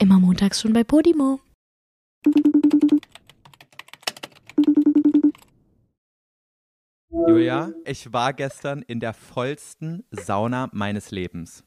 Immer 0.00 0.18
montags 0.18 0.62
schon 0.62 0.72
bei 0.72 0.82
Podimo. 0.82 1.40
Julia, 7.10 7.74
ich 7.84 8.10
war 8.10 8.32
gestern 8.32 8.80
in 8.80 9.00
der 9.00 9.12
vollsten 9.12 10.04
Sauna 10.10 10.70
meines 10.72 11.10
Lebens. 11.10 11.64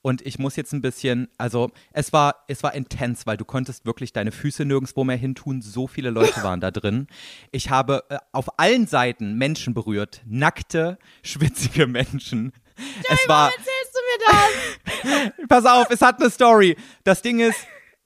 Und 0.00 0.24
ich 0.24 0.38
muss 0.38 0.56
jetzt 0.56 0.72
ein 0.72 0.80
bisschen, 0.80 1.28
also 1.36 1.70
es 1.92 2.14
war, 2.14 2.46
es 2.48 2.62
war 2.62 2.72
intens, 2.72 3.26
weil 3.26 3.36
du 3.36 3.44
konntest 3.44 3.84
wirklich 3.84 4.14
deine 4.14 4.32
Füße 4.32 4.64
nirgendwo 4.64 5.04
mehr 5.04 5.18
hintun. 5.18 5.60
So 5.60 5.86
viele 5.86 6.08
Leute 6.08 6.42
waren 6.42 6.60
da 6.60 6.70
drin. 6.70 7.08
Ich 7.52 7.68
habe 7.68 8.04
äh, 8.08 8.16
auf 8.32 8.58
allen 8.58 8.86
Seiten 8.86 9.34
Menschen 9.34 9.74
berührt, 9.74 10.22
nackte, 10.24 10.98
schwitzige 11.22 11.86
Menschen. 11.86 12.52
Joey, 12.78 13.04
es 13.10 13.28
war, 13.28 13.50
warum 13.50 13.58
erzählst 13.58 13.94
du 13.94 14.00
mir 14.00 14.26
das? 14.30 14.65
pass 15.48 15.64
auf, 15.64 15.88
es 15.90 16.00
hat 16.02 16.20
eine 16.20 16.30
Story. 16.30 16.76
Das 17.04 17.22
Ding 17.22 17.40
ist, 17.40 17.58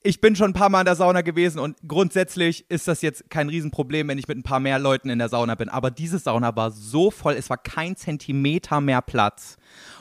ich 0.02 0.20
bin 0.20 0.34
schon 0.34 0.50
ein 0.50 0.54
paar 0.54 0.70
Mal 0.70 0.80
in 0.80 0.86
der 0.86 0.96
Sauna 0.96 1.20
gewesen 1.20 1.58
und 1.58 1.76
grundsätzlich 1.86 2.64
ist 2.70 2.88
das 2.88 3.02
jetzt 3.02 3.28
kein 3.28 3.50
Riesenproblem, 3.50 4.08
wenn 4.08 4.18
ich 4.18 4.28
mit 4.28 4.38
ein 4.38 4.42
paar 4.42 4.60
mehr 4.60 4.78
Leuten 4.78 5.10
in 5.10 5.18
der 5.18 5.28
Sauna 5.28 5.54
bin. 5.54 5.68
Aber 5.68 5.90
diese 5.90 6.18
Sauna 6.18 6.56
war 6.56 6.70
so 6.70 7.10
voll, 7.10 7.34
es 7.34 7.50
war 7.50 7.58
kein 7.58 7.96
Zentimeter 7.96 8.80
mehr 8.80 9.02
Platz. 9.02 9.56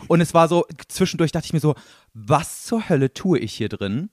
Und 0.07 0.21
es 0.21 0.34
war 0.34 0.47
so, 0.47 0.65
zwischendurch 0.87 1.34
dachte 1.34 1.47
ich 1.47 1.53
mir 1.53 1.59
so, 1.59 1.75
was 2.13 2.63
zur 2.63 2.87
Hölle 2.87 3.13
tue 3.13 3.39
ich 3.39 3.53
hier 3.53 3.70
drin? 3.70 4.09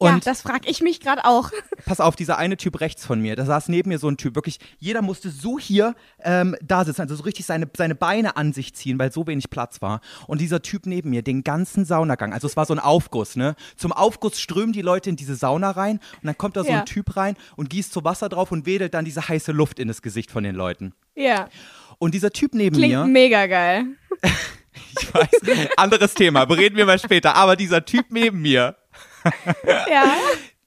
Ja, 0.00 0.14
Und 0.14 0.26
das 0.26 0.42
frage 0.42 0.68
ich 0.70 0.80
mich 0.80 1.00
gerade 1.00 1.24
auch. 1.24 1.50
pass 1.86 2.00
auf, 2.00 2.14
dieser 2.16 2.38
eine 2.38 2.56
Typ 2.56 2.80
rechts 2.80 3.04
von 3.04 3.20
mir, 3.20 3.34
da 3.36 3.44
saß 3.44 3.68
neben 3.68 3.88
mir 3.88 3.98
so 3.98 4.08
ein 4.08 4.16
Typ, 4.16 4.34
wirklich, 4.34 4.58
jeder 4.78 5.02
musste 5.02 5.30
so 5.30 5.58
hier 5.58 5.94
ähm, 6.22 6.56
da 6.62 6.84
sitzen, 6.84 7.02
also 7.02 7.16
so 7.16 7.22
richtig 7.24 7.46
seine, 7.46 7.68
seine 7.76 7.94
Beine 7.94 8.36
an 8.36 8.52
sich 8.52 8.74
ziehen, 8.74 8.98
weil 8.98 9.10
so 9.12 9.26
wenig 9.26 9.50
Platz 9.50 9.82
war. 9.82 10.00
Und 10.26 10.40
dieser 10.40 10.62
Typ 10.62 10.86
neben 10.86 11.10
mir, 11.10 11.22
den 11.22 11.42
ganzen 11.42 11.84
Saunagang, 11.84 12.32
also 12.32 12.46
es 12.46 12.56
war 12.56 12.66
so 12.66 12.74
ein 12.74 12.78
Aufguss, 12.78 13.36
ne? 13.36 13.56
Zum 13.76 13.92
Aufguss 13.92 14.40
strömen 14.40 14.72
die 14.72 14.82
Leute 14.82 15.10
in 15.10 15.16
diese 15.16 15.34
Sauna 15.34 15.70
rein 15.72 15.98
und 16.20 16.26
dann 16.26 16.38
kommt 16.38 16.56
da 16.56 16.62
so 16.62 16.70
Ja. 16.70 16.80
ein 16.80 16.86
Typ 16.86 17.16
rein 17.16 17.36
und 17.56 17.68
gießt 17.70 17.92
so 17.92 18.04
Wasser 18.04 18.28
drauf 18.28 18.52
und 18.52 18.66
wedelt 18.66 18.94
dann 18.94 19.04
diese 19.04 19.28
heiße 19.28 19.52
Luft 19.52 19.78
in 19.78 19.88
das 19.88 20.02
Gesicht 20.02 20.30
von 20.30 20.44
den 20.44 20.54
Leuten. 20.54 20.92
Ja, 21.16 21.48
Und 21.98 22.14
dieser 22.14 22.30
Typ 22.30 22.54
neben 22.54 22.76
klingt 22.76 22.94
mir, 22.94 23.04
mega 23.06 23.46
geil. 23.46 23.86
ich 25.00 25.12
weiß, 25.12 25.28
anderes 25.76 26.14
Thema, 26.14 26.44
bereden 26.44 26.76
wir 26.76 26.86
mal 26.86 26.98
später, 26.98 27.34
aber 27.34 27.56
dieser 27.56 27.84
Typ 27.84 28.06
neben 28.10 28.40
mir, 28.40 28.76
Ja. 29.90 30.14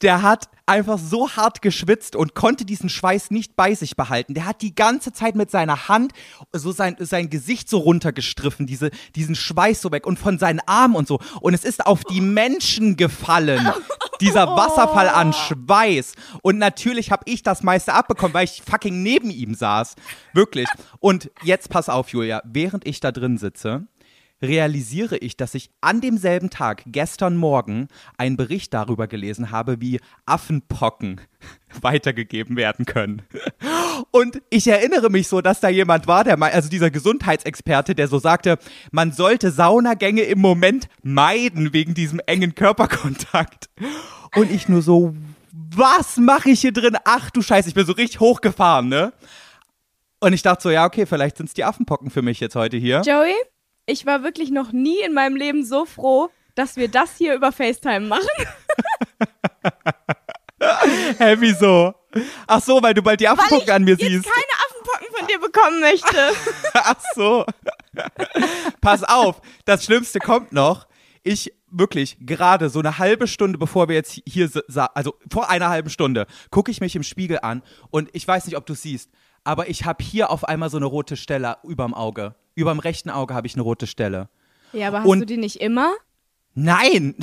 der 0.02 0.22
hat 0.22 0.50
einfach 0.66 0.98
so 0.98 1.30
hart 1.30 1.62
geschwitzt 1.62 2.16
und 2.16 2.34
konnte 2.34 2.66
diesen 2.66 2.90
Schweiß 2.90 3.30
nicht 3.30 3.56
bei 3.56 3.76
sich 3.76 3.96
behalten. 3.96 4.34
Der 4.34 4.46
hat 4.46 4.62
die 4.62 4.74
ganze 4.74 5.12
Zeit 5.12 5.36
mit 5.36 5.52
seiner 5.52 5.90
Hand 5.90 6.14
so 6.54 6.72
sein, 6.72 6.96
sein 7.00 7.30
Gesicht 7.30 7.70
so 7.70 7.80
runtergestriffen, 7.80 8.66
diese, 8.68 8.90
diesen 9.16 9.36
Schweiß 9.36 9.82
so 9.82 9.92
weg 9.92 10.08
und 10.08 10.18
von 10.18 10.40
seinen 10.40 10.62
Armen 10.66 10.96
und 10.96 11.08
so. 11.08 11.20
Und 11.42 11.54
es 11.54 11.66
ist 11.66 11.86
auf 11.86 12.04
die 12.06 12.22
Menschen 12.22 12.96
gefallen, 12.96 13.70
dieser 14.22 14.48
Wasserfall 14.48 15.10
an 15.10 15.34
Schweiß. 15.34 16.14
Und 16.42 16.58
natürlich 16.58 17.12
habe 17.12 17.24
ich 17.26 17.44
das 17.44 17.64
meiste 17.64 17.94
abbekommen, 17.94 18.34
weil 18.34 18.46
ich 18.46 18.64
fucking 18.66 19.04
neben 19.04 19.30
ihm 19.30 19.54
saß. 19.54 19.96
Wirklich. 20.34 20.68
Und 21.00 21.32
jetzt 21.44 21.70
pass 21.70 21.90
auf, 21.90 22.10
Julia, 22.10 22.42
während 22.46 22.88
ich 22.88 23.02
da 23.02 23.12
drin 23.12 23.38
sitze, 23.38 23.88
realisiere 24.42 25.18
ich, 25.18 25.38
dass 25.38 25.54
ich 25.56 25.70
an 25.82 26.02
demselben 26.02 26.50
Tag, 26.50 26.84
gestern 26.88 27.38
Morgen, 27.38 27.88
einen 28.18 28.38
Bericht 28.38 28.74
darüber 28.74 29.08
gelesen 29.08 29.52
habe, 29.52 29.82
wie 29.82 30.00
Affenpocken 30.26 31.22
weitergegeben 31.82 32.56
werden 32.56 32.86
können. 32.86 33.22
Und 34.12 34.42
ich 34.50 34.68
erinnere 34.68 35.10
mich 35.10 35.28
so, 35.28 35.42
dass 35.42 35.60
da 35.60 35.70
jemand 35.70 36.08
war, 36.08 36.24
der 36.24 36.42
also 36.42 36.70
dieser 36.70 36.92
Gesundheitsexperte, 36.92 37.96
der 37.96 38.08
so 38.08 38.20
sagte, 38.20 38.58
man 38.92 39.12
sollte 39.12 39.52
Saunagänge 39.52 40.24
im 40.24 40.40
Moment 40.40 40.88
meiden 41.04 41.74
wegen 41.74 41.94
diesem 41.94 42.20
engen 42.26 42.56
Körperkontakt. 42.56 43.70
Und 44.36 44.52
ich 44.52 44.68
nur 44.68 44.82
so, 44.82 45.16
was 45.52 46.18
mache 46.18 46.50
ich 46.50 46.62
hier 46.62 46.74
drin? 46.74 46.98
Ach 47.06 47.30
du 47.30 47.42
Scheiße, 47.42 47.70
ich 47.70 47.76
bin 47.76 47.86
so 47.86 47.94
richtig 47.94 48.20
hochgefahren, 48.20 48.90
ne? 48.90 49.14
Und 50.20 50.34
ich 50.34 50.44
dachte 50.44 50.64
so, 50.64 50.70
ja, 50.70 50.86
okay, 50.86 51.06
vielleicht 51.06 51.38
sind 51.38 51.48
es 51.48 51.54
die 51.56 51.64
Affenpocken 51.64 52.12
für 52.12 52.22
mich 52.22 52.40
jetzt 52.40 52.56
heute 52.56 52.78
hier. 52.78 53.02
Joey, 53.04 53.34
ich 53.86 54.06
war 54.06 54.24
wirklich 54.24 54.52
noch 54.52 54.72
nie 54.72 55.00
in 55.02 55.14
meinem 55.14 55.36
Leben 55.36 55.66
so 55.66 55.86
froh, 55.86 56.30
dass 56.56 56.76
wir 56.76 56.88
das 56.88 57.18
hier 57.18 57.36
über 57.36 57.52
FaceTime 57.52 58.08
machen. 58.08 58.28
Hä, 61.18 61.36
wieso? 61.40 61.94
Ach 62.48 62.62
so, 62.62 62.82
weil 62.84 62.94
du 62.94 63.02
bald 63.02 63.20
die 63.20 63.28
Affenpocken 63.28 63.68
ich 63.68 63.74
an 63.74 63.84
mir 63.84 63.92
jetzt 63.92 64.02
siehst. 64.02 64.26
keine 64.26 64.54
Affenpocken 64.68 65.08
von 65.18 65.28
dir 65.28 65.40
bekommen 65.40 65.80
möchte. 65.80 66.34
Ach 66.74 67.00
so. 67.16 67.46
Pass 68.82 69.04
auf, 69.04 69.42
das 69.66 69.86
Schlimmste 69.86 70.20
kommt 70.20 70.52
noch. 70.52 70.88
Ich 71.24 71.54
wirklich 71.70 72.18
gerade 72.20 72.70
so 72.70 72.80
eine 72.80 72.98
halbe 72.98 73.28
Stunde, 73.28 73.58
bevor 73.58 73.88
wir 73.88 73.96
jetzt 73.96 74.20
hier, 74.26 74.50
also 74.94 75.16
vor 75.32 75.50
einer 75.50 75.70
halben 75.70 75.90
Stunde, 75.90 76.28
gucke 76.50 76.70
ich 76.70 76.82
mich 76.82 76.96
im 76.96 77.04
Spiegel 77.04 77.40
an 77.42 77.64
und 77.92 78.10
ich 78.14 78.28
weiß 78.28 78.46
nicht, 78.46 78.58
ob 78.58 78.66
du 78.66 78.74
siehst, 78.74 79.10
aber 79.44 79.70
ich 79.70 79.86
habe 79.86 80.04
hier 80.04 80.32
auf 80.32 80.44
einmal 80.44 80.70
so 80.70 80.78
eine 80.78 80.88
rote 80.88 81.16
Stelle 81.16 81.58
überm 81.64 81.94
Auge. 81.94 82.36
Überm 82.56 82.80
rechten 82.80 83.10
Auge 83.10 83.34
habe 83.34 83.48
ich 83.48 83.54
eine 83.56 83.64
rote 83.64 83.88
Stelle. 83.88 84.30
Ja, 84.74 84.88
aber 84.90 85.00
hast 85.02 85.08
Und- 85.08 85.20
du 85.22 85.26
die 85.26 85.38
nicht 85.38 85.62
immer? 85.62 85.94
Nein! 86.54 87.16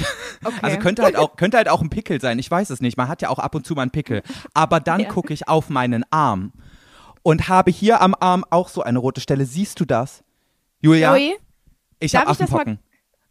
Okay. 0.44 0.58
Also 0.62 0.78
könnte 0.78 1.02
halt, 1.02 1.16
auch, 1.16 1.36
könnte 1.36 1.56
halt 1.58 1.68
auch 1.68 1.82
ein 1.82 1.90
Pickel 1.90 2.20
sein, 2.20 2.38
ich 2.38 2.50
weiß 2.50 2.70
es 2.70 2.80
nicht. 2.80 2.96
Man 2.96 3.08
hat 3.08 3.20
ja 3.22 3.28
auch 3.28 3.38
ab 3.38 3.54
und 3.54 3.66
zu 3.66 3.74
mal 3.74 3.82
einen 3.82 3.90
Pickel. 3.90 4.22
Aber 4.54 4.80
dann 4.80 5.00
Ja. 5.00 5.08
gucke 5.08 5.34
ich 5.34 5.48
auf 5.48 5.68
meinen 5.68 6.04
Arm 6.10 6.52
und 7.22 7.48
habe 7.48 7.70
hier 7.70 8.00
am 8.00 8.14
Arm 8.18 8.44
auch 8.48 8.68
so 8.68 8.82
eine 8.82 8.98
rote 9.00 9.20
Stelle. 9.20 9.44
Siehst 9.44 9.80
du 9.80 9.84
das? 9.84 10.22
Julia, 10.80 11.10
Joey, 11.16 11.36
ich 11.98 12.14
habe 12.14 12.30
ich 12.30 12.38
das 12.38 12.50
mal- 12.50 12.60
Affenpocken. 12.60 12.78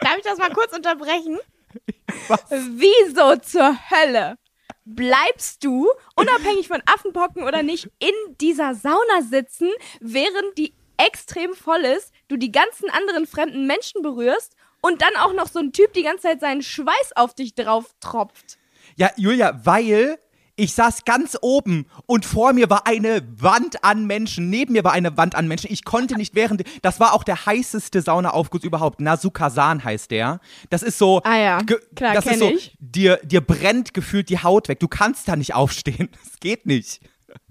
darf 0.00 0.16
ich 0.16 0.24
das 0.24 0.38
mal 0.38 0.50
kurz 0.52 0.74
unterbrechen? 0.74 1.38
Was? 2.28 2.44
Wieso 2.50 3.36
zur 3.36 3.76
Hölle 3.90 4.36
bleibst 4.84 5.64
du, 5.64 5.88
unabhängig 6.14 6.68
von 6.68 6.80
Affenpocken 6.86 7.42
oder 7.42 7.62
nicht, 7.62 7.90
in 7.98 8.36
dieser 8.40 8.74
Sauna 8.74 9.22
sitzen, 9.28 9.68
während 10.00 10.56
die 10.58 10.74
extrem 10.96 11.54
voll 11.54 11.80
ist, 11.80 12.12
du 12.28 12.36
die 12.36 12.52
ganzen 12.52 12.90
anderen 12.90 13.26
fremden 13.26 13.66
Menschen 13.66 14.02
berührst 14.02 14.54
und 14.80 15.02
dann 15.02 15.16
auch 15.20 15.32
noch 15.32 15.48
so 15.48 15.58
ein 15.58 15.72
Typ 15.72 15.92
die 15.92 16.02
ganze 16.02 16.22
Zeit 16.22 16.40
seinen 16.40 16.62
Schweiß 16.62 17.12
auf 17.16 17.34
dich 17.34 17.54
drauf 17.54 17.94
tropft? 18.00 18.58
Ja, 18.96 19.10
Julia, 19.16 19.60
weil 19.64 20.18
ich 20.56 20.74
saß 20.74 21.04
ganz 21.04 21.36
oben 21.40 21.86
und 22.06 22.24
vor 22.24 22.52
mir 22.52 22.70
war 22.70 22.86
eine 22.86 23.26
Wand 23.36 23.82
an 23.82 24.06
Menschen, 24.06 24.50
neben 24.50 24.74
mir 24.74 24.84
war 24.84 24.92
eine 24.92 25.16
Wand 25.16 25.34
an 25.34 25.48
Menschen. 25.48 25.72
Ich 25.72 25.84
konnte 25.84 26.14
nicht 26.14 26.34
während, 26.36 26.62
das 26.82 27.00
war 27.00 27.12
auch 27.12 27.24
der 27.24 27.46
heißeste 27.46 28.02
Saunaaufguss 28.02 28.62
überhaupt. 28.62 29.00
Nasukasan 29.00 29.82
heißt 29.82 30.12
der. 30.12 30.40
Das 30.70 30.84
ist 30.84 30.98
so, 30.98 31.20
Ah 31.24 31.36
ja, 31.36 31.58
klar, 31.96 32.14
das 32.14 32.26
ist 32.26 32.38
so, 32.38 32.50
ich. 32.50 32.76
dir, 32.78 33.18
dir 33.24 33.40
brennt 33.40 33.94
gefühlt 33.94 34.28
die 34.28 34.38
Haut 34.42 34.68
weg. 34.68 34.78
Du 34.78 34.86
kannst 34.86 35.26
da 35.26 35.34
nicht 35.36 35.54
aufstehen. 35.54 36.08
Das 36.24 36.40
geht 36.40 36.66
nicht. 36.66 37.00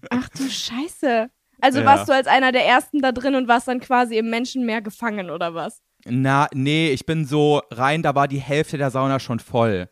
Ach 0.10 0.30
du 0.30 0.50
Scheiße. 0.50 1.30
Also 1.64 1.80
Ja. 1.80 1.86
warst 1.86 2.10
du 2.10 2.14
als 2.14 2.28
einer 2.28 2.52
der 2.52 2.66
ersten 2.66 3.00
da 3.02 3.14
drin 3.14 3.36
und 3.36 3.48
warst 3.48 3.70
dann 3.70 3.80
quasi 3.80 4.18
im 4.18 4.30
Menschenmeer 4.30 4.82
gefangen 4.82 5.30
oder 5.30 5.56
was? 5.56 5.82
Na, 6.06 6.48
nee, 6.54 6.90
ich 6.90 7.06
bin 7.06 7.26
so 7.26 7.62
rein, 7.72 8.04
da 8.04 8.14
war 8.16 8.28
die 8.28 8.42
Hälfte 8.42 8.78
der 8.78 8.92
Sauna 8.92 9.20
schon 9.22 9.40
voll. 9.40 9.88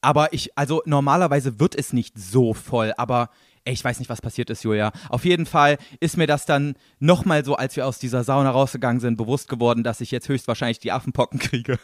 Aber 0.00 0.32
ich, 0.32 0.56
also 0.56 0.82
normalerweise 0.86 1.60
wird 1.60 1.74
es 1.74 1.92
nicht 1.92 2.18
so 2.18 2.54
voll, 2.54 2.94
aber 2.96 3.28
ey, 3.66 3.74
ich 3.74 3.84
weiß 3.84 3.98
nicht, 3.98 4.08
was 4.08 4.22
passiert 4.22 4.48
ist, 4.48 4.64
Julia. 4.64 4.90
Auf 5.10 5.26
jeden 5.26 5.44
Fall 5.44 5.76
ist 6.00 6.16
mir 6.16 6.26
das 6.26 6.46
dann 6.46 6.76
nochmal 6.98 7.44
so, 7.44 7.56
als 7.56 7.76
wir 7.76 7.86
aus 7.86 7.98
dieser 7.98 8.24
Sauna 8.24 8.50
rausgegangen 8.50 9.00
sind, 9.00 9.18
bewusst 9.18 9.48
geworden, 9.48 9.84
dass 9.84 10.00
ich 10.00 10.10
jetzt 10.12 10.30
höchstwahrscheinlich 10.30 10.78
die 10.78 10.92
Affenpocken 10.92 11.38
kriege. 11.38 11.78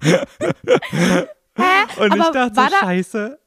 Hä? 0.00 0.20
Und 1.96 2.14
ich 2.14 2.22
Aber 2.22 2.32
dachte, 2.32 2.56
war 2.56 2.70
so, 2.70 2.76
da, 2.76 2.78
scheiße. 2.78 3.38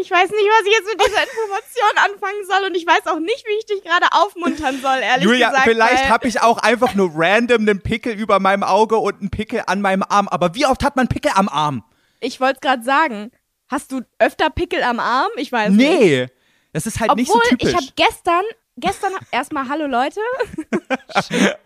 Ich 0.00 0.10
weiß 0.10 0.30
nicht, 0.30 0.48
was 0.48 0.66
ich 0.66 0.72
jetzt 0.72 0.86
mit 0.86 1.06
dieser 1.06 1.22
Information 1.22 1.98
anfangen 2.04 2.44
soll 2.48 2.68
und 2.68 2.74
ich 2.76 2.86
weiß 2.86 3.06
auch 3.08 3.18
nicht, 3.18 3.44
wie 3.46 3.58
ich 3.58 3.66
dich 3.66 3.82
gerade 3.82 4.06
aufmuntern 4.12 4.80
soll, 4.80 4.98
ehrlich 5.02 5.24
Julia, 5.24 5.48
gesagt. 5.50 5.64
vielleicht 5.68 6.04
weil- 6.04 6.08
habe 6.10 6.28
ich 6.28 6.40
auch 6.40 6.58
einfach 6.58 6.94
nur 6.94 7.10
random 7.14 7.62
einen 7.62 7.80
Pickel 7.82 8.12
über 8.14 8.38
meinem 8.38 8.62
Auge 8.62 8.96
und 8.98 9.20
einen 9.20 9.30
Pickel 9.30 9.62
an 9.66 9.80
meinem 9.80 10.04
Arm. 10.08 10.28
Aber 10.28 10.54
wie 10.54 10.66
oft 10.66 10.84
hat 10.84 10.94
man 10.96 11.08
Pickel 11.08 11.32
am 11.34 11.48
Arm? 11.48 11.82
Ich 12.20 12.40
wollte 12.40 12.54
es 12.54 12.60
gerade 12.60 12.82
sagen. 12.84 13.32
Hast 13.68 13.92
du 13.92 14.00
öfter 14.18 14.50
Pickel 14.50 14.82
am 14.82 14.98
Arm? 15.00 15.30
Ich 15.36 15.50
weiß 15.52 15.70
nicht. 15.72 15.88
Nee. 16.00 16.26
Das 16.72 16.86
ist 16.86 17.00
halt 17.00 17.10
Obwohl, 17.10 17.20
nicht 17.22 17.32
so 17.32 17.40
typisch. 17.40 17.68
ich 17.70 17.74
habe 17.76 17.86
gestern, 17.96 18.44
gestern 18.76 19.12
erstmal 19.32 19.68
Hallo 19.68 19.86
Leute. 19.86 20.20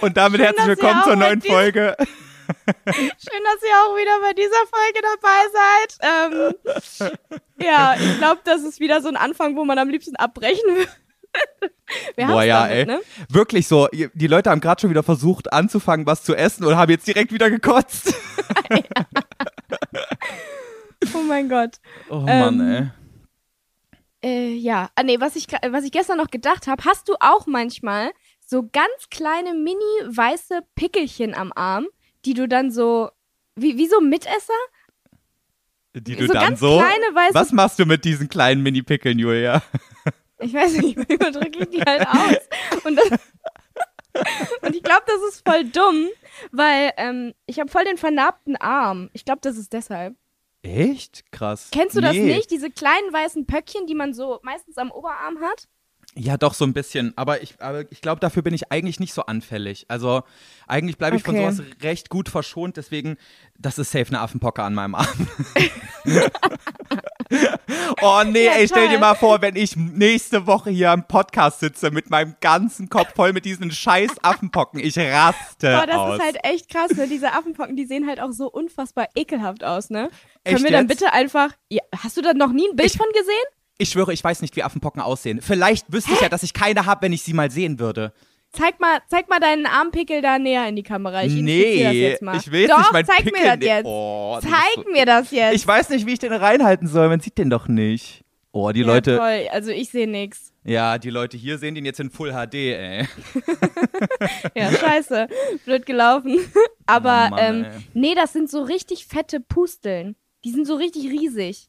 Und 0.00 0.16
damit 0.16 0.38
Schön, 0.40 0.46
herzlich 0.46 0.66
willkommen 0.68 1.02
zur 1.04 1.16
neuen 1.16 1.42
Folge. 1.42 1.96
Schön, 2.86 3.42
dass 3.44 3.62
ihr 3.62 3.76
auch 3.84 3.96
wieder 3.96 4.20
bei 4.20 4.32
dieser 4.32 4.66
Folge 4.70 5.00
dabei 5.02 5.48
seid. 5.52 7.10
Ähm, 7.10 7.12
ja, 7.60 7.96
ich 7.98 8.18
glaube, 8.18 8.40
das 8.44 8.62
ist 8.62 8.80
wieder 8.80 9.00
so 9.02 9.08
ein 9.08 9.16
Anfang, 9.16 9.56
wo 9.56 9.64
man 9.64 9.78
am 9.78 9.88
liebsten 9.88 10.16
abbrechen 10.16 10.76
will. 10.76 10.88
Wir 12.16 12.26
Boah, 12.26 12.42
ja, 12.42 12.62
damit, 12.62 12.76
ey. 12.76 12.86
Ne? 12.86 13.00
Wirklich 13.28 13.68
so. 13.68 13.88
Die 13.92 14.26
Leute 14.26 14.50
haben 14.50 14.60
gerade 14.60 14.80
schon 14.80 14.90
wieder 14.90 15.02
versucht 15.02 15.52
anzufangen, 15.52 16.06
was 16.06 16.24
zu 16.24 16.34
essen 16.34 16.64
und 16.64 16.76
haben 16.76 16.90
jetzt 16.90 17.06
direkt 17.06 17.32
wieder 17.32 17.50
gekotzt. 17.50 18.14
Oh 21.14 21.22
mein 21.22 21.48
Gott. 21.48 21.76
Oh 22.08 22.24
Ähm, 22.26 22.58
Mann, 22.58 22.60
ey. 22.60 22.88
Äh, 24.22 24.54
ja, 24.54 24.88
ah, 24.94 25.02
nee, 25.02 25.20
was 25.20 25.36
ich, 25.36 25.46
was 25.70 25.84
ich 25.84 25.92
gestern 25.92 26.18
noch 26.18 26.30
gedacht 26.30 26.66
habe, 26.66 26.84
hast 26.84 27.08
du 27.08 27.14
auch 27.20 27.46
manchmal 27.46 28.10
so 28.44 28.68
ganz 28.72 29.08
kleine 29.10 29.54
mini 29.54 29.76
weiße 30.06 30.62
Pickelchen 30.74 31.34
am 31.34 31.52
Arm, 31.54 31.86
die 32.26 32.34
du 32.34 32.46
dann 32.48 32.70
so 32.70 33.10
Wie, 33.54 33.76
wie 33.78 33.86
so 33.88 34.00
Mitesser? 34.00 34.52
Die 35.94 36.14
du 36.14 36.26
so 36.26 36.32
dann 36.34 36.56
so. 36.56 36.76
kleine 36.76 37.14
weiße 37.14 37.34
Was 37.34 37.52
machst 37.52 37.78
du 37.78 37.86
mit 37.86 38.04
diesen 38.04 38.28
kleinen 38.28 38.62
Mini-Pickeln, 38.62 39.18
Julia? 39.18 39.62
Ich 40.40 40.52
weiß 40.52 40.74
nicht, 40.76 40.96
wie 41.08 41.14
überdrücke 41.14 41.60
ich 41.60 41.70
die 41.70 41.80
halt 41.82 42.06
aus. 42.06 42.84
Und, 42.84 42.96
das, 42.96 43.08
und 44.60 44.76
ich 44.76 44.82
glaube, 44.82 45.04
das 45.06 45.22
ist 45.30 45.48
voll 45.48 45.64
dumm, 45.64 46.08
weil 46.52 46.92
ähm, 46.98 47.32
ich 47.46 47.58
habe 47.60 47.70
voll 47.70 47.84
den 47.84 47.96
vernarbten 47.96 48.56
Arm. 48.56 49.08
Ich 49.14 49.24
glaube, 49.24 49.40
das 49.40 49.56
ist 49.56 49.72
deshalb. 49.72 50.14
Echt? 50.62 51.24
Krass. 51.32 51.68
Kennst 51.72 51.96
du 51.96 52.00
das 52.02 52.12
Nee. 52.12 52.34
nicht? 52.34 52.50
Diese 52.50 52.70
kleinen 52.70 53.10
weißen 53.12 53.46
Pöckchen, 53.46 53.86
die 53.86 53.94
man 53.94 54.12
so 54.12 54.40
meistens 54.42 54.76
am 54.76 54.90
Oberarm 54.90 55.40
hat? 55.40 55.68
Ja, 56.18 56.38
doch, 56.38 56.54
so 56.54 56.64
ein 56.64 56.72
bisschen. 56.72 57.12
Aber 57.16 57.42
ich, 57.42 57.56
aber 57.60 57.84
ich 57.92 58.00
glaube, 58.00 58.20
dafür 58.20 58.42
bin 58.42 58.54
ich 58.54 58.72
eigentlich 58.72 59.00
nicht 59.00 59.12
so 59.12 59.26
anfällig. 59.26 59.84
Also, 59.88 60.22
eigentlich 60.66 60.96
bleibe 60.96 61.16
ich 61.16 61.22
von 61.22 61.34
Okay. 61.36 61.50
sowas 61.52 61.66
recht 61.82 62.08
gut 62.08 62.30
verschont. 62.30 62.78
Deswegen, 62.78 63.18
das 63.58 63.78
ist 63.78 63.90
safe 63.92 64.06
eine 64.08 64.20
Affenpocke 64.20 64.62
an 64.62 64.72
meinem 64.72 64.94
Arm. 64.94 65.28
oh 68.02 68.22
nee, 68.26 68.44
Ja, 68.46 68.52
ey, 68.52 68.66
stell 68.68 68.88
dir 68.88 68.98
mal 68.98 69.14
vor, 69.14 69.42
wenn 69.42 69.56
ich 69.56 69.76
nächste 69.76 70.46
Woche 70.46 70.70
hier 70.70 70.90
am 70.90 71.06
Podcast 71.06 71.60
sitze 71.60 71.90
mit 71.90 72.08
meinem 72.10 72.34
ganzen 72.40 72.88
Kopf 72.88 73.14
voll 73.14 73.32
mit 73.32 73.44
diesen 73.44 73.70
scheiß 73.70 74.10
Affenpocken. 74.22 74.80
Ich 74.80 74.98
raste 74.98 75.70
Boah, 75.76 75.86
das 75.86 75.96
aus. 75.96 76.14
ist 76.18 76.24
halt 76.24 76.38
echt 76.44 76.70
krass, 76.70 76.92
ne? 76.92 77.08
Diese 77.08 77.32
Affenpocken, 77.32 77.76
die 77.76 77.84
sehen 77.86 78.06
halt 78.06 78.20
auch 78.20 78.32
so 78.32 78.50
unfassbar 78.50 79.08
ekelhaft 79.14 79.64
aus, 79.64 79.90
ne? 79.90 80.08
Echt 80.44 80.54
Können 80.56 80.64
wir 80.64 80.70
dann 80.72 80.88
jetzt? 80.88 80.98
bitte 81.00 81.12
einfach. 81.12 81.50
Ja, 81.68 81.82
hast 81.96 82.16
du 82.16 82.22
da 82.22 82.32
noch 82.34 82.52
nie 82.52 82.68
ein 82.70 82.76
Bild 82.76 82.90
Ich- 82.92 82.96
von 82.96 83.06
gesehen? 83.12 83.34
Ich 83.78 83.90
schwöre, 83.90 84.12
ich 84.12 84.22
weiß 84.22 84.42
nicht, 84.42 84.56
wie 84.56 84.62
Affenpocken 84.62 85.00
aussehen. 85.02 85.40
Vielleicht 85.42 85.92
wüsste 85.92 86.12
ich 86.12 86.20
ja, 86.20 86.28
dass 86.28 86.42
ich 86.42 86.52
keine 86.52 86.86
habe, 86.86 87.02
wenn 87.02 87.12
ich 87.12 87.22
sie 87.22 87.32
mal 87.32 87.50
sehen 87.50 87.78
würde. 87.78 88.12
Zeig 88.52 88.80
mal, 88.80 89.00
zeig 89.08 89.28
mal 89.28 89.40
deinen 89.40 89.66
Armpickel 89.66 90.22
da 90.22 90.38
näher 90.38 90.66
in 90.68 90.76
die 90.76 90.82
Kamera. 90.82 91.24
Ich 91.24 91.32
inspiziere 91.36 91.84
das 91.84 91.92
nee, 91.92 92.08
jetzt 92.08 92.22
mal. 92.22 92.36
ich 92.38 92.50
will 92.50 92.66
Doch, 92.68 92.78
nicht 92.78 92.92
mein 92.92 93.04
zeig 93.04 93.16
Pickel 93.18 93.32
mir 93.42 93.48
das 93.48 93.58
ne- 93.58 93.66
jetzt. 93.66 93.86
Oh, 93.86 94.38
das 94.40 94.50
zeig 94.50 94.84
so- 94.84 94.90
mir 94.92 95.04
das 95.04 95.30
jetzt. 95.30 95.54
Ich 95.56 95.66
weiß 95.66 95.90
nicht, 95.90 96.06
wie 96.06 96.12
ich 96.14 96.18
den 96.18 96.32
reinhalten 96.32 96.88
soll. 96.88 97.08
Man 97.08 97.20
sieht 97.20 97.36
den 97.36 97.50
doch 97.50 97.68
nicht. 97.68 98.22
Oh, 98.52 98.70
die 98.72 98.80
ja, 98.80 98.86
Leute. 98.86 99.18
Toll. 99.18 99.48
Also 99.50 99.70
ich 99.70 99.90
sehe 99.90 100.06
nix. 100.08 100.54
Ja, 100.64 100.96
die 100.96 101.10
Leute 101.10 101.36
hier 101.36 101.58
sehen 101.58 101.74
den 101.74 101.84
jetzt 101.84 102.00
in 102.00 102.08
Full 102.10 102.32
HD, 102.32 102.54
ey. 102.54 103.06
Ja, 104.54 104.72
scheiße. 104.72 105.28
Blöd 105.64 105.84
gelaufen. 105.84 106.38
Aber 106.86 107.26
Oh 107.26 107.34
Mann, 107.34 107.64
ähm, 107.64 107.84
nee, 107.94 108.14
das 108.14 108.32
sind 108.32 108.50
so 108.50 108.62
richtig 108.62 109.06
fette 109.06 109.40
Pusteln. 109.40 110.16
Die 110.44 110.50
sind 110.50 110.66
so 110.66 110.76
richtig 110.76 111.10
riesig. 111.10 111.68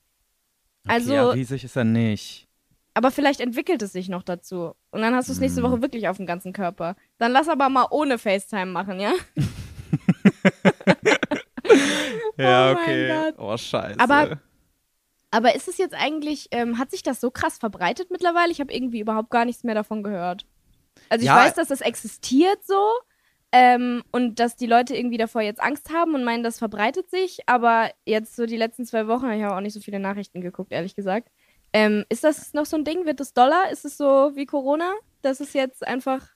Also, 0.87 1.11
okay, 1.11 1.15
ja, 1.15 1.29
riesig 1.29 1.63
ist 1.63 1.75
er 1.75 1.83
nicht. 1.83 2.47
aber 2.93 3.11
vielleicht 3.11 3.39
entwickelt 3.41 3.81
es 3.81 3.91
sich 3.93 4.09
noch 4.09 4.23
dazu. 4.23 4.73
Und 4.91 5.01
dann 5.01 5.13
hast 5.15 5.27
du 5.29 5.33
es 5.33 5.39
nächste 5.39 5.61
Hm. 5.63 5.69
Woche 5.71 5.81
wirklich 5.81 6.07
auf 6.07 6.17
dem 6.17 6.25
ganzen 6.25 6.53
Körper. 6.53 6.95
Dann 7.17 7.31
lass 7.31 7.47
aber 7.49 7.69
mal 7.69 7.87
ohne 7.91 8.17
FaceTime 8.17 8.67
machen, 8.71 8.99
ja? 8.99 9.13
Ja, 12.37 12.71
Oh 12.71 12.73
okay. 12.73 13.33
Oh, 13.37 13.57
scheiße. 13.57 13.99
Aber- 13.99 14.39
Aber 15.29 15.55
ist 15.55 15.67
es 15.67 15.77
jetzt 15.77 15.93
eigentlich, 15.93 16.47
ähm, 16.51 16.77
hat 16.77 16.89
sich 16.91 17.03
das 17.03 17.19
so 17.19 17.31
krass 17.31 17.57
verbreitet 17.57 18.09
mittlerweile? 18.11 18.49
Ich 18.51 18.61
habe 18.61 18.73
irgendwie 18.73 19.01
überhaupt 19.01 19.29
gar 19.29 19.43
nichts 19.43 19.63
mehr 19.65 19.75
davon 19.75 20.01
gehört. 20.01 20.45
Also 21.09 21.23
ich 21.23 21.27
Ja. 21.27 21.35
weiß, 21.35 21.53
dass 21.55 21.67
das 21.67 21.81
existiert 21.81 22.63
so 22.65 22.79
ähm, 23.57 24.03
und 24.11 24.39
dass 24.39 24.55
die 24.55 24.67
Leute 24.67 24.95
irgendwie 24.95 25.17
davor 25.17 25.41
jetzt 25.41 25.61
Angst 25.61 25.91
haben 25.91 26.13
und 26.13 26.23
meinen, 26.23 26.43
das 26.43 26.59
verbreitet 26.59 27.09
sich. 27.09 27.39
Aber 27.47 27.89
jetzt 28.05 28.35
so 28.35 28.45
die 28.45 28.55
letzten 28.55 28.85
zwei 28.85 29.07
Wochen, 29.07 29.31
ich 29.31 29.41
habe 29.41 29.55
auch 29.55 29.61
nicht 29.61 29.73
so 29.73 29.79
viele 29.79 29.99
Nachrichten 29.99 30.41
geguckt, 30.41 30.71
ehrlich 30.71 30.95
gesagt. 30.95 31.29
Ähm, 31.73 32.05
ist 32.09 32.23
das 32.23 32.53
noch 32.53 32.67
so 32.67 32.77
ein 32.77 32.83
Ding? 32.83 33.05
Wird 33.05 33.19
es 33.19 33.33
Dollar? 33.33 33.71
Ist 33.71 33.83
es 33.83 33.97
so 33.97 34.31
wie 34.35 34.45
Corona, 34.45 34.93
dass 35.23 35.39
es 35.39 35.53
jetzt 35.53 35.85
einfach 35.85 36.27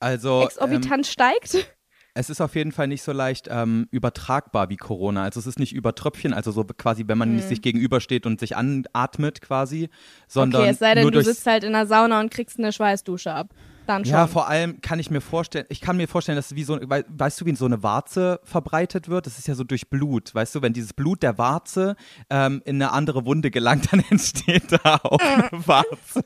also, 0.00 0.40
ähm, 0.40 0.46
exorbitant 0.46 1.06
steigt? 1.06 1.74
es 2.14 2.30
ist 2.30 2.40
auf 2.40 2.54
jeden 2.54 2.72
Fall 2.72 2.88
nicht 2.88 3.02
so 3.02 3.12
leicht 3.12 3.48
ähm, 3.50 3.86
übertragbar 3.90 4.70
wie 4.70 4.76
Corona. 4.76 5.24
Also 5.24 5.40
es 5.40 5.46
ist 5.46 5.58
nicht 5.58 5.74
über 5.74 5.94
Tröpfchen, 5.94 6.32
also 6.32 6.50
so 6.50 6.64
quasi, 6.64 7.04
wenn 7.06 7.18
man 7.18 7.28
Hm. 7.28 7.36
nicht 7.36 7.48
sich 7.48 7.60
gegenübersteht 7.60 8.24
und 8.24 8.40
sich 8.40 8.56
anatmet 8.56 9.42
quasi, 9.42 9.90
sondern 10.26 10.62
Okay, 10.62 10.70
es 10.70 10.78
sei 10.78 10.94
denn, 10.94 11.10
du 11.10 11.22
sitzt 11.22 11.46
halt 11.46 11.62
in 11.62 11.72
der 11.74 11.86
Sauna 11.86 12.20
und 12.20 12.30
kriegst 12.30 12.58
eine 12.58 12.72
Schweißdusche 12.72 13.32
ab. 13.32 13.54
Dann 13.88 14.04
schon. 14.04 14.12
Ja, 14.12 14.26
vor 14.26 14.48
allem 14.48 14.80
kann 14.82 14.98
ich 14.98 15.10
mir 15.10 15.20
vorstellen, 15.22 15.64
ich 15.70 15.80
kann 15.80 15.96
mir 15.96 16.06
vorstellen, 16.08 16.36
dass 16.36 16.54
wie 16.54 16.62
so, 16.62 16.78
wei- 16.90 17.04
weißt 17.08 17.40
du, 17.40 17.46
wie 17.46 17.54
so 17.56 17.64
eine 17.64 17.82
Warze 17.82 18.38
verbreitet 18.44 19.08
wird? 19.08 19.26
Das 19.26 19.38
ist 19.38 19.48
ja 19.48 19.54
so 19.54 19.64
durch 19.64 19.88
Blut, 19.88 20.34
weißt 20.34 20.54
du, 20.54 20.62
wenn 20.62 20.74
dieses 20.74 20.92
Blut 20.92 21.22
der 21.22 21.38
Warze 21.38 21.96
ähm, 22.28 22.60
in 22.66 22.76
eine 22.76 22.92
andere 22.92 23.24
Wunde 23.24 23.50
gelangt, 23.50 23.88
dann 23.92 24.04
entsteht 24.10 24.70
da 24.84 25.00
auch 25.02 25.18
eine 25.18 25.48
Warze. 25.66 26.22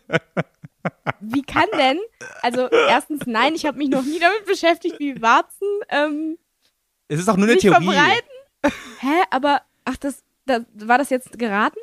Wie 1.20 1.43
kann 1.43 1.67
denn? 1.79 2.00
Also 2.43 2.69
erstens, 2.69 3.23
nein, 3.26 3.55
ich 3.55 3.65
habe 3.65 3.79
mich 3.79 3.88
noch 3.88 4.03
nie 4.03 4.19
damit 4.19 4.44
beschäftigt, 4.47 4.99
wie 4.99 5.23
Warzen 5.23 5.69
ähm, 5.88 6.38
Es 7.06 7.20
ist 7.20 7.29
auch 7.29 7.37
nur 7.37 7.47
eine 7.49 7.56
Theorie. 7.58 7.85
verbreiten. 7.85 8.29
Hä? 9.00 9.23
Aber, 9.31 9.62
ach, 9.85 9.97
das, 9.99 10.25
das, 10.47 10.62
war 10.75 10.99
das 10.99 11.11
jetzt 11.11 11.38
geraten? 11.38 11.79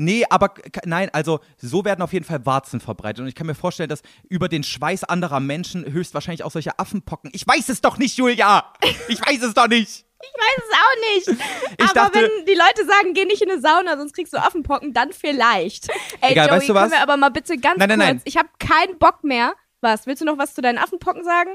Nee, 0.00 0.24
aber 0.30 0.54
nein, 0.86 1.10
also 1.12 1.40
so 1.58 1.84
werden 1.84 2.00
auf 2.00 2.12
jeden 2.14 2.24
Fall 2.24 2.46
Warzen 2.46 2.80
verbreitet. 2.80 3.20
Und 3.20 3.28
ich 3.28 3.34
kann 3.34 3.46
mir 3.46 3.54
vorstellen, 3.54 3.88
dass 3.90 4.00
über 4.30 4.48
den 4.48 4.62
Schweiß 4.64 5.04
anderer 5.04 5.40
Menschen 5.40 5.84
höchstwahrscheinlich 5.84 6.42
auch 6.42 6.50
solche 6.50 6.78
Affenpocken. 6.78 7.30
Ich 7.34 7.46
weiß 7.46 7.68
es 7.68 7.82
doch 7.82 7.98
nicht, 7.98 8.16
Julia! 8.16 8.72
Ich 9.08 9.20
weiß 9.20 9.42
es 9.42 9.52
doch 9.54 9.68
nicht! 9.68 10.06
Ich 10.22 10.34
weiß 10.38 10.64
es 10.68 10.76
auch 10.76 11.34
nicht. 11.34 11.44
Ich 11.78 11.84
Aber 11.84 11.94
dachte- 11.94 12.18
wenn 12.20 12.44
die 12.46 12.52
Leute 12.54 12.86
sagen, 12.86 13.14
geh 13.14 13.24
nicht 13.24 13.40
in 13.42 13.50
eine 13.50 13.60
Sauna, 13.60 13.96
sonst 13.96 14.14
kriegst 14.14 14.32
du 14.32 14.38
Affenpocken, 14.38 14.92
dann 14.92 15.12
vielleicht. 15.12 15.88
Ey, 16.20 16.32
Egal, 16.32 16.48
Joey, 16.48 16.56
weißt 16.58 16.68
du 16.68 16.74
was? 16.74 16.80
können 16.82 16.92
wir 16.92 17.02
aber 17.02 17.16
mal 17.16 17.30
bitte 17.30 17.56
ganz 17.58 17.78
Nein, 17.78 17.88
nein, 17.90 17.98
kurz. 17.98 18.08
nein. 18.08 18.20
Ich 18.24 18.36
habe 18.36 18.48
keinen 18.58 18.98
Bock 18.98 19.24
mehr. 19.24 19.54
Was? 19.82 20.06
Willst 20.06 20.20
du 20.20 20.26
noch 20.26 20.36
was 20.38 20.54
zu 20.54 20.60
deinen 20.60 20.78
Affenpocken 20.78 21.24
sagen? 21.24 21.50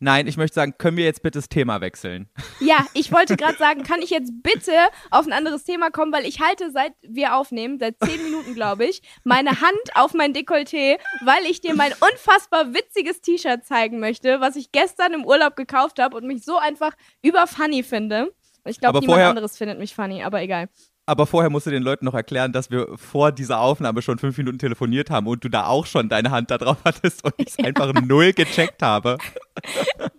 Nein, 0.00 0.26
ich 0.26 0.36
möchte 0.36 0.54
sagen, 0.54 0.74
können 0.78 0.96
wir 0.96 1.04
jetzt 1.04 1.22
bitte 1.22 1.38
das 1.38 1.48
Thema 1.48 1.80
wechseln? 1.80 2.28
Ja, 2.60 2.84
ich 2.92 3.10
wollte 3.10 3.36
gerade 3.36 3.56
sagen, 3.56 3.82
kann 3.84 4.02
ich 4.02 4.10
jetzt 4.10 4.32
bitte 4.42 4.72
auf 5.10 5.26
ein 5.26 5.32
anderes 5.32 5.64
Thema 5.64 5.90
kommen, 5.90 6.12
weil 6.12 6.26
ich 6.26 6.40
halte, 6.40 6.70
seit 6.70 6.92
wir 7.02 7.34
aufnehmen, 7.34 7.78
seit 7.78 7.96
zehn 8.04 8.22
Minuten, 8.22 8.54
glaube 8.54 8.84
ich, 8.84 9.00
meine 9.24 9.62
Hand 9.62 9.78
auf 9.94 10.12
mein 10.12 10.34
Dekolleté, 10.34 10.98
weil 11.24 11.44
ich 11.46 11.62
dir 11.62 11.74
mein 11.74 11.92
unfassbar 11.92 12.74
witziges 12.74 13.22
T-Shirt 13.22 13.64
zeigen 13.64 13.98
möchte, 13.98 14.40
was 14.40 14.56
ich 14.56 14.72
gestern 14.72 15.14
im 15.14 15.24
Urlaub 15.24 15.56
gekauft 15.56 15.98
habe 15.98 16.16
und 16.18 16.26
mich 16.26 16.44
so 16.44 16.58
einfach 16.58 16.92
überfunny 17.22 17.82
finde. 17.82 18.32
Ich 18.66 18.78
glaube, 18.78 18.98
niemand 19.00 19.16
vorher- 19.16 19.30
anderes 19.30 19.56
findet 19.56 19.78
mich 19.78 19.94
funny, 19.94 20.22
aber 20.22 20.42
egal. 20.42 20.68
Aber 21.10 21.26
vorher 21.26 21.50
musst 21.50 21.66
du 21.66 21.70
den 21.70 21.82
Leuten 21.82 22.04
noch 22.04 22.14
erklären, 22.14 22.52
dass 22.52 22.70
wir 22.70 22.86
vor 22.94 23.32
dieser 23.32 23.58
Aufnahme 23.58 24.00
schon 24.00 24.20
fünf 24.20 24.38
Minuten 24.38 24.60
telefoniert 24.60 25.10
haben 25.10 25.26
und 25.26 25.42
du 25.42 25.48
da 25.48 25.66
auch 25.66 25.84
schon 25.84 26.08
deine 26.08 26.30
Hand 26.30 26.52
da 26.52 26.58
drauf 26.58 26.76
hattest 26.84 27.24
und 27.24 27.34
ich 27.36 27.48
es 27.48 27.58
einfach 27.58 27.92
null 27.94 28.32
gecheckt 28.32 28.80
habe. 28.80 29.18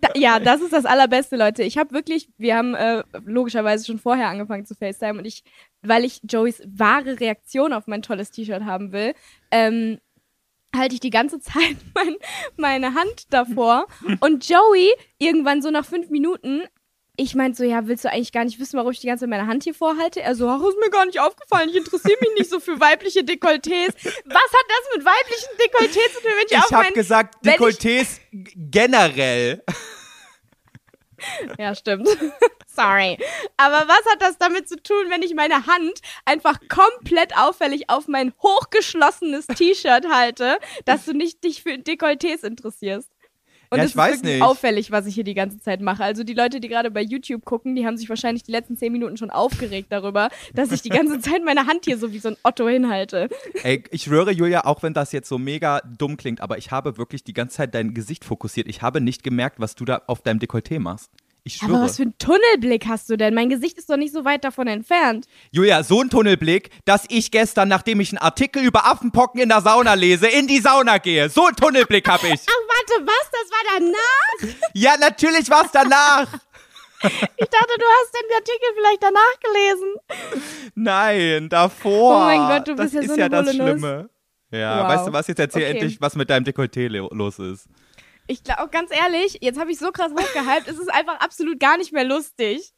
Da, 0.02 0.10
ja, 0.14 0.38
das 0.38 0.60
ist 0.60 0.74
das 0.74 0.84
Allerbeste, 0.84 1.36
Leute. 1.36 1.62
Ich 1.62 1.78
habe 1.78 1.92
wirklich, 1.92 2.28
wir 2.36 2.56
haben 2.56 2.74
äh, 2.74 3.04
logischerweise 3.24 3.86
schon 3.86 3.98
vorher 3.98 4.28
angefangen 4.28 4.66
zu 4.66 4.74
FaceTime 4.74 5.18
und 5.18 5.24
ich, 5.24 5.44
weil 5.80 6.04
ich 6.04 6.20
Joeys 6.28 6.60
wahre 6.66 7.18
Reaktion 7.18 7.72
auf 7.72 7.86
mein 7.86 8.02
tolles 8.02 8.30
T-Shirt 8.30 8.64
haben 8.64 8.92
will, 8.92 9.14
ähm, 9.50 9.98
halte 10.76 10.92
ich 10.92 11.00
die 11.00 11.08
ganze 11.08 11.40
Zeit 11.40 11.76
mein, 11.94 12.16
meine 12.58 12.94
Hand 12.94 13.32
davor 13.32 13.86
und 14.20 14.46
Joey 14.46 14.92
irgendwann 15.16 15.62
so 15.62 15.70
nach 15.70 15.86
fünf 15.86 16.10
Minuten 16.10 16.64
ich 17.22 17.34
meinte 17.36 17.58
so, 17.58 17.64
ja, 17.64 17.86
willst 17.86 18.04
du 18.04 18.10
eigentlich 18.10 18.32
gar 18.32 18.44
nicht 18.44 18.58
wissen, 18.58 18.76
warum 18.76 18.90
ich 18.90 19.00
die 19.00 19.06
ganze 19.06 19.22
Zeit 19.22 19.30
meine 19.30 19.46
Hand 19.46 19.62
hier 19.62 19.74
vorhalte? 19.74 20.20
Er 20.20 20.34
so, 20.34 20.48
ach, 20.48 20.60
ist 20.60 20.78
mir 20.78 20.90
gar 20.90 21.06
nicht 21.06 21.20
aufgefallen, 21.20 21.68
ich 21.68 21.76
interessiere 21.76 22.18
mich 22.20 22.30
nicht 22.38 22.50
so 22.50 22.58
für 22.58 22.80
weibliche 22.80 23.20
Dekolletés. 23.20 23.94
Was 23.94 24.52
hat 24.52 24.66
das 24.68 24.96
mit 24.96 25.06
weiblichen 25.06 25.48
Dekolletés 25.58 26.12
zu 26.12 26.20
tun, 26.20 26.30
wenn 26.36 26.46
ich, 26.46 26.66
Ich 26.66 26.72
habe 26.72 26.92
gesagt, 26.92 27.46
Dekolletés 27.46 28.20
generell. 28.56 29.62
Ja, 31.56 31.74
stimmt. 31.76 32.08
Sorry. 32.66 33.16
Aber 33.56 33.86
was 33.86 34.04
hat 34.10 34.20
das 34.20 34.38
damit 34.38 34.68
zu 34.68 34.82
tun, 34.82 35.04
wenn 35.08 35.22
ich 35.22 35.34
meine 35.34 35.66
Hand 35.66 36.00
einfach 36.24 36.58
komplett 36.68 37.36
auffällig 37.38 37.88
auf 37.88 38.08
mein 38.08 38.32
hochgeschlossenes 38.42 39.46
T-Shirt 39.46 40.06
halte, 40.10 40.58
dass 40.84 41.04
du 41.04 41.12
nicht 41.12 41.44
dich 41.44 41.62
für 41.62 41.74
Dekolletés 41.74 42.44
interessierst? 42.44 43.11
Und 43.72 43.78
Ja, 43.78 43.84
es 43.84 43.92
ich 43.92 43.96
weiß 43.96 44.22
nicht. 44.22 44.42
auffällig, 44.42 44.90
was 44.90 45.06
ich 45.06 45.14
hier 45.14 45.24
die 45.24 45.32
ganze 45.32 45.58
Zeit 45.58 45.80
mache. 45.80 46.04
Also 46.04 46.24
die 46.24 46.34
Leute, 46.34 46.60
die 46.60 46.68
gerade 46.68 46.90
bei 46.90 47.00
YouTube 47.00 47.46
gucken, 47.46 47.74
die 47.74 47.86
haben 47.86 47.96
sich 47.96 48.06
wahrscheinlich 48.10 48.42
die 48.42 48.52
letzten 48.52 48.76
zehn 48.76 48.92
Minuten 48.92 49.16
schon 49.16 49.30
aufgeregt 49.30 49.86
darüber, 49.90 50.28
dass 50.52 50.72
ich 50.72 50.82
die 50.82 50.90
ganze 50.90 51.20
Zeit 51.20 51.42
meine 51.42 51.66
Hand 51.66 51.86
hier 51.86 51.96
so 51.96 52.12
wie 52.12 52.18
so 52.18 52.28
ein 52.28 52.36
Otto 52.42 52.68
hinhalte. 52.68 53.30
Ey, 53.62 53.82
ich 53.90 54.02
schwöre, 54.02 54.30
Julia, 54.30 54.66
auch 54.66 54.82
wenn 54.82 54.92
das 54.92 55.12
jetzt 55.12 55.28
so 55.30 55.38
mega 55.38 55.80
dumm 55.96 56.18
klingt, 56.18 56.42
aber 56.42 56.58
ich 56.58 56.70
habe 56.70 56.98
wirklich 56.98 57.24
die 57.24 57.32
ganze 57.32 57.56
Zeit 57.56 57.74
dein 57.74 57.94
Gesicht 57.94 58.26
fokussiert. 58.26 58.68
Ich 58.68 58.82
habe 58.82 59.00
nicht 59.00 59.22
gemerkt, 59.22 59.58
was 59.58 59.74
du 59.74 59.86
da 59.86 60.02
auf 60.06 60.20
deinem 60.20 60.38
Dekolleté 60.38 60.78
machst. 60.78 61.10
Ich 61.44 61.56
schwöre. 61.56 61.74
Aber 61.74 61.84
was 61.84 61.96
für 61.96 62.02
einen 62.02 62.16
Tunnelblick 62.18 62.86
hast 62.86 63.10
du 63.10 63.16
denn? 63.16 63.34
Mein 63.34 63.48
Gesicht 63.50 63.76
ist 63.76 63.90
doch 63.90 63.96
nicht 63.96 64.12
so 64.12 64.24
weit 64.24 64.44
davon 64.44 64.68
entfernt. 64.68 65.26
Julia, 65.50 65.82
so 65.82 66.00
ein 66.00 66.08
Tunnelblick, 66.08 66.70
dass 66.84 67.04
ich 67.08 67.30
gestern, 67.32 67.68
nachdem 67.68 67.98
ich 68.00 68.10
einen 68.12 68.18
Artikel 68.18 68.62
über 68.62 68.86
Affenpocken 68.86 69.40
in 69.40 69.48
der 69.48 69.60
Sauna 69.60 69.94
lese, 69.94 70.28
in 70.28 70.46
die 70.46 70.60
Sauna 70.60 70.98
gehe. 70.98 71.28
So 71.28 71.46
ein 71.46 71.56
Tunnelblick 71.56 72.08
habe 72.08 72.28
ich. 72.28 72.40
Ach, 72.46 72.52
warte, 72.68 73.06
was? 73.06 73.30
Das 73.32 73.50
war 73.50 73.78
danach? 73.78 74.56
Ja, 74.74 74.96
natürlich 74.98 75.50
war 75.50 75.64
es 75.64 75.72
danach. 75.72 76.28
Ich 77.04 77.48
dachte, 77.48 77.74
du 77.78 77.84
hast 77.84 78.14
den 78.14 78.36
Artikel 78.36 78.68
vielleicht 78.76 79.02
danach 79.02 79.40
gelesen. 79.42 79.94
Nein, 80.76 81.48
davor. 81.48 82.16
Oh 82.16 82.20
mein 82.20 82.38
Gott, 82.48 82.68
du 82.68 82.76
bist 82.76 82.94
das 82.94 82.94
ja 82.94 83.00
ist 83.00 83.08
so 83.08 83.16
ja 83.16 83.26
eine 83.26 83.30
das 83.42 83.46
hohle 83.48 83.58
Nuss. 83.58 83.70
Schlimme. 83.80 84.10
Ja, 84.52 84.82
Wow. 84.84 84.88
weißt 84.88 85.06
du 85.08 85.12
was? 85.12 85.26
Jetzt 85.26 85.38
erzähl 85.40 85.62
Okay. 85.62 85.70
endlich, 85.72 86.00
was 86.00 86.14
mit 86.14 86.30
deinem 86.30 86.44
Dekolleté 86.44 86.86
lo- 86.88 87.08
los 87.12 87.40
ist. 87.40 87.66
Ich 88.32 88.42
glaube, 88.42 88.68
ganz 88.70 88.90
ehrlich, 88.90 89.38
jetzt 89.42 89.60
habe 89.60 89.70
ich 89.70 89.78
so 89.78 89.92
krass 89.92 90.10
hochgehypt, 90.10 90.66
es 90.66 90.78
ist 90.78 90.90
einfach 90.90 91.20
absolut 91.20 91.60
gar 91.60 91.76
nicht 91.76 91.92
mehr 91.92 92.04
lustig. 92.04 92.72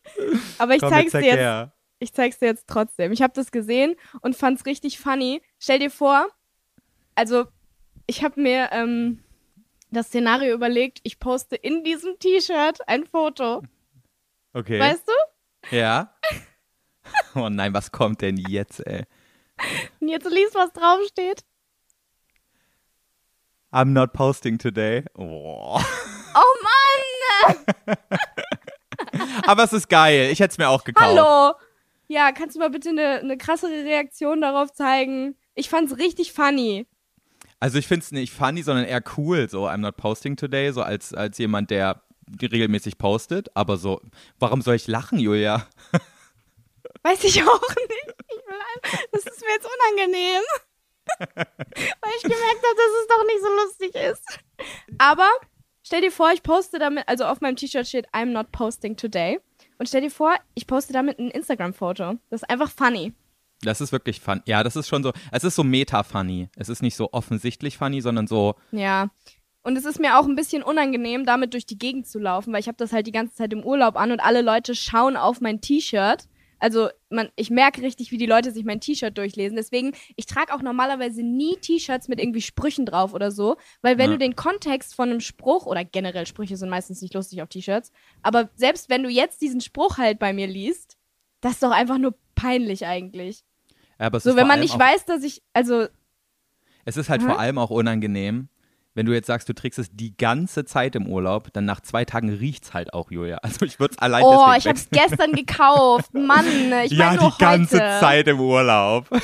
Aber 0.59 0.75
ich 0.75 0.81
Komm, 0.81 0.91
zeig's 0.91 1.13
zeig 1.13 1.23
dir 1.23 1.29
jetzt. 1.29 1.39
her. 1.39 1.73
Ich 2.01 2.13
zeig's 2.13 2.41
dir 2.41 2.47
jetzt 2.47 2.67
trotzdem. 2.67 3.13
Ich 3.13 3.23
habe 3.23 3.33
das 3.35 3.53
gesehen 3.53 3.95
und 4.21 4.35
fand's 4.35 4.67
richtig 4.67 4.99
funny. 4.99 5.43
Stell 5.61 5.79
dir 5.79 5.93
vor, 5.93 6.27
also 7.15 7.47
ich 8.09 8.25
habe 8.25 8.41
mir 8.41 8.71
ähm, 8.73 9.23
das 9.93 10.09
Szenario 10.09 10.53
überlegt, 10.55 10.99
ich 11.05 11.21
poste 11.21 11.55
in 11.55 11.85
diesem 11.85 12.19
T-Shirt 12.19 12.87
ein 12.89 13.07
Foto. 13.07 13.63
Okay. 14.55 14.81
Weißt 14.81 15.07
du? 15.07 15.77
Ja. 15.77 16.17
Oh 17.37 17.49
nein, 17.49 17.75
was 17.75 17.93
kommt 17.93 18.23
denn 18.23 18.39
jetzt, 18.39 18.81
ey? 18.87 19.05
Und 20.01 20.09
jetzt 20.09 20.29
liest, 20.29 20.55
was 20.55 20.73
draufsteht. 20.73 21.45
I'm 23.75 23.93
not 23.93 24.13
posting 24.13 24.57
today. 24.57 25.05
Oh. 25.19 25.83
Oh 26.37 26.55
Mann! 27.45 27.57
Aber 29.47 29.65
es 29.65 29.73
ist 29.73 29.89
geil. 29.89 30.31
Ich 30.31 30.39
hätte 30.39 30.53
es 30.53 30.59
mir 30.59 30.69
auch 30.69 30.85
gekauft. 30.85 31.09
Hallo! 31.09 31.55
Ja, 32.07 32.31
kannst 32.31 32.55
du 32.55 32.61
mal 32.61 32.71
bitte 32.71 32.91
eine, 32.91 33.19
eine 33.19 33.37
krassere 33.37 33.85
Reaktion 33.85 34.41
darauf 34.41 34.73
zeigen? 34.73 35.37
Ich 35.57 35.69
fand's 35.69 35.99
richtig 35.99 36.33
funny. 36.33 36.87
Also 37.59 37.79
ich 37.79 37.89
finde 37.89 38.05
es 38.05 38.13
nicht 38.13 38.33
funny, 38.33 38.63
sondern 38.63 38.85
eher 38.85 39.03
cool, 39.17 39.49
so 39.51 39.67
I'm 39.67 39.79
not 39.79 39.97
posting 39.97 40.37
today, 40.37 40.71
so 40.71 40.83
als, 40.83 41.13
als 41.13 41.39
jemand, 41.39 41.71
der 41.71 42.01
regelmäßig 42.41 42.97
postet. 42.97 43.49
Aber 43.57 43.77
so, 43.77 44.01
warum 44.39 44.63
soll 44.63 44.77
ich 44.77 44.87
lachen, 44.87 45.19
Julia? 45.19 45.67
Weiß 47.03 47.25
ich 47.25 47.43
auch 47.43 47.69
nicht. 47.69 48.15
Ich 48.29 48.37
will 48.37 49.03
das 49.11 49.27
ist 49.27 49.41
mir 49.41 49.53
jetzt 49.53 49.67
unangenehm. 49.67 50.43
Weil 51.19 52.13
ich 52.17 52.23
gemerkt 52.23 52.63
habe, 52.63 52.77
dass 52.77 52.93
es 53.01 53.07
doch 53.09 53.25
nicht 53.27 53.41
so 53.41 53.49
lustig 53.65 53.95
ist. 54.11 54.41
Aber 54.99 55.29
stell 55.83 56.01
dir 56.01 56.13
vor, 56.13 56.33
ich 56.33 56.43
poste 56.43 56.79
damit, 56.79 57.09
also 57.09 57.25
auf 57.25 57.41
meinem 57.41 57.57
T-Shirt 57.57 57.87
steht 57.87 58.09
I'm 58.11 58.27
not 58.27 58.53
posting 58.53 58.97
today. 58.97 59.41
Und 59.79 59.89
stell 59.89 60.03
dir 60.03 60.11
vor, 60.11 60.35
ich 60.55 60.67
poste 60.67 60.93
damit 60.93 61.19
ein 61.19 61.31
Instagram-Foto. 61.31 62.15
Das 62.31 62.43
ist 62.43 62.51
einfach 62.51 62.71
funny. 62.71 63.13
Das 63.63 63.81
ist 63.81 63.93
wirklich 63.93 64.21
fun. 64.21 64.43
Ja, 64.47 64.63
das 64.63 64.77
ist 64.77 64.89
schon 64.89 65.03
so, 65.03 65.13
es 65.33 65.45
ist 65.45 65.57
so 65.57 65.65
meta-funny. 65.65 66.49
Es 66.57 66.69
ist 66.69 66.83
nicht 66.83 66.97
so 66.97 67.13
offensichtlich 67.13 67.79
funny, 67.79 68.01
sondern 68.01 68.27
so, 68.27 68.55
Ja. 68.71 69.11
Und 69.67 69.79
es 69.79 69.87
ist 69.87 69.99
mir 69.99 70.19
auch 70.19 70.27
ein 70.27 70.37
bisschen 70.37 70.63
unangenehm, 70.63 71.25
damit 71.25 71.55
durch 71.55 71.65
die 71.65 71.79
Gegend 71.79 72.07
zu 72.07 72.19
laufen, 72.19 72.53
weil 72.53 72.61
ich 72.61 72.69
habe 72.69 72.77
das 72.77 72.93
halt 72.93 73.07
die 73.07 73.13
ganze 73.13 73.35
Zeit 73.35 73.51
im 73.51 73.65
Urlaub 73.65 73.97
an 73.97 74.13
und 74.13 74.21
alle 74.21 74.43
Leute 74.43 74.75
schauen 74.75 75.17
auf 75.17 75.41
mein 75.41 75.63
T-Shirt. 75.63 76.29
Also 76.59 76.89
man, 77.11 77.29
ich 77.37 77.51
merke 77.51 77.83
richtig, 77.83 78.11
wie 78.11 78.17
die 78.19 78.27
Leute 78.27 78.51
sich 78.53 78.65
mein 78.65 78.81
T-Shirt 78.81 79.17
durchlesen. 79.17 79.57
Deswegen, 79.57 79.93
ich 80.17 80.27
trage 80.27 80.55
auch 80.55 80.63
normalerweise 80.63 81.23
nie 81.23 81.57
T-Shirts 81.57 82.09
mit 82.09 82.19
irgendwie 82.21 82.41
Sprüchen 82.41 82.87
drauf 82.87 83.13
oder 83.15 83.31
so, 83.31 83.57
weil 83.83 83.99
wenn 83.99 84.11
Ja. 84.11 84.17
du 84.17 84.19
den 84.19 84.37
Kontext 84.37 84.95
von 84.95 85.11
einem 85.11 85.21
Spruch 85.21 85.67
oder 85.67 85.85
generell 85.85 86.27
Sprüche 86.27 86.57
sind 86.57 86.71
meistens 86.71 87.03
nicht 87.03 87.15
lustig 87.15 87.43
auf 87.43 87.49
T-Shirts, 87.49 87.93
aber 88.23 88.51
selbst 88.55 88.89
wenn 88.89 89.03
du 89.03 89.09
jetzt 89.11 89.41
diesen 89.43 89.61
Spruch 89.61 89.99
halt 89.99 90.19
bei 90.19 90.33
mir 90.33 90.47
liest, 90.47 90.97
das 91.41 91.53
ist 91.55 91.63
doch 91.63 91.71
einfach 91.73 91.99
nur 91.99 92.15
peinlich 92.35 92.87
eigentlich. 92.87 93.45
aber 93.99 94.19
es 94.19 94.25
So, 94.25 94.37
wenn 94.37 94.47
man 94.47 94.61
nicht 94.61 94.79
weiß, 94.79 95.05
dass 95.05 95.23
ich, 95.23 95.43
also 95.53 95.87
Es 96.85 96.97
ist 96.97 97.09
halt 97.09 97.23
Aha. 97.23 97.31
vor 97.31 97.39
allem 97.39 97.59
auch 97.59 97.71
unangenehm, 97.71 98.49
wenn 98.95 99.07
du 99.07 99.13
jetzt 99.13 99.27
sagst, 99.27 99.49
du 99.49 99.53
trägst 99.55 99.79
es 99.79 99.89
die 99.93 100.17
ganze 100.17 100.65
Zeit 100.65 100.95
im 100.97 101.07
Urlaub, 101.09 101.53
dann 101.53 101.65
nach 101.65 101.81
zwei 101.81 102.05
Tagen 102.05 102.31
riecht's 102.31 102.75
halt 102.75 102.93
auch, 102.95 103.11
Julia. 103.11 103.39
Also 103.43 103.65
ich 103.67 103.79
würde 103.81 103.93
es 103.95 103.99
allein 103.99 104.23
Oh, 104.25 104.47
ich 104.57 104.67
hab's 104.67 104.89
wechseln. 104.91 105.09
gestern 105.11 105.33
gekauft. 105.33 106.15
Mann, 106.15 106.47
ich 106.85 106.93
ja, 106.93 107.07
meine 107.07 107.21
nur 107.21 107.31
die 107.33 107.39
ganze 107.39 107.77
heute. 107.77 108.01
Zeit 108.01 108.29
im 108.29 108.41
Urlaub. 108.41 109.07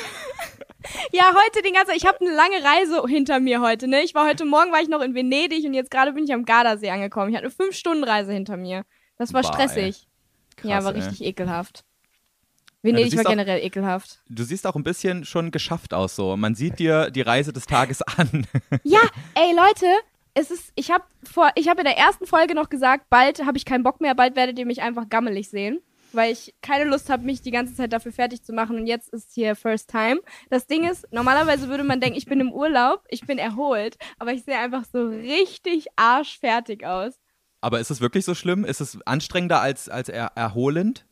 Ja, 1.13 1.35
heute 1.35 1.63
den 1.63 1.75
ganzen 1.75 1.95
Ich 1.95 2.07
habe 2.07 2.19
eine 2.23 2.35
lange 2.35 2.57
Reise 2.65 3.03
hinter 3.07 3.39
mir 3.39 3.61
heute, 3.61 3.87
ne? 3.87 4.03
Ich 4.03 4.15
war 4.15 4.27
heute 4.27 4.47
Morgen 4.47 4.73
war 4.73 4.81
ich 4.81 4.89
noch 4.89 5.03
in 5.03 5.15
Venedig 5.15 5.63
und 5.67 5.75
jetzt 5.75 5.91
gerade 5.91 6.13
bin 6.15 6.25
ich 6.25 6.33
am 6.33 6.47
Gardasee 6.47 6.91
angekommen. 6.91 7.29
Ich 7.31 7.37
hatte 7.37 7.45
eine 7.45 7.55
fünf 7.55 7.77
Stunden 7.77 8.03
Reise 8.03 8.33
hinter 8.33 8.57
mir. 8.57 8.85
Das 9.19 9.35
war 9.35 9.43
Boah, 9.43 9.53
stressig. 9.53 10.09
ja, 10.63 10.77
Krass, 10.77 10.85
war 10.87 10.95
ey. 10.95 11.01
richtig 11.03 11.23
ekelhaft. 11.23 11.85
Venedig 12.83 13.11
siehst 13.11 13.17
war 13.25 13.27
auch- 13.27 13.31
generell 13.37 13.63
ekelhaft. 13.65 14.21
Du 14.29 14.43
siehst 14.43 14.67
auch 14.67 14.75
ein 14.77 14.83
bisschen 14.85 15.25
schon 15.25 15.51
geschafft 15.51 15.93
aus 15.95 16.17
so. 16.17 16.37
Man 16.37 16.55
sieht 16.55 16.79
dir 16.79 17.11
die 17.11 17.21
Reise 17.23 17.53
des 17.53 17.67
Tages 17.67 18.03
an. 18.03 18.47
Ja, 18.85 19.01
ey 19.35 19.55
Leute, 19.55 19.87
es 20.35 20.51
ist 20.51 20.73
ich 20.77 20.91
habe 20.91 21.05
vor 21.31 21.51
ich 21.57 21.69
habe 21.69 21.81
in 21.81 21.85
der 21.87 21.99
ersten 21.99 22.27
Folge 22.27 22.55
noch 22.55 22.69
gesagt, 22.71 23.11
bald 23.11 23.45
habe 23.45 23.59
ich 23.59 23.65
keinen 23.65 23.83
Bock 23.83 24.01
mehr, 24.01 24.15
bald 24.15 24.37
werdet 24.37 24.59
ihr 24.59 24.67
mich 24.67 24.81
einfach 24.81 25.09
gammelig 25.09 25.51
sehen, 25.51 25.81
weil 26.13 26.33
ich 26.33 26.55
keine 26.63 26.85
Lust 26.85 27.11
habe, 27.11 27.25
mich 27.25 27.43
die 27.43 27.51
ganze 27.51 27.75
Zeit 27.75 27.93
dafür 27.93 28.13
fertig 28.13 28.43
zu 28.43 28.53
machen 28.53 28.77
und 28.77 28.87
jetzt 28.87 29.09
ist 29.11 29.33
hier 29.35 29.57
first 29.57 29.91
time. 29.91 30.21
Das 30.49 30.67
Ding 30.67 30.89
ist, 30.89 31.07
normalerweise 31.13 31.69
würde 31.69 31.85
man 31.85 32.01
denken, 32.01 32.17
ich 32.17 32.27
bin 32.27 32.41
im 32.41 32.53
Urlaub, 32.53 33.05
ich 33.09 33.27
bin 33.27 33.39
erholt, 33.39 33.97
aber 34.19 34.33
ich 34.33 34.45
sehe 34.45 34.57
einfach 34.59 34.85
so 34.91 35.07
richtig 35.09 35.87
arschfertig 35.97 36.87
aus. 36.87 37.15
Aber 37.61 37.79
ist 37.81 37.91
es 37.91 38.01
wirklich 38.01 38.25
so 38.25 38.35
schlimm? 38.35 38.65
Ist 38.65 38.81
es 38.81 38.99
anstrengender 39.07 39.61
als, 39.61 39.89
als 39.91 40.09
er, 40.09 40.33
erholend? 40.35 41.05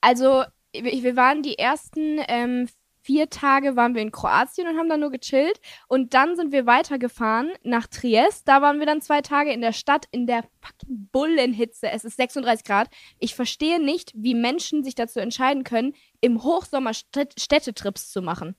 Also, 0.00 0.44
wir 0.72 1.16
waren 1.16 1.42
die 1.42 1.58
ersten 1.58 2.20
ähm, 2.28 2.68
vier 3.02 3.30
Tage 3.30 3.76
waren 3.76 3.94
wir 3.94 4.02
in 4.02 4.10
Kroatien 4.10 4.66
und 4.66 4.76
haben 4.76 4.88
da 4.88 4.96
nur 4.96 5.10
gechillt. 5.12 5.60
Und 5.86 6.12
dann 6.12 6.34
sind 6.34 6.50
wir 6.50 6.66
weitergefahren 6.66 7.52
nach 7.62 7.86
Triest. 7.86 8.48
Da 8.48 8.62
waren 8.62 8.80
wir 8.80 8.86
dann 8.86 9.00
zwei 9.00 9.20
Tage 9.20 9.52
in 9.52 9.60
der 9.60 9.72
Stadt 9.72 10.06
in 10.10 10.26
der 10.26 10.42
fucking 10.60 11.08
Bullenhitze. 11.12 11.88
Es 11.88 12.04
ist 12.04 12.16
36 12.16 12.64
Grad. 12.66 12.88
Ich 13.20 13.36
verstehe 13.36 13.80
nicht, 13.80 14.12
wie 14.16 14.34
Menschen 14.34 14.82
sich 14.82 14.96
dazu 14.96 15.20
entscheiden 15.20 15.62
können, 15.62 15.94
im 16.20 16.42
Hochsommer 16.42 16.90
Städt- 16.94 17.40
Städtetrips 17.40 18.10
zu 18.10 18.22
machen. 18.22 18.56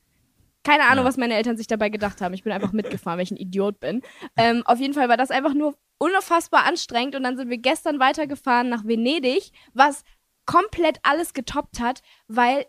Keine 0.63 0.83
Ahnung, 0.83 1.03
Ja. 1.03 1.09
was 1.09 1.17
meine 1.17 1.33
Eltern 1.35 1.57
sich 1.57 1.67
dabei 1.67 1.89
gedacht 1.89 2.21
haben. 2.21 2.33
Ich 2.33 2.43
bin 2.43 2.53
einfach 2.53 2.71
mitgefahren, 2.71 3.17
weil 3.17 3.23
ich 3.25 3.31
ein 3.31 3.37
Idiot 3.37 3.81
bin. 3.81 4.01
Ähm, 4.37 4.63
auf 4.65 4.79
jeden 4.79 4.93
Fall 4.93 5.09
war 5.09 5.17
das 5.17 5.29
einfach 5.29 5.53
nur 5.53 5.75
unfassbar 5.97 6.65
anstrengend. 6.65 7.15
Und 7.15 7.23
dann 7.23 7.35
sind 7.35 7.49
wir 7.49 7.57
gestern 7.57 7.99
weitergefahren 7.99 8.69
nach 8.69 8.85
Venedig, 8.85 9.51
was 9.73 10.03
komplett 10.47 10.97
alles 11.03 11.33
getoppt 11.35 11.79
hat, 11.79 12.01
weil 12.27 12.65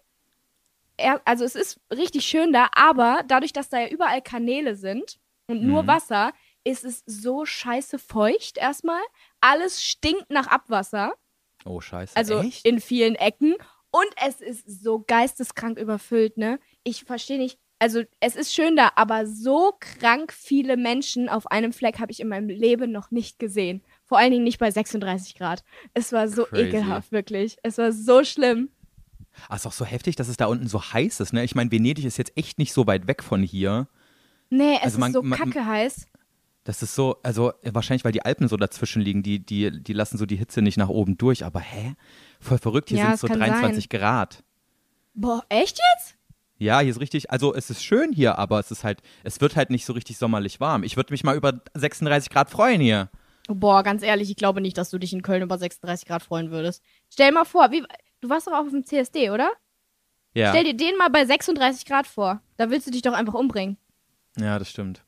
er, 0.99 1.23
also 1.25 1.44
es 1.44 1.54
ist 1.54 1.80
richtig 1.90 2.26
schön 2.26 2.52
da, 2.52 2.68
aber 2.75 3.23
dadurch, 3.26 3.52
dass 3.54 3.70
da 3.70 3.80
ja 3.80 3.88
überall 3.88 4.20
Kanäle 4.20 4.75
sind 4.75 5.18
und 5.47 5.62
nur 5.62 5.85
Mhm. 5.85 5.87
Wasser, 5.87 6.32
ist 6.64 6.85
es 6.85 7.02
so 7.06 7.47
scheiße 7.47 7.99
feucht 7.99 8.58
erstmal. 8.58 9.00
Alles 9.40 9.82
stinkt 9.82 10.28
nach 10.30 10.49
Abwasser, 10.49 11.14
Oh, 11.64 11.80
scheiße. 11.80 12.16
also 12.16 12.42
Echt? 12.42 12.66
in 12.66 12.80
vielen 12.80 13.14
Ecken. 13.14 13.54
Und 13.90 14.08
es 14.26 14.40
ist 14.42 14.82
so 14.82 14.99
geisteskrank 15.06 15.78
überfüllt, 15.78 16.37
ne? 16.37 16.58
Ich 16.85 17.04
verstehe 17.04 17.38
nicht. 17.38 17.58
Also 17.78 18.02
es 18.20 18.37
ist 18.37 18.52
schön 18.52 18.76
da, 18.76 18.90
aber 18.97 19.25
so 19.26 19.73
krank 19.80 20.32
viele 20.32 20.76
Menschen 20.76 21.28
auf 21.28 21.47
einem 21.47 21.73
Fleck 21.73 22.00
habe 22.00 22.11
ich 22.12 22.20
in 22.20 22.28
meinem 22.28 22.49
Leben 22.49 22.90
noch 22.90 23.11
nicht 23.12 23.38
gesehen. 23.38 23.82
Vor 24.09 24.19
allen 24.19 24.33
Dingen 24.33 24.45
nicht 24.45 24.59
bei 24.59 24.71
36 24.71 25.35
Grad. 25.37 25.62
Es 25.95 26.12
war 26.12 26.29
so 26.29 26.45
Crazy. 26.45 26.62
ekelhaft, 26.69 27.12
wirklich. 27.12 27.59
Es 27.62 27.79
war 27.79 27.93
so 27.93 28.25
schlimm. 28.25 28.71
Ah, 29.49 29.57
ist 29.57 29.67
auch 29.67 29.73
so 29.73 29.85
heftig, 29.85 30.17
dass 30.17 30.29
es 30.29 30.37
da 30.37 30.47
unten 30.47 30.67
so 30.67 30.83
heiß 30.83 31.21
ist, 31.21 31.33
ne? 31.33 31.45
Ich 31.45 31.55
meine, 31.55 31.71
Venedig 31.71 32.05
ist 32.05 32.17
jetzt 32.17 32.37
echt 32.37 32.59
nicht 32.59 32.73
so 32.73 32.87
weit 32.87 33.07
weg 33.07 33.23
von 33.23 33.43
hier. 33.43 33.87
Nee, 34.50 34.77
es 34.79 34.83
Also 34.85 34.99
man- 34.99 35.11
ist 35.11 35.15
so 35.15 35.23
man- 35.23 35.38
kacke 35.38 35.65
heiß. 35.65 36.07
Das 36.65 36.83
ist 36.83 36.95
so, 36.95 37.17
also 37.23 37.53
äh, 37.62 37.73
wahrscheinlich, 37.73 38.05
weil 38.05 38.12
die 38.12 38.23
Alpen 38.25 38.49
so 38.49 38.57
dazwischen 38.57 39.00
liegen, 39.00 39.23
die, 39.23 39.38
die, 39.38 39.71
die 39.83 39.93
lassen 39.93 40.19
so 40.19 40.27
die 40.27 40.37
Hitze 40.37 40.61
nicht 40.61 40.77
nach 40.77 40.88
oben 40.88 41.17
durch. 41.17 41.45
Aber 41.45 41.61
hä? 41.61 41.95
Voll 42.41 42.59
verrückt, 42.59 42.88
hier 42.88 42.99
Ja, 42.99 43.05
sind 43.07 43.15
es 43.15 43.21
so 43.21 43.27
kann 43.29 43.38
23 43.38 43.88
Grad. 43.88 44.43
Boah, 45.15 45.45
echt 45.49 45.79
jetzt? 45.95 46.17
Ja, 46.59 46.81
hier 46.81 46.91
ist 46.91 47.00
richtig, 47.00 47.31
also 47.31 47.55
es 47.55 47.71
ist 47.71 47.85
schön 47.85 48.12
hier, 48.12 48.38
aber 48.38 48.59
es 48.59 48.71
ist 48.71 48.83
halt, 48.85 49.00
es 49.23 49.41
wird 49.41 49.55
halt 49.55 49.71
nicht 49.71 49.85
so 49.87 49.93
richtig 49.93 50.19
sommerlich 50.19 50.59
warm. 50.61 50.83
Ich 50.83 50.97
würde 50.97 51.12
mich 51.12 51.23
mal 51.25 51.37
über 51.37 51.61
36 51.75 52.31
Grad 52.31 52.50
freuen 52.50 52.81
hier. 52.81 53.09
Boah, 53.49 53.83
ganz 53.83 54.02
ehrlich, 54.02 54.31
ich 54.31 54.37
glaube 54.37 54.61
nicht, 54.61 54.76
dass 54.76 54.90
du 54.90 54.99
dich 54.99 55.12
in 55.12 55.23
Köln 55.23 55.43
über 55.43 55.57
36 55.59 56.07
Grad 56.07 56.23
freuen 56.23 56.50
würdest. 56.50 56.83
Stell 57.11 57.33
mal 57.33 57.45
vor, 57.45 57.71
wie, 57.71 57.83
du 58.21 58.28
warst 58.28 58.47
doch 58.47 58.52
auch 58.52 58.67
auf 58.67 58.71
dem 58.71 58.85
CSD, 58.85 59.31
oder? 59.31 59.50
Ja, 60.35 60.50
Stell 60.50 60.64
dir 60.64 60.76
den 60.76 60.97
mal 60.99 61.09
bei 61.09 61.25
36 61.25 61.87
Grad 61.87 62.07
vor. 62.07 62.43
Da 62.59 62.71
willst 62.71 62.87
du 62.87 62.90
dich 62.90 63.02
doch 63.02 63.14
einfach 63.14 63.35
umbringen. 63.35 63.78
ja, 64.38 64.59
das 64.59 64.71
stimmt. 64.71 65.02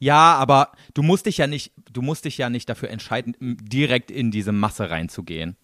Ja, 0.00 0.34
aber 0.36 0.72
du 0.94 1.02
musst 1.02 1.26
dich 1.26 1.38
ja 1.38 1.46
nicht, 1.48 1.72
du 1.90 2.02
musst 2.02 2.24
dich 2.24 2.38
ja 2.38 2.50
nicht 2.50 2.68
dafür 2.68 2.90
entscheiden, 2.90 3.34
direkt 3.40 4.10
in 4.12 4.30
diese 4.30 4.52
Masse 4.52 4.90
reinzugehen. 4.90 5.56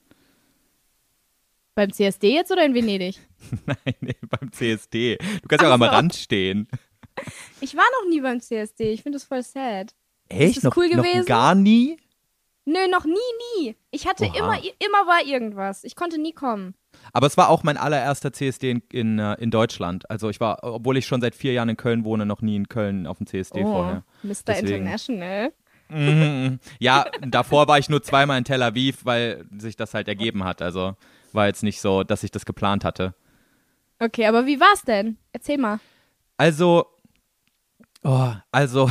Beim 1.76 1.92
CSD 1.92 2.32
jetzt 2.34 2.50
oder 2.50 2.64
in 2.64 2.74
Venedig? 2.74 3.20
Nein, 3.66 3.94
nee, 4.00 4.16
beim 4.28 4.50
CSD. 4.52 5.18
Du 5.42 5.48
kannst 5.48 5.62
ja 5.62 5.68
auch 5.68 5.74
am. 5.74 5.82
Rand 5.82 6.14
stehen. 6.14 6.68
Ich 7.60 7.76
war 7.76 7.84
noch 8.00 8.10
nie 8.10 8.20
beim 8.20 8.40
CSD. 8.40 8.92
Ich 8.92 9.02
finde 9.02 9.16
das 9.16 9.24
voll 9.24 9.42
sad. 9.42 9.94
Echt? 10.28 10.56
das 10.56 10.64
noch, 10.64 10.76
cool 10.76 10.88
noch 10.88 11.04
gewesen? 11.04 11.26
gar 11.26 11.54
nie? 11.54 11.96
Nö, 12.66 12.88
noch 12.90 13.04
nie, 13.04 13.12
nie. 13.58 13.76
Ich 13.90 14.06
hatte 14.06 14.24
Oha. 14.24 14.36
immer, 14.36 14.58
immer 14.58 15.06
war 15.06 15.24
irgendwas. 15.24 15.84
Ich 15.84 15.96
konnte 15.96 16.18
nie 16.18 16.32
kommen. 16.32 16.74
Aber 17.12 17.26
es 17.26 17.36
war 17.36 17.50
auch 17.50 17.62
mein 17.62 17.76
allererster 17.76 18.32
CSD 18.32 18.70
in, 18.70 18.82
in, 18.90 19.18
äh, 19.18 19.34
in 19.34 19.50
Deutschland. 19.50 20.08
Also 20.10 20.30
ich 20.30 20.40
war, 20.40 20.60
obwohl 20.62 20.96
ich 20.96 21.06
schon 21.06 21.20
seit 21.20 21.34
vier 21.34 21.52
Jahren 21.52 21.68
in 21.68 21.76
Köln 21.76 22.04
wohne, 22.04 22.24
noch 22.24 22.40
nie 22.40 22.56
in 22.56 22.68
Köln 22.68 23.06
auf 23.06 23.18
dem 23.18 23.26
CSD 23.26 23.62
vorher. 23.62 24.04
Mr. 24.22 24.34
Deswegen. 24.46 24.68
International. 24.68 25.52
Mhm. 25.90 26.58
Ja, 26.78 27.04
davor 27.20 27.68
war 27.68 27.78
ich 27.78 27.90
nur 27.90 28.02
zweimal 28.02 28.38
in 28.38 28.44
Tel 28.44 28.62
Aviv, 28.62 29.04
weil 29.04 29.44
sich 29.58 29.76
das 29.76 29.92
halt 29.92 30.08
ergeben 30.08 30.44
hat. 30.44 30.62
Also 30.62 30.96
war 31.32 31.46
jetzt 31.46 31.62
nicht 31.62 31.80
so, 31.80 32.02
dass 32.02 32.22
ich 32.22 32.30
das 32.30 32.46
geplant 32.46 32.84
hatte. 32.84 33.14
Okay, 33.98 34.26
aber 34.26 34.46
wie 34.46 34.60
war's 34.60 34.82
denn? 34.82 35.18
Erzähl 35.32 35.58
mal. 35.58 35.80
Also, 36.36 36.86
Oh, 38.06 38.32
also, 38.52 38.90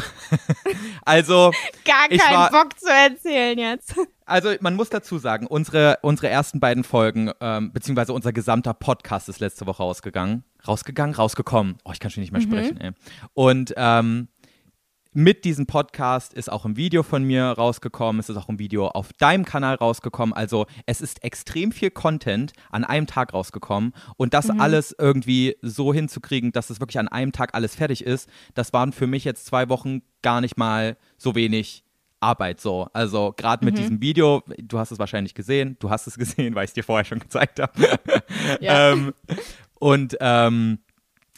also, 1.06 1.52
Gar 1.86 2.08
keinen 2.10 2.36
war- 2.36 2.50
Bock 2.52 2.80
zu 2.80 2.88
erzählen 2.90 3.58
jetzt. 3.60 3.94
also 4.26 4.54
man 4.60 4.76
muss 4.76 4.90
dazu 4.90 5.20
sagen, 5.20 5.46
unsere, 5.46 6.00
unsere 6.02 6.30
ersten 6.30 6.60
beiden 6.60 6.84
Folgen, 6.84 7.32
ähm, 7.40 7.72
beziehungsweise 7.72 8.12
unser 8.14 8.34
gesamter 8.34 8.74
Podcast 8.74 9.30
ist 9.30 9.40
letzte 9.40 9.68
Woche 9.68 9.84
rausgegangen. 9.84 10.44
Rausgegangen, 10.68 11.14
rausgekommen. 11.16 11.78
Oh, 11.86 11.92
ich 11.94 12.00
kann 12.00 12.10
schon 12.10 12.22
nicht 12.22 12.32
mehr 12.32 12.42
sprechen, 12.42 12.78
ey. 12.82 12.92
Und 13.34 13.74
ähm, 13.78 14.30
mit 15.14 15.46
diesem 15.46 15.66
Podcast 15.66 16.34
ist 16.34 16.52
auch 16.52 16.66
ein 16.66 16.76
Video 16.76 17.04
von 17.04 17.24
mir 17.24 17.46
rausgekommen, 17.46 18.20
es 18.20 18.30
ist 18.30 18.38
auch 18.38 18.50
ein 18.50 18.60
Video 18.60 18.88
auf 18.88 19.14
deinem 19.14 19.46
Kanal 19.46 19.76
rausgekommen. 19.76 20.34
Also 20.34 20.66
es 20.86 21.02
ist 21.02 21.24
extrem 21.24 21.72
viel 21.72 21.92
Content 21.92 22.54
an 22.72 22.84
einem 22.84 23.08
Tag 23.08 23.34
rausgekommen 23.34 23.94
und 24.18 24.34
das 24.34 24.50
alles 24.50 24.96
irgendwie 24.98 25.56
so 25.62 25.94
hinzukriegen, 25.94 26.52
dass 26.52 26.70
es 26.70 26.80
wirklich 26.80 27.00
an 27.00 27.08
einem 27.08 27.32
Tag 27.32 27.54
alles 27.54 27.76
fertig 27.76 28.04
ist, 28.04 28.30
das 28.54 28.74
waren 28.74 28.92
für 28.92 29.08
mich 29.08 29.24
jetzt 29.24 29.46
zwei 29.46 29.70
Wochen 29.70 30.02
gar 30.22 30.42
nicht 30.42 30.58
mal 30.58 30.98
so 31.18 31.36
wenig 31.36 31.84
Arbeit 32.20 32.62
so. 32.62 32.88
Also 32.94 33.34
gerade 33.36 33.66
mit 33.66 33.78
diesem 33.78 34.02
Video, 34.02 34.44
du 34.58 34.80
hast 34.80 34.92
es 34.92 35.00
wahrscheinlich 35.00 35.36
gesehen, 35.36 35.76
du 35.80 35.90
hast 35.90 36.08
es 36.08 36.18
gesehen, 36.18 36.56
weil 36.56 36.64
ich 36.66 36.70
es 36.70 36.74
dir 36.74 36.84
vorher 36.84 37.06
schon 37.06 37.20
gezeigt 37.20 37.60
habe. 37.60 38.00
Ja. 38.60 38.92
ähm, 38.92 39.14
und 39.80 40.18
ähm, 40.22 40.80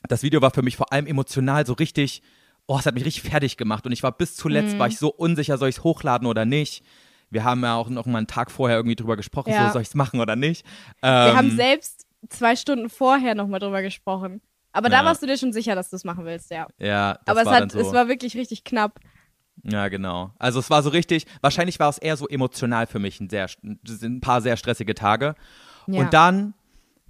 das 0.07 0.23
Video 0.23 0.41
war 0.41 0.51
für 0.51 0.61
mich 0.61 0.77
vor 0.77 0.93
allem 0.93 1.07
emotional 1.07 1.65
so 1.65 1.73
richtig, 1.73 2.21
oh, 2.67 2.77
es 2.79 2.85
hat 2.85 2.95
mich 2.95 3.05
richtig 3.05 3.29
fertig 3.29 3.57
gemacht. 3.57 3.85
Und 3.85 3.91
ich 3.91 4.03
war 4.03 4.11
bis 4.11 4.35
zuletzt, 4.35 4.75
Mhm. 4.75 4.79
war 4.79 4.87
ich 4.87 4.97
so 4.97 5.09
unsicher, 5.09 5.57
soll 5.57 5.69
ich 5.69 5.77
es 5.77 5.83
hochladen 5.83 6.27
oder 6.27 6.45
nicht. 6.45 6.83
Wir 7.29 7.43
haben 7.43 7.61
ja 7.63 7.75
auch 7.75 7.89
noch 7.89 8.05
mal 8.05 8.19
einen 8.19 8.27
Tag 8.27 8.51
vorher 8.51 8.77
irgendwie 8.77 8.95
drüber 8.95 9.17
gesprochen, 9.17 9.51
Ja. 9.51 9.67
so 9.67 9.73
soll 9.73 9.81
ich 9.81 9.87
es 9.89 9.95
machen 9.95 10.19
oder 10.19 10.35
nicht. 10.35 10.65
Wir 11.01 11.09
Ähm, 11.09 11.35
haben 11.37 11.55
selbst 11.55 12.05
zwei 12.29 12.55
Stunden 12.55 12.89
vorher 12.89 13.35
nochmal 13.35 13.59
drüber 13.59 13.81
gesprochen. 13.81 14.41
Aber 14.71 14.89
da 14.89 14.99
Ja. 14.99 15.05
warst 15.05 15.21
du 15.21 15.27
dir 15.27 15.37
schon 15.37 15.53
sicher, 15.53 15.73
dass 15.75 15.89
du 15.89 15.95
es 15.95 16.03
machen 16.03 16.25
willst, 16.25 16.51
ja. 16.51 16.67
ja, 16.79 17.13
das 17.13 17.27
Aber 17.27 17.39
es, 17.41 17.45
war 17.45 17.53
hat, 17.55 17.61
dann 17.61 17.69
so. 17.69 17.79
es 17.79 17.93
war 17.93 18.07
wirklich 18.07 18.35
richtig 18.35 18.63
knapp. 18.63 18.99
Ja, 19.63 19.87
genau. 19.87 20.33
Also 20.37 20.59
es 20.59 20.69
war 20.69 20.83
so 20.83 20.89
richtig, 20.89 21.25
wahrscheinlich 21.41 21.79
war 21.79 21.89
es 21.89 21.97
eher 21.97 22.17
so 22.17 22.27
emotional 22.27 22.85
für 22.87 22.99
mich 22.99 23.19
ein, 23.21 23.29
sehr, 23.29 23.47
ein 23.63 24.19
paar 24.21 24.41
sehr 24.41 24.57
stressige 24.57 24.93
Tage. 24.95 25.35
Ja. 25.87 25.99
Und 26.01 26.13
dann, 26.13 26.53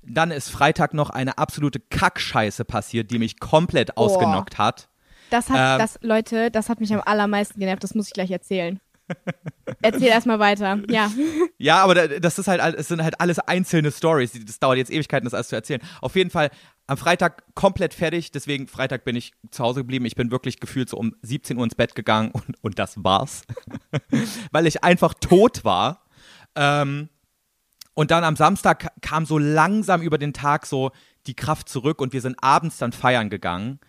dann 0.03 0.29
ist 0.31 0.49
Freitag 0.49 0.93
noch 0.93 1.09
eine 1.09 1.37
absolute 1.39 1.79
Kackscheiße 1.79 2.63
passiert, 2.65 3.09
die 3.09 3.17
mich 3.19 3.39
komplett 3.39 3.91
Oh. 3.95 4.01
ausgenockt 4.05 4.57
hat. 4.59 4.89
Das 5.29 5.49
hat, 5.49 5.57
Ähm. 5.75 5.79
das, 5.79 5.99
Leute, 6.01 6.51
das 6.51 6.69
hat 6.69 6.79
mich 6.79 6.93
am 6.93 7.01
allermeisten 7.05 7.59
genervt. 7.59 7.83
Das 7.83 7.95
muss 7.95 8.07
ich 8.07 8.13
gleich 8.13 8.31
erzählen. 8.31 8.79
Erzähl 9.83 10.07
erstmal 10.07 10.39
weiter. 10.39 10.79
Ja. 10.89 11.11
Ja, 11.59 11.83
aber 11.83 11.93
da- 11.95 12.07
das 12.19 12.39
ist 12.39 12.47
halt, 12.47 12.61
es 12.75 12.87
sind 12.87 13.03
halt 13.03 13.19
alles 13.21 13.37
einzelne 13.39 13.91
Stories. 13.91 14.31
Das 14.45 14.59
dauert 14.59 14.77
jetzt 14.77 14.91
Ewigkeiten, 14.91 15.25
das 15.25 15.33
alles 15.35 15.49
zu 15.49 15.55
erzählen. 15.55 15.81
Auf 16.01 16.15
jeden 16.15 16.31
Fall 16.31 16.49
am 16.87 16.97
Freitag 16.97 17.43
komplett 17.53 17.93
fertig. 17.93 18.31
Deswegen 18.31 18.67
Freitag 18.67 19.03
bin 19.05 19.15
ich 19.15 19.33
zu 19.51 19.63
Hause 19.63 19.81
geblieben. 19.81 20.05
Ich 20.05 20.15
bin 20.15 20.31
wirklich 20.31 20.59
gefühlt 20.59 20.89
so 20.89 20.97
um 20.97 21.13
17 21.21 21.57
Uhr 21.57 21.63
ins 21.63 21.75
Bett 21.75 21.93
gegangen 21.95 22.31
und, 22.31 22.55
und 22.63 22.79
das 22.79 23.03
war's. 23.03 23.43
Weil 24.51 24.65
ich 24.67 24.83
einfach 24.83 25.13
tot 25.13 25.63
war. 25.63 26.05
Ähm, 26.55 27.09
und 27.93 28.11
dann 28.11 28.23
am 28.23 28.35
Samstag 28.35 28.79
ka- 28.79 28.91
kam 29.01 29.25
so 29.25 29.37
langsam 29.37 30.01
über 30.01 30.17
den 30.17 30.33
Tag 30.33 30.65
so 30.65 30.91
die 31.27 31.35
Kraft 31.35 31.69
zurück 31.69 32.01
und 32.01 32.11
wir 32.13 32.21
sind 32.21 32.37
abends 32.41 32.77
dann 32.77 32.91
feiern 32.91 33.29
gegangen. 33.29 33.79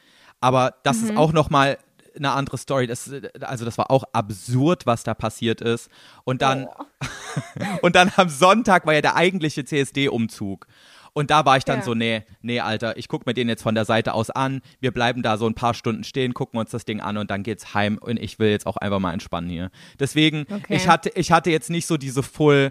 Aber 0.41 0.75
das 0.85 0.99
ist 0.99 1.17
auch 1.17 1.33
noch 1.33 1.51
mal 1.51 1.79
eine 2.17 2.31
andere 2.33 2.57
Story. 2.59 2.87
Das, 2.87 3.11
also 3.41 3.65
das 3.65 3.77
war 3.79 3.91
auch 3.91 4.05
absurd, 4.13 4.87
was 4.87 5.03
da 5.05 5.15
passiert 5.15 5.61
ist. 5.61 5.89
Und 6.25 6.43
dann 6.43 6.67
Oh. 6.67 6.85
und 7.83 7.95
dann 7.97 8.11
am 8.17 8.29
Sonntag 8.29 8.87
war 8.87 8.95
ja 8.95 9.03
der 9.03 9.17
eigentliche 9.17 9.65
CSD-Umzug. 9.65 10.67
Und 11.13 11.31
da 11.31 11.45
war 11.47 11.57
ich 11.57 11.65
dann 11.65 11.79
Ja. 11.79 11.85
so, 11.85 11.95
nee, 11.95 12.25
nee, 12.43 12.61
Alter, 12.61 12.97
ich 12.99 13.09
gucke 13.09 13.25
mir 13.27 13.33
den 13.35 13.49
jetzt 13.49 13.63
von 13.63 13.75
der 13.75 13.85
Seite 13.87 14.13
aus 14.15 14.29
an. 14.31 14.61
Wir 14.81 14.91
bleiben 14.93 15.23
da 15.23 15.39
so 15.39 15.47
ein 15.47 15.55
paar 15.55 15.73
Stunden 15.75 16.05
stehen, 16.05 16.35
gucken 16.35 16.59
uns 16.61 16.71
das 16.71 16.85
Ding 16.85 17.01
an 17.01 17.17
und 17.17 17.31
dann 17.31 17.43
geht's 17.43 17.75
heim. 17.75 17.99
Und 17.99 18.19
ich 18.19 18.39
will 18.39 18.51
jetzt 18.51 18.67
auch 18.67 18.77
einfach 18.77 18.99
mal 18.99 19.13
entspannen 19.15 19.49
hier. 19.51 19.71
Deswegen, 19.99 20.43
Okay. 20.51 20.75
ich, 20.77 20.89
hatte, 20.89 21.11
ich 21.15 21.33
hatte 21.33 21.51
jetzt 21.51 21.71
nicht 21.71 21.87
so 21.87 21.97
diese 21.97 22.23
Full 22.23 22.71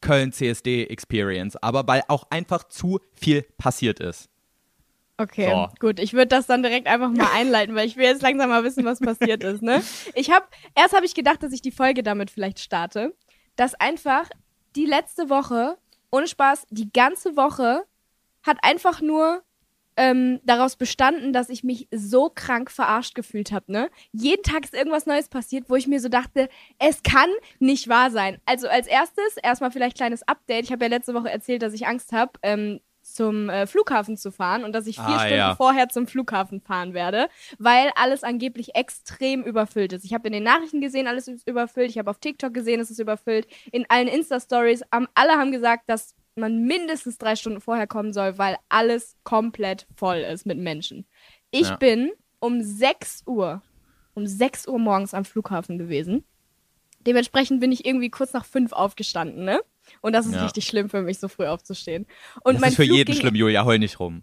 Köln 0.00 0.32
CSD 0.32 0.84
Experience, 0.86 1.56
aber 1.56 1.86
weil 1.86 2.02
auch 2.08 2.24
einfach 2.30 2.64
zu 2.64 2.98
viel 3.14 3.42
passiert 3.58 4.00
ist. 4.00 4.28
Okay, 5.22 5.48
So. 5.50 5.68
gut. 5.78 6.00
Ich 6.00 6.12
würde 6.12 6.26
das 6.28 6.46
dann 6.46 6.62
direkt 6.62 6.86
einfach 6.86 7.10
mal 7.10 7.28
einleiten, 7.34 7.74
weil 7.74 7.86
ich 7.86 7.96
will 7.96 8.04
jetzt 8.06 8.22
langsam 8.22 8.50
mal 8.50 8.64
wissen, 8.64 8.84
was 8.84 9.00
passiert 9.00 9.44
ist. 9.44 9.62
Ne? 9.62 9.82
Ich 10.14 10.30
habe 10.30 10.46
erst 10.74 10.94
habe 10.94 11.06
ich 11.06 11.14
gedacht, 11.14 11.42
dass 11.42 11.52
ich 11.52 11.62
die 11.62 11.70
Folge 11.70 12.02
damit 12.02 12.30
vielleicht 12.30 12.58
starte, 12.58 13.14
dass 13.56 13.74
einfach 13.74 14.28
die 14.76 14.86
letzte 14.86 15.30
Woche 15.30 15.76
ohne 16.10 16.26
Spaß 16.26 16.66
die 16.70 16.92
ganze 16.92 17.36
Woche 17.36 17.84
hat 18.42 18.58
einfach 18.62 19.00
nur 19.00 19.42
ähm, 19.96 20.40
daraus 20.44 20.76
bestanden, 20.76 21.32
dass 21.32 21.50
ich 21.50 21.64
mich 21.64 21.86
so 21.92 22.30
krank 22.34 22.70
verarscht 22.70 23.14
gefühlt 23.14 23.52
habe. 23.52 23.70
Ne? 23.70 23.90
Jeden 24.12 24.42
Tag 24.42 24.64
ist 24.64 24.74
irgendwas 24.74 25.06
Neues 25.06 25.28
passiert, 25.28 25.68
wo 25.68 25.76
ich 25.76 25.86
mir 25.86 26.00
so 26.00 26.08
dachte, 26.08 26.48
es 26.78 27.02
kann 27.02 27.28
nicht 27.58 27.88
wahr 27.88 28.10
sein. 28.10 28.40
Also 28.46 28.68
als 28.68 28.86
erstes 28.86 29.36
erstmal 29.42 29.70
vielleicht 29.70 29.96
kleines 29.96 30.26
Update. 30.26 30.64
Ich 30.64 30.72
habe 30.72 30.84
ja 30.84 30.88
letzte 30.90 31.14
Woche 31.14 31.30
erzählt, 31.30 31.62
dass 31.62 31.74
ich 31.74 31.86
Angst 31.86 32.12
habe, 32.12 32.32
ähm, 32.42 32.80
zum 33.02 33.48
äh, 33.50 33.66
Flughafen 33.66 34.16
zu 34.16 34.30
fahren 34.32 34.64
und 34.64 34.72
dass 34.72 34.86
ich 34.86 34.96
vier 34.96 35.04
Ah, 35.04 35.18
Stunden 35.18 35.36
ja. 35.36 35.54
vorher 35.56 35.88
zum 35.88 36.06
Flughafen 36.06 36.60
fahren 36.60 36.94
werde, 36.94 37.28
weil 37.58 37.90
alles 37.96 38.22
angeblich 38.24 38.74
extrem 38.74 39.42
überfüllt 39.42 39.92
ist. 39.92 40.04
Ich 40.04 40.14
habe 40.14 40.26
in 40.28 40.32
den 40.32 40.42
Nachrichten 40.44 40.80
gesehen, 40.80 41.06
alles 41.06 41.28
ist 41.28 41.46
überfüllt. 41.48 41.90
Ich 41.90 41.98
habe 41.98 42.10
auf 42.10 42.18
TikTok 42.18 42.54
gesehen, 42.54 42.80
es 42.80 42.90
ist 42.90 42.98
überfüllt. 43.00 43.46
In 43.72 43.84
allen 43.88 44.08
Insta-Stories, 44.08 44.82
alle 44.90 45.32
haben 45.32 45.52
gesagt, 45.52 45.84
dass 45.88 46.14
man 46.34 46.62
mindestens 46.62 47.18
drei 47.18 47.36
Stunden 47.36 47.60
vorher 47.60 47.86
kommen 47.86 48.12
soll, 48.12 48.38
weil 48.38 48.56
alles 48.68 49.16
komplett 49.24 49.86
voll 49.96 50.18
ist 50.18 50.46
mit 50.46 50.58
Menschen. 50.58 51.06
Ich 51.50 51.68
Ja. 51.68 51.76
bin 51.76 52.10
um 52.40 52.62
6 52.62 53.22
Uhr, 53.26 53.62
um 54.14 54.26
6 54.26 54.66
Uhr 54.66 54.78
morgens 54.78 55.12
am 55.12 55.24
Flughafen 55.26 55.76
gewesen. 55.78 56.24
Dementsprechend 57.00 57.60
bin 57.60 57.72
ich 57.72 57.84
irgendwie 57.84 58.10
kurz 58.10 58.32
nach 58.32 58.44
fünf 58.44 58.72
aufgestanden, 58.72 59.44
ne? 59.44 59.60
Und 60.00 60.12
das 60.14 60.26
ist 60.26 60.34
Ja. 60.34 60.42
richtig 60.44 60.66
schlimm 60.66 60.88
für 60.88 61.02
mich, 61.02 61.18
so 61.18 61.28
früh 61.28 61.46
aufzustehen. 61.46 62.06
Und 62.42 62.54
das 62.54 62.60
mein 62.60 62.70
ist 62.70 62.76
für 62.76 62.84
Flug 62.84 62.96
jeden 62.96 63.12
ging 63.12 63.20
schlimm, 63.20 63.34
Julia, 63.34 63.64
heul 63.64 63.78
nicht 63.78 64.00
rum. 64.00 64.22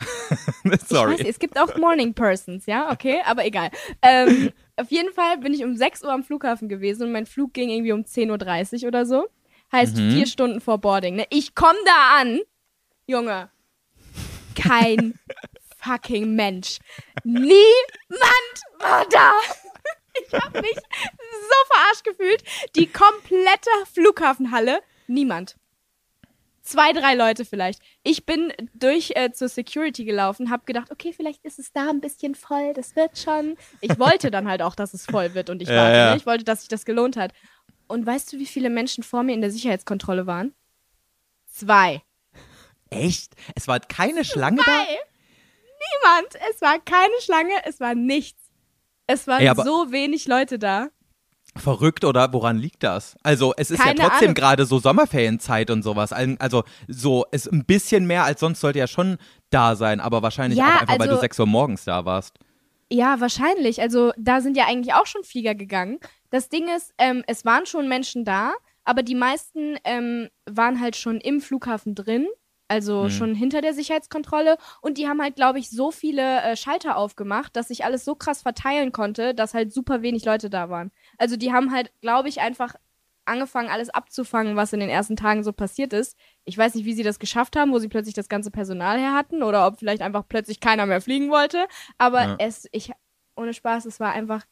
Sorry. 0.86 1.14
ich 1.14 1.20
weiß, 1.20 1.26
es 1.28 1.38
gibt 1.38 1.58
auch 1.58 1.76
Morning 1.76 2.14
Persons, 2.14 2.66
ja, 2.66 2.92
okay, 2.92 3.20
aber 3.24 3.44
egal. 3.44 3.70
Ähm, 4.02 4.52
auf 4.76 4.90
jeden 4.90 5.12
Fall 5.12 5.38
bin 5.38 5.52
ich 5.54 5.64
um 5.64 5.74
6 5.76 6.04
Uhr 6.04 6.12
am 6.12 6.22
Flughafen 6.22 6.68
gewesen 6.68 7.04
und 7.04 7.12
mein 7.12 7.26
Flug 7.26 7.52
ging 7.54 7.68
irgendwie 7.70 7.92
um 7.92 8.02
10.30 8.02 8.82
Uhr 8.82 8.88
oder 8.88 9.06
so. 9.06 9.26
Heißt 9.72 9.96
Mhm. 9.96 10.10
vier 10.12 10.26
Stunden 10.26 10.60
vor 10.60 10.78
Boarding. 10.78 11.16
Ne? 11.16 11.26
Ich 11.30 11.54
komm 11.54 11.74
da 11.84 12.20
an, 12.20 12.40
Junge. 13.06 13.50
Kein 14.54 15.18
fucking 15.82 16.34
Mensch. 16.34 16.78
Niemand 17.24 17.54
war 18.78 19.04
da. 19.10 19.32
Ich 20.26 20.32
habe 20.34 20.60
mich 20.62 20.74
so 20.74 21.74
verarscht 21.74 22.04
gefühlt. 22.04 22.42
Die 22.76 22.86
komplette 22.86 23.70
Flughafenhalle, 23.92 24.80
niemand 25.08 25.56
zwei, 26.68 26.92
drei 26.92 27.14
Leute 27.14 27.44
vielleicht. 27.44 27.80
Ich 28.02 28.26
bin 28.26 28.52
durch 28.74 29.12
äh, 29.14 29.32
zur 29.32 29.48
Security 29.48 30.04
gelaufen, 30.04 30.50
habe 30.50 30.64
gedacht, 30.66 30.90
okay, 30.90 31.12
vielleicht 31.12 31.44
ist 31.44 31.58
es 31.58 31.72
da 31.72 31.88
ein 31.88 32.00
bisschen 32.00 32.34
voll, 32.34 32.74
das 32.74 32.94
wird 32.94 33.18
schon. 33.18 33.56
Ich 33.80 33.98
wollte 33.98 34.30
dann 34.30 34.48
halt 34.48 34.62
auch, 34.62 34.74
dass 34.74 34.92
es 34.94 35.06
voll 35.06 35.34
wird 35.34 35.50
und 35.50 35.62
ich 35.62 35.68
Ja, 35.68 35.76
warte. 35.76 35.96
ja. 35.96 36.10
Ne? 36.10 36.16
Ich 36.18 36.26
wollte, 36.26 36.44
dass 36.44 36.60
sich 36.60 36.68
das 36.68 36.84
gelohnt 36.84 37.16
hat. 37.16 37.32
Und 37.86 38.04
weißt 38.06 38.32
du, 38.32 38.38
wie 38.38 38.46
viele 38.46 38.68
Menschen 38.68 39.02
vor 39.02 39.22
mir 39.22 39.32
in 39.32 39.40
der 39.40 39.50
Sicherheitskontrolle 39.50 40.26
waren? 40.26 40.54
Zwei. 41.50 42.02
Echt? 42.90 43.34
Es 43.54 43.66
war 43.66 43.80
keine 43.80 44.24
Schlange 44.24 44.58
da? 44.58 44.64
Zwei. 44.64 44.98
Niemand. 46.02 46.34
Es 46.50 46.60
war 46.60 46.78
keine 46.80 47.14
Schlange, 47.20 47.54
es 47.64 47.80
war 47.80 47.94
nichts. 47.94 48.42
Es 49.06 49.26
waren 49.26 49.40
Ey, 49.40 49.54
so 49.54 49.90
wenig 49.90 50.26
Leute 50.26 50.58
da. 50.58 50.88
Verrückt 51.58 52.04
oder 52.04 52.32
woran 52.32 52.58
liegt 52.58 52.82
das? 52.82 53.16
Also 53.22 53.52
es 53.56 53.70
ist 53.70 53.80
Keine 53.82 54.00
ja 54.00 54.08
trotzdem 54.08 54.34
gerade 54.34 54.64
so 54.66 54.78
Sommerferienzeit 54.78 55.70
und 55.70 55.82
sowas. 55.82 56.12
Al- 56.12 56.36
Also 56.38 56.64
so 56.86 57.24
ist 57.30 57.50
ein 57.52 57.64
bisschen 57.64 58.06
mehr 58.06 58.24
als 58.24 58.40
sonst 58.40 58.60
sollte 58.60 58.78
ja 58.78 58.86
schon 58.86 59.18
da 59.50 59.76
sein, 59.76 60.00
aber 60.00 60.22
wahrscheinlich 60.22 60.58
Ja, 60.58 60.76
auch 60.76 60.80
einfach, 60.82 60.98
weil 60.98 61.06
du 61.08 61.12
also- 61.14 61.20
6 61.20 61.38
Uhr 61.40 61.46
morgens 61.46 61.84
da 61.84 62.04
warst. 62.04 62.36
Ja, 62.90 63.20
wahrscheinlich. 63.20 63.80
Also 63.82 64.12
da 64.16 64.40
sind 64.40 64.56
ja 64.56 64.66
eigentlich 64.66 64.94
auch 64.94 65.06
schon 65.06 65.22
Flieger 65.22 65.54
gegangen. 65.54 65.98
Das 66.30 66.48
Ding 66.48 66.68
ist, 66.74 66.94
ähm, 66.98 67.22
es 67.26 67.44
waren 67.44 67.66
schon 67.66 67.86
Menschen 67.88 68.24
da, 68.24 68.52
aber 68.84 69.02
die 69.02 69.14
meisten 69.14 69.76
ähm, 69.84 70.28
waren 70.48 70.80
halt 70.80 70.96
schon 70.96 71.20
im 71.20 71.40
Flughafen 71.40 71.94
drin. 71.94 72.26
Also 72.70 73.04
Mhm. 73.04 73.10
schon 73.10 73.34
hinter 73.34 73.62
der 73.62 73.72
Sicherheitskontrolle. 73.72 74.56
Und 74.82 74.98
die 74.98 75.08
haben 75.08 75.22
halt, 75.22 75.36
glaube 75.36 75.58
ich, 75.58 75.70
so 75.70 75.90
viele 75.90 76.42
äh, 76.42 76.54
Schalter 76.56 76.96
aufgemacht, 76.98 77.56
dass 77.56 77.68
sich 77.68 77.84
alles 77.84 78.04
so 78.04 78.14
krass 78.14 78.42
verteilen 78.42 78.92
konnte, 78.92 79.34
dass 79.34 79.54
halt 79.54 79.72
super 79.72 80.02
wenig 80.02 80.24
Leute 80.26 80.50
da 80.50 80.68
waren. 80.68 80.90
Also 81.18 81.36
die 81.36 81.52
haben 81.52 81.72
halt, 81.72 81.92
glaube 82.00 82.28
ich, 82.28 82.40
einfach 82.40 82.74
angefangen, 83.24 83.68
alles 83.68 83.90
abzufangen, 83.90 84.56
was 84.56 84.72
in 84.72 84.80
den 84.80 84.88
ersten 84.88 85.14
Tagen 85.16 85.44
so 85.44 85.52
passiert 85.52 85.92
ist. 85.92 86.16
Ich 86.46 86.56
weiß 86.56 86.74
nicht, 86.74 86.86
wie 86.86 86.94
sie 86.94 87.02
das 87.02 87.18
geschafft 87.18 87.56
haben, 87.56 87.72
wo 87.72 87.78
sie 87.78 87.88
plötzlich 87.88 88.14
das 88.14 88.30
ganze 88.30 88.50
Personal 88.50 88.98
her 88.98 89.12
hatten 89.12 89.42
oder 89.42 89.66
ob 89.66 89.78
vielleicht 89.78 90.00
einfach 90.00 90.24
plötzlich 90.26 90.60
keiner 90.60 90.86
mehr 90.86 91.02
fliegen 91.02 91.28
wollte. 91.30 91.66
Aber 91.98 92.22
Ja. 92.22 92.36
es, 92.38 92.66
ich, 92.72 92.90
ohne 93.36 93.52
Spaß, 93.52 93.84
es 93.84 94.00
war 94.00 94.12
einfach, 94.12 94.46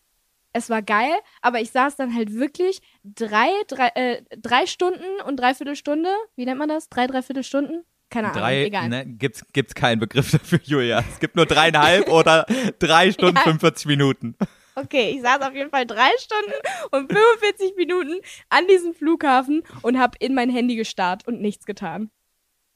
es 0.53 0.69
war 0.69 0.83
geil, 0.83 1.15
aber 1.41 1.61
ich 1.61 1.71
saß 1.71 1.97
dann 1.97 2.15
halt 2.15 2.35
wirklich 2.35 2.81
drei, 3.03 3.49
drei, 3.69 3.89
äh, 3.95 4.23
drei 4.37 4.67
Stunden 4.67 5.23
und 5.25 5.37
dreiviertel 5.41 5.77
Stunde, 5.77 6.11
wie 6.35 6.45
nennt 6.45 6.59
man 6.59 6.69
das? 6.69 6.91
Drei, 6.91 7.07
dreiviertel 7.07 7.45
Stunden? 7.45 7.83
Keine 8.11 8.29
Ahnung, 8.29 8.41
Drei, 8.43 8.65
egal. 8.67 8.89
ne, 8.89 9.07
gibt's, 9.07 9.45
gibt's 9.53 9.75
keinen 9.75 9.99
Begriff 10.01 10.31
dafür, 10.33 10.61
Julia. 10.63 11.03
Es 11.11 11.19
gibt 11.19 11.35
nur 11.37 11.47
dreieinhalb 11.47 12.09
oder 12.09 12.45
drei 12.79 13.11
Stunden, 13.13 13.37
Ja. 13.37 13.43
45 13.43 13.87
Minuten. 13.87 14.37
Okay, 14.77 15.13
ich 15.17 15.23
saß 15.23 15.41
auf 15.41 15.55
jeden 15.55 15.71
Fall 15.71 15.87
drei 15.87 16.11
Stunden 16.19 16.53
und 16.91 17.11
45 17.11 17.77
Minuten 17.77 18.21
an 18.51 18.67
diesem 18.69 18.95
Flughafen 18.95 19.63
und 19.81 19.99
habe 19.99 20.19
in 20.21 20.35
mein 20.35 20.51
Handy 20.51 20.77
gestarrt 20.77 21.27
und 21.27 21.41
nichts 21.41 21.65
getan. 21.65 22.11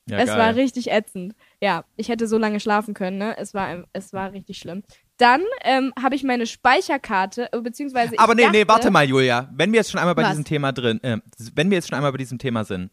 Ja, 0.08 0.18
es 0.18 0.30
geil. 0.30 0.38
war 0.38 0.54
richtig 0.56 0.90
ätzend. 0.90 1.34
Ja, 1.60 1.84
ich 1.96 2.08
hätte 2.08 2.26
so 2.26 2.38
lange 2.38 2.58
schlafen 2.58 2.94
können, 2.94 3.18
ne? 3.18 3.36
Es 3.38 3.54
war, 3.54 3.84
es 3.92 4.12
war 4.12 4.32
richtig 4.32 4.58
schlimm. 4.58 4.82
Dann 5.18 5.42
ähm, 5.62 5.92
habe 6.00 6.14
ich 6.14 6.24
meine 6.24 6.46
Speicherkarte, 6.46 7.52
äh, 7.52 7.60
beziehungsweise. 7.60 8.18
Aber 8.18 8.34
nee, 8.34 8.42
dachte, 8.42 8.56
nee, 8.56 8.66
warte 8.66 8.90
mal, 8.90 9.06
Julia. 9.06 9.50
Wenn 9.52 9.70
wir 9.70 9.80
jetzt 9.80 9.90
schon 9.90 10.00
einmal 10.00 10.14
bei 10.14 10.22
Was? 10.22 10.30
diesem 10.30 10.44
Thema 10.46 10.72
drin, 10.72 11.02
äh, 11.04 11.18
wenn 11.54 11.70
wir 11.70 11.76
jetzt 11.76 11.88
schon 11.88 11.96
einmal 11.96 12.12
bei 12.12 12.18
diesem 12.18 12.38
Thema 12.38 12.64
sind, 12.64 12.90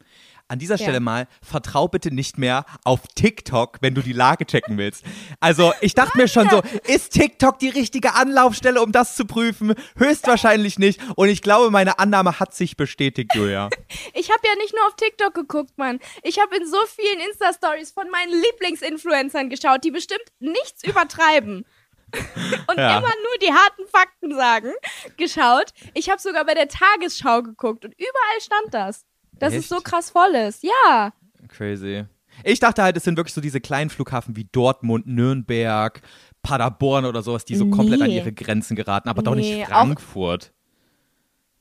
an 0.48 0.60
dieser 0.60 0.76
Ja. 0.76 0.84
Stelle 0.84 1.00
mal, 1.00 1.28
vertrau 1.42 1.88
bitte 1.88 2.12
nicht 2.14 2.38
mehr 2.38 2.66
auf 2.84 3.02
TikTok, 3.16 3.78
wenn 3.82 3.94
du 3.96 4.02
die 4.02 4.14
Lage 4.14 4.46
checken 4.46 4.78
willst. 4.78 5.04
Also, 5.40 5.74
ich 5.82 5.94
dachte 5.94 6.18
mir 6.18 6.28
schon 6.28 6.50
so, 6.50 6.62
ist 6.88 7.14
TikTok 7.14 7.60
die 7.60 7.70
richtige 7.70 8.14
Anlaufstelle, 8.16 8.82
um 8.82 8.92
das 8.92 9.16
zu 9.16 9.26
prüfen? 9.26 9.74
Höchstwahrscheinlich 9.98 10.80
nicht. 10.80 11.00
Und 11.16 11.30
ich 11.30 11.42
glaube, 11.42 11.70
meine 11.72 12.00
Annahme 12.00 12.40
hat 12.40 12.54
sich 12.56 12.78
bestätigt, 12.78 13.34
Julia. 13.36 13.70
Ich 14.14 14.30
habe 14.32 14.42
ja 14.46 14.56
nicht 14.56 14.74
nur 14.74 14.86
auf 14.88 14.96
TikTok 14.96 15.34
geguckt, 15.34 15.78
Mann. 15.78 16.00
Ich 16.24 16.40
habe 16.40 16.56
in 16.58 16.66
so 16.68 16.78
vielen 16.88 17.20
Insta-Stories 17.30 17.92
von 17.92 18.10
meinen 18.10 18.32
Lieblingsinfluencern 18.42 19.50
geschaut, 19.50 19.84
die 19.84 19.92
bestimmt 19.92 20.24
nichts 20.40 20.84
übertreiben. 20.84 21.66
Und 22.68 22.78
Ja. 22.78 22.98
immer 22.98 23.08
nur 23.08 23.38
die 23.42 23.52
harten 23.52 23.86
Fakten 23.88 24.34
sagen, 24.36 24.72
geschaut. 25.18 25.72
Ich 25.94 26.10
habe 26.10 26.22
sogar 26.22 26.46
bei 26.46 26.54
der 26.54 26.68
Tagesschau 26.68 27.42
geguckt 27.44 27.86
und 27.86 27.94
überall 27.94 28.42
stand 28.42 28.74
das. 28.74 29.06
Dass 29.40 29.54
es 29.54 29.60
Echt? 29.62 29.70
so 29.70 29.78
krass 29.78 30.10
voll 30.10 30.34
ist. 30.36 30.64
Ja. 30.64 31.14
Crazy. 31.48 32.06
Ich 32.44 32.60
dachte 32.60 32.84
halt, 32.84 32.96
es 32.98 33.04
sind 33.04 33.18
wirklich 33.18 33.34
so 33.34 33.42
diese 33.42 33.60
kleinen 33.62 33.90
Flughafen 33.90 34.36
wie 34.36 34.48
Dortmund, 34.52 35.08
Nürnberg, 35.08 36.02
Paderborn 36.44 37.06
oder 37.06 37.22
sowas, 37.24 37.46
die 37.46 37.56
so 37.56 37.68
komplett 37.70 38.02
an 38.02 38.08
Nee. 38.10 38.18
ihre 38.18 38.32
Grenzen 38.32 38.76
geraten, 38.76 39.10
aber 39.10 39.24
doch 39.24 39.34
Nee, 39.36 39.58
nicht 39.60 39.66
auch- 39.68 39.70
Frankfurt. 39.82 40.52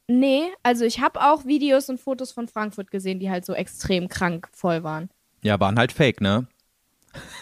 Nee, 0.09 0.45
also 0.63 0.85
ich 0.85 1.01
habe 1.01 1.21
auch 1.21 1.45
Videos 1.47 1.89
und 1.89 1.99
Fotos 1.99 2.31
von 2.31 2.47
Frankfurt 2.47 2.91
gesehen, 2.91 3.19
die 3.19 3.31
halt 3.31 3.45
so 3.45 3.55
extrem 3.55 4.09
krank 4.09 4.49
voll 4.53 4.85
waren. 4.85 5.11
Ja, 5.43 5.59
waren 5.59 5.79
halt 5.79 5.93
fake, 5.93 6.21
ne? 6.21 6.47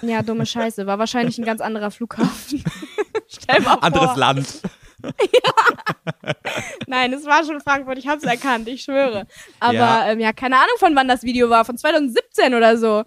Ja, 0.01 0.23
dumme 0.23 0.47
Scheiße. 0.47 0.87
War 0.87 0.99
wahrscheinlich 0.99 1.37
ein 1.39 1.45
ganz 1.45 1.61
anderer 1.61 1.91
Flughafen. 1.91 2.65
Stell 3.29 3.61
mal 3.63 3.75
vor. 3.75 3.83
Anderes 3.85 4.17
Land. 4.17 4.61
Nein, 6.87 7.13
es 7.13 7.25
war 7.25 7.45
schon 7.45 7.61
Frankfurt, 7.61 7.99
ich 7.99 8.07
hab's 8.09 8.25
erkannt, 8.25 8.69
ich 8.69 8.83
schwöre. 8.83 9.27
Aber 9.61 9.73
Ja. 9.75 10.07
ja. 10.07 10.13
Ähm, 10.13 10.21
ja, 10.21 10.33
keine 10.33 10.57
Ahnung, 10.57 10.77
von 10.79 10.95
wann 10.97 11.09
das 11.09 11.23
Video 11.23 11.51
war, 11.51 11.65
von 11.65 11.77
2017 11.77 12.55
oder 12.55 12.77
so. 12.77 13.05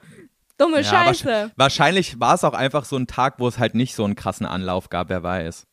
Dumme 0.57 0.77
Ja, 0.77 0.83
Scheiße. 0.83 1.27
wahrsch- 1.29 1.51
wahrscheinlich 1.55 2.19
war 2.19 2.33
es 2.35 2.43
auch 2.43 2.53
einfach 2.53 2.85
so 2.85 2.95
ein 2.97 3.07
Tag, 3.07 3.35
wo 3.39 3.47
es 3.47 3.59
halt 3.59 3.75
nicht 3.75 3.95
so 3.95 4.03
einen 4.03 4.15
krassen 4.15 4.45
Anlauf 4.45 4.89
gab, 4.89 5.09
wer 5.09 5.21
weiß. 5.23 5.67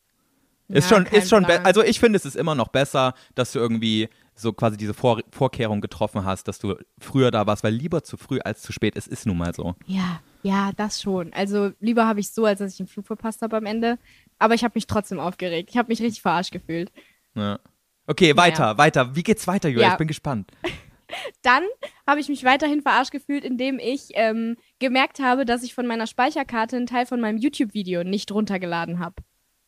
Ist 0.67 0.89
Ja, 0.89 0.95
schon, 0.97 1.05
ist 1.07 1.29
schon, 1.29 1.45
also 1.45 1.83
ich 1.83 1.99
finde, 1.99 2.17
es 2.17 2.25
ist 2.25 2.35
immer 2.35 2.55
noch 2.55 2.69
besser, 2.69 3.13
dass 3.35 3.51
du 3.51 3.59
irgendwie 3.59 4.09
so 4.33 4.51
quasi 4.51 4.77
diese 4.77 4.93
Vor 4.95 5.21
Vorkehrung 5.31 5.79
getroffen 5.79 6.25
hast, 6.25 6.47
dass 6.47 6.59
du 6.59 6.75
früher 6.99 7.31
da 7.31 7.45
warst, 7.47 7.63
weil 7.63 7.73
lieber 7.73 8.03
zu 8.03 8.17
früh 8.17 8.39
als 8.43 8.61
zu 8.63 8.73
spät. 8.73 8.95
Es 8.97 9.07
ist 9.07 9.25
nun 9.27 9.37
mal 9.37 9.53
so. 9.53 9.75
Ja, 9.85 10.19
ja, 10.43 10.71
das 10.75 11.01
schon. 11.01 11.31
Also 11.33 11.71
lieber 11.79 12.05
habe 12.07 12.19
ich 12.19 12.31
so, 12.31 12.45
als 12.45 12.59
dass 12.59 12.71
ich 12.71 12.77
den 12.77 12.87
Flug 12.87 13.05
verpasst 13.07 13.41
habe 13.43 13.57
am 13.57 13.65
Ende. 13.65 13.97
Aber 14.39 14.53
ich 14.53 14.63
habe 14.63 14.73
mich 14.75 14.87
trotzdem 14.87 15.19
aufgeregt. 15.19 15.69
Ich 15.71 15.77
habe 15.77 15.89
mich 15.89 16.01
richtig 16.01 16.21
verarscht 16.21 16.51
gefühlt. 16.51 16.91
Ja. 17.35 17.59
Okay, 18.07 18.37
weiter, 18.37 18.77
weiter. 18.77 19.15
Wie 19.15 19.23
geht's 19.23 19.47
weiter, 19.47 19.69
Julia? 19.69 19.87
Ja. 19.87 19.91
Ich 19.93 19.97
bin 19.97 20.07
gespannt. 20.07 20.51
Dann 21.41 21.63
habe 22.07 22.19
ich 22.19 22.29
mich 22.29 22.43
weiterhin 22.43 22.81
verarscht 22.81 23.11
gefühlt, 23.11 23.43
indem 23.43 23.79
ich 23.79 24.09
ähm, 24.13 24.57
gemerkt 24.79 25.19
habe, 25.19 25.45
dass 25.45 25.63
ich 25.63 25.73
von 25.73 25.87
meiner 25.87 26.07
Speicherkarte 26.07 26.75
einen 26.75 26.87
Teil 26.87 27.05
von 27.05 27.21
meinem 27.21 27.37
YouTube-Video 27.37 28.03
nicht 28.03 28.31
runtergeladen 28.31 28.99
habe. 28.99 29.15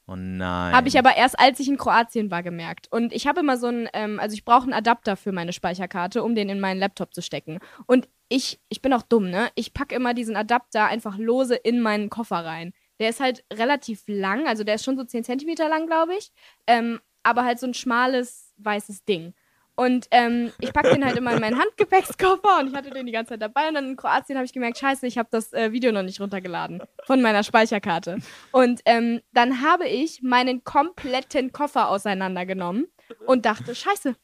Oh 0.08 0.16
nein. 0.16 0.74
Habe 0.74 0.88
ich 0.88 0.98
aber 0.98 1.18
erst, 1.18 1.38
als 1.38 1.60
ich 1.60 1.68
in 1.68 1.78
Kroatien 1.78 2.32
war, 2.32 2.42
gemerkt. 2.42 2.88
Und 2.90 3.12
ich 3.12 3.28
habe 3.28 3.42
immer 3.42 3.58
so 3.58 3.68
einen, 3.68 3.90
ähm, 3.94 4.20
also 4.20 4.36
ich 4.36 4.46
brauche 4.46 4.64
einen 4.64 4.74
Adapter 4.74 5.18
für 5.18 5.34
meine 5.34 5.52
Speicherkarte, 5.52 6.24
um 6.24 6.34
den 6.34 6.48
in 6.48 6.62
meinen 6.62 6.80
Laptop 6.80 7.14
zu 7.14 7.22
stecken. 7.22 7.60
Und 7.88 8.08
ich, 8.30 8.60
ich 8.70 8.82
bin 8.82 8.94
auch 8.94 9.02
dumm, 9.02 9.30
ne? 9.30 9.50
Ich 9.56 9.74
packe 9.74 9.96
immer 9.96 10.14
diesen 10.14 10.38
Adapter 10.38 10.86
einfach 10.86 11.18
lose 11.18 11.56
in 11.56 11.82
meinen 11.82 12.10
Koffer 12.10 12.38
rein. 12.38 12.74
Der 13.00 13.10
ist 13.10 13.20
halt 13.20 13.44
relativ 13.54 14.04
lang, 14.08 14.48
also 14.48 14.64
der 14.64 14.76
ist 14.76 14.84
schon 14.84 14.98
so 14.98 15.04
10 15.04 15.24
Zentimeter 15.24 15.70
lang, 15.70 15.86
glaube 15.86 16.16
ich. 16.16 16.32
Ähm, 16.66 17.00
aber 17.24 17.44
halt 17.44 17.60
so 17.60 17.68
ein 17.68 17.74
schmales, 17.74 18.54
weißes 18.58 19.06
Ding. 19.06 19.34
Und 19.80 20.08
ähm, 20.10 20.52
ich 20.60 20.74
packe 20.74 20.90
den 20.96 21.06
halt 21.06 21.16
immer 21.18 21.34
in 21.34 21.40
meinen 21.40 21.60
Handgepäckskoffer 21.62 22.60
und 22.60 22.70
ich 22.70 22.74
hatte 22.74 22.90
den 22.90 23.06
die 23.06 23.12
ganze 23.12 23.34
Zeit 23.34 23.44
dabei. 23.44 23.68
Und 23.68 23.76
dann 23.76 23.90
in 23.90 23.96
Kroatien 23.96 24.36
habe 24.36 24.46
ich 24.46 24.54
gemerkt, 24.54 24.80
scheiße, 24.80 25.06
ich 25.06 25.20
habe 25.20 25.30
das 25.32 25.54
äh, 25.54 25.72
Video 25.72 25.92
noch 25.92 26.02
nicht 26.02 26.20
runtergeladen 26.20 26.82
von 27.06 27.22
meiner 27.22 27.44
Speicherkarte. 27.44 28.18
Und 28.52 28.82
ähm, 28.86 29.22
dann 29.34 29.62
habe 29.62 29.88
ich 29.88 30.24
meinen 30.24 30.64
kompletten 30.64 31.52
Koffer 31.52 31.90
auseinandergenommen 31.90 32.88
und 33.28 33.46
dachte, 33.46 33.76
scheiße, 33.76 34.16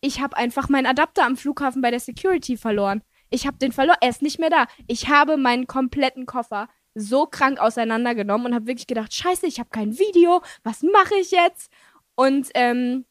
ich 0.00 0.20
habe 0.20 0.36
einfach 0.36 0.68
meinen 0.68 0.86
Adapter 0.86 1.24
am 1.24 1.36
Flughafen 1.36 1.82
bei 1.82 1.90
der 1.90 2.00
Security 2.00 2.56
verloren. 2.56 3.02
Ich 3.28 3.46
habe 3.46 3.56
den 3.56 3.72
verloren, 3.72 3.98
er 4.00 4.10
ist 4.10 4.22
nicht 4.22 4.38
mehr 4.38 4.50
da. 4.50 4.66
Ich 4.86 5.08
habe 5.08 5.36
meinen 5.36 5.66
kompletten 5.66 6.26
Koffer 6.26 6.68
so 6.94 7.26
krank 7.26 7.58
auseinandergenommen 7.58 8.48
und 8.48 8.54
habe 8.54 8.66
wirklich 8.66 8.86
gedacht, 8.86 9.14
scheiße, 9.14 9.46
ich 9.46 9.58
habe 9.58 9.70
kein 9.70 9.98
Video, 9.98 10.42
was 10.62 10.82
mache 10.82 11.14
ich 11.20 11.30
jetzt? 11.30 11.70
Und 12.14 12.50
ähm, 12.54 13.06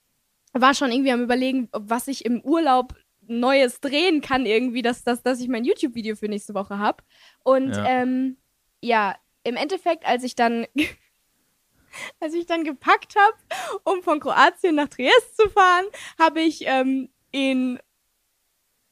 war 0.53 0.73
schon 0.73 0.91
irgendwie 0.91 1.11
am 1.11 1.21
überlegen, 1.23 1.69
was 1.71 2.07
ich 2.07 2.25
im 2.25 2.41
Urlaub 2.41 2.95
Neues 3.21 3.79
drehen 3.79 4.21
kann, 4.21 4.45
irgendwie, 4.45 4.81
dass, 4.81 5.03
dass, 5.03 5.23
dass 5.23 5.39
ich 5.39 5.47
mein 5.47 5.63
YouTube-Video 5.63 6.15
für 6.15 6.27
nächste 6.27 6.53
Woche 6.53 6.77
habe. 6.77 7.03
Und 7.43 7.75
Ja. 7.75 7.85
ähm, 8.01 8.37
ja, 8.81 9.15
im 9.43 9.55
Endeffekt, 9.55 10.05
als 10.05 10.23
ich 10.23 10.35
dann, 10.35 10.65
als 12.19 12.33
ich 12.33 12.45
dann 12.45 12.63
gepackt 12.63 13.15
habe, 13.15 13.37
um 13.83 14.03
von 14.03 14.19
Kroatien 14.19 14.75
nach 14.75 14.89
Triest 14.89 15.37
zu 15.37 15.49
fahren, 15.49 15.85
habe 16.19 16.41
ich 16.41 16.63
ähm, 16.65 17.09
ihn 17.31 17.79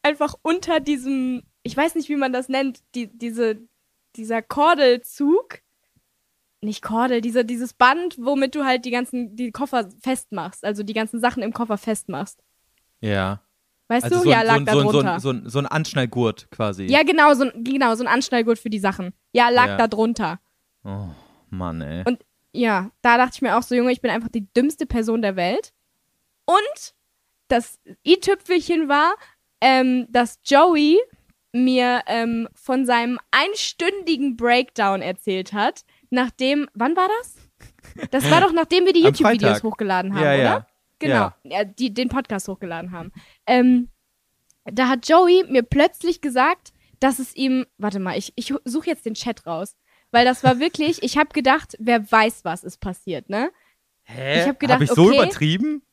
einfach 0.01 0.35
unter 0.41 0.79
diesem, 0.79 1.43
ich 1.63 1.75
weiß 1.75 1.95
nicht, 1.95 2.09
wie 2.09 2.15
man 2.15 2.31
das 2.33 2.49
nennt, 2.49 2.79
die, 2.95 3.07
diese, 3.07 3.67
dieser 4.15 4.41
Kordelzug, 4.41 5.59
nicht 6.61 6.81
Kordel, 6.81 7.21
dieser, 7.21 7.43
dieses 7.43 7.73
Band, 7.73 8.17
womit 8.19 8.55
du 8.55 8.65
halt 8.65 8.83
die 8.85 8.91
ganzen, 8.91 9.35
die 9.35 9.51
Koffer 9.51 9.89
festmachst, 10.01 10.65
also 10.65 10.83
die 10.83 10.93
ganzen 10.93 11.19
Sachen 11.19 11.41
im 11.43 11.53
Koffer 11.53 11.77
festmachst. 11.77 12.41
Ja. 13.01 13.41
Weißt 13.87 14.03
Also 14.05 14.17
du? 14.17 14.23
so, 14.23 14.29
ja, 14.29 14.39
ein- 14.41 14.45
lag 14.45 14.57
so, 14.59 14.63
da 14.65 14.71
ein- 14.71 14.77
so, 14.77 14.79
ein- 14.81 14.91
drunter. 14.91 15.19
so, 15.19 15.29
ein- 15.29 15.35
so, 15.41 15.45
ein- 15.45 15.49
so 15.49 15.59
ein 15.59 15.65
Anschnallgurt 15.67 16.51
quasi. 16.51 16.83
ja, 16.85 17.03
genau, 17.03 17.33
so, 17.33 17.45
ein- 17.45 17.63
genau, 17.63 17.95
so 17.95 18.03
ein 18.03 18.07
Anschnallgurt 18.07 18.59
für 18.59 18.69
die 18.69 18.79
Sachen. 18.79 19.13
Ja, 19.31 19.49
lag 19.49 19.67
Ja. 19.67 19.77
da 19.77 19.87
drunter. 19.87 20.39
Oh, 20.83 21.07
Mann, 21.49 21.81
ey. 21.81 22.03
Und 22.05 22.23
ja, 22.51 22.91
da 23.01 23.17
dachte 23.17 23.31
ich 23.35 23.41
mir 23.41 23.57
auch 23.57 23.63
so, 23.63 23.73
Junge, 23.75 23.91
ich 23.91 24.01
bin 24.01 24.11
einfach 24.11 24.29
die 24.29 24.47
dümmste 24.53 24.85
Person 24.85 25.21
der 25.21 25.35
Welt. 25.35 25.71
Und 26.45 26.93
das 27.47 27.79
i-Tüpfelchen 28.05 28.89
war, 28.89 29.13
ähm, 29.61 30.07
dass 30.09 30.39
Joey 30.45 30.99
mir 31.51 32.01
ähm, 32.07 32.47
von 32.53 32.85
seinem 32.85 33.19
einstündigen 33.31 34.37
Breakdown 34.37 35.01
erzählt 35.01 35.53
hat, 35.53 35.83
nachdem, 36.09 36.67
wann 36.73 36.95
war 36.95 37.07
das? 37.19 37.35
Das 38.11 38.29
war 38.29 38.41
doch, 38.41 38.51
nachdem 38.53 38.85
wir 38.85 38.93
die 38.93 39.01
YouTube-Videos 39.03 39.63
hochgeladen 39.63 40.13
haben, 40.13 40.23
ja, 40.23 40.33
oder? 40.33 40.43
ja. 40.43 40.67
Genau, 40.99 41.31
Ja. 41.43 41.63
die 41.63 41.93
den 41.93 42.09
Podcast 42.09 42.47
hochgeladen 42.47 42.91
haben. 42.91 43.11
Ähm, 43.47 43.89
da 44.65 44.87
hat 44.89 45.07
Joey 45.07 45.45
mir 45.49 45.63
plötzlich 45.63 46.21
gesagt, 46.21 46.71
dass 46.99 47.19
es 47.19 47.35
ihm, 47.35 47.65
warte 47.77 47.99
mal, 47.99 48.17
ich, 48.17 48.33
ich 48.35 48.53
suche 48.65 48.87
jetzt 48.87 49.05
den 49.05 49.13
Chat 49.13 49.45
raus, 49.45 49.75
weil 50.11 50.25
das 50.25 50.43
war 50.43 50.59
wirklich, 50.59 51.01
ich 51.01 51.17
habe 51.17 51.29
gedacht, 51.29 51.75
wer 51.79 52.11
weiß, 52.11 52.43
was 52.43 52.63
ist 52.63 52.79
passiert, 52.79 53.29
ne? 53.29 53.51
Hä? 54.03 54.41
Ich 54.41 54.47
hab 54.47 54.59
gedacht, 54.59 54.77
Hab 54.77 54.83
ich 54.83 54.91
so 54.91 55.05
okay. 55.07 55.15
übertrieben? 55.17 55.83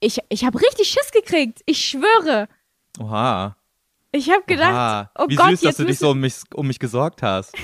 Ich, 0.00 0.18
ich 0.30 0.44
habe 0.44 0.60
richtig 0.60 0.88
Schiss 0.88 1.10
gekriegt, 1.12 1.60
ich 1.66 1.84
schwöre. 1.84 2.48
Oha. 2.98 3.56
Ich 4.12 4.30
habe 4.30 4.42
gedacht, 4.46 4.70
Oha. 4.72 5.10
oh 5.18 5.28
Wie 5.28 5.36
Gott, 5.36 5.50
süß, 5.50 5.60
dass 5.62 5.76
du 5.78 5.84
dich 5.86 5.98
so 5.98 6.10
um 6.10 6.20
mich, 6.20 6.34
um 6.54 6.66
mich 6.66 6.78
gesorgt 6.78 7.22
hast. 7.22 7.54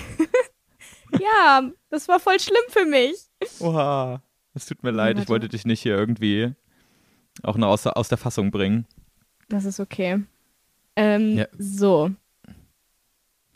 ja, 1.20 1.70
das 1.90 2.08
war 2.08 2.18
voll 2.20 2.40
schlimm 2.40 2.62
für 2.70 2.86
mich. 2.86 3.16
Oha. 3.60 4.22
Es 4.54 4.64
tut 4.66 4.82
mir 4.82 4.90
leid, 4.90 5.12
ich 5.16 5.18
warte. 5.20 5.28
wollte 5.28 5.48
dich 5.48 5.64
nicht 5.66 5.82
hier 5.82 5.94
irgendwie 5.96 6.54
auch 7.42 7.56
noch 7.56 7.68
aus, 7.68 7.82
der- 7.82 7.96
aus 7.96 8.08
der 8.08 8.18
Fassung 8.18 8.50
bringen. 8.50 8.86
Das 9.48 9.64
ist 9.64 9.78
okay. 9.78 10.22
Ähm, 10.96 11.36
Ja. 11.38 11.46
so. 11.58 12.10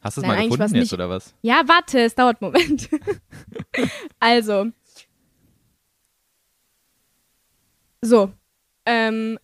Hast 0.03 0.17
du 0.17 0.21
es 0.21 0.27
mal 0.27 0.37
gefunden 0.49 0.75
jetzt 0.77 0.93
oder 0.93 1.09
was? 1.09 1.35
Ja, 1.43 1.63
warte, 1.67 2.01
es 2.01 2.15
dauert 2.15 2.43
einen 2.43 2.53
Moment. 2.53 2.89
also. 4.21 4.67
So. 8.01 8.33
Ähm, 8.85 9.39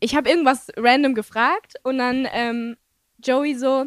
ich 0.00 0.14
habe 0.16 0.28
irgendwas 0.30 0.68
random 0.76 1.14
gefragt 1.14 1.74
und 1.82 1.98
dann 1.98 2.26
ähm, 2.32 2.76
Joey 3.24 3.54
so, 3.54 3.86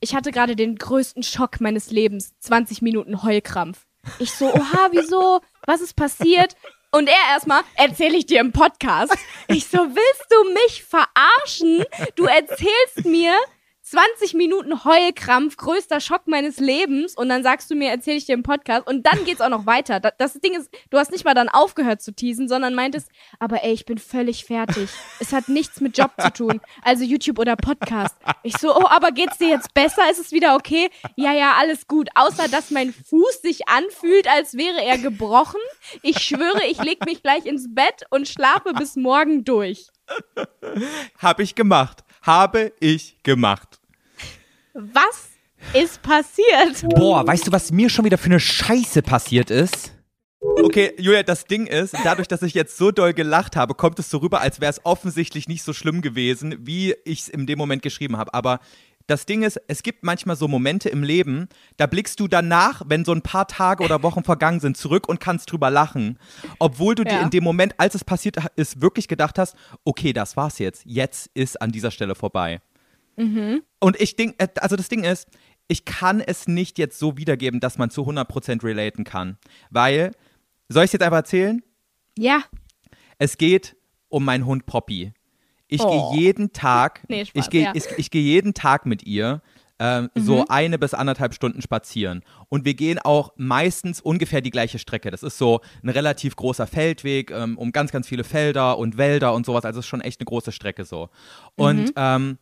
ich 0.00 0.14
hatte 0.14 0.30
gerade 0.30 0.54
den 0.54 0.76
größten 0.76 1.22
Schock 1.22 1.60
meines 1.60 1.90
Lebens. 1.90 2.34
20 2.40 2.82
Minuten 2.82 3.22
Heulkrampf. 3.22 3.86
Ich 4.20 4.32
so, 4.32 4.46
oha, 4.46 4.88
wieso? 4.92 5.40
Was 5.66 5.80
ist 5.80 5.96
passiert? 5.96 6.54
Und 6.92 7.08
er 7.08 7.32
erstmal, 7.32 7.62
erzähle 7.74 8.16
ich 8.16 8.26
dir 8.26 8.40
im 8.40 8.52
Podcast. 8.52 9.16
Ich 9.48 9.66
so, 9.66 9.78
willst 9.78 10.26
du 10.30 10.52
mich 10.52 10.84
verarschen? 10.84 11.84
Du 12.14 12.24
erzählst 12.24 13.04
mir 13.04 13.34
20 13.88 14.34
Minuten 14.34 14.84
Heulkrampf, 14.84 15.56
größter 15.56 16.00
Schock 16.00 16.26
meines 16.26 16.58
Lebens 16.58 17.14
und 17.14 17.28
dann 17.28 17.44
sagst 17.44 17.70
du 17.70 17.76
mir, 17.76 17.88
erzähle 17.88 18.16
ich 18.16 18.26
dir 18.26 18.34
im 18.34 18.42
Podcast 18.42 18.84
und 18.84 19.06
dann 19.06 19.24
geht's 19.24 19.40
auch 19.40 19.48
noch 19.48 19.64
weiter. 19.64 20.00
Das, 20.00 20.32
Ding 20.40 20.54
ist, 20.54 20.68
du 20.90 20.98
hast 20.98 21.12
nicht 21.12 21.24
mal 21.24 21.34
dann 21.34 21.48
aufgehört 21.48 22.02
zu 22.02 22.12
teasen, 22.12 22.48
sondern 22.48 22.74
meintest, 22.74 23.08
aber 23.38 23.62
ey, 23.62 23.72
ich 23.72 23.86
bin 23.86 23.98
völlig 23.98 24.44
fertig. 24.44 24.90
Es 25.20 25.32
hat 25.32 25.48
nichts 25.48 25.80
mit 25.80 25.96
Job 25.96 26.10
zu 26.18 26.32
tun, 26.32 26.60
also 26.82 27.04
YouTube 27.04 27.38
oder 27.38 27.54
Podcast. 27.54 28.16
Ich 28.42 28.56
so, 28.58 28.74
oh, 28.74 28.88
aber 28.88 29.12
geht's 29.12 29.38
dir 29.38 29.50
jetzt 29.50 29.72
besser? 29.72 30.10
Ist 30.10 30.18
es 30.18 30.32
wieder 30.32 30.56
okay? 30.56 30.90
Ja, 31.14 31.32
ja, 31.32 31.52
alles 31.56 31.86
gut, 31.86 32.08
außer 32.16 32.48
dass 32.48 32.72
mein 32.72 32.92
Fuß 32.92 33.42
sich 33.42 33.68
anfühlt, 33.68 34.26
als 34.28 34.54
wäre 34.54 34.82
er 34.82 34.98
gebrochen. 34.98 35.60
Ich 36.02 36.18
schwöre, 36.18 36.66
ich 36.68 36.82
leg 36.82 37.06
mich 37.06 37.22
gleich 37.22 37.46
ins 37.46 37.72
Bett 37.72 38.02
und 38.10 38.26
schlafe 38.26 38.72
bis 38.72 38.96
morgen 38.96 39.44
durch. 39.44 39.86
Hab 41.18 41.38
ich 41.38 41.54
gemacht. 41.54 42.02
Habe 42.26 42.72
ich 42.80 43.22
gemacht. 43.22 43.78
Was 44.74 45.28
ist 45.72 46.02
passiert? 46.02 46.82
Boah, 46.96 47.24
weißt 47.24 47.46
du, 47.46 47.52
was 47.52 47.70
mir 47.70 47.88
schon 47.88 48.04
wieder 48.04 48.18
für 48.18 48.26
eine 48.26 48.40
Scheiße 48.40 49.02
passiert 49.02 49.52
ist? 49.52 49.92
Okay, 50.40 50.92
Julia, 50.98 51.22
das 51.22 51.44
Ding 51.44 51.68
ist, 51.68 51.94
dadurch, 52.02 52.26
dass 52.26 52.42
ich 52.42 52.52
jetzt 52.54 52.76
so 52.76 52.90
doll 52.90 53.14
gelacht 53.14 53.54
habe, 53.54 53.74
kommt 53.74 54.00
es 54.00 54.10
so 54.10 54.18
rüber, 54.18 54.40
als 54.40 54.60
wäre 54.60 54.70
es 54.70 54.84
offensichtlich 54.84 55.46
nicht 55.46 55.62
so 55.62 55.72
schlimm 55.72 56.02
gewesen, 56.02 56.56
wie 56.66 56.96
ich 57.04 57.20
es 57.20 57.28
in 57.28 57.46
dem 57.46 57.58
Moment 57.58 57.82
geschrieben 57.82 58.16
habe. 58.16 58.34
Aber 58.34 58.58
das 59.06 59.26
Ding 59.26 59.42
ist, 59.42 59.60
es 59.68 59.82
gibt 59.82 60.02
manchmal 60.02 60.36
so 60.36 60.48
Momente 60.48 60.88
im 60.88 61.02
Leben, 61.02 61.48
da 61.76 61.86
blickst 61.86 62.18
du 62.18 62.26
danach, 62.26 62.82
wenn 62.86 63.04
so 63.04 63.12
ein 63.12 63.22
paar 63.22 63.46
Tage 63.46 63.84
oder 63.84 64.02
Wochen 64.02 64.24
vergangen 64.24 64.60
sind, 64.60 64.76
zurück 64.76 65.08
und 65.08 65.20
kannst 65.20 65.50
drüber 65.50 65.70
lachen. 65.70 66.18
Obwohl 66.58 66.94
du 66.94 67.04
ja. 67.04 67.10
dir 67.10 67.20
in 67.22 67.30
dem 67.30 67.44
Moment, 67.44 67.74
als 67.78 67.94
es 67.94 68.04
passiert 68.04 68.36
ist, 68.56 68.80
wirklich 68.80 69.06
gedacht 69.06 69.38
hast, 69.38 69.56
okay, 69.84 70.12
das 70.12 70.36
war's 70.36 70.58
jetzt. 70.58 70.82
Jetzt 70.84 71.30
ist 71.34 71.60
an 71.62 71.70
dieser 71.70 71.90
Stelle 71.90 72.14
vorbei. 72.14 72.60
Mhm. 73.16 73.62
Und 73.78 74.00
ich 74.00 74.16
denke, 74.16 74.36
äh, 74.38 74.48
also 74.60 74.76
das 74.76 74.88
Ding 74.88 75.04
ist, 75.04 75.28
ich 75.68 75.84
kann 75.84 76.20
es 76.20 76.46
nicht 76.46 76.78
jetzt 76.78 76.98
so 76.98 77.16
wiedergeben, 77.16 77.60
dass 77.60 77.78
man 77.78 77.90
zu 77.90 78.02
100% 78.02 78.62
relaten 78.62 79.04
kann. 79.04 79.38
Weil, 79.70 80.12
soll 80.68 80.84
ich 80.84 80.88
es 80.88 80.92
jetzt 80.92 81.02
einfach 81.02 81.18
erzählen? 81.18 81.62
Ja. 82.18 82.42
Es 83.18 83.38
geht 83.38 83.76
um 84.08 84.24
meinen 84.24 84.46
Hund 84.46 84.66
Poppy. 84.66 85.12
Ich 85.68 85.80
oh. 85.82 86.12
gehe 86.12 86.20
jeden 86.20 86.52
Tag, 86.52 87.02
nee, 87.08 87.24
Spaß, 87.24 87.44
ich 87.44 87.50
gehe 87.50 87.64
ja. 87.64 87.72
ich, 87.74 87.84
ich 87.96 88.10
geh 88.10 88.20
jeden 88.20 88.54
Tag 88.54 88.86
mit 88.86 89.04
ihr 89.06 89.42
ähm, 89.78 90.10
mhm. 90.14 90.20
so 90.20 90.44
eine 90.48 90.78
bis 90.78 90.94
anderthalb 90.94 91.34
Stunden 91.34 91.60
spazieren. 91.60 92.22
Und 92.48 92.64
wir 92.64 92.74
gehen 92.74 92.98
auch 92.98 93.32
meistens 93.36 94.00
ungefähr 94.00 94.40
die 94.40 94.50
gleiche 94.50 94.78
Strecke. 94.78 95.10
Das 95.10 95.22
ist 95.22 95.38
so 95.38 95.60
ein 95.82 95.90
relativ 95.90 96.36
großer 96.36 96.66
Feldweg 96.66 97.30
ähm, 97.30 97.58
um 97.58 97.72
ganz, 97.72 97.92
ganz 97.92 98.08
viele 98.08 98.24
Felder 98.24 98.78
und 98.78 98.96
Wälder 98.96 99.34
und 99.34 99.44
sowas. 99.44 99.64
Also 99.64 99.80
es 99.80 99.86
ist 99.86 99.88
schon 99.90 100.00
echt 100.00 100.20
eine 100.20 100.26
große 100.26 100.52
Strecke 100.52 100.84
so. 100.84 101.10
Und, 101.56 101.86
mhm. 101.88 101.92
ähm, 101.96 102.38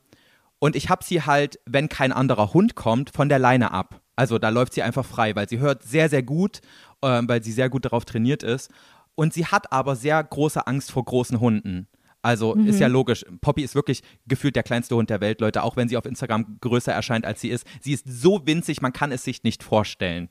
und 0.59 0.77
ich 0.77 0.89
habe 0.89 1.05
sie 1.05 1.23
halt, 1.23 1.59
wenn 1.67 1.89
kein 1.89 2.13
anderer 2.13 2.55
Hund 2.55 2.75
kommt, 2.75 3.11
von 3.11 3.29
der 3.29 3.39
Leine 3.39 3.73
ab. 3.73 4.01
Also 4.17 4.39
da 4.39 4.51
läuft 4.51 4.75
sie 4.75 4.83
einfach 4.83 5.05
frei, 5.05 5.35
weil 5.35 5.49
sie 5.49 5.59
hört 5.59 5.83
sehr, 5.83 6.09
sehr 6.09 6.23
gut, 6.23 6.61
ähm, 7.03 7.29
weil 7.29 7.43
sie 7.43 7.53
sehr 7.53 7.69
gut 7.69 7.85
darauf 7.85 8.05
trainiert 8.05 8.43
ist. 8.43 8.71
Und 9.17 9.33
sie 9.33 9.47
hat 9.47 9.73
aber 9.73 9.97
sehr 9.97 10.23
große 10.23 10.67
Angst 10.67 10.93
vor 10.93 11.05
großen 11.05 11.41
Hunden. 11.41 11.89
Also 12.25 12.55
mhm. 12.55 12.67
ist 12.67 12.81
ja 12.81 12.87
logisch. 12.87 13.25
Poppy 13.41 13.63
ist 13.63 13.75
wirklich 13.75 14.03
gefühlt 14.27 14.57
der 14.57 14.63
kleinste 14.63 14.97
Hund 14.97 15.11
der 15.11 15.21
Welt, 15.21 15.41
Leute, 15.41 15.63
auch 15.63 15.77
wenn 15.77 15.89
sie 15.89 15.97
auf 15.97 16.07
Instagram 16.07 16.57
größer 16.61 16.93
erscheint, 16.93 17.27
als 17.27 17.41
sie 17.41 17.51
ist. 17.51 17.67
Sie 17.81 17.93
ist 17.93 18.07
so 18.09 18.47
winzig, 18.47 18.81
man 18.81 18.93
kann 18.93 19.13
es 19.13 19.25
sich 19.25 19.43
nicht 19.43 19.63
vorstellen. 19.63 20.31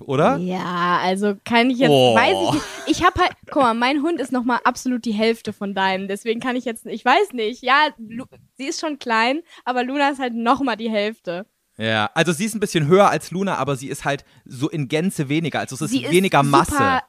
Oder? 0.00 0.38
Ja, 0.38 0.98
also 1.02 1.36
kann 1.44 1.70
ich 1.70 1.78
jetzt, 1.78 1.90
oh. 1.90 2.16
weiß 2.16 2.36
ich 2.48 2.54
nicht. 2.54 2.64
Ich 2.86 3.04
habe 3.04 3.20
halt, 3.20 3.32
guck 3.50 3.62
mal, 3.62 3.74
mein 3.74 4.02
Hund 4.02 4.18
ist 4.20 4.32
nochmal 4.32 4.60
absolut 4.64 5.04
die 5.04 5.12
Hälfte 5.12 5.52
von 5.52 5.74
deinem, 5.74 6.08
deswegen 6.08 6.40
kann 6.40 6.56
ich 6.56 6.64
jetzt, 6.64 6.86
ich 6.86 7.04
weiß 7.04 7.34
nicht. 7.34 7.62
Ja, 7.62 7.88
Lu 7.98 8.24
sie 8.56 8.66
ist 8.66 8.80
schon 8.80 8.98
klein, 8.98 9.40
aber 9.64 9.84
Luna 9.84 10.08
ist 10.08 10.18
halt 10.18 10.34
nochmal 10.34 10.76
die 10.76 10.90
Hälfte. 10.90 11.46
Ja, 11.76 12.10
also 12.14 12.32
sie 12.32 12.44
ist 12.44 12.54
ein 12.54 12.60
bisschen 12.60 12.86
höher 12.86 13.08
als 13.08 13.30
Luna, 13.30 13.56
aber 13.56 13.76
sie 13.76 13.88
ist 13.88 14.04
halt 14.04 14.24
so 14.44 14.68
in 14.68 14.88
Gänze 14.88 15.28
weniger. 15.28 15.60
Also 15.60 15.74
es 15.76 15.82
ist 15.82 15.90
sie 15.90 16.10
weniger 16.10 16.40
ist 16.40 16.46
Masse. 16.46 17.00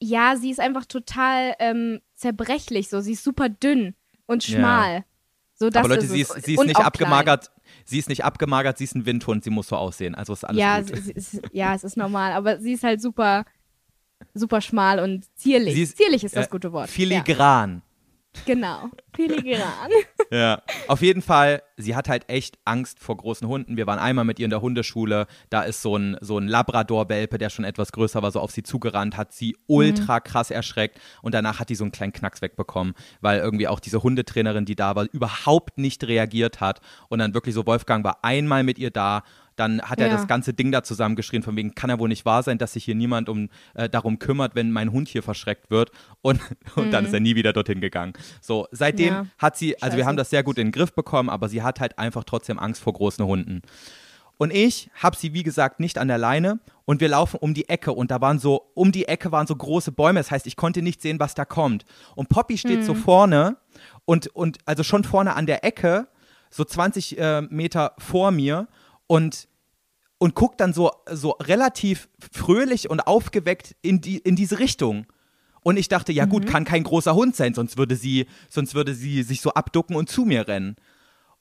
Ja, 0.00 0.36
sie 0.36 0.50
ist 0.50 0.60
einfach 0.60 0.86
total 0.86 1.54
ähm, 1.58 2.00
zerbrechlich, 2.14 2.88
so. 2.88 3.00
Sie 3.00 3.12
ist 3.12 3.22
super 3.22 3.48
dünn 3.48 3.94
und 4.26 4.42
schmal. 4.42 4.94
Ja. 4.94 5.04
So, 5.54 5.66
Aber 5.66 5.88
Leute, 5.88 6.06
sie 6.06 6.22
ist, 6.22 6.42
sie 6.42 6.54
ist 6.54 6.64
nicht 6.64 6.78
abgemagert. 6.78 7.46
Klein. 7.46 7.60
Sie 7.84 7.98
ist 7.98 8.08
nicht 8.08 8.24
abgemagert, 8.24 8.78
sie 8.78 8.84
ist 8.84 8.94
ein 8.94 9.04
Windhund, 9.04 9.44
sie 9.44 9.50
muss 9.50 9.68
so 9.68 9.76
aussehen. 9.76 10.14
Also 10.14 10.32
ist 10.32 10.44
alles 10.44 10.58
ja, 10.58 10.80
gut. 10.80 10.96
Sie, 10.96 11.12
ist, 11.12 11.42
ja, 11.52 11.74
es 11.74 11.84
ist 11.84 11.96
normal. 11.96 12.32
Aber 12.32 12.58
sie 12.58 12.72
ist 12.72 12.82
halt 12.82 13.02
super, 13.02 13.44
super 14.32 14.62
schmal 14.62 15.00
und 15.00 15.26
zierlich. 15.36 15.78
Ist, 15.78 15.98
zierlich 15.98 16.24
ist 16.24 16.34
das 16.34 16.46
äh, 16.46 16.50
gute 16.50 16.72
Wort. 16.72 16.88
Filigran. 16.88 17.76
Ja. 17.76 17.89
Genau, 18.46 18.88
filigran. 19.14 19.90
ja, 20.30 20.62
auf 20.86 21.02
jeden 21.02 21.20
Fall, 21.20 21.62
sie 21.76 21.96
hat 21.96 22.08
halt 22.08 22.28
echt 22.28 22.58
Angst 22.64 23.00
vor 23.00 23.16
großen 23.16 23.46
Hunden. 23.46 23.76
Wir 23.76 23.86
waren 23.86 23.98
einmal 23.98 24.24
mit 24.24 24.38
ihr 24.38 24.44
in 24.44 24.50
der 24.50 24.62
Hundeschule, 24.62 25.26
da 25.50 25.62
ist 25.62 25.82
so 25.82 25.96
ein, 25.96 26.16
so 26.20 26.38
ein 26.38 26.46
Labrador-Welpe, 26.46 27.38
der 27.38 27.50
schon 27.50 27.64
etwas 27.64 27.92
größer 27.92 28.22
war, 28.22 28.30
so 28.30 28.40
auf 28.40 28.52
sie 28.52 28.62
zugerannt, 28.62 29.16
hat 29.16 29.32
sie 29.32 29.56
ultra 29.66 30.16
mhm. 30.18 30.24
krass 30.24 30.50
erschreckt 30.50 31.00
und 31.22 31.34
danach 31.34 31.58
hat 31.58 31.70
die 31.70 31.74
so 31.74 31.84
einen 31.84 31.92
kleinen 31.92 32.12
Knacks 32.12 32.40
wegbekommen, 32.40 32.94
weil 33.20 33.40
irgendwie 33.40 33.68
auch 33.68 33.80
diese 33.80 34.02
Hundetrainerin, 34.02 34.64
die 34.64 34.76
da 34.76 34.94
war, 34.94 35.06
überhaupt 35.12 35.76
nicht 35.76 36.04
reagiert 36.04 36.60
hat 36.60 36.80
und 37.08 37.18
dann 37.18 37.34
wirklich 37.34 37.54
so, 37.54 37.66
Wolfgang 37.66 38.04
war 38.04 38.24
einmal 38.24 38.62
mit 38.62 38.78
ihr 38.78 38.90
da 38.90 39.22
dann 39.60 39.82
hat 39.82 40.00
er 40.00 40.08
das 40.08 40.26
ganze 40.26 40.54
Ding 40.54 40.72
da 40.72 40.82
zusammengeschrien, 40.82 41.42
von 41.42 41.54
wegen, 41.54 41.74
kann 41.74 41.90
ja 41.90 41.98
wohl 41.98 42.08
nicht 42.08 42.24
wahr 42.24 42.42
sein, 42.42 42.56
dass 42.56 42.72
sich 42.72 42.84
hier 42.84 42.94
niemand 42.94 43.28
um, 43.28 43.50
äh, 43.74 43.88
darum 43.90 44.18
kümmert, 44.18 44.54
wenn 44.54 44.72
mein 44.72 44.90
Hund 44.90 45.08
hier 45.08 45.22
verschreckt 45.22 45.70
wird. 45.70 45.90
Und, 46.22 46.40
und 46.76 46.88
mhm. 46.88 46.90
dann 46.90 47.06
ist 47.06 47.14
er 47.14 47.20
nie 47.20 47.34
wieder 47.34 47.54
dorthin 47.54 47.80
gegangen. 47.80 48.12
So, 48.42 48.66
seitdem 48.72 49.14
ja. 49.14 49.26
hat 49.38 49.56
sie, 49.56 49.76
also 49.76 49.92
Scheiße. 49.92 49.96
wir 49.96 50.06
haben 50.06 50.18
das 50.18 50.28
sehr 50.28 50.42
gut 50.42 50.58
in 50.58 50.66
den 50.66 50.72
Griff 50.72 50.92
bekommen, 50.92 51.30
aber 51.30 51.48
sie 51.48 51.62
hat 51.62 51.80
halt 51.80 51.98
einfach 51.98 52.24
trotzdem 52.24 52.58
Angst 52.58 52.82
vor 52.82 52.92
großen 52.92 53.24
Hunden. 53.24 53.62
Und 54.36 54.52
ich 54.52 54.90
habe 54.94 55.16
sie, 55.16 55.32
wie 55.32 55.42
gesagt, 55.42 55.80
nicht 55.80 55.98
an 55.98 56.08
der 56.08 56.18
Leine 56.18 56.60
und 56.84 57.00
wir 57.00 57.08
laufen 57.08 57.38
um 57.38 57.54
die 57.54 57.68
Ecke 57.68 57.92
und 57.92 58.10
da 58.10 58.20
waren 58.20 58.38
so, 58.38 58.70
um 58.74 58.92
die 58.92 59.08
Ecke 59.08 59.32
waren 59.32 59.46
so 59.46 59.56
große 59.56 59.92
Bäume, 59.92 60.20
das 60.20 60.30
heißt, 60.30 60.46
ich 60.46 60.56
konnte 60.56 60.82
nicht 60.82 61.00
sehen, 61.00 61.20
was 61.20 61.34
da 61.34 61.44
kommt. 61.44 61.84
Und 62.16 62.28
Poppy 62.28 62.58
steht 62.58 62.80
mhm. 62.80 62.84
so 62.84 62.94
vorne 62.94 63.56
und, 64.04 64.26
und 64.28 64.58
also 64.66 64.82
schon 64.82 65.04
vorne 65.04 65.36
an 65.36 65.46
der 65.46 65.64
Ecke, 65.64 66.08
so 66.50 66.64
20 66.64 67.18
äh, 67.18 67.42
Meter 67.42 67.94
vor 67.98 68.30
mir 68.30 68.68
und 69.06 69.48
und 70.20 70.34
guckt 70.34 70.60
dann 70.60 70.74
so, 70.74 70.92
so 71.10 71.30
relativ 71.40 72.08
fröhlich 72.30 72.88
und 72.90 73.00
aufgeweckt 73.00 73.74
in, 73.80 74.02
die, 74.02 74.18
in 74.18 74.36
diese 74.36 74.58
Richtung. 74.58 75.06
Und 75.62 75.78
ich 75.78 75.88
dachte, 75.88 76.12
ja 76.12 76.26
gut, 76.26 76.44
mhm. 76.44 76.48
kann 76.48 76.64
kein 76.64 76.84
großer 76.84 77.14
Hund 77.14 77.34
sein, 77.34 77.54
sonst 77.54 77.78
würde 77.78 77.96
sie, 77.96 78.26
sonst 78.48 78.74
würde 78.74 78.94
sie 78.94 79.22
sich 79.22 79.40
so 79.40 79.54
abducken 79.54 79.96
und 79.96 80.10
zu 80.10 80.26
mir 80.26 80.46
rennen. 80.46 80.76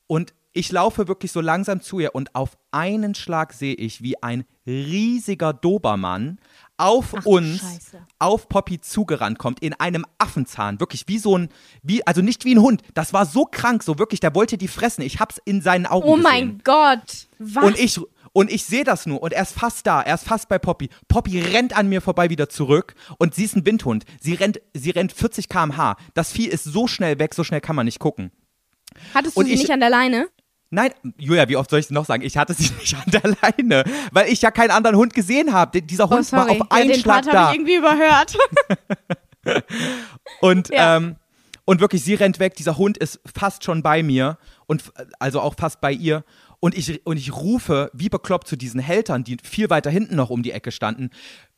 Und 0.08 0.34
ich 0.54 0.72
laufe 0.72 1.08
wirklich 1.08 1.32
so 1.32 1.42
langsam 1.42 1.82
zu 1.82 2.00
ihr 2.00 2.16
und 2.16 2.34
auf 2.36 2.58
einen 2.72 3.16
Schlag 3.16 3.54
sehe 3.54 3.76
ich, 3.76 4.02
wie 4.02 4.22
ein 4.24 4.46
riesiger 4.66 5.54
Dobermann 5.54 6.40
auf 6.78 7.14
Ach, 7.18 7.26
uns, 7.26 7.60
Scheiße. 7.60 8.06
auf 8.18 8.48
Poppy 8.48 8.80
zugerannt 8.80 9.38
kommt, 9.38 9.60
in 9.60 9.74
einem 9.74 10.06
Affenzahn. 10.18 10.80
Wirklich 10.80 11.04
wie 11.08 11.20
so 11.20 11.38
ein, 11.38 11.50
wie, 11.84 12.06
also 12.08 12.22
nicht 12.22 12.46
wie 12.46 12.56
ein 12.56 12.62
Hund. 12.62 12.82
Das 12.94 13.14
war 13.14 13.26
so 13.26 13.46
krank, 13.46 13.84
so 13.84 14.00
wirklich, 14.00 14.22
der 14.22 14.34
wollte 14.34 14.58
die 14.58 14.70
fressen. 14.70 15.02
Ich 15.02 15.20
hab's 15.20 15.40
in 15.44 15.62
seinen 15.62 15.86
Augen 15.86 16.08
Oh 16.08 16.16
gesehen. 16.16 16.24
mein 16.24 16.62
Gott. 16.64 17.28
Was? 17.38 17.64
Und 17.64 17.78
ich, 17.78 18.00
und 18.34 18.52
ich 18.52 18.64
sehe 18.66 18.84
das 18.84 19.06
nur 19.06 19.22
und 19.22 19.34
er 19.34 19.44
ist 19.44 19.54
fast 19.54 19.86
da, 19.88 20.02
er 20.02 20.16
ist 20.16 20.26
fast 20.26 20.50
bei 20.50 20.60
Poppy. 20.60 20.90
Poppy 21.08 21.40
rennt 21.40 21.76
an 21.78 21.90
mir 21.90 22.02
vorbei 22.02 22.30
wieder 22.30 22.50
zurück 22.50 22.96
und 23.18 23.36
sie 23.36 23.46
ist 23.46 23.56
ein 23.56 23.66
Windhund. 23.66 24.06
Sie 24.20 24.34
rennt, 24.34 24.62
sie 24.74 24.92
rennt 24.92 25.12
40 25.12 25.50
km/h. 25.50 25.98
Das 26.14 26.32
Vieh 26.32 26.48
ist 26.48 26.64
so 26.64 26.88
schnell 26.88 27.20
weg, 27.20 27.34
so 27.34 27.44
schnell 27.44 27.62
kann 27.62 27.76
man 27.76 27.86
nicht 27.86 28.00
gucken. 28.00 28.32
Hattest 29.14 29.36
du 29.36 29.42
und 29.42 29.46
sie 29.48 29.54
ich, 29.54 29.60
nicht 29.62 29.72
an 29.72 29.80
der 29.80 29.90
Leine? 29.90 30.30
Nein, 30.72 30.92
Julia, 31.18 31.50
wie 31.50 31.56
oft 31.56 31.70
soll 31.70 31.80
ich 31.80 31.88
es 31.88 31.92
noch 31.92 32.06
sagen? 32.06 32.24
Ich 32.24 32.38
hatte 32.38 32.54
sie 32.54 32.72
nicht 32.80 32.96
an 32.96 33.12
der 33.12 33.36
Leine, 33.42 33.84
weil 34.12 34.32
ich 34.32 34.42
ja 34.42 34.52
keinen 34.52 34.72
anderen 34.72 34.98
Hund 34.98 35.14
gesehen 35.14 35.54
habe. 35.54 35.82
Dieser 35.82 36.06
oh, 36.06 36.12
Hund 36.12 36.28
oh, 36.32 36.36
war 36.36 36.50
auf 36.50 36.72
einen 36.72 36.90
ja, 36.90 36.96
den 36.96 37.02
Schlag 37.02 37.24
Part 37.26 37.34
da. 37.34 37.50
ich 37.50 37.56
irgendwie 37.56 37.76
überhört. 37.76 38.38
und 40.42 40.70
ja. 40.70 40.98
ähm, 40.98 41.16
und 41.66 41.82
wirklich, 41.82 42.04
sie 42.04 42.16
rennt 42.16 42.40
weg. 42.40 42.56
Dieser 42.56 42.78
Hund 42.78 42.98
ist 42.98 43.20
fast 43.32 43.64
schon 43.64 43.84
bei 43.84 44.02
mir 44.02 44.40
und 44.66 44.84
also 45.20 45.40
auch 45.40 45.54
fast 45.56 45.82
bei 45.82 45.92
ihr. 45.92 46.24
Und 46.62 46.78
ich, 46.78 47.06
und 47.06 47.18
ich 47.18 47.34
rufe 47.34 47.90
wie 47.94 48.10
bekloppt 48.10 48.48
zu 48.48 48.58
diesen 48.58 48.82
Hältern, 48.82 49.24
die 49.24 49.38
viel 49.44 49.70
weiter 49.70 49.90
hinten 49.90 50.16
noch 50.16 50.30
um 50.30 50.44
die 50.44 50.52
Ecke 50.52 50.72
standen, 50.72 51.10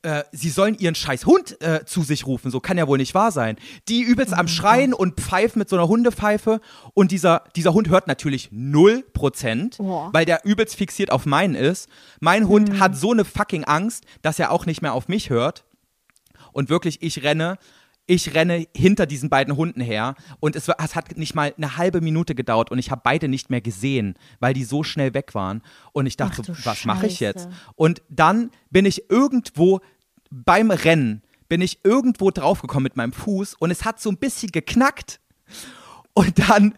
äh, 0.03 0.23
sie 0.31 0.49
sollen 0.49 0.75
ihren 0.77 0.95
scheiß 0.95 1.25
Hund 1.25 1.61
äh, 1.61 1.85
zu 1.85 2.03
sich 2.03 2.25
rufen. 2.25 2.51
So 2.51 2.59
kann 2.59 2.77
ja 2.77 2.87
wohl 2.87 2.97
nicht 2.97 3.13
wahr 3.13 3.31
sein. 3.31 3.57
Die 3.87 4.01
übelst 4.01 4.33
am 4.33 4.45
oh 4.45 4.49
Schreien 4.49 4.93
und 4.93 5.19
pfeifen 5.19 5.59
mit 5.59 5.69
so 5.69 5.75
einer 5.75 5.87
Hundepfeife. 5.87 6.59
Und 6.93 7.11
dieser, 7.11 7.43
dieser 7.55 7.73
Hund 7.73 7.89
hört 7.89 8.07
natürlich 8.07 8.49
null 8.51 9.03
Prozent, 9.13 9.77
oh. 9.79 10.09
weil 10.11 10.25
der 10.25 10.45
übelst 10.45 10.75
fixiert 10.75 11.11
auf 11.11 11.25
meinen 11.25 11.55
ist. 11.55 11.89
Mein 12.19 12.47
Hund 12.47 12.69
mhm. 12.69 12.79
hat 12.79 12.95
so 12.95 13.11
eine 13.11 13.25
fucking 13.25 13.63
Angst, 13.63 14.05
dass 14.21 14.39
er 14.39 14.51
auch 14.51 14.65
nicht 14.65 14.81
mehr 14.81 14.93
auf 14.93 15.07
mich 15.07 15.29
hört. 15.29 15.65
Und 16.51 16.69
wirklich, 16.69 17.01
ich 17.01 17.23
renne 17.23 17.57
ich 18.07 18.33
renne 18.33 18.67
hinter 18.75 19.05
diesen 19.05 19.29
beiden 19.29 19.55
Hunden 19.55 19.81
her 19.81 20.15
und 20.39 20.55
es, 20.55 20.67
es 20.67 20.95
hat 20.95 21.17
nicht 21.17 21.35
mal 21.35 21.53
eine 21.55 21.77
halbe 21.77 22.01
Minute 22.01 22.35
gedauert 22.35 22.71
und 22.71 22.79
ich 22.79 22.91
habe 22.91 23.01
beide 23.03 23.27
nicht 23.27 23.49
mehr 23.49 23.61
gesehen, 23.61 24.15
weil 24.39 24.53
die 24.53 24.63
so 24.63 24.83
schnell 24.83 25.13
weg 25.13 25.33
waren. 25.33 25.61
Und 25.93 26.07
ich 26.07 26.17
dachte, 26.17 26.43
so, 26.43 26.53
was 26.65 26.85
mache 26.85 27.07
ich 27.07 27.19
jetzt? 27.19 27.47
Und 27.75 28.01
dann 28.09 28.51
bin 28.69 28.85
ich 28.85 29.09
irgendwo 29.09 29.81
beim 30.29 30.71
Rennen, 30.71 31.21
bin 31.47 31.61
ich 31.61 31.79
irgendwo 31.83 32.31
draufgekommen 32.31 32.83
mit 32.83 32.97
meinem 32.97 33.13
Fuß 33.13 33.55
und 33.55 33.71
es 33.71 33.85
hat 33.85 34.01
so 34.01 34.09
ein 34.09 34.17
bisschen 34.17 34.51
geknackt. 34.51 35.19
Und 36.13 36.49
dann, 36.49 36.75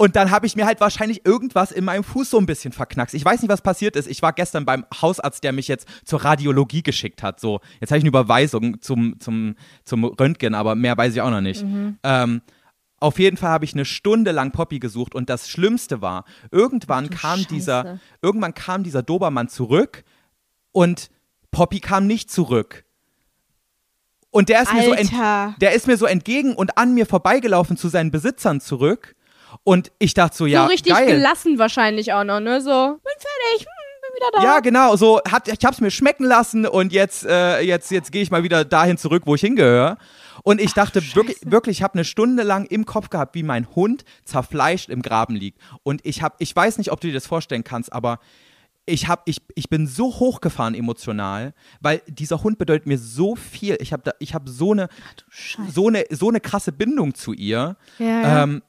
Und 0.00 0.16
dann 0.16 0.30
habe 0.30 0.46
ich 0.46 0.56
mir 0.56 0.64
halt 0.64 0.80
wahrscheinlich 0.80 1.26
irgendwas 1.26 1.72
in 1.72 1.84
meinem 1.84 2.04
Fuß 2.04 2.30
so 2.30 2.38
ein 2.38 2.46
bisschen 2.46 2.72
verknackst. 2.72 3.14
Ich 3.14 3.22
weiß 3.22 3.42
nicht, 3.42 3.50
was 3.50 3.60
passiert 3.60 3.96
ist. 3.96 4.08
Ich 4.08 4.22
war 4.22 4.32
gestern 4.32 4.64
beim 4.64 4.86
Hausarzt, 5.02 5.44
der 5.44 5.52
mich 5.52 5.68
jetzt 5.68 5.86
zur 6.06 6.24
Radiologie 6.24 6.82
geschickt 6.82 7.22
hat. 7.22 7.38
So, 7.38 7.60
jetzt 7.82 7.90
habe 7.90 7.98
ich 7.98 8.04
eine 8.04 8.08
Überweisung 8.08 8.80
zum, 8.80 9.20
zum, 9.20 9.56
zum 9.84 10.04
Röntgen, 10.04 10.54
aber 10.54 10.74
mehr 10.74 10.96
weiß 10.96 11.12
ich 11.12 11.20
auch 11.20 11.28
noch 11.28 11.42
nicht. 11.42 11.62
Ähm, 12.02 12.40
auf 12.98 13.18
jeden 13.18 13.36
Fall 13.36 13.50
habe 13.50 13.66
ich 13.66 13.74
eine 13.74 13.84
Stunde 13.84 14.30
lang 14.32 14.52
Poppy 14.52 14.78
gesucht 14.78 15.14
und 15.14 15.28
das 15.28 15.50
Schlimmste 15.50 16.00
war, 16.00 16.24
irgendwann 16.50 17.08
du 17.08 17.16
kam 17.18 17.40
Scheiße. 17.40 17.48
dieser, 17.48 18.00
irgendwann 18.22 18.54
kam 18.54 18.82
dieser 18.82 19.02
Dobermann 19.02 19.50
zurück 19.50 20.04
und 20.72 21.10
Poppy 21.50 21.80
kam 21.80 22.06
nicht 22.06 22.30
zurück. 22.30 22.86
Und 24.30 24.48
der 24.48 24.62
ist 24.62 24.72
mir 24.72 24.82
so 24.82 24.94
der 25.60 25.72
ist 25.74 25.86
mir 25.86 25.98
so 25.98 26.06
entgegen 26.06 26.54
und 26.54 26.78
an 26.78 26.94
mir 26.94 27.04
vorbeigelaufen 27.04 27.76
zu 27.76 27.88
seinen 27.88 28.10
Besitzern 28.10 28.62
zurück. 28.62 29.14
Und 29.64 29.92
ich 29.98 30.14
dachte 30.14 30.36
so, 30.36 30.46
ja, 30.46 30.62
so 30.62 30.68
richtig 30.68 30.92
geil. 30.92 31.06
gelassen 31.06 31.58
wahrscheinlich 31.58 32.12
auch 32.12 32.24
noch, 32.24 32.40
ne? 32.40 32.60
So, 32.60 32.70
bin 32.70 33.12
fertig, 33.18 33.66
hm, 33.66 34.00
bin 34.02 34.16
wieder 34.16 34.30
da. 34.32 34.42
Ja, 34.42 34.60
genau, 34.60 34.96
so 34.96 35.20
hat, 35.28 35.48
ich 35.48 35.64
hab's 35.64 35.80
mir 35.80 35.90
schmecken 35.90 36.24
lassen 36.24 36.66
und 36.66 36.92
jetzt, 36.92 37.24
äh, 37.26 37.60
jetzt, 37.60 37.90
jetzt 37.90 38.12
gehe 38.12 38.22
ich 38.22 38.30
mal 38.30 38.42
wieder 38.42 38.64
dahin 38.64 38.98
zurück, 38.98 39.22
wo 39.26 39.34
ich 39.34 39.40
hingehöre. 39.40 39.98
Und 40.42 40.60
ich 40.60 40.72
dachte 40.72 41.02
wirklich, 41.14 41.38
wirklich, 41.44 41.78
ich 41.78 41.82
habe 41.82 41.94
eine 41.94 42.04
Stunde 42.04 42.42
lang 42.42 42.64
im 42.66 42.86
Kopf 42.86 43.10
gehabt, 43.10 43.34
wie 43.34 43.42
mein 43.42 43.68
Hund 43.74 44.04
zerfleischt 44.24 44.88
im 44.88 45.02
Graben 45.02 45.36
liegt. 45.36 45.60
Und 45.82 46.00
ich 46.04 46.22
habe, 46.22 46.34
ich 46.38 46.54
weiß 46.54 46.78
nicht, 46.78 46.92
ob 46.92 47.00
du 47.00 47.08
dir 47.08 47.14
das 47.14 47.26
vorstellen 47.26 47.64
kannst, 47.64 47.92
aber 47.92 48.20
ich 48.86 49.08
hab, 49.08 49.22
ich, 49.28 49.42
ich 49.54 49.68
bin 49.68 49.86
so 49.86 50.06
hochgefahren 50.06 50.74
emotional, 50.74 51.54
weil 51.80 52.02
dieser 52.06 52.42
Hund 52.42 52.58
bedeutet 52.58 52.86
mir 52.86 52.98
so 52.98 53.36
viel. 53.36 53.76
Ich 53.80 53.92
habe 53.92 54.12
ich 54.18 54.34
hab 54.34 54.48
so 54.48 54.72
eine, 54.72 54.88
so 55.68 55.88
eine, 55.88 56.04
so 56.10 56.28
eine 56.28 56.40
krasse 56.40 56.72
Bindung 56.72 57.14
zu 57.14 57.32
ihr. 57.32 57.76
Ja, 57.98 58.06
ja. 58.06 58.42
Ähm, 58.42 58.62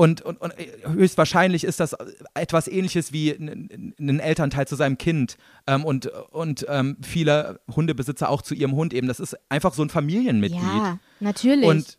und, 0.00 0.22
und, 0.22 0.40
und 0.40 0.54
höchstwahrscheinlich 0.94 1.62
ist 1.62 1.78
das 1.78 1.94
etwas 2.32 2.68
ähnliches 2.68 3.12
wie 3.12 3.32
ein, 3.32 4.18
Elternteil 4.18 4.66
zu 4.66 4.74
seinem 4.74 4.96
Kind 4.96 5.36
und, 5.66 5.84
und, 5.84 6.06
und 6.06 6.66
ähm, 6.70 6.96
viele 7.02 7.60
Hundebesitzer 7.70 8.30
auch 8.30 8.40
zu 8.40 8.54
ihrem 8.54 8.72
Hund 8.72 8.94
eben. 8.94 9.08
Das 9.08 9.20
ist 9.20 9.36
einfach 9.50 9.74
so 9.74 9.82
ein 9.82 9.90
Familienmitglied. 9.90 10.62
ja, 10.62 10.98
natürlich. 11.20 11.68
Und, 11.68 11.98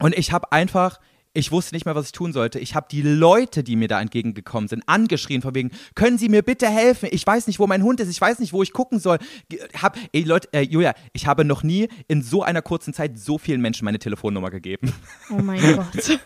und 0.00 0.18
ich 0.18 0.32
habe 0.32 0.50
einfach, 0.50 0.98
ich 1.38 1.52
wusste 1.52 1.72
nicht 1.76 1.86
mehr, 1.86 1.94
was 1.94 2.06
ich 2.06 2.12
tun 2.12 2.32
sollte. 2.32 2.58
Ich 2.58 2.74
habe 2.74 2.88
die 2.90 3.00
Leute, 3.00 3.62
die 3.62 3.76
mir 3.76 3.86
da 3.86 4.00
entgegengekommen 4.00 4.66
sind, 4.66 4.82
angeschrien 4.86 5.40
von 5.40 5.54
wegen, 5.54 5.70
können 5.94 6.18
Sie 6.18 6.28
mir 6.28 6.42
bitte 6.42 6.68
helfen? 6.68 7.08
Ich 7.12 7.24
weiß 7.24 7.46
nicht, 7.46 7.60
wo 7.60 7.68
mein 7.68 7.84
Hund 7.84 8.00
ist. 8.00 8.08
Ich 8.08 8.20
weiß 8.20 8.40
nicht, 8.40 8.52
wo 8.52 8.60
ich 8.64 8.72
gucken 8.72 8.98
soll. 8.98 9.18
Hab, 9.80 9.96
ey 10.12 10.22
Leute, 10.24 10.48
äh, 10.52 10.62
Julia, 10.62 10.94
ich 11.12 11.28
habe 11.28 11.44
noch 11.44 11.62
nie 11.62 11.88
in 12.08 12.22
so 12.22 12.42
einer 12.42 12.60
kurzen 12.60 12.92
Zeit 12.92 13.20
so 13.20 13.38
vielen 13.38 13.60
Menschen 13.60 13.84
meine 13.84 14.00
Telefonnummer 14.00 14.50
gegeben. 14.50 14.92
oh 15.30 15.40
mein 15.40 15.60
Gott. 15.76 16.18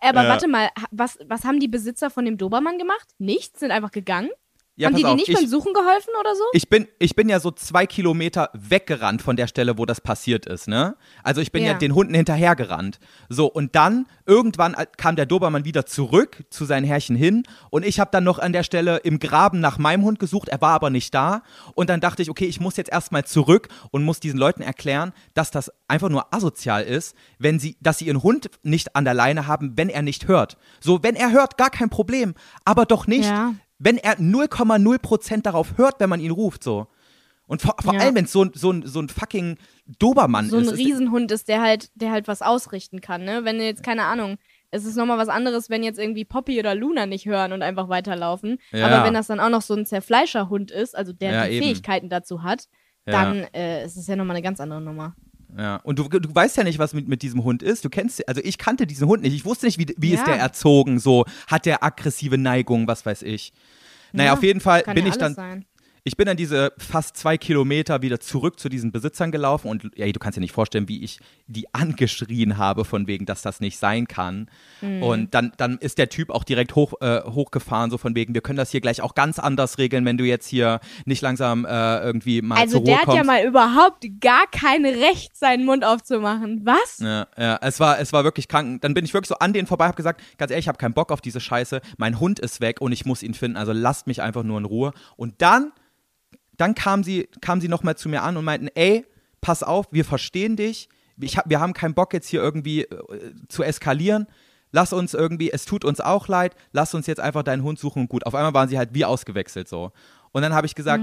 Aber 0.00 0.26
warte 0.26 0.48
mal, 0.48 0.70
was, 0.90 1.16
was 1.28 1.44
haben 1.44 1.60
die 1.60 1.68
Besitzer 1.68 2.10
von 2.10 2.24
dem 2.24 2.36
Dobermann 2.36 2.76
gemacht? 2.76 3.06
Nichts? 3.18 3.60
Sind 3.60 3.70
einfach 3.70 3.92
gegangen? 3.92 4.30
Ja, 4.80 4.88
haben 4.88 4.96
die 4.96 5.02
dir 5.02 5.14
nicht 5.14 5.28
ich, 5.28 5.34
beim 5.34 5.46
Suchen 5.46 5.72
geholfen 5.72 6.10
oder 6.18 6.34
so? 6.34 6.42
ich 6.52 6.68
bin, 6.68 6.88
ich 6.98 7.14
bin 7.14 7.28
ja 7.28 7.38
so 7.40 7.50
zwei 7.50 7.86
Kilometer 7.86 8.50
weggerannt 8.54 9.22
von 9.22 9.36
der 9.36 9.46
Stelle, 9.46 9.78
wo 9.78 9.86
das 9.86 10.00
passiert 10.00 10.46
ist, 10.46 10.68
ne? 10.68 10.96
Also 11.22 11.40
ich 11.40 11.52
bin 11.52 11.62
ja, 11.64 11.72
Ja. 11.72 11.78
den 11.78 11.94
Hunden 11.94 12.14
hinterhergerannt. 12.14 12.98
So, 13.28 13.46
und 13.46 13.74
dann 13.76 14.06
irgendwann 14.26 14.74
äh, 14.74 14.86
kam 14.96 15.16
der 15.16 15.26
Dobermann 15.26 15.64
wieder 15.64 15.86
zurück 15.86 16.44
zu 16.50 16.64
seinen 16.64 16.84
Herrchen 16.84 17.16
hin 17.16 17.42
und 17.70 17.84
ich 17.84 18.00
habe 18.00 18.10
dann 18.12 18.24
noch 18.24 18.38
an 18.38 18.52
der 18.52 18.62
Stelle 18.62 18.98
im 18.98 19.18
Graben 19.18 19.60
nach 19.60 19.78
meinem 19.78 20.02
Hund 20.04 20.18
gesucht, 20.18 20.48
er 20.48 20.60
war 20.60 20.72
aber 20.72 20.90
nicht 20.90 21.14
da. 21.14 21.42
Und 21.74 21.90
dann 21.90 22.00
dachte 22.00 22.22
ich, 22.22 22.30
okay, 22.30 22.46
ich 22.46 22.60
muss 22.60 22.76
jetzt 22.76 22.90
erstmal 22.90 23.24
zurück 23.24 23.68
und 23.90 24.02
muss 24.04 24.20
diesen 24.20 24.38
Leuten 24.38 24.62
erklären, 24.62 25.12
dass 25.34 25.50
das 25.50 25.70
einfach 25.88 26.08
nur 26.08 26.32
asozial 26.32 26.82
ist, 26.84 27.14
wenn 27.38 27.58
sie, 27.58 27.76
dass 27.80 27.98
sie 27.98 28.06
ihren 28.06 28.22
Hund 28.22 28.50
nicht 28.62 28.96
an 28.96 29.04
der 29.04 29.14
Leine 29.14 29.46
haben, 29.46 29.76
wenn 29.76 29.88
er 29.90 30.02
nicht 30.02 30.26
hört. 30.28 30.56
So, 30.80 31.02
wenn 31.02 31.16
er 31.16 31.32
hört, 31.32 31.58
gar 31.58 31.70
kein 31.70 31.90
Problem, 31.90 32.34
aber 32.64 32.86
doch 32.86 33.06
nicht, 33.06 33.28
Ja. 33.28 33.52
Wenn 33.80 33.96
er 33.98 34.20
0,0% 34.20 35.42
darauf 35.42 35.76
hört, 35.76 35.98
wenn 35.98 36.08
man 36.10 36.20
ihn 36.20 36.30
ruft, 36.30 36.62
so. 36.62 36.86
Und 37.46 37.62
vor, 37.62 37.74
vor 37.80 37.94
Ja. 37.94 38.00
allem, 38.00 38.14
wenn 38.14 38.26
es 38.26 38.32
so, 38.32 38.44
ein- 38.44 38.52
so, 38.54 38.70
ein- 38.70 38.86
so 38.86 39.00
ein 39.00 39.08
fucking 39.08 39.56
Dobermann 39.98 40.48
so 40.48 40.56
ein 40.58 40.62
ist. 40.62 40.72
ist. 40.72 40.78
Riesenhund 40.78 41.32
ist, 41.32 41.48
der 41.48 41.60
halt, 41.60 41.90
der 41.96 42.12
halt 42.12 42.28
was 42.28 42.42
ausrichten 42.42 43.00
kann, 43.00 43.24
ne? 43.24 43.44
Wenn 43.44 43.60
jetzt, 43.60 43.82
keine 43.82 44.04
Ahnung, 44.04 44.36
es 44.70 44.84
ist 44.84 44.94
nochmal 44.94 45.18
was 45.18 45.28
anderes, 45.28 45.68
wenn 45.68 45.82
jetzt 45.82 45.98
irgendwie 45.98 46.24
Poppy 46.24 46.60
oder 46.60 46.76
Luna 46.76 47.06
nicht 47.06 47.26
hören 47.26 47.52
und 47.52 47.62
einfach 47.62 47.88
weiterlaufen. 47.88 48.58
Ja. 48.70 48.86
Aber 48.86 49.04
wenn 49.04 49.14
das 49.14 49.26
dann 49.26 49.40
auch 49.40 49.48
noch 49.48 49.62
so 49.62 49.74
ein 49.74 49.84
Zerfleischerhund 49.84 50.70
ist, 50.70 50.96
also 50.96 51.12
der 51.12 51.32
Ja, 51.32 51.46
die 51.46 51.54
eben. 51.54 51.64
Fähigkeiten 51.66 52.08
dazu 52.08 52.44
hat, 52.44 52.68
dann 53.04 53.38
äh, 53.52 53.84
ist 53.84 53.96
es 53.96 54.06
ja 54.06 54.14
nochmal 54.14 54.36
eine 54.36 54.44
ganz 54.44 54.60
andere 54.60 54.80
Nummer. 54.80 55.16
Ja. 55.58 55.76
Und 55.76 55.98
du, 55.98 56.08
du 56.08 56.34
weißt 56.34 56.56
ja 56.56 56.64
nicht, 56.64 56.78
was 56.78 56.94
mit, 56.94 57.08
mit 57.08 57.22
diesem 57.22 57.42
Hund 57.44 57.62
ist. 57.62 57.84
Du 57.84 57.88
kennst, 57.90 58.26
also 58.28 58.40
ich 58.44 58.58
kannte 58.58 58.86
diesen 58.86 59.06
Hund 59.08 59.22
nicht. 59.22 59.34
Ich 59.34 59.44
wusste 59.44 59.66
nicht, 59.66 59.78
wie, 59.78 59.94
wie 59.98 60.12
ist 60.12 60.20
Ja. 60.20 60.24
der 60.26 60.36
erzogen, 60.36 60.98
so. 60.98 61.24
Hat 61.46 61.66
der 61.66 61.82
aggressive 61.84 62.38
Neigungen, 62.38 62.86
was 62.86 63.04
weiß 63.04 63.22
ich. 63.22 63.52
Naja, 64.12 64.28
Ja, 64.30 64.32
auf 64.34 64.42
jeden 64.42 64.60
Fall 64.60 64.82
bin 64.94 65.04
ja 65.04 65.10
ich 65.12 65.16
dann, 65.16 65.34
sein. 65.34 65.64
Ich 66.04 66.16
bin 66.16 66.26
dann 66.26 66.36
diese 66.36 66.72
fast 66.78 67.16
zwei 67.16 67.36
Kilometer 67.36 68.02
wieder 68.02 68.20
zurück 68.20 68.58
zu 68.58 68.68
diesen 68.68 68.92
Besitzern 68.92 69.30
gelaufen 69.30 69.68
und 69.68 69.90
ja, 69.96 70.10
du 70.10 70.18
kannst 70.18 70.36
dir 70.36 70.40
nicht 70.40 70.52
vorstellen, 70.52 70.88
wie 70.88 71.02
ich 71.02 71.18
die 71.46 71.72
angeschrien 71.74 72.58
habe, 72.58 72.84
von 72.84 73.06
wegen, 73.06 73.26
dass 73.26 73.42
das 73.42 73.60
nicht 73.60 73.78
sein 73.78 74.08
kann. 74.08 74.48
Mhm. 74.80 75.02
Und 75.02 75.34
dann, 75.34 75.52
dann 75.56 75.78
ist 75.78 75.98
der 75.98 76.08
Typ 76.08 76.30
auch 76.30 76.44
direkt 76.44 76.74
hoch, 76.74 76.94
äh, 77.00 77.22
hochgefahren, 77.22 77.90
so 77.90 77.98
von 77.98 78.14
wegen, 78.14 78.34
wir 78.34 78.40
können 78.40 78.56
das 78.56 78.70
hier 78.70 78.80
gleich 78.80 79.02
auch 79.02 79.14
ganz 79.14 79.38
anders 79.38 79.78
regeln, 79.78 80.04
wenn 80.04 80.16
du 80.16 80.24
jetzt 80.24 80.46
hier 80.46 80.80
nicht 81.04 81.22
langsam 81.22 81.64
äh, 81.64 82.00
irgendwie 82.00 82.42
mal 82.42 82.58
Also 82.58 82.78
zur 82.78 82.80
Ruhe 82.80 82.86
der 82.86 82.96
hat 82.98 83.04
kommst. 83.04 83.16
ja 83.18 83.24
mal 83.24 83.44
überhaupt 83.44 84.06
gar 84.20 84.46
kein 84.50 84.84
Recht, 84.86 85.36
seinen 85.36 85.64
Mund 85.64 85.84
aufzumachen. 85.84 86.62
Was? 86.64 86.98
Ja, 87.00 87.26
ja, 87.36 87.58
es 87.62 87.80
war, 87.80 87.98
es 87.98 88.12
war 88.12 88.24
wirklich 88.24 88.48
krank. 88.48 88.80
Dann 88.82 88.94
bin 88.94 89.04
ich 89.04 89.12
wirklich 89.12 89.28
so 89.28 89.36
an 89.36 89.52
denen 89.52 89.66
vorbei, 89.66 89.86
habe 89.86 89.96
gesagt, 89.96 90.22
ganz 90.38 90.50
ehrlich, 90.50 90.64
ich 90.64 90.68
habe 90.68 90.78
keinen 90.78 90.94
Bock 90.94 91.12
auf 91.12 91.20
diese 91.20 91.40
Scheiße. 91.40 91.80
Mein 91.98 92.20
Hund 92.20 92.38
ist 92.38 92.60
weg 92.60 92.80
und 92.80 92.92
ich 92.92 93.04
muss 93.04 93.22
ihn 93.22 93.34
finden. 93.34 93.56
Also 93.56 93.72
lasst 93.72 94.06
mich 94.06 94.22
einfach 94.22 94.42
nur 94.42 94.58
in 94.58 94.64
Ruhe. 94.64 94.92
Und 95.16 95.34
dann, 95.42 95.72
dann 96.60 96.74
kam 96.74 97.02
sie, 97.02 97.28
kam 97.40 97.60
sie 97.60 97.68
noch 97.68 97.82
mal 97.82 97.96
zu 97.96 98.08
mir 98.08 98.22
an 98.22 98.36
und 98.36 98.44
meinten, 98.44 98.68
ey, 98.74 99.06
pass 99.40 99.62
auf, 99.62 99.86
wir 99.90 100.04
verstehen 100.04 100.56
dich. 100.56 100.88
Ich 101.20 101.36
hab, 101.36 101.48
wir 101.48 101.60
haben 101.60 101.72
keinen 101.72 101.94
Bock 101.94 102.12
jetzt 102.12 102.28
hier 102.28 102.40
irgendwie 102.42 102.82
äh, 102.82 103.32
zu 103.48 103.62
eskalieren. 103.62 104.26
Lass 104.72 104.92
uns 104.92 105.14
irgendwie, 105.14 105.50
es 105.50 105.64
tut 105.64 105.84
uns 105.84 106.00
auch 106.00 106.28
leid. 106.28 106.54
Lass 106.72 106.94
uns 106.94 107.06
jetzt 107.06 107.20
einfach 107.20 107.42
deinen 107.42 107.62
Hund 107.62 107.78
suchen 107.78 108.02
und 108.02 108.08
gut. 108.08 108.24
Auf 108.26 108.34
einmal 108.34 108.54
waren 108.54 108.68
sie 108.68 108.78
halt 108.78 108.90
wie 108.94 109.04
ausgewechselt 109.04 109.68
so. 109.68 109.90
Und 110.32 110.42
dann 110.42 110.54
habe 110.54 110.66
ich 110.66 110.74
gesagt, 110.74 111.02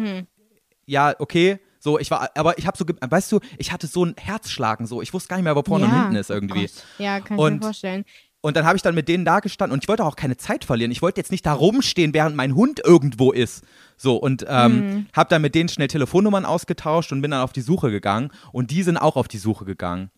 ja, 0.85 1.13
okay. 1.19 1.59
So, 1.79 1.99
ich 1.99 2.09
war, 2.09 2.29
aber 2.35 2.57
ich 2.57 2.65
habe 2.65 2.75
so, 2.77 2.85
weißt 2.87 3.31
du, 3.31 3.39
ich 3.57 3.71
hatte 3.71 3.85
so 3.87 4.03
ein 4.05 4.15
Herzschlagen 4.17 4.87
so. 4.87 5.01
Ich 5.01 5.13
wusste 5.13 5.29
gar 5.29 5.35
nicht 5.37 5.43
mehr, 5.43 5.55
wo 5.55 5.61
vorne 5.63 5.85
und 5.85 5.93
hinten 5.93 6.15
ist 6.15 6.31
Oh 6.31 6.33
irgendwie. 6.33 6.61
Gott. 6.67 6.71
Ja, 6.97 7.19
kann 7.19 7.37
ich 7.37 7.43
Und- 7.43 7.55
mir 7.57 7.61
vorstellen. 7.61 8.05
Und 8.47 8.55
dann 8.55 8.65
habe 8.65 8.77
ich 8.77 8.81
dann 8.81 8.95
mit 8.95 9.09
denen 9.09 9.25
da 9.25 9.41
gestanden 9.41 9.73
und 9.73 9.83
ich 9.83 9.89
wollte 9.89 10.05
auch 10.05 10.15
keine 10.15 10.37
Zeit 10.37 10.63
verlieren. 10.63 10.89
Ich 10.91 11.01
wollte 11.01 11.19
jetzt 11.19 11.31
nicht 11.31 11.45
da 11.45 11.51
rumstehen, 11.51 12.13
während 12.13 12.33
mein 12.37 12.55
Hund 12.55 12.79
irgendwo 12.81 13.33
ist. 13.33 13.63
So, 13.97 14.15
und 14.15 14.45
ähm, 14.47 14.71
Mhm. 14.77 15.07
habe 15.13 15.27
dann 15.29 15.41
mit 15.41 15.53
denen 15.53 15.67
schnell 15.67 15.89
Telefonnummern 15.89 16.45
ausgetauscht 16.45 17.11
und 17.11 17.21
bin 17.21 17.31
dann 17.31 17.41
auf 17.41 17.51
die 17.51 17.59
Suche 17.61 17.91
gegangen. 17.91 18.31
Und 18.53 18.71
die 18.71 18.83
sind 18.83 18.95
auch 18.95 19.17
auf 19.17 19.27
die 19.27 19.37
Suche 19.37 19.65
gegangen. 19.65 20.11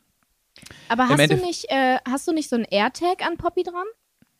Aber 0.90 1.04
Im 1.06 1.10
hast 1.10 1.18
du 1.18 1.24
Endeffekt- 1.24 1.48
nicht, 1.48 1.66
äh, 1.72 1.98
hast 2.08 2.28
du 2.28 2.32
nicht 2.34 2.50
so 2.50 2.56
ein 2.56 2.66
AirTag 2.66 3.26
an 3.26 3.38
Poppy 3.38 3.64
dran? 3.64 3.86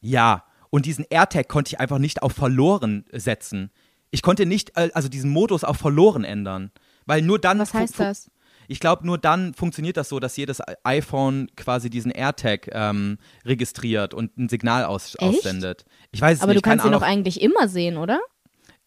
Ja, 0.02 0.44
und 0.70 0.86
diesen 0.86 1.06
AirTag 1.10 1.48
konnte 1.48 1.70
ich 1.74 1.80
einfach 1.80 1.98
nicht 1.98 2.22
auf 2.22 2.34
verloren 2.34 3.06
setzen. 3.12 3.72
Ich 4.12 4.22
konnte 4.22 4.46
nicht, 4.46 4.78
äh, 4.78 4.92
also 4.94 5.10
diesen 5.10 5.32
Modus 5.32 5.64
auf 5.64 5.78
verloren 5.78 6.24
ändern. 6.24 6.72
Weil 7.08 7.24
nur 7.24 7.40
dann. 7.40 7.58
Was 7.58 7.74
heißt 7.74 8.00
das? 8.00 8.30
Ich 8.72 8.80
glaube, 8.80 9.06
nur 9.06 9.18
dann 9.18 9.54
funktioniert 9.56 9.98
das 9.98 10.10
so, 10.10 10.20
dass 10.20 10.38
jedes 10.38 10.62
iPhone 10.84 11.50
quasi 11.56 11.90
diesen 11.90 12.12
AirTag 12.12 12.70
ähm, 12.72 13.18
registriert 13.44 14.14
und 14.14 14.38
ein 14.38 14.48
Signal 14.48 14.86
aus, 14.86 15.16
Echt? 15.16 15.22
aussendet. 15.24 15.86
Ich 16.12 16.22
weiß 16.22 16.38
es 16.38 16.44
Aber 16.44 16.54
nicht. 16.54 16.64
du 16.64 16.70
kannst 16.70 16.86
ihn 16.86 16.92
doch 16.92 17.02
eigentlich 17.02 17.42
immer 17.42 17.68
sehen, 17.68 17.98
oder? 17.98 18.20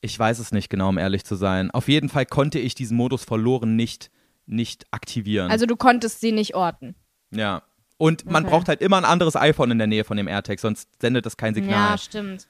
Ich 0.01 0.17
weiß 0.19 0.39
es 0.39 0.53
nicht 0.53 0.71
genau, 0.71 0.89
um 0.89 0.99
ehrlich 0.99 1.25
zu 1.25 1.35
sein. 1.35 1.71
Auf 1.73 1.89
jeden 1.89 2.09
Fall 2.09 2.27
konnte 2.27 2.59
ich 2.61 2.75
diesen 2.77 2.97
Modus 2.97 3.25
verloren 3.25 3.75
nicht, 3.77 4.11
nicht 4.47 4.87
aktivieren. 4.93 5.51
Also 5.51 5.67
du 5.67 5.77
konntest 5.77 6.21
sie 6.21 6.33
nicht 6.33 6.55
orten. 6.55 6.95
ja. 7.31 7.63
Und 7.99 8.25
man 8.27 8.43
Okay. 8.45 8.51
braucht 8.51 8.67
halt 8.69 8.81
immer 8.83 8.97
ein 8.97 9.05
anderes 9.05 9.37
iPhone 9.37 9.71
in 9.71 9.79
der 9.79 9.87
Nähe 9.87 10.03
von 10.03 10.17
dem 10.17 10.27
AirTag, 10.27 10.59
sonst 10.59 10.89
sendet 11.01 11.25
das 11.25 11.37
kein 11.37 11.55
Signal. 11.55 11.91
Ja, 11.93 11.99
stimmt. 11.99 12.49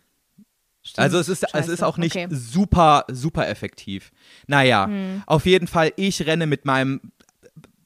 stimmt. 0.83 0.99
Also 0.99 1.19
es 1.19 1.29
ist, 1.29 1.45
es 1.53 1.69
ist 1.69 1.83
auch 1.83 1.99
nicht 1.99 2.17
Okay. 2.17 2.25
Hm. 2.31 2.35
super, 2.35 3.05
super 3.11 3.47
effektiv. 3.47 4.13
Naja, 4.47 4.89
auf 5.27 5.45
jeden 5.45 5.67
Fall, 5.67 5.93
ich 5.97 6.25
renne 6.27 6.47
mit 6.47 6.65
meinem, 6.65 7.13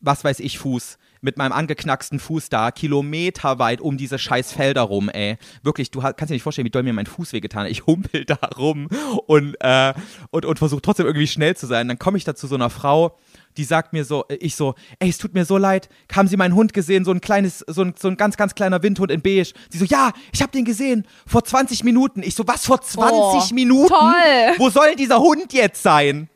was 0.01 0.25
weiß 0.25 0.41
ich, 0.41 0.59
Fuß, 0.59 0.99
mit 1.23 1.39
meinem 1.39 1.53
angeknacksten 1.53 2.21
Fuß 2.21 2.49
da, 2.51 2.71
kilometerweit 2.71 3.81
um 3.81 3.97
diese 3.97 4.19
scheiß 4.19 4.53
Felder 4.53 4.83
rum, 4.83 5.09
ey. 5.09 5.39
Wirklich, 5.63 5.91
du 5.91 6.01
kannst 6.01 6.29
dir 6.29 6.35
nicht 6.35 6.43
vorstellen, 6.43 6.67
wie 6.67 6.71
doll 6.71 6.83
mir 6.83 6.93
mein 6.93 7.07
Fuß 7.07 7.33
wehgetan 7.33 7.65
hat. 7.65 7.71
Ich 7.71 7.87
humpel 7.87 8.25
da 8.27 8.39
rum 8.57 8.89
und, 9.27 9.57
äh, 9.61 9.95
und, 10.31 10.45
und 10.45 10.59
versuche 10.59 10.83
trotzdem 10.83 11.07
irgendwie 11.07 11.27
schnell 11.27 11.57
zu 11.57 11.67
sein. 11.67 11.89
Dann 11.89 11.99
komme 11.99 12.19
ich 12.19 12.25
da 12.25 12.35
zu 12.35 12.47
so 12.47 12.55
einer 12.55 12.71
Frau, 12.71 13.19
die 13.57 13.65
sagt 13.65 13.93
mir 13.93 14.05
so, 14.05 14.25
äh, 14.29 14.35
ich 14.37 14.55
so, 14.57 14.75
ey, 14.99 15.09
es 15.09 15.19
tut 15.19 15.35
mir 15.35 15.45
so 15.45 15.57
leid, 15.57 15.89
haben 16.15 16.29
Sie 16.29 16.37
meinen 16.37 16.55
Hund 16.55 16.73
gesehen, 16.75 17.05
so 17.05 17.11
ein 17.11 17.21
kleines, 17.21 17.61
so 17.67 17.83
ein, 17.83 17.95
so 17.99 18.09
ein 18.09 18.17
ganz, 18.17 18.37
ganz 18.37 18.55
kleiner 18.55 18.83
Windhund 18.83 19.11
in 19.11 19.23
beige. 19.23 19.53
Sie 19.71 19.79
so, 19.79 19.85
ja, 19.87 20.13
ich 20.33 20.43
habe 20.43 20.53
den 20.53 20.65
gesehen, 20.65 21.07
vor 21.27 21.43
20 21.45 21.83
Minuten. 21.85 22.23
Ich 22.23 22.35
so, 22.35 22.47
was, 22.47 22.67
vor 22.67 22.81
20 22.81 23.13
Oh, 23.13 23.55
Minuten? 23.55 23.89
toll. 23.89 24.55
Wo 24.59 24.71
soll 24.71 24.95
dieser 24.97 25.19
Hund 25.21 25.53
jetzt 25.53 25.83
sein? 25.83 26.29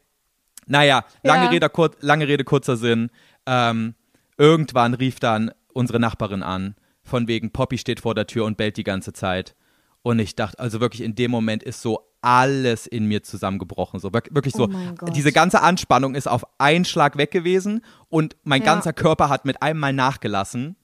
Naja, 0.67 1.05
lange, 1.25 1.45
Ja. 1.47 1.51
Rede, 1.51 1.69
kur 1.69 1.91
lange 2.01 2.29
Rede, 2.29 2.45
kurzer 2.45 2.77
Sinn. 2.77 3.11
Ähm, 3.47 3.95
irgendwann 4.37 4.95
rief 4.95 5.21
dann 5.21 5.51
unsere 5.73 6.01
Nachbarin 6.01 6.43
an, 6.43 6.75
von 7.03 7.29
wegen 7.29 7.51
Poppy 7.53 7.79
steht 7.79 8.01
vor 8.01 8.15
der 8.15 8.27
Tür 8.27 8.45
und 8.45 8.57
bellt 8.57 8.77
die 8.77 8.85
ganze 8.85 9.13
Zeit. 9.13 9.55
Und 10.03 10.19
ich 10.19 10.35
dachte, 10.35 10.59
also 10.59 10.81
wirklich 10.81 11.03
in 11.03 11.15
dem 11.15 11.31
Moment 11.31 11.63
ist 11.63 11.83
so 11.83 12.07
alles 12.23 12.87
in 12.87 13.07
mir 13.07 13.23
zusammengebrochen. 13.23 13.99
So 14.01 14.09
wirk- 14.13 14.35
wirklich 14.35 14.55
so, 14.55 14.69
Oh 14.69 15.05
diese 15.11 15.33
ganze 15.33 15.63
Anspannung 15.63 16.15
ist 16.15 16.29
auf 16.29 16.45
einen 16.59 16.85
Schlag 16.85 17.17
weg 17.17 17.31
gewesen 17.31 17.83
und 18.09 18.37
mein 18.45 18.61
Ja. 18.63 18.67
ganzer 18.75 18.93
Körper 18.93 19.29
hat 19.29 19.45
mit 19.45 19.63
einem 19.63 19.81
Mal 19.81 19.93
nachgelassen. 19.93 20.77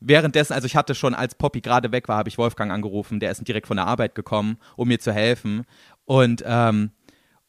Währenddessen, 0.00 0.52
also 0.52 0.66
ich 0.66 0.74
hatte 0.76 0.94
schon, 0.96 1.14
als 1.14 1.36
Poppy 1.36 1.60
gerade 1.60 1.92
weg 1.92 2.08
war, 2.08 2.16
habe 2.16 2.28
ich 2.28 2.38
Wolfgang 2.38 2.72
angerufen, 2.72 3.20
der 3.20 3.30
ist 3.30 3.46
direkt 3.46 3.68
von 3.68 3.76
der 3.76 3.86
Arbeit 3.86 4.14
gekommen, 4.16 4.58
um 4.76 4.88
mir 4.88 4.98
zu 4.98 5.12
helfen. 5.12 5.64
Und, 6.04 6.42
ähm, 6.44 6.90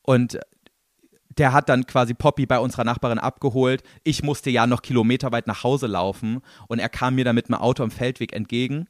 und 0.04 0.40
der 1.38 1.54
hat 1.54 1.70
dann 1.70 1.86
quasi 1.86 2.14
Poppy 2.14 2.46
bei 2.46 2.60
unserer 2.60 2.84
Nachbarin 2.84 3.20
abgeholt. 3.20 3.84
Ich 4.04 4.24
musste 4.24 4.50
ja 4.50 4.68
noch 4.68 4.82
kilometerweit 4.82 5.48
nach 5.48 5.64
Hause 5.64 5.88
laufen 5.88 6.42
und 6.68 6.80
er 6.80 6.90
kam 6.90 7.16
mir 7.16 7.26
dann 7.26 7.36
mit 7.36 7.48
einem 7.50 7.60
Auto 7.60 7.84
am 7.84 7.92
Feldweg 7.92 8.34
entgegen. 8.34 8.88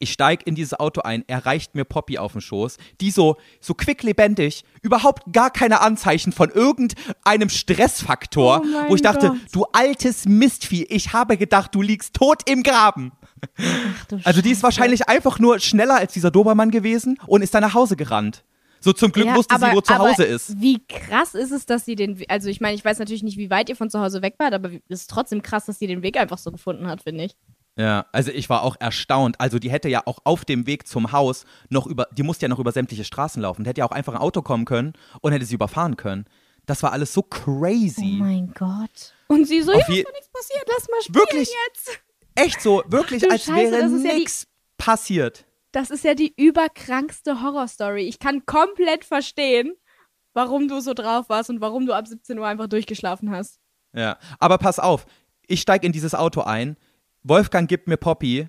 Ich 0.00 0.12
steig 0.12 0.46
in 0.46 0.54
dieses 0.56 0.74
Auto 0.74 1.02
ein, 1.02 1.24
er 1.28 1.46
reicht 1.46 1.76
mir 1.76 1.84
Poppy 1.84 2.18
auf 2.18 2.32
den 2.32 2.40
Schoß, 2.40 2.78
die 3.00 3.10
so, 3.12 3.36
so 3.60 3.74
quicklebendig, 3.74 4.64
überhaupt 4.82 5.32
gar 5.32 5.50
keine 5.50 5.80
Anzeichen 5.80 6.32
von 6.32 6.50
irgendeinem 6.50 7.48
Stressfaktor, 7.48 8.62
Oh 8.64 8.88
wo 8.90 8.96
ich 8.96 9.02
dachte, 9.02 9.28
Gott. 9.28 9.38
du 9.52 9.64
altes 9.72 10.26
Mistvieh, 10.26 10.82
ich 10.84 11.12
habe 11.12 11.36
gedacht, 11.36 11.74
du 11.74 11.80
liegst 11.80 12.14
tot 12.14 12.42
im 12.50 12.62
Graben. 12.64 13.12
Ach, 13.56 14.06
Also 14.24 14.42
die 14.42 14.50
ist 14.50 14.62
wahrscheinlich 14.62 15.08
einfach 15.08 15.38
nur 15.38 15.60
schneller 15.60 15.96
als 15.96 16.12
dieser 16.12 16.30
Dobermann 16.30 16.70
gewesen 16.70 17.18
und 17.26 17.42
ist 17.42 17.54
dann 17.54 17.62
nach 17.62 17.74
Hause 17.74 17.96
gerannt. 17.96 18.44
So 18.84 18.92
zum 18.92 19.10
Glück 19.12 19.26
Ja, 19.26 19.34
wusste 19.34 19.56
sie, 19.56 19.62
aber- 19.64 19.74
wo 19.74 19.80
zu 19.80 19.96
Hause 19.98 20.24
ist. 20.24 20.60
Wie 20.60 20.86
krass 20.86 21.34
ist 21.34 21.50
es, 21.50 21.64
dass 21.66 21.84
sie 21.84 21.96
den, 21.96 22.22
also 22.28 22.48
ich 22.48 22.60
meine, 22.60 22.74
ich 22.74 22.84
weiß 22.84 22.98
natürlich 22.98 23.22
nicht, 23.22 23.38
wie 23.38 23.50
weit 23.50 23.68
ihr 23.70 23.76
von 23.76 23.88
zu 23.90 23.98
Hause 24.00 24.20
weg 24.22 24.34
wart, 24.38 24.52
aber 24.54 24.70
es 24.88 25.00
ist 25.02 25.10
trotzdem 25.10 25.42
krass, 25.42 25.64
dass 25.66 25.78
sie 25.78 25.86
den 25.86 26.02
Weg 26.02 26.16
einfach 26.18 26.38
so 26.38 26.52
gefunden 26.52 26.86
hat, 26.86 27.02
finde 27.02 27.24
ich. 27.24 27.36
Ja, 27.76 28.06
also 28.12 28.30
ich 28.30 28.48
war 28.50 28.62
auch 28.62 28.76
erstaunt. 28.78 29.40
Also 29.40 29.58
die 29.58 29.70
hätte 29.70 29.88
ja 29.88 30.02
auch 30.06 30.18
auf 30.24 30.44
dem 30.44 30.66
Weg 30.68 30.86
zum 30.86 31.10
Haus 31.10 31.44
noch 31.70 31.86
über, 31.88 32.06
die 32.12 32.22
musste 32.22 32.44
ja 32.44 32.48
noch 32.48 32.60
über 32.60 32.70
sämtliche 32.70 33.02
Straßen 33.04 33.42
laufen. 33.42 33.64
Da 33.64 33.70
hätte 33.70 33.80
ja 33.80 33.86
auch 33.86 33.90
einfach 33.90 34.12
ein 34.14 34.20
Auto 34.20 34.42
kommen 34.42 34.64
können 34.64 34.92
und 35.22 35.32
hätte 35.32 35.44
sie 35.44 35.54
überfahren 35.56 35.96
können. 35.96 36.26
Das 36.66 36.82
war 36.84 36.92
alles 36.92 37.12
so 37.12 37.22
crazy. 37.22 38.16
Oh 38.20 38.22
mein 38.22 38.52
Gott. 38.54 39.14
Und 39.26 39.46
sie 39.48 39.60
so, 39.62 39.72
Auf 39.72 39.88
ja, 39.88 39.94
ist 39.96 40.06
doch 40.06 40.12
nichts 40.12 40.28
passiert, 40.32 40.64
lass 40.68 40.88
mal 40.88 41.00
spielen 41.02 41.14
Wirklich? 41.16 41.48
jetzt. 41.68 42.00
Echt 42.36 42.60
so, 42.60 42.82
wirklich, 42.86 43.22
du 43.22 43.30
als 43.30 43.44
Scheiße, 43.44 43.72
wäre 43.72 43.82
ja 43.82 43.88
die- 43.88 43.94
nichts 44.18 44.46
passiert. 44.76 45.44
Das 45.74 45.90
ist 45.90 46.04
ja 46.04 46.14
die 46.14 46.32
überkrankste 46.36 47.42
Horrorstory. 47.42 48.02
Ich 48.02 48.20
kann 48.20 48.46
komplett 48.46 49.04
verstehen, 49.04 49.72
warum 50.32 50.68
du 50.68 50.78
so 50.78 50.94
drauf 50.94 51.28
warst 51.28 51.50
und 51.50 51.60
warum 51.60 51.84
du 51.84 51.92
ab 51.92 52.06
17 52.06 52.38
Uhr 52.38 52.46
einfach 52.46 52.68
durchgeschlafen 52.68 53.32
hast. 53.32 53.58
Ja, 53.92 54.16
aber 54.38 54.58
pass 54.58 54.78
auf, 54.78 55.04
ich 55.48 55.60
steige 55.60 55.84
in 55.84 55.92
dieses 55.92 56.14
Auto 56.14 56.42
ein, 56.42 56.76
Wolfgang 57.24 57.68
gibt 57.68 57.88
mir 57.88 57.96
Poppy 57.96 58.48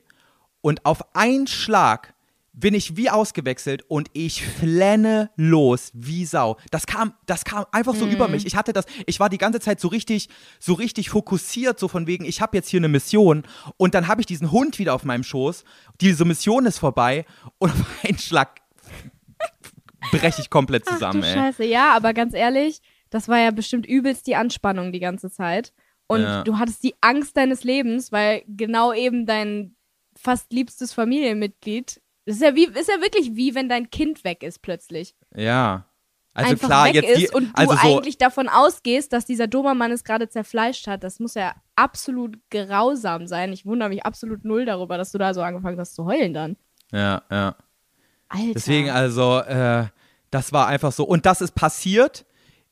und 0.62 0.86
auf 0.86 1.16
einen 1.16 1.48
Schlag 1.48 2.14
bin 2.58 2.74
ich 2.74 2.96
wie 2.96 3.10
ausgewechselt 3.10 3.84
und 3.88 4.10
ich 4.14 4.44
flenne 4.46 5.30
los 5.36 5.92
wie 5.94 6.26
Sau. 6.26 6.58
Das 6.72 6.88
kam, 6.88 7.14
das 7.26 7.44
kam 7.44 7.66
einfach 7.72 7.94
so 7.96 8.08
über 8.08 8.28
mich. 8.28 8.46
Ich 8.46 8.56
hatte 8.56 8.72
das, 8.72 8.86
ich 9.06 9.20
war 9.20 9.30
die 9.30 9.38
ganze 9.38 9.60
Zeit 9.60 9.80
so 9.80 9.90
richtig, 9.90 10.30
so 10.60 10.74
richtig 10.74 11.10
fokussiert, 11.10 11.80
so 11.80 11.88
von 11.88 12.08
wegen, 12.08 12.24
ich 12.24 12.42
habe 12.42 12.56
jetzt 12.56 12.70
hier 12.70 12.80
eine 12.80 12.88
Mission 12.88 13.44
und 13.78 13.94
dann 13.94 14.08
habe 14.08 14.22
ich 14.22 14.26
diesen 14.28 14.52
Hund 14.52 14.80
wieder 14.80 14.94
auf 14.94 15.04
meinem 15.04 15.24
Schoß. 15.24 15.66
Diese 16.00 16.24
Mission 16.24 16.66
ist 16.66 16.80
vorbei 16.80 17.26
und 17.58 17.72
auf 17.72 17.86
einen 18.08 18.18
Schlag 18.18 18.62
breche 20.12 20.42
ich 20.42 20.50
komplett 20.50 20.86
zusammen, 20.86 21.24
Ach. 21.26 21.34
Scheiße, 21.34 21.66
ja, 21.66 21.94
aber 21.94 22.14
ganz 22.14 22.34
ehrlich, 22.34 22.80
das 23.10 23.28
war 23.28 23.40
ja 23.40 23.52
bestimmt 23.52 23.86
übelst 23.86 24.28
die 24.28 24.36
Anspannung 24.36 24.92
die 24.92 25.00
ganze 25.00 25.30
Zeit. 25.30 25.74
Und 26.08 26.22
Ja. 26.22 26.44
du 26.44 26.58
hattest 26.58 26.84
die 26.84 26.96
Angst 27.02 27.36
deines 27.36 27.64
Lebens, 27.64 28.12
weil 28.12 28.44
genau 28.48 28.94
eben 28.94 29.26
dein 29.26 29.76
fast 30.16 30.54
liebstes 30.54 30.94
Familienmitglied, 30.94 32.02
das 32.26 32.36
ist 32.36 32.42
ja, 32.42 32.56
wie, 32.56 32.66
ist 32.66 32.90
ja 32.90 33.02
wirklich 33.02 33.36
wie, 33.36 33.56
wenn 33.56 33.70
dein 33.70 33.90
Kind 33.90 34.24
weg 34.24 34.44
ist 34.44 34.62
plötzlich. 34.62 35.16
Ja. 35.36 35.86
Also 36.34 36.52
einfach 36.52 36.68
klar, 36.68 36.86
weg 36.88 36.96
jetzt 36.96 37.10
ist 37.10 37.32
die, 37.32 37.36
und 37.36 37.48
du 37.48 37.52
also 37.56 37.76
so, 37.76 37.98
eigentlich 37.98 38.18
davon 38.18 38.50
ausgehst, 38.50 39.14
dass 39.14 39.26
dieser 39.26 39.48
Dobermann 39.48 39.92
es 39.92 40.04
gerade 40.04 40.28
zerfleischt 40.28 40.88
hat. 40.88 41.04
Das 41.04 41.20
muss 41.20 41.36
ja 41.36 41.54
absolut 41.76 42.38
grausam 42.52 43.26
sein. 43.28 43.54
Ich 43.54 43.66
wundere 43.66 43.90
mich 43.90 44.06
absolut 44.06 44.44
null 44.44 44.66
darüber, 44.66 44.98
dass 44.98 45.12
du 45.12 45.18
da 45.18 45.34
so 45.34 45.42
angefangen 45.42 45.80
hast 45.80 45.96
zu 45.96 46.06
heulen 46.06 46.34
dann. 46.34 46.58
ja, 46.92 47.22
ja. 47.32 47.56
Alter. 48.28 48.54
Deswegen, 48.54 48.90
also, 48.90 49.40
äh, 49.40 49.86
das 50.32 50.52
war 50.52 50.68
einfach 50.68 50.92
so. 50.92 51.06
Und 51.06 51.26
das 51.26 51.42
ist 51.42 51.54
passiert 51.54 52.26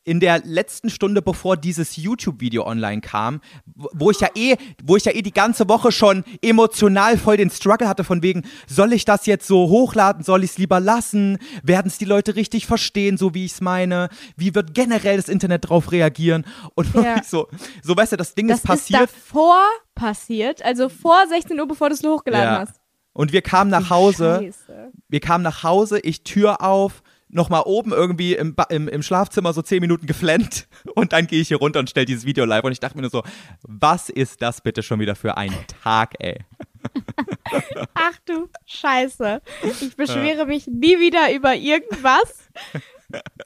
in 0.04 0.20
der 0.20 0.40
letzten 0.44 0.90
Stunde, 0.90 1.22
bevor 1.22 1.56
dieses 1.56 1.96
YouTube-Video 1.96 2.66
online 2.66 3.00
kam, 3.00 3.40
wo 3.74 4.10
ich 4.10 4.20
ja 4.20 4.28
eh, 4.34 4.56
wo 4.84 4.96
ich 4.96 5.04
ja 5.06 5.12
eh 5.12 5.22
die 5.22 5.32
ganze 5.32 5.68
Woche 5.68 5.92
schon 5.92 6.24
emotional 6.42 7.16
voll 7.16 7.38
den 7.38 7.50
Struggle 7.50 7.88
hatte, 7.88 8.04
von 8.04 8.22
wegen, 8.22 8.42
soll 8.66 8.92
ich 8.92 9.04
das 9.06 9.24
jetzt 9.26 9.46
so 9.46 9.68
hochladen, 9.70 10.22
soll 10.22 10.44
ich 10.44 10.50
es 10.52 10.58
lieber 10.58 10.78
lassen? 10.78 11.38
Werden 11.62 11.88
es 11.88 11.96
die 11.98 12.04
Leute 12.04 12.36
richtig 12.36 12.66
verstehen, 12.66 13.16
so 13.16 13.34
wie 13.34 13.46
ich 13.46 13.52
es 13.52 13.60
meine? 13.62 14.10
Wie 14.36 14.54
wird 14.54 14.74
generell 14.74 15.16
das 15.16 15.28
Internet 15.28 15.68
drauf 15.70 15.90
reagieren? 15.90 16.44
Und 16.74 16.94
Ja. 16.94 17.22
so, 17.24 17.48
so 17.82 17.96
weißt 17.96 18.12
du, 18.12 18.16
das 18.16 18.34
Ding 18.34 18.48
das 18.48 18.58
ist 18.58 18.66
passiert. 18.66 19.04
ist 19.04 19.14
davor 19.14 19.62
passiert, 19.94 20.62
also 20.62 20.88
vor 20.90 21.16
16 21.28 21.58
Uhr, 21.58 21.66
bevor 21.66 21.88
du 21.88 21.94
es 21.94 22.02
hochgeladen 22.04 22.52
Ja. 22.54 22.60
hast. 22.60 22.74
Und 23.14 23.32
wir 23.32 23.42
kamen 23.42 23.70
nach 23.70 23.90
Hause. 23.90 24.40
Scheiße. 24.42 24.92
wir 25.08 25.20
kamen 25.20 25.44
nach 25.44 25.62
Hause, 25.62 26.00
ich 26.00 26.24
Tür 26.24 26.60
auf, 26.62 27.02
nochmal 27.34 27.62
oben 27.66 27.92
irgendwie 27.92 28.34
im, 28.34 28.54
im, 28.70 28.88
im 28.88 29.02
Schlafzimmer 29.02 29.52
so 29.52 29.60
zehn 29.62 29.80
Minuten 29.80 30.06
geflennt 30.06 30.66
und 30.94 31.12
dann 31.12 31.26
gehe 31.26 31.40
ich 31.40 31.48
hier 31.48 31.58
runter 31.58 31.80
und 31.80 31.90
stelle 31.90 32.06
dieses 32.06 32.24
Video 32.24 32.44
live 32.44 32.64
und 32.64 32.72
ich 32.72 32.80
dachte 32.80 32.96
mir 32.96 33.02
nur 33.02 33.10
so, 33.10 33.22
was 33.62 34.08
ist 34.08 34.40
das 34.40 34.60
bitte 34.60 34.82
schon 34.82 35.00
wieder 35.00 35.14
für 35.16 35.36
ein 35.36 35.52
Tag, 35.82 36.14
ey? 36.20 36.38
Ach 37.94 38.18
du 38.26 38.48
Scheiße. 38.66 39.40
Ich 39.80 39.96
beschwere 39.96 40.46
mich 40.46 40.66
nie 40.66 40.98
wieder 41.00 41.32
über 41.34 41.54
irgendwas. 41.54 42.48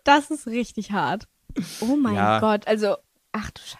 Das 0.05 0.31
ist 0.31 0.47
richtig 0.47 0.93
hart. 0.93 1.27
Oh 1.81 1.97
mein 1.97 2.15
Ja. 2.15 2.41
Gott. 2.41 2.67
Also, 2.67 2.97
ach 3.33 3.51
du 3.51 3.61
Scheiße. 3.61 3.79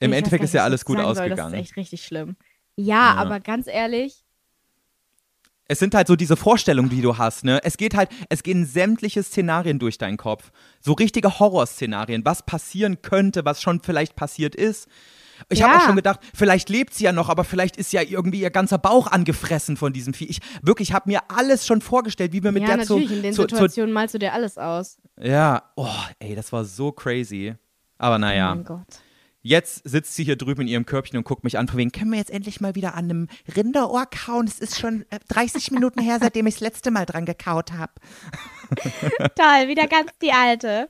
Im 0.00 0.12
Ich 0.12 0.18
Endeffekt 0.18 0.44
ist 0.44 0.54
ja 0.54 0.62
alles 0.64 0.84
gut 0.84 0.98
sagen 0.98 1.14
soll. 1.14 1.22
ausgegangen. 1.24 1.52
Das 1.52 1.60
ist 1.60 1.66
echt 1.68 1.76
richtig 1.76 2.04
schlimm. 2.04 2.36
Ja, 2.76 2.94
Ja. 2.94 3.14
aber 3.16 3.40
ganz 3.40 3.66
ehrlich, 3.66 4.24
Es 5.68 5.78
sind 5.78 5.94
halt 5.94 6.08
so 6.08 6.16
diese 6.16 6.36
Vorstellungen, 6.36 6.88
die 6.88 7.02
du 7.02 7.18
hast, 7.18 7.44
ne? 7.44 7.60
Es 7.62 7.76
geht 7.76 7.94
halt, 7.94 8.08
es 8.30 8.42
gehen 8.42 8.64
sämtliche 8.64 9.22
Szenarien 9.22 9.78
durch 9.78 9.98
deinen 9.98 10.16
Kopf. 10.16 10.50
So 10.80 10.94
richtige 10.94 11.38
Horrorszenarien, 11.38 12.24
was 12.24 12.42
passieren 12.44 13.02
könnte, 13.02 13.44
was 13.44 13.60
schon 13.60 13.80
vielleicht 13.82 14.16
passiert 14.16 14.54
ist. 14.54 14.88
Ich 15.50 15.62
habe 15.62 15.74
Ja. 15.74 15.78
auch 15.78 15.84
schon 15.84 15.94
gedacht, 15.96 16.20
vielleicht 16.34 16.68
lebt 16.68 16.94
sie 16.94 17.04
ja 17.04 17.12
noch, 17.12 17.28
aber 17.28 17.44
vielleicht 17.44 17.76
ist 17.76 17.92
ja 17.92 18.02
irgendwie 18.02 18.40
ihr 18.40 18.50
ganzer 18.50 18.78
Bauch 18.78 19.06
angefressen 19.06 19.76
von 19.76 19.92
diesem 19.92 20.14
Vieh. 20.14 20.24
Ich 20.26 20.40
wirklich 20.62 20.92
habe 20.92 21.08
mir 21.10 21.20
alles 21.28 21.66
schon 21.66 21.80
vorgestellt, 21.80 22.32
wie 22.32 22.42
wir 22.42 22.50
mit 22.50 22.62
ja, 22.62 22.76
der 22.76 22.86
zu, 22.86 22.94
natürlich, 22.94 23.12
in 23.16 23.22
den 23.22 23.32
zu, 23.34 23.46
zu 23.46 23.54
Situationen 23.54 23.92
malst 23.92 24.14
du 24.14 24.18
dir 24.18 24.32
alles 24.32 24.58
aus. 24.58 24.98
Ja, 25.20 25.62
oh, 25.76 25.86
ey, 26.18 26.34
das 26.34 26.50
war 26.52 26.64
so 26.64 26.90
crazy. 26.92 27.54
Aber 27.98 28.16
Oh 28.16 28.18
naja, 28.18 28.54
mein 28.54 28.64
Gott. 28.64 28.86
Jetzt 29.48 29.88
sitzt 29.88 30.14
sie 30.14 30.24
hier 30.24 30.36
drüben 30.36 30.62
in 30.62 30.68
ihrem 30.68 30.86
Körbchen 30.86 31.16
und 31.18 31.24
guckt 31.24 31.44
mich 31.44 31.58
an, 31.58 31.66
von 31.68 31.78
wegen, 31.78 31.90
können 31.92 32.10
wir 32.12 32.18
jetzt 32.18 32.30
endlich 32.30 32.60
mal 32.60 32.74
wieder 32.74 32.94
an 32.94 33.04
einem 33.04 33.28
Rinderohr 33.56 34.06
kauen? 34.06 34.46
Es 34.46 34.58
ist 34.60 34.78
schon 34.78 35.04
äh, 35.10 35.18
30 35.28 35.70
Minuten 35.70 36.00
her, 36.00 36.18
seitdem 36.20 36.46
ich 36.46 36.54
das 36.54 36.60
letzte 36.60 36.90
Mal 36.90 37.06
dran 37.06 37.24
gekaut 37.24 37.72
habe. 37.72 37.92
Toll, 39.34 39.68
wieder 39.68 39.86
ganz 39.86 40.10
die 40.22 40.32
alte. 40.32 40.88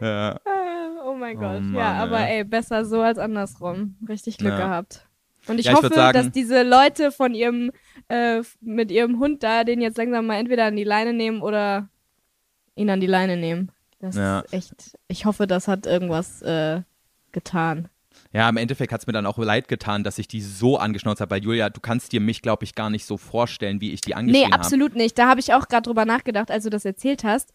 Ja. 0.00 0.36
Ah, 0.44 0.66
Oh 1.06 1.14
mein 1.14 1.36
Oh 1.36 1.40
Gott. 1.40 1.62
Mann, 1.62 1.74
ja, 1.74 1.92
aber 1.94 2.20
ey. 2.20 2.44
besser 2.44 2.84
so 2.84 3.00
als 3.00 3.18
andersrum. 3.18 3.96
Richtig 4.08 4.38
Glück 4.38 4.52
Ja. 4.52 4.58
gehabt. 4.58 5.06
Und 5.46 5.58
ich 5.58 5.66
Ja, 5.66 5.74
hoffe, 5.74 5.88
sagen- 5.88 6.16
dass 6.16 6.30
diese 6.30 6.62
Leute 6.62 7.10
von 7.12 7.34
ihrem, 7.34 7.72
äh, 8.08 8.42
mit 8.60 8.90
ihrem 8.90 9.18
Hund 9.18 9.42
da 9.42 9.64
den 9.64 9.80
jetzt 9.80 9.96
langsam 9.98 10.26
mal 10.26 10.36
entweder 10.36 10.66
an 10.66 10.76
die 10.76 10.84
Leine 10.84 11.12
nehmen 11.14 11.40
oder 11.42 11.88
ihn 12.74 12.90
an 12.90 13.00
die 13.00 13.06
Leine 13.06 13.36
nehmen. 13.36 13.72
Das 13.98 14.16
Ja. 14.16 14.40
ist 14.40 14.52
echt, 14.54 14.98
ich 15.08 15.24
hoffe, 15.24 15.46
das 15.46 15.68
hat 15.68 15.86
irgendwas 15.86 16.42
äh, 16.42 16.82
getan. 17.32 17.88
Ja, 18.32 18.48
im 18.48 18.56
Endeffekt 18.56 18.92
hat 18.92 19.00
es 19.00 19.06
mir 19.06 19.12
dann 19.12 19.26
auch 19.26 19.38
leid 19.38 19.68
getan, 19.68 20.04
dass 20.04 20.18
ich 20.18 20.28
die 20.28 20.40
so 20.40 20.76
angeschnauzt 20.78 21.20
habe, 21.20 21.30
weil 21.32 21.42
Julia, 21.44 21.70
du 21.70 21.80
kannst 21.80 22.12
dir 22.12 22.20
mich, 22.20 22.42
glaube 22.42 22.64
ich, 22.64 22.74
gar 22.74 22.90
nicht 22.90 23.04
so 23.04 23.16
vorstellen, 23.16 23.80
wie 23.80 23.92
ich 23.92 24.00
die 24.00 24.10
Nee, 24.10 24.16
angeschrien 24.16 24.52
habe. 24.52 24.54
absolut 24.62 24.94
nicht. 24.96 25.16
Da 25.18 25.28
habe 25.28 25.40
ich 25.40 25.52
auch 25.54 25.68
gerade 25.68 25.82
drüber 25.82 26.04
nachgedacht, 26.04 26.50
als 26.50 26.64
du 26.64 26.70
das 26.70 26.84
erzählt 26.84 27.24
hast. 27.24 27.52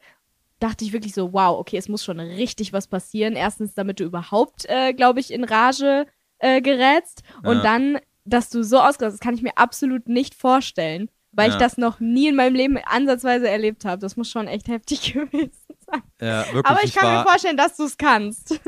Dachte 0.60 0.86
ich 0.86 0.94
wirklich 0.94 1.14
so, 1.14 1.34
wow, 1.34 1.60
okay, 1.60 1.78
es 1.78 1.90
muss 1.90 2.04
schon 2.04 2.20
richtig 2.20 2.72
was 2.74 2.88
passieren. 2.88 3.36
Erstens, 3.36 3.74
damit 3.74 4.00
du 4.00 4.06
überhaupt, 4.06 4.66
äh, 4.70 4.94
glaube 4.94 5.20
ich, 5.20 5.32
in 5.32 5.44
Rage 5.44 6.08
äh, 6.40 6.62
gerätst. 6.62 7.24
Und 7.44 7.58
Ja. 7.58 7.64
dann, 7.64 8.00
dass 8.24 8.50
du 8.50 8.64
so 8.64 8.80
ausgerastet, 8.80 9.14
das 9.14 9.20
kann 9.20 9.36
ich 9.36 9.42
mir 9.42 9.58
absolut 9.58 10.08
nicht 10.08 10.34
vorstellen. 10.36 11.10
Weil 11.34 11.50
ich 11.50 11.56
Ja. 11.56 11.60
das 11.60 11.78
noch 11.78 12.00
nie 12.00 12.30
in 12.30 12.36
meinem 12.38 12.56
Leben 12.56 12.78
ansatzweise 12.78 13.50
erlebt 13.50 13.84
habe. 13.84 14.00
Das 14.02 14.16
muss 14.16 14.30
schon 14.30 14.48
echt 14.48 14.70
heftig 14.70 15.14
gewesen 15.14 15.52
sein. 15.86 16.02
Ja, 16.22 16.46
wirklich, 16.54 16.66
Aber 16.66 16.80
ich 16.84 16.96
kann 16.96 17.10
war, 17.10 17.18
mir 17.24 17.30
vorstellen, 17.30 17.58
dass 17.58 17.76
du 17.76 17.84
es 17.84 17.98
kannst. 17.98 18.60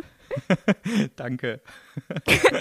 Danke. 1.16 1.62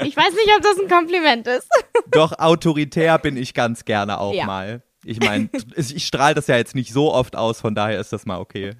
Ich 0.04 0.16
weiß 0.16 0.32
nicht, 0.34 0.50
ob 0.56 0.62
das 0.62 0.78
ein 0.80 0.88
Kompliment 0.88 1.46
ist. 1.46 1.68
Doch 2.10 2.38
autoritär 2.38 3.18
bin 3.18 3.36
ich 3.36 3.54
ganz 3.54 3.84
gerne 3.84 4.18
auch 4.20 4.34
Ja. 4.34 4.46
mal. 4.46 4.82
Ich 5.08 5.20
meine, 5.20 5.48
ich 5.76 6.04
strahle 6.04 6.34
das 6.34 6.48
ja 6.48 6.56
jetzt 6.56 6.74
nicht 6.74 6.92
so 6.92 7.12
oft 7.14 7.36
aus, 7.36 7.60
von 7.60 7.76
daher 7.76 8.00
ist 8.00 8.12
das 8.12 8.26
mal 8.26 8.38
okay. 8.40 8.72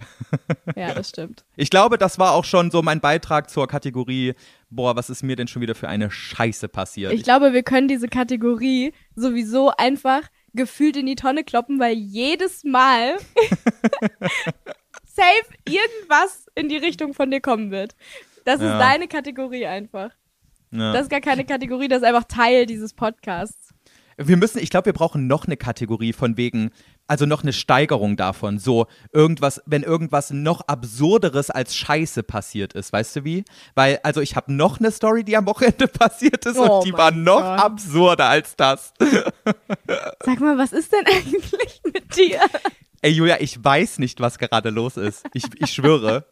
Ja, 0.74 0.92
das 0.92 1.10
stimmt. 1.10 1.44
Ich 1.54 1.70
glaube, 1.70 1.98
das 1.98 2.18
war 2.18 2.32
auch 2.32 2.44
schon 2.44 2.72
so 2.72 2.82
mein 2.82 3.00
Beitrag 3.00 3.48
zur 3.48 3.68
Kategorie, 3.68 4.34
boah, 4.68 4.96
was 4.96 5.08
ist 5.08 5.22
mir 5.22 5.36
denn 5.36 5.46
schon 5.46 5.62
wieder 5.62 5.76
für 5.76 5.88
eine 5.88 6.10
Scheiße 6.10 6.66
passiert? 6.68 7.12
Ich 7.12 7.22
glaube, 7.22 7.52
wir 7.52 7.62
können 7.62 7.86
diese 7.86 8.08
Kategorie 8.08 8.92
sowieso 9.14 9.70
einfach 9.70 10.22
gefühlt 10.52 10.96
in 10.96 11.06
die 11.06 11.14
Tonne 11.14 11.44
kloppen, 11.44 11.78
weil 11.78 11.94
jedes 11.94 12.64
Mal 12.64 13.18
safe 15.04 15.46
irgendwas 15.68 16.46
in 16.56 16.68
die 16.68 16.76
Richtung 16.78 17.14
von 17.14 17.30
dir 17.30 17.40
kommen 17.40 17.70
wird. 17.70 17.94
Das 18.46 18.60
Ja. 18.60 18.72
ist 18.72 18.80
deine 18.80 19.08
Kategorie 19.08 19.66
einfach. 19.66 20.10
Ja. 20.70 20.92
Das 20.92 21.02
ist 21.02 21.10
gar 21.10 21.20
keine 21.20 21.44
Kategorie, 21.44 21.88
das 21.88 21.98
ist 21.98 22.04
einfach 22.08 22.24
Teil 22.24 22.64
dieses 22.66 22.94
Podcasts. 22.94 23.70
Wir 24.18 24.38
müssen, 24.38 24.60
ich 24.60 24.70
glaube, 24.70 24.86
wir 24.86 24.92
brauchen 24.94 25.26
noch 25.26 25.44
eine 25.46 25.58
Kategorie 25.58 26.14
von 26.14 26.38
wegen, 26.38 26.70
also 27.06 27.26
noch 27.26 27.42
eine 27.42 27.52
Steigerung 27.52 28.16
davon. 28.16 28.58
So 28.58 28.86
irgendwas, 29.12 29.60
wenn 29.66 29.82
irgendwas 29.82 30.30
noch 30.30 30.62
absurderes 30.62 31.50
als 31.50 31.76
Scheiße 31.76 32.22
passiert 32.22 32.72
ist, 32.72 32.94
weißt 32.94 33.16
du 33.16 33.24
wie? 33.24 33.44
Weil, 33.74 34.00
also 34.04 34.22
ich 34.22 34.34
habe 34.34 34.52
noch 34.54 34.78
eine 34.80 34.90
Story, 34.90 35.22
die 35.22 35.36
am 35.36 35.44
Wochenende 35.46 35.86
passiert 35.88 36.46
ist 36.46 36.56
Oh 36.56 36.78
und 36.78 36.86
die 36.86 36.94
war 36.94 37.10
noch 37.10 37.40
Gott. 37.42 37.60
absurder 37.60 38.24
als 38.30 38.56
das. 38.56 38.94
Sag 40.24 40.40
mal, 40.40 40.56
was 40.56 40.72
ist 40.72 40.92
denn 40.92 41.04
eigentlich 41.06 41.80
mit 41.84 42.16
dir? 42.16 42.40
Ey, 43.02 43.10
Julia, 43.12 43.36
ich 43.40 43.62
weiß 43.62 43.98
nicht, 43.98 44.20
was 44.20 44.38
gerade 44.38 44.70
los 44.70 44.96
ist. 44.96 45.26
Ich, 45.34 45.44
ich 45.56 45.72
schwöre. 45.74 46.24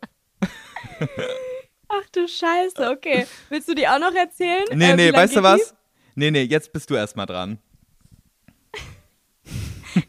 Ach 1.97 2.09
du 2.13 2.27
Scheiße, 2.27 2.91
okay. 2.91 3.27
Willst 3.51 3.69
du 3.69 3.75
die 3.75 3.87
auch 3.87 3.99
noch 3.99 4.15
erzählen? 4.15 4.65
Nee, 4.73 4.91
Äh, 4.93 4.97
nee, 4.97 5.13
weißt 5.13 5.37
du 5.37 5.43
geht 5.43 5.51
die? 5.55 5.61
was? 5.61 5.75
Nee, 6.15 6.31
nee, 6.31 6.43
jetzt 6.43 6.73
bist 6.73 6.89
du 6.91 6.95
erstmal 6.95 7.27
dran. 7.27 7.59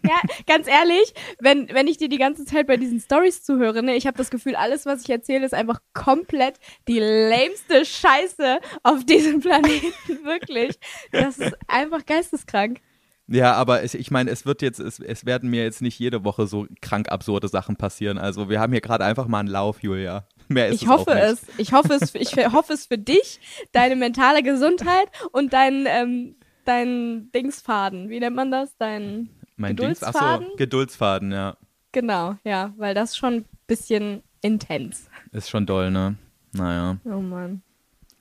Ja, 0.04 0.20
ganz 0.48 0.68
ehrlich, 0.68 1.14
wenn, 1.40 1.70
wenn 1.72 1.88
ich 1.88 1.98
dir 1.98 2.10
die 2.10 2.18
ganze 2.18 2.44
Zeit 2.44 2.66
bei 2.66 2.76
diesen 2.76 3.00
Stories 3.00 3.44
zuhöre, 3.44 3.84
ne, 3.84 3.96
ich 3.96 4.08
habe 4.08 4.18
das 4.18 4.32
Gefühl, 4.32 4.56
alles, 4.56 4.88
was 4.88 5.04
ich 5.04 5.10
erzähle, 5.12 5.46
ist 5.46 5.54
einfach 5.54 5.80
komplett 5.94 6.56
die 6.88 6.98
lämste 7.00 7.86
Scheiße 7.86 8.60
auf 8.82 9.06
diesem 9.06 9.42
Planeten. 9.42 9.94
Wirklich. 10.24 10.80
Das 11.12 11.38
ist 11.38 11.56
einfach 11.68 12.04
geisteskrank. 12.04 12.80
Ja, 13.28 13.54
aber 13.54 13.82
es, 13.84 13.96
ich 13.96 14.12
meine, 14.12 14.30
es 14.30 14.46
wird 14.46 14.62
jetzt, 14.62 14.80
es, 14.80 15.00
es 15.00 15.26
werden 15.26 15.50
mir 15.50 15.64
jetzt 15.64 15.82
nicht 15.82 15.98
jede 15.98 16.24
Woche 16.24 16.46
so 16.46 16.68
krank 16.82 17.12
absurde 17.12 17.48
Sachen 17.48 17.76
passieren. 17.76 18.18
Also 18.20 18.50
wir 18.50 18.60
haben 18.60 18.72
hier 18.72 18.82
gerade 18.82 19.04
einfach 19.04 19.28
mal 19.28 19.40
einen 19.40 19.50
Lauf, 19.50 19.82
Julia. 19.82 20.28
Mehr 20.48 20.68
ist 20.68 20.76
Ich 20.76 20.84
es 20.84 20.88
hoffe 20.90 21.12
auch 21.12 21.16
nicht. 21.16 21.24
es. 21.26 21.42
Ich 21.58 21.74
hoffe 21.74 21.94
es, 21.94 22.14
ich 22.14 22.36
hoffe 22.54 22.74
es 22.74 22.86
für 22.86 23.00
dich, 23.00 23.40
deine 23.72 23.96
mentale 23.96 24.44
Gesundheit 24.44 25.08
und 25.32 25.54
dein, 25.54 25.86
ähm, 25.88 26.36
dein 26.66 27.32
Dingsfaden. 27.34 28.10
Wie 28.10 28.20
nennt 28.20 28.36
man 28.36 28.52
das? 28.52 28.78
Dein 28.78 29.30
Mein 29.56 29.76
Dings, 29.76 30.00
Geduldsfaden? 30.02 30.46
achso, 30.46 30.58
Geduldsfaden, 30.58 31.32
ja. 31.32 31.58
Genau, 31.94 32.36
ja, 32.44 32.74
weil 32.78 32.94
das 32.94 33.18
schon 33.18 33.34
ein 33.36 33.46
bisschen 33.66 34.22
intens. 34.42 35.10
Ist 35.32 35.50
schon 35.50 35.66
doll, 35.66 35.90
ne? 35.90 36.16
Naja. 36.52 36.98
Oh 37.06 37.22
Mann. 37.22 37.64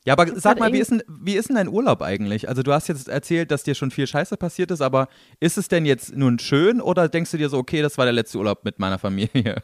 Ja, 0.06 0.12
aber 0.12 0.26
Das 0.26 0.42
sag 0.42 0.58
mal, 0.58 0.72
wie 0.72 0.78
ist, 0.78 0.90
denn, 0.90 1.02
wie 1.08 1.34
ist 1.34 1.48
denn 1.48 1.56
dein 1.56 1.68
Urlaub 1.68 2.02
eigentlich? 2.02 2.48
Also 2.48 2.62
du 2.62 2.72
hast 2.72 2.88
jetzt 2.88 3.08
erzählt, 3.08 3.50
dass 3.50 3.62
dir 3.62 3.74
schon 3.74 3.90
viel 3.90 4.06
Scheiße 4.06 4.36
passiert 4.36 4.70
ist, 4.70 4.82
aber 4.82 5.08
ist 5.40 5.56
es 5.56 5.68
denn 5.68 5.86
jetzt 5.86 6.14
nun 6.14 6.38
schön 6.38 6.80
oder 6.80 7.08
denkst 7.08 7.30
du 7.30 7.38
dir 7.38 7.48
so, 7.48 7.56
okay, 7.56 7.80
das 7.80 7.96
war 7.96 8.04
der 8.04 8.12
letzte 8.12 8.38
Urlaub 8.38 8.64
mit 8.64 8.78
meiner 8.78 8.98
Familie? 8.98 9.62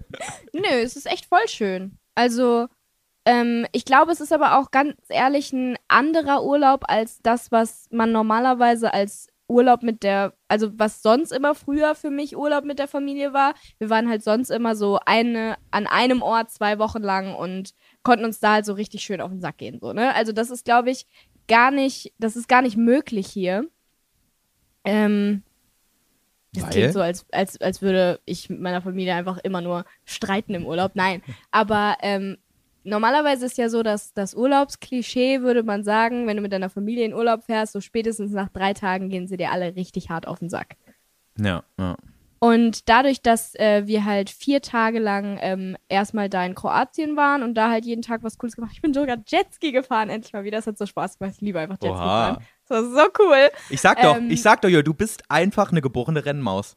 Nö, 0.52 0.82
es 0.82 0.96
ist 0.96 1.06
echt 1.06 1.24
voll 1.24 1.46
schön. 1.48 1.98
Also, 2.14 2.68
ähm, 3.24 3.66
ich 3.72 3.86
glaube, 3.86 4.12
es 4.12 4.20
ist 4.20 4.32
aber 4.32 4.58
auch 4.58 4.70
ganz 4.70 4.94
ehrlich 5.08 5.52
ein 5.52 5.76
anderer 5.88 6.44
Urlaub 6.44 6.84
als 6.86 7.20
das, 7.22 7.50
was 7.50 7.86
man 7.90 8.12
normalerweise 8.12 8.92
als 8.92 9.28
Urlaub 9.48 9.82
mit 9.82 10.02
der, 10.02 10.34
also 10.48 10.78
was 10.78 11.02
sonst 11.02 11.32
immer 11.32 11.54
früher 11.54 11.94
für 11.94 12.10
mich 12.10 12.36
Urlaub 12.36 12.64
mit 12.64 12.78
der 12.78 12.88
Familie 12.88 13.32
war. 13.32 13.54
Wir 13.78 13.88
waren 13.88 14.08
halt 14.08 14.22
sonst 14.22 14.50
immer 14.50 14.76
so 14.76 14.98
eine, 15.06 15.56
an 15.70 15.86
einem 15.86 16.20
Ort 16.20 16.50
zwei 16.50 16.78
Wochen 16.78 17.02
lang 17.02 17.34
und 17.34 17.72
konnten 18.08 18.24
uns 18.24 18.40
da 18.40 18.54
halt 18.54 18.64
so 18.64 18.72
richtig 18.72 19.02
schön 19.02 19.20
auf 19.20 19.30
den 19.30 19.40
Sack 19.42 19.58
gehen, 19.58 19.78
so, 19.80 19.92
ne? 19.92 20.14
Also, 20.14 20.32
das 20.32 20.48
ist, 20.50 20.64
glaube 20.64 20.90
ich, 20.90 21.06
gar 21.46 21.70
nicht, 21.70 22.14
das 22.18 22.36
ist 22.36 22.48
gar 22.48 22.62
nicht 22.62 22.78
möglich 22.78 23.26
hier. 23.26 23.68
Ähm, 24.84 25.42
das 26.52 26.64
Weil? 26.64 26.70
klingt 26.70 26.92
so, 26.94 27.00
als, 27.02 27.26
als, 27.30 27.60
als 27.60 27.82
würde 27.82 28.20
ich 28.24 28.48
mit 28.48 28.60
meiner 28.60 28.80
Familie 28.80 29.14
einfach 29.14 29.36
immer 29.38 29.60
nur 29.60 29.84
streiten 30.06 30.54
im 30.54 30.64
Urlaub. 30.64 30.92
Nein, 30.94 31.22
aber 31.50 31.98
ähm, 32.00 32.38
normalerweise 32.84 33.44
ist 33.44 33.58
ja 33.58 33.68
so, 33.68 33.82
dass 33.82 34.14
das 34.14 34.34
Urlaubsklischee, 34.34 35.42
würde 35.42 35.62
man 35.62 35.84
sagen, 35.84 36.26
wenn 36.26 36.36
du 36.36 36.42
mit 36.42 36.52
deiner 36.52 36.70
Familie 36.70 37.04
in 37.04 37.12
Urlaub 37.12 37.44
fährst, 37.44 37.74
so 37.74 37.82
spätestens 37.82 38.32
nach 38.32 38.48
drei 38.48 38.72
Tagen 38.72 39.10
gehen 39.10 39.26
sie 39.26 39.36
dir 39.36 39.52
alle 39.52 39.76
richtig 39.76 40.08
hart 40.08 40.26
auf 40.26 40.38
den 40.38 40.48
Sack. 40.48 40.76
ja, 41.38 41.62
ja. 41.78 41.96
Und 42.40 42.88
dadurch, 42.88 43.20
dass 43.20 43.54
äh, 43.56 43.86
wir 43.86 44.04
halt 44.04 44.30
vier 44.30 44.62
Tage 44.62 44.98
lang 44.98 45.38
ähm, 45.40 45.76
erstmal 45.88 46.28
da 46.28 46.44
in 46.44 46.54
Kroatien 46.54 47.16
waren 47.16 47.42
und 47.42 47.54
da 47.54 47.70
halt 47.70 47.84
jeden 47.84 48.02
Tag 48.02 48.22
was 48.22 48.38
Cooles 48.38 48.54
gemacht, 48.54 48.72
ich 48.74 48.82
bin 48.82 48.94
sogar 48.94 49.16
Jetski 49.26 49.72
gefahren, 49.72 50.08
endlich 50.08 50.32
mal 50.32 50.44
wieder. 50.44 50.58
Das 50.58 50.66
hat 50.66 50.78
so 50.78 50.86
Spaß 50.86 51.18
gemacht. 51.18 51.34
Ich 51.36 51.40
liebe 51.40 51.58
einfach 51.58 51.76
Jetski 51.80 51.90
Oha. 51.90 52.34
fahren. 52.34 52.44
Das 52.68 52.82
war 52.84 53.04
so 53.04 53.10
cool. 53.20 53.50
Ich 53.70 53.80
sag 53.80 54.00
doch, 54.02 54.16
Ähm, 54.16 54.30
ich 54.30 54.42
sag 54.42 54.60
doch, 54.62 54.68
Julia, 54.68 54.82
du 54.82 54.94
bist 54.94 55.22
einfach 55.28 55.70
eine 55.72 55.80
geborene 55.80 56.24
Rennmaus. 56.24 56.76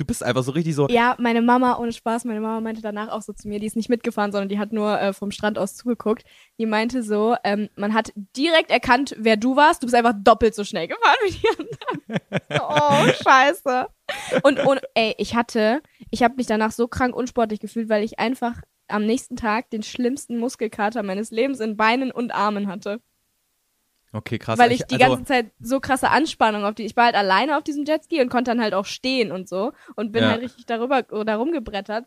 Du 0.00 0.06
bist 0.06 0.24
einfach 0.24 0.42
so 0.42 0.52
richtig 0.52 0.74
so, 0.74 0.88
Ja, 0.88 1.14
meine 1.18 1.42
Mama, 1.42 1.76
ohne 1.78 1.92
Spaß, 1.92 2.24
meine 2.24 2.40
Mama 2.40 2.62
meinte 2.62 2.80
danach 2.80 3.08
auch 3.08 3.20
so 3.20 3.34
zu 3.34 3.46
mir, 3.48 3.60
die 3.60 3.66
ist 3.66 3.76
nicht 3.76 3.90
mitgefahren, 3.90 4.32
sondern 4.32 4.48
die 4.48 4.58
hat 4.58 4.72
nur 4.72 4.98
äh, 4.98 5.12
vom 5.12 5.30
Strand 5.30 5.58
aus 5.58 5.76
zugeguckt. 5.76 6.24
Die 6.58 6.64
meinte 6.64 7.02
so, 7.02 7.36
ähm, 7.44 7.68
man 7.76 7.92
hat 7.92 8.10
direkt 8.34 8.70
erkannt, 8.70 9.14
wer 9.18 9.36
du 9.36 9.56
warst. 9.56 9.82
Du 9.82 9.86
bist 9.86 9.94
einfach 9.94 10.14
doppelt 10.16 10.54
so 10.54 10.64
schnell 10.64 10.88
gefahren 10.88 11.18
wie 11.24 11.32
die 11.32 11.48
anderen. 11.48 11.66
Oh, 12.62 13.12
scheiße. 13.22 13.88
Und, 14.42 14.58
und 14.66 14.80
ey, 14.94 15.14
ich 15.18 15.34
hatte, 15.34 15.82
ich 16.10 16.22
habe 16.22 16.34
mich 16.36 16.46
danach 16.46 16.72
so 16.72 16.88
krank 16.88 17.14
unsportlich 17.14 17.60
gefühlt, 17.60 17.88
weil 17.88 18.02
ich 18.02 18.18
einfach 18.18 18.62
am 18.88 19.04
nächsten 19.04 19.36
Tag 19.36 19.68
den 19.70 19.82
schlimmsten 19.82 20.38
Muskelkater 20.38 21.02
meines 21.02 21.30
Lebens 21.30 21.60
in 21.60 21.76
Beinen 21.76 22.10
und 22.10 22.34
Armen 22.34 22.68
hatte. 22.68 23.00
Okay, 24.12 24.38
krass. 24.38 24.58
weil 24.58 24.72
ich 24.72 24.84
die 24.84 25.02
also, 25.02 25.16
ganze 25.16 25.24
Zeit 25.24 25.52
so 25.60 25.80
krasse 25.80 26.10
Anspannung 26.10 26.64
auf 26.64 26.74
die. 26.74 26.84
Ich 26.84 26.96
war 26.96 27.06
halt 27.06 27.14
alleine 27.14 27.56
auf 27.56 27.62
diesem 27.62 27.84
Jetski 27.84 28.20
und 28.20 28.28
konnte 28.28 28.50
dann 28.50 28.60
halt 28.60 28.74
auch 28.74 28.86
stehen 28.86 29.32
und 29.32 29.48
so 29.48 29.72
und 29.96 30.12
bin 30.12 30.22
Ja. 30.22 30.30
halt 30.30 30.42
richtig 30.42 30.66
darüber 30.66 31.04
oder 31.10 31.36
rumgebrettert. 31.36 32.06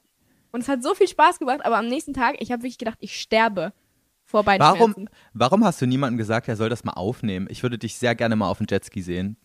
Und 0.51 0.61
es 0.61 0.69
hat 0.69 0.83
so 0.83 0.93
viel 0.93 1.07
Spaß 1.07 1.39
gemacht, 1.39 1.65
aber 1.65 1.77
am 1.77 1.87
nächsten 1.87 2.13
Tag, 2.13 2.35
ich 2.39 2.51
habe 2.51 2.61
wirklich 2.61 2.77
gedacht, 2.77 2.97
ich 2.99 3.19
sterbe 3.19 3.73
vor 4.23 4.43
Beinschmerzen. 4.43 4.79
Warum, 4.79 5.09
warum 5.33 5.65
hast 5.65 5.81
du 5.81 5.87
niemandem 5.87 6.17
gesagt, 6.17 6.47
er 6.47 6.55
soll 6.55 6.69
das 6.69 6.83
mal 6.83 6.93
aufnehmen? 6.93 7.47
Ich 7.49 7.63
würde 7.63 7.77
dich 7.77 7.97
sehr 7.97 8.15
gerne 8.15 8.35
mal 8.35 8.49
auf 8.49 8.59
dem 8.59 8.67
Jetski 8.69 9.01
sehen. 9.01 9.37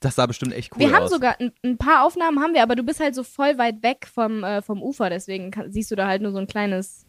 Das 0.00 0.14
sah 0.14 0.26
bestimmt 0.26 0.54
echt 0.54 0.72
cool 0.72 0.80
wir 0.80 0.92
haben 0.92 1.04
aus. 1.04 1.10
sogar 1.10 1.38
ein, 1.40 1.52
ein 1.62 1.76
paar 1.76 2.06
Aufnahmen 2.06 2.40
haben 2.40 2.54
wir, 2.54 2.62
aber 2.62 2.74
du 2.74 2.82
bist 2.82 3.00
halt 3.00 3.14
so 3.14 3.22
voll 3.22 3.58
weit 3.58 3.82
weg 3.82 4.06
vom, 4.12 4.42
äh, 4.44 4.62
vom 4.62 4.82
Ufer, 4.82 5.10
deswegen 5.10 5.50
kann, 5.50 5.70
siehst 5.70 5.90
du 5.90 5.96
da 5.96 6.06
halt 6.06 6.22
nur 6.22 6.32
so 6.32 6.38
ein 6.38 6.46
kleines, 6.46 7.06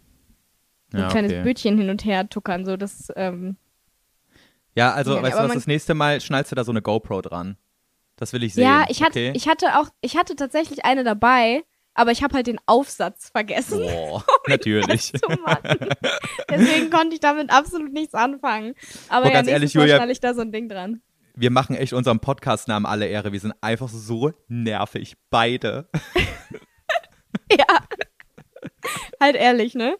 so 0.91 0.97
ein 0.97 1.03
ja, 1.03 1.09
kleines 1.09 1.31
okay. 1.31 1.43
Bötchen 1.43 1.77
hin 1.77 1.89
und 1.89 2.03
her 2.03 2.27
tuckern. 2.27 2.65
So 2.65 2.75
das, 2.75 3.09
ähm, 3.15 3.55
ja, 4.75 4.91
also, 4.93 5.15
Ja, 5.15 5.21
weißt 5.23 5.37
du 5.37 5.43
was, 5.43 5.53
das 5.53 5.67
nächste 5.67 5.93
Mal 5.93 6.21
schnallst 6.21 6.51
du 6.51 6.55
da 6.55 6.63
so 6.63 6.71
eine 6.71 6.81
GoPro 6.81 7.21
dran. 7.21 7.57
Das 8.15 8.33
will 8.33 8.43
ich 8.43 8.53
sehen. 8.53 8.63
ja, 8.63 8.85
ich 8.87 9.01
hatte, 9.01 9.11
okay? 9.19 9.33
ich 9.35 9.47
hatte 9.47 9.79
auch, 9.79 9.89
ich 10.01 10.15
hatte 10.15 10.35
tatsächlich 10.35 10.85
eine 10.85 11.03
dabei, 11.03 11.63
aber 11.93 12.11
ich 12.11 12.23
habe 12.23 12.35
halt 12.35 12.47
den 12.47 12.59
Aufsatz 12.67 13.29
vergessen. 13.29 13.79
Boah, 13.79 14.23
natürlich. 14.47 15.11
zu 15.13 15.27
machen. 15.43 15.89
Deswegen 16.49 16.89
konnte 16.89 17.15
ich 17.15 17.19
damit 17.19 17.49
absolut 17.51 17.91
nichts 17.91 18.13
anfangen. 18.13 18.75
Aber 19.09 19.23
Boah, 19.23 19.27
ja, 19.29 19.33
ganz 19.33 19.47
ehrlich, 19.47 19.73
Mal 19.73 19.87
Julia- 19.89 20.07
ich 20.09 20.19
da 20.19 20.33
so 20.33 20.41
ein 20.41 20.51
Ding 20.51 20.69
dran. 20.69 21.01
Wir 21.33 21.49
machen 21.49 21.75
echt 21.75 21.93
unserem 21.93 22.19
Podcast-Namen 22.19 22.85
alle 22.85 23.07
Ehre. 23.07 23.31
Wir 23.31 23.39
sind 23.39 23.53
einfach 23.61 23.87
so 23.89 24.31
nervig. 24.47 25.15
Beide. 25.29 25.89
Ja. 27.51 27.65
halt 29.19 29.35
ehrlich, 29.35 29.75
ne? 29.75 29.97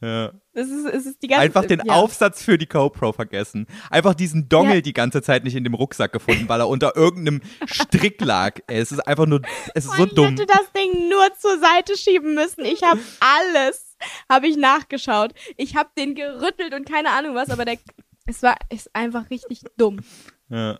Ja. 0.00 0.32
Es 0.52 0.68
ist, 0.68 0.86
es 0.86 1.06
ist 1.06 1.22
die 1.22 1.28
ganze 1.28 1.42
Einfach 1.42 1.64
den 1.64 1.80
ja. 1.84 1.94
Aufsatz 1.94 2.42
für 2.42 2.58
die 2.58 2.66
GoPro 2.66 3.12
vergessen. 3.12 3.66
Einfach 3.88 4.14
diesen 4.14 4.48
Dongel 4.48 4.76
Ja. 4.76 4.80
die 4.80 4.92
ganze 4.92 5.22
Zeit 5.22 5.44
nicht 5.44 5.54
in 5.54 5.64
dem 5.64 5.74
Rucksack 5.74 6.12
gefunden, 6.12 6.48
weil 6.48 6.60
er 6.60 6.68
unter 6.68 6.96
irgendeinem 6.96 7.40
Strick 7.66 8.20
lag. 8.20 8.58
Ey, 8.66 8.80
es 8.80 8.90
ist 8.92 9.00
einfach 9.06 9.26
nur, 9.26 9.42
es 9.74 9.84
ist 9.84 9.96
so 9.96 10.04
ich 10.06 10.14
dumm. 10.14 10.30
hätte 10.30 10.46
das 10.46 10.72
Ding 10.72 11.08
nur 11.08 11.32
zur 11.38 11.58
Seite 11.60 11.96
schieben 11.96 12.34
müssen. 12.34 12.64
Ich 12.64 12.82
habe 12.82 13.00
alles, 13.20 13.96
habe 14.28 14.48
ich 14.48 14.56
nachgeschaut. 14.56 15.32
Ich 15.56 15.76
habe 15.76 15.90
den 15.96 16.14
gerüttelt 16.14 16.74
und 16.74 16.88
keine 16.88 17.10
Ahnung 17.10 17.34
was, 17.36 17.50
aber 17.50 17.64
der, 17.64 17.78
es 18.26 18.42
war, 18.42 18.56
ist 18.70 18.94
einfach 18.94 19.30
richtig 19.30 19.62
dumm. 19.76 20.00
Ja. 20.48 20.78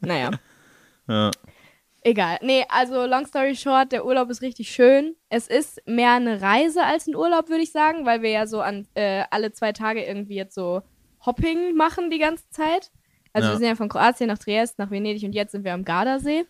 Naja. 0.00 0.30
Ja. 1.08 1.30
Egal. 2.02 2.38
Nee, 2.40 2.64
also 2.68 3.04
long 3.04 3.26
story 3.26 3.54
short, 3.54 3.92
der 3.92 4.06
Urlaub 4.06 4.30
ist 4.30 4.40
richtig 4.40 4.70
schön. 4.70 5.16
Es 5.28 5.46
ist 5.48 5.82
mehr 5.86 6.12
eine 6.12 6.40
Reise 6.40 6.84
als 6.84 7.06
ein 7.06 7.14
Urlaub, 7.14 7.48
würde 7.50 7.62
ich 7.62 7.72
sagen, 7.72 8.06
weil 8.06 8.22
wir 8.22 8.30
ja 8.30 8.46
so 8.46 8.60
an 8.62 8.86
äh, 8.94 9.24
alle 9.30 9.52
zwei 9.52 9.72
Tage 9.72 10.02
irgendwie 10.02 10.34
jetzt 10.36 10.54
so 10.54 10.82
Hopping 11.26 11.74
machen 11.74 12.10
die 12.10 12.18
ganze 12.18 12.48
Zeit. 12.50 12.90
Also 13.34 13.48
Ja. 13.48 13.54
wir 13.54 13.58
sind 13.58 13.66
ja 13.66 13.74
von 13.76 13.90
Kroatien 13.90 14.28
nach 14.28 14.38
Triest, 14.38 14.78
nach 14.78 14.90
Venedig 14.90 15.22
und 15.24 15.34
jetzt 15.34 15.52
sind 15.52 15.64
wir 15.64 15.74
am 15.74 15.84
Gardasee. 15.84 16.46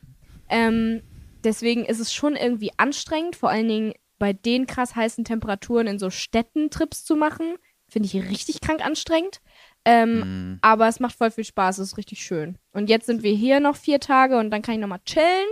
Ähm, 0.49 1.03
deswegen 1.43 1.85
ist 1.85 1.99
es 1.99 2.13
schon 2.13 2.37
irgendwie 2.37 2.71
anstrengend, 2.77 3.35
vor 3.35 3.51
allen 3.51 3.69
Dingen 3.69 3.95
bei 4.21 4.33
den 4.33 4.67
krass 4.67 4.95
heißen 4.95 5.25
Temperaturen 5.25 5.89
in 5.89 5.99
so 5.99 6.11
Städten 6.11 6.71
Trips 6.71 7.05
zu 7.05 7.17
machen. 7.17 7.57
Finde 7.89 8.07
ich 8.07 8.15
richtig 8.31 8.61
krank 8.61 8.85
anstrengend. 8.85 9.41
Ähm, 9.85 10.53
Mm. 10.55 10.59
aber 10.61 10.89
es 10.89 11.01
macht 11.01 11.17
voll 11.17 11.31
viel 11.31 11.45
Spaß, 11.45 11.79
es 11.79 11.93
ist 11.93 11.97
richtig 11.97 12.23
schön. 12.23 12.59
Und 12.73 12.91
jetzt 12.91 13.07
sind 13.07 13.23
wir 13.23 13.33
hier 13.35 13.61
noch 13.61 13.77
vier 13.77 13.99
Tage 14.01 14.39
und 14.39 14.51
dann 14.51 14.61
kann 14.63 14.75
ich 14.75 14.81
nochmal 14.81 15.01
chillen. 15.07 15.47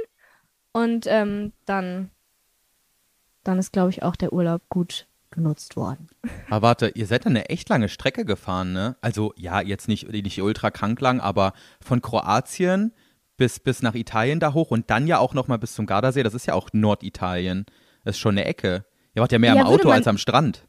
Und 0.73 1.07
ähm, 1.09 1.53
dann, 1.65 2.11
dann 3.45 3.59
ist, 3.59 3.73
glaube 3.73 3.91
ich, 3.91 4.03
auch 4.03 4.17
der 4.17 4.33
Urlaub 4.33 4.63
gut 4.69 5.07
genutzt 5.31 5.77
worden. 5.77 6.09
Aber 6.49 6.63
warte, 6.69 6.89
ihr 6.89 7.07
seid 7.07 7.27
eine 7.27 7.49
echt 7.49 7.69
lange 7.69 7.89
Strecke 7.89 8.25
gefahren, 8.25 8.73
ne? 8.73 8.97
Also, 9.01 9.33
ja, 9.37 9.61
jetzt 9.61 9.89
nicht, 9.89 10.11
nicht 10.11 10.41
ultra 10.43 10.71
krank 10.71 11.01
lang, 11.01 11.21
aber 11.21 11.53
von 11.81 12.01
Kroatien 12.03 12.93
bis, 13.37 13.61
bis 13.61 13.83
nach 13.83 13.95
Italien 13.95 14.41
da 14.41 14.53
hoch 14.53 14.71
und 14.71 14.91
dann 14.91 15.07
ja 15.07 15.19
auch 15.19 15.35
nochmal 15.35 15.59
bis 15.59 15.75
zum 15.75 15.87
Gardasee. 15.87 16.23
Das 16.23 16.35
ist 16.35 16.47
ja 16.47 16.55
auch 16.55 16.69
Norditalien. 16.73 17.67
Das 18.05 18.17
ist 18.17 18.21
schon 18.21 18.35
eine 18.37 18.45
Ecke. 18.47 18.85
Ihr 19.15 19.23
wart 19.23 19.33
ja 19.33 19.39
mehr 19.39 19.55
Ja, 19.55 19.63
am 19.63 19.69
würde 19.69 19.81
Auto 19.83 19.89
man- 19.89 19.97
als 19.99 20.07
am 20.09 20.19
Strand. 20.19 20.67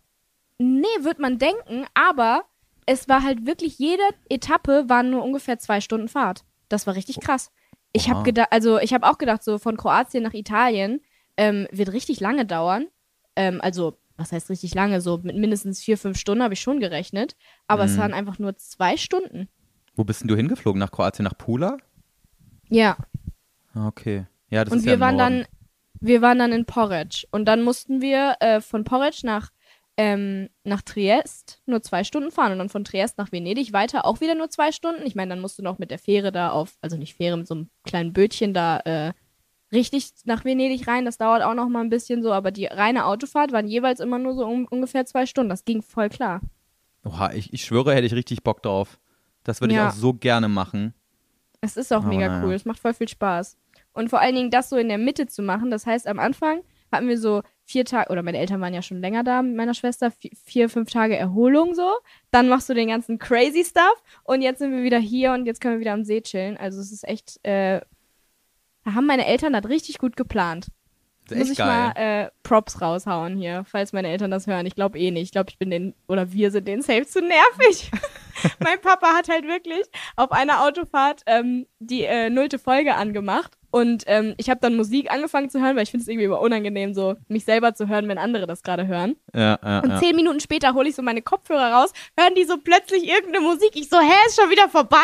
Nee, 0.60 0.86
wird 1.02 1.20
man 1.20 1.40
denken, 1.40 1.86
aber 1.94 2.44
es 2.92 3.08
war 3.08 3.22
halt 3.24 3.46
wirklich, 3.46 3.78
jede 3.78 4.02
Etappe 4.30 4.86
waren 4.88 5.12
nur 5.12 5.24
ungefähr 5.24 5.60
zwei 5.60 5.80
Stunden 5.80 6.08
Fahrt. 6.08 6.44
Das 6.70 6.88
war 6.88 6.96
richtig 6.96 7.20
krass. 7.20 7.52
Ich 7.94 8.10
habe 8.10 8.24
gedacht, 8.24 8.48
also 8.52 8.80
ich 8.80 8.94
habe 8.96 9.08
auch 9.08 9.18
gedacht, 9.20 9.44
so 9.44 9.60
von 9.60 9.78
Kroatien 9.78 10.24
nach 10.24 10.34
Italien 10.34 11.02
ähm, 11.38 11.68
wird 11.72 11.92
richtig 11.94 12.20
lange 12.20 12.46
dauern. 12.48 12.88
Ähm, 13.36 13.62
also, 13.62 13.98
was 14.18 14.32
heißt 14.32 14.50
richtig 14.50 14.74
lange? 14.74 15.02
So 15.02 15.20
mit 15.22 15.36
mindestens 15.38 15.82
vier, 15.84 15.98
fünf 16.00 16.18
Stunden 16.18 16.44
habe 16.44 16.56
ich 16.56 16.62
schon 16.62 16.80
gerechnet. 16.80 17.36
Aber 17.68 17.84
es 17.86 17.94
Mhm. 17.96 17.98
waren 18.02 18.14
einfach 18.14 18.40
nur 18.40 18.56
zwei 18.58 18.98
Stunden. 18.98 19.50
Wo 19.96 20.04
bist 20.04 20.22
denn 20.22 20.28
du 20.28 20.36
hingeflogen? 20.36 20.80
Nach 20.80 20.92
Kroatien, 20.92 21.26
nach 21.26 21.38
Pula? 21.38 21.78
Ja. 22.70 22.98
Ah, 23.74 23.88
Okay. 23.88 24.26
Ja, 24.50 24.64
das 24.66 24.72
und 24.72 24.80
ist 24.80 24.86
wir 24.86 24.94
ja 24.94 25.00
waren 25.00 25.18
dann, 25.18 25.46
wir 26.00 26.22
waren 26.24 26.40
dann 26.40 26.52
in 26.54 26.66
Porridge. 26.66 27.28
Und 27.32 27.46
dann 27.46 27.62
mussten 27.64 28.02
wir 28.02 28.36
äh, 28.40 28.62
von 28.62 28.84
Porridge 28.84 29.22
nach, 29.24 29.52
ähm, 30.02 30.48
nach 30.64 30.82
Triest 30.82 31.62
nur 31.66 31.82
zwei 31.82 32.06
Stunden 32.06 32.32
fahren. 32.32 32.54
Und 32.54 32.60
dann 32.60 32.70
von 32.70 32.86
Triest 32.86 33.18
nach 33.18 33.34
Venedig 33.34 33.74
weiter 33.74 34.06
auch 34.06 34.22
wieder 34.22 34.34
nur 34.34 34.50
zwei 34.50 34.72
Stunden. 34.72 35.06
Ich 35.06 35.14
meine, 35.14 35.32
dann 35.32 35.42
musst 35.42 35.60
du 35.60 35.62
noch 35.64 35.78
mit 35.78 35.92
der 35.92 36.00
Fähre 36.00 36.32
da 36.32 36.52
auf, 36.52 36.78
also 36.80 36.96
nicht 36.96 37.16
Fähre, 37.16 37.36
mit 37.36 37.48
so 37.48 37.56
einem 37.56 37.70
kleinen 37.84 38.14
Bötchen 38.14 38.54
da 38.54 38.78
äh, 38.86 39.12
richtig 39.74 40.12
nach 40.24 40.46
Venedig 40.46 40.88
rein. 40.88 41.04
Das 41.04 41.18
dauert 41.18 41.44
auch 41.44 41.54
noch 41.54 41.68
mal 41.68 41.82
ein 41.82 41.90
bisschen 41.90 42.24
so. 42.24 42.32
Aber 42.32 42.52
die 42.52 42.66
reine 42.66 43.06
Autofahrt 43.08 43.52
waren 43.52 43.68
jeweils 43.68 44.00
immer 44.00 44.20
nur 44.20 44.36
so 44.36 44.46
um, 44.46 44.66
ungefähr 44.70 45.06
zwei 45.06 45.26
Stunden. 45.26 45.50
Das 45.50 45.66
ging 45.66 45.82
voll 45.82 46.08
klar. 46.08 46.40
Oha, 47.04 47.34
ich, 47.34 47.52
ich 47.54 47.66
schwöre, 47.66 47.94
hätte 47.94 48.08
ich 48.08 48.14
richtig 48.16 48.42
Bock 48.42 48.64
drauf. 48.64 49.00
Das 49.44 49.60
würde 49.60 49.74
Ja. 49.74 49.88
ich 49.88 49.94
auch 49.94 49.98
so 49.98 50.14
gerne 50.14 50.48
machen. 50.48 50.94
Es 51.60 51.76
ist 51.76 51.92
auch 51.92 51.98
Aber 52.04 52.08
mega 52.08 52.28
naja. 52.30 52.46
cool. 52.46 52.54
Es 52.54 52.64
macht 52.64 52.80
voll 52.80 52.94
viel 52.94 53.10
Spaß. 53.10 53.58
Und 53.92 54.10
vor 54.10 54.22
allen 54.22 54.36
Dingen 54.36 54.50
das 54.50 54.70
so 54.70 54.78
in 54.78 54.88
der 54.88 54.98
Mitte 54.98 55.28
zu 55.28 55.42
machen. 55.42 55.72
Das 55.72 55.86
heißt, 55.86 56.08
am 56.08 56.20
Anfang 56.20 56.62
hatten 56.90 57.10
wir 57.10 57.18
so 57.20 57.42
vier 57.70 57.86
Tage, 57.86 58.12
oder 58.12 58.24
meine 58.24 58.40
Eltern 58.40 58.62
waren 58.62 58.74
ja 58.74 58.82
schon 58.82 59.00
länger 59.00 59.24
da 59.24 59.44
mit 59.44 59.56
meiner 59.56 59.76
Schwester, 59.76 60.08
vi- 60.08 60.36
vier, 60.44 60.70
fünf 60.70 60.92
Tage 60.92 61.16
Erholung 61.16 61.76
so. 61.76 61.88
Dann 62.32 62.50
machst 62.50 62.68
du 62.68 62.74
den 62.74 62.88
ganzen 62.90 63.20
crazy 63.20 63.64
Stuff. 63.64 64.04
Und 64.24 64.42
jetzt 64.42 64.58
sind 64.60 64.72
wir 64.76 64.82
wieder 64.84 64.98
hier 64.98 65.34
und 65.34 65.46
jetzt 65.46 65.62
können 65.62 65.76
wir 65.76 65.80
wieder 65.80 65.94
am 65.94 66.04
See 66.04 66.22
chillen. 66.22 66.58
Also 66.58 66.82
es 66.82 66.92
ist 66.92 67.08
echt, 67.08 67.40
äh, 67.46 67.82
da 68.86 68.94
haben 68.96 69.06
meine 69.06 69.28
Eltern 69.28 69.54
das 69.54 69.70
richtig 69.70 70.00
gut 70.00 70.18
geplant. 70.18 70.68
Muss 71.32 71.52
ich 71.52 71.60
geil. 71.60 71.68
mal 71.68 71.92
äh, 71.96 72.30
Props 72.42 72.82
raushauen 72.82 73.38
hier, 73.38 73.64
falls 73.68 73.94
meine 73.94 74.08
Eltern 74.08 74.32
das 74.32 74.48
hören. 74.48 74.66
Ich 74.66 74.74
glaube 74.74 74.98
eh 74.98 75.12
nicht. 75.12 75.26
Ich 75.26 75.32
glaube, 75.32 75.52
ich 75.52 75.60
bin 75.60 75.70
den, 75.70 75.94
oder 76.08 76.32
wir 76.32 76.50
sind 76.50 76.68
den 76.68 76.82
safe 76.82 77.06
zu 77.06 77.22
nervig. 77.22 77.92
mein 78.60 78.82
Papa 78.82 79.14
hat 79.14 79.30
halt 79.30 79.46
wirklich 79.46 79.84
auf 80.16 80.32
einer 80.32 80.66
Autofahrt 80.66 81.22
ähm, 81.28 81.68
die 81.78 82.04
äh, 82.04 82.32
nullte 82.32 82.58
Folge 82.58 82.96
angemacht. 82.96 83.59
Und 83.72 84.04
ähm, 84.08 84.34
ich 84.38 84.50
habe 84.50 84.60
dann 84.62 84.76
Musik 84.76 85.12
angefangen 85.12 85.50
zu 85.50 85.62
hören, 85.62 85.76
weil 85.76 85.84
ich 85.84 85.92
finde 85.92 86.02
es 86.04 86.08
irgendwie 86.08 86.26
immer 86.26 86.40
unangenehm, 86.42 86.94
so 86.94 87.16
mich 87.28 87.46
selber 87.46 87.74
zu 87.76 87.88
hören, 87.88 88.08
wenn 88.08 88.18
andere 88.18 88.48
das 88.48 88.64
gerade 88.64 88.88
hören. 88.88 89.16
ja, 89.36 89.60
ja, 89.64 89.80
Und 89.82 89.90
ja. 89.92 90.00
zehn 90.00 90.16
Minuten 90.16 90.40
später 90.40 90.74
hole 90.74 90.90
ich 90.90 90.96
so 90.96 91.02
meine 91.02 91.22
Kopfhörer 91.22 91.72
raus, 91.74 91.94
hören 92.18 92.34
die 92.36 92.46
so 92.46 92.58
plötzlich 92.58 93.08
irgendeine 93.08 93.42
Musik. 93.46 93.72
Ich 93.76 93.90
so, 93.90 94.00
hä, 94.00 94.12
ist 94.28 94.40
schon 94.42 94.50
wieder 94.50 94.70
vorbei? 94.70 94.98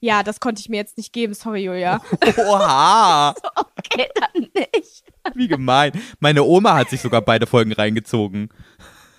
Ja, 0.00 0.22
das 0.22 0.40
konnte 0.40 0.60
ich 0.60 0.68
mir 0.68 0.76
jetzt 0.76 0.96
nicht 0.98 1.12
geben. 1.12 1.32
Sorry, 1.34 1.64
Julia. 1.64 2.00
Oha, 2.46 3.34
Okay, 3.78 4.08
dann 4.14 4.46
nicht. 4.54 5.02
wie 5.34 5.48
gemein. 5.48 5.92
Meine 6.20 6.42
Oma 6.44 6.74
hat 6.74 6.90
sich 6.90 7.00
sogar 7.00 7.22
beide 7.22 7.46
Folgen 7.46 7.72
reingezogen. 7.72 8.50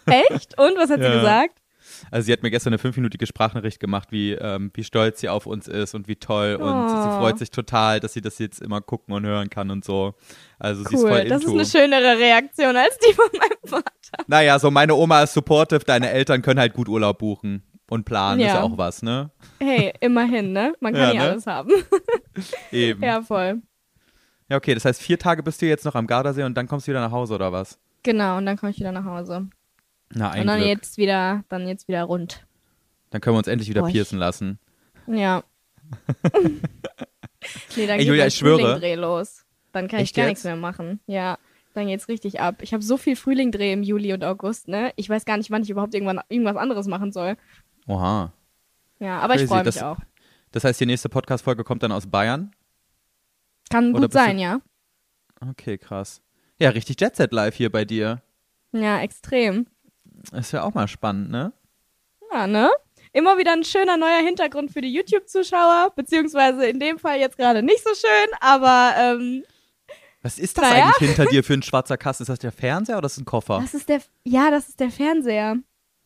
Echt? 0.06 0.58
Und 0.60 0.78
was 0.78 0.90
hat 0.90 1.00
sie 1.00 1.06
Ja. 1.06 1.16
gesagt? 1.16 1.58
Also 2.12 2.26
sie 2.26 2.32
hat 2.34 2.44
mir 2.44 2.52
gestern 2.52 2.72
eine 2.74 2.78
fünfminütige 2.78 3.26
Sprachnachricht 3.26 3.80
gemacht, 3.80 4.12
wie, 4.12 4.34
ähm, 4.34 4.72
wie 4.74 4.84
stolz 4.84 5.20
sie 5.22 5.30
auf 5.30 5.46
uns 5.46 5.68
ist 5.68 5.96
und 5.96 6.08
wie 6.08 6.16
toll. 6.16 6.56
Und 6.56 6.90
sie 6.90 6.96
Oh. 7.10 7.20
freut 7.20 7.38
sich 7.40 7.50
total, 7.52 8.00
dass 8.00 8.14
sie 8.14 8.22
das 8.22 8.40
jetzt 8.40 8.62
immer 8.62 8.82
gucken 8.82 9.14
und 9.14 9.26
hören 9.26 9.50
kann 9.50 9.72
und 9.72 9.84
so. 9.84 10.14
Also 10.60 10.84
sie 10.84 10.96
ist 10.96 11.02
Cool, 11.04 11.10
voll 11.10 11.26
das 11.26 11.42
ist 11.44 11.48
into. 11.50 11.60
eine 11.60 11.66
schönere 11.66 12.18
Reaktion 12.20 12.76
als 12.76 12.98
die 13.00 13.14
von 13.14 13.26
meinem 13.38 13.60
Vater. 13.66 14.24
naja, 14.28 14.60
so 14.60 14.70
meine 14.72 14.96
Oma 14.96 15.24
ist 15.24 15.34
supportive, 15.34 15.82
deine 15.86 16.10
Eltern 16.12 16.42
können 16.42 16.60
halt 16.60 16.74
gut 16.74 16.88
Urlaub 16.90 17.18
buchen 17.20 17.64
und 17.90 18.06
planen, 18.06 18.40
ist 18.42 18.48
Ja. 18.48 18.56
ja 18.56 18.62
auch 18.64 18.78
was, 18.78 19.02
ne? 19.04 19.32
Hey, 19.60 19.94
immerhin, 20.00 20.52
ne? 20.54 20.74
Man 20.80 20.94
kann 20.94 21.02
Ja, 21.02 21.08
nicht 21.10 21.18
ne? 21.22 21.30
alles 21.30 21.48
haben. 21.48 21.70
Eben. 22.72 23.02
Ja. 23.02 23.08
ja, 23.18 23.22
voll. 23.22 23.62
okay, 24.52 24.74
das 24.74 24.86
heißt, 24.86 25.02
vier 25.02 25.18
Tage 25.20 25.44
bist 25.44 25.62
du 25.62 25.66
jetzt 25.66 25.86
noch 25.86 25.96
am 25.96 26.08
Gardasee 26.08 26.44
und 26.44 26.56
dann 26.56 26.68
kommst 26.68 26.88
du 26.88 26.92
wieder 26.92 27.02
nach 27.02 27.12
Hause, 27.12 27.34
oder 27.36 27.52
was? 27.52 27.80
Genau, 28.04 28.38
und 28.38 28.46
dann 28.46 28.58
komme 28.58 28.72
ich 28.72 28.80
wieder 28.80 28.92
nach 28.92 29.06
Hause. 29.06 29.48
Na, 30.14 30.32
ein 30.32 30.42
und 30.42 30.48
dann 30.48 30.58
Glück. 30.60 30.70
jetzt 30.70 30.98
wieder, 30.98 31.44
dann 31.50 31.68
jetzt 31.68 31.88
wieder 31.88 32.04
rund. 32.04 32.46
Dann 33.10 33.22
können 33.22 33.36
wir 33.36 33.40
uns 33.40 33.48
endlich 33.48 33.70
wieder 33.70 33.82
Boah, 33.82 33.88
ich- 33.88 33.94
piercen 33.94 34.18
lassen. 34.20 34.60
Ja. 35.08 35.44
nee, 37.76 37.88
dann 37.88 37.90
Ey, 37.90 37.98
geht 38.00 38.08
Julia, 38.08 38.28
ich 38.28 38.36
schwöre. 38.36 38.60
Frühlingdreh 38.60 38.96
los. 38.96 39.46
Dann 39.72 39.88
kann 39.88 40.00
ich 40.00 40.06
Echt 40.10 40.16
gar 40.16 40.24
jetzt? 40.26 40.30
nichts 40.32 40.44
mehr 40.44 40.56
machen. 40.56 41.00
Ja, 41.08 41.38
dann 41.74 41.88
geht's 41.88 42.08
richtig 42.08 42.40
ab. 42.40 42.62
Ich 42.62 42.74
habe 42.74 42.84
so 42.84 42.98
viel 42.98 43.16
Frühlingdreh 43.16 43.74
im 43.74 43.84
Juli 43.84 44.14
und 44.14 44.24
August, 44.24 44.68
ne? 44.68 44.94
Ich 44.96 45.10
weiß 45.10 45.26
gar 45.26 45.38
nicht, 45.38 45.50
wann 45.52 45.64
ich 45.64 45.70
überhaupt 45.70 45.94
irgendwann 45.96 46.22
irgendwas 46.30 46.56
anderes 46.58 46.88
machen 46.88 47.12
soll. 47.12 47.36
Oha. 47.88 48.32
Ja, 49.00 49.20
aber 49.20 49.34
ich 49.34 49.42
Crazy, 49.42 49.48
freue 49.48 49.64
mich 49.66 49.76
das- 49.76 49.84
auch. 49.84 49.98
Das 50.52 50.64
heißt, 50.64 50.80
die 50.80 50.86
nächste 50.86 51.10
Podcast-Folge 51.10 51.64
kommt 51.64 51.82
dann 51.82 51.92
aus 51.92 52.06
Bayern? 52.08 52.52
Kann 53.72 53.90
oder 53.92 54.02
gut 54.02 54.12
bist 54.12 54.16
du- 54.16 54.20
sein, 54.28 54.38
ja. 54.40 54.62
Okay, 55.42 55.78
krass. 55.80 56.22
Ja, 56.60 56.70
richtig 56.70 57.02
Jet 57.02 57.16
Set 57.16 57.34
live 57.34 57.56
hier 57.56 57.72
bei 57.72 57.84
dir. 57.86 58.22
Ja, 58.72 59.02
extrem. 59.02 59.66
Ist 60.32 60.52
ja 60.54 60.64
auch 60.64 60.74
mal 60.74 60.88
spannend, 60.88 61.30
ne? 61.32 61.54
Ja, 62.32 62.48
ne? 62.48 62.70
Immer 63.12 63.38
wieder 63.38 63.52
ein 63.54 63.64
schöner 63.64 63.98
neuer 63.98 64.22
Hintergrund 64.24 64.72
für 64.72 64.82
die 64.82 64.92
YouTube-Zuschauer, 64.94 65.92
beziehungsweise 65.96 66.66
in 66.66 66.80
dem 66.80 66.98
Fall 66.98 67.20
jetzt 67.20 67.38
gerade 67.38 67.62
nicht 67.62 67.84
so 67.84 67.94
schön, 67.94 68.30
aber 68.40 68.94
ähm, 68.98 69.44
Was 70.24 70.40
ist 70.40 70.58
das 70.58 70.70
Naja. 70.70 70.86
eigentlich 70.86 71.10
hinter 71.10 71.26
dir 71.26 71.44
für 71.44 71.54
ein 71.54 71.62
schwarzer 71.62 71.98
Kasten? 71.98 72.24
Ist 72.24 72.30
das 72.30 72.40
der 72.40 72.52
Fernseher 72.52 72.98
oder 72.98 73.06
ist 73.06 73.18
das 73.18 73.22
ein 73.22 73.26
Koffer? 73.26 73.60
das 73.62 73.74
ist 73.76 73.90
der, 73.90 74.02
ja, 74.24 74.50
das 74.50 74.70
ist 74.70 74.80
der 74.80 74.90
Fernseher. 74.90 75.58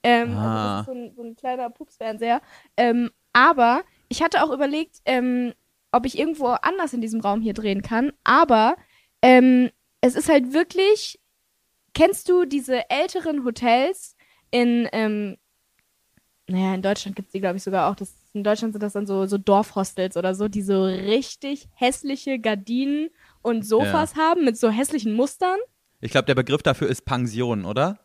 Ähm, 0.04 0.36
Ah. 0.36 0.46
also 0.50 0.68
das 0.68 0.80
ist 0.82 0.86
so 0.86 0.92
ein, 0.92 1.16
so 1.16 1.24
ein 1.24 1.36
kleiner 1.36 1.70
Pupsfernseher. 1.70 2.42
Ähm, 2.76 3.12
aber 3.32 3.84
ich 4.10 4.22
hatte 4.22 4.44
auch 4.44 4.52
überlegt, 4.52 4.98
ähm, 5.06 5.54
ob 5.94 6.06
ich 6.06 6.18
irgendwo 6.18 6.48
anders 6.48 6.92
in 6.94 7.00
diesem 7.02 7.22
Raum 7.22 7.40
hier 7.42 7.54
drehen 7.54 7.82
kann, 7.84 8.12
aber 8.26 8.76
ähm, 9.22 9.70
es 10.02 10.16
ist 10.16 10.28
halt 10.30 10.52
wirklich, 10.54 11.20
kennst 11.98 12.30
du 12.30 12.46
diese 12.46 12.90
älteren 12.90 13.44
Hotels 13.44 14.16
in, 14.52 14.88
ähm, 14.92 15.38
naja, 16.48 16.76
in 16.76 16.82
Deutschland 16.82 17.16
gibt 17.16 17.30
es 17.30 17.32
die, 17.34 17.40
glaube 17.40 17.58
ich, 17.58 17.64
sogar 17.64 17.90
auch. 17.90 17.96
Das, 17.96 18.14
in 18.34 18.44
Deutschland 18.44 18.74
sind 18.74 18.84
das 18.84 18.94
dann 18.94 19.08
so, 19.08 19.26
so 19.26 19.38
Dorfhostels 19.38 20.16
oder 20.16 20.36
so, 20.36 20.48
die 20.48 20.62
so 20.62 20.84
richtig 20.84 21.68
hässliche 21.74 22.40
Gardinen 22.40 23.10
und 23.42 23.66
Sofas 23.66 24.16
haben 24.16 24.46
mit 24.46 24.58
so 24.58 24.70
hässlichen 24.70 25.14
Mustern. 25.14 25.58
Ich 26.00 26.12
glaube, 26.12 26.26
der 26.26 26.36
Begriff 26.36 26.62
dafür 26.62 26.88
ist 26.88 27.06
Pension, 27.06 27.66
oder? 27.66 28.00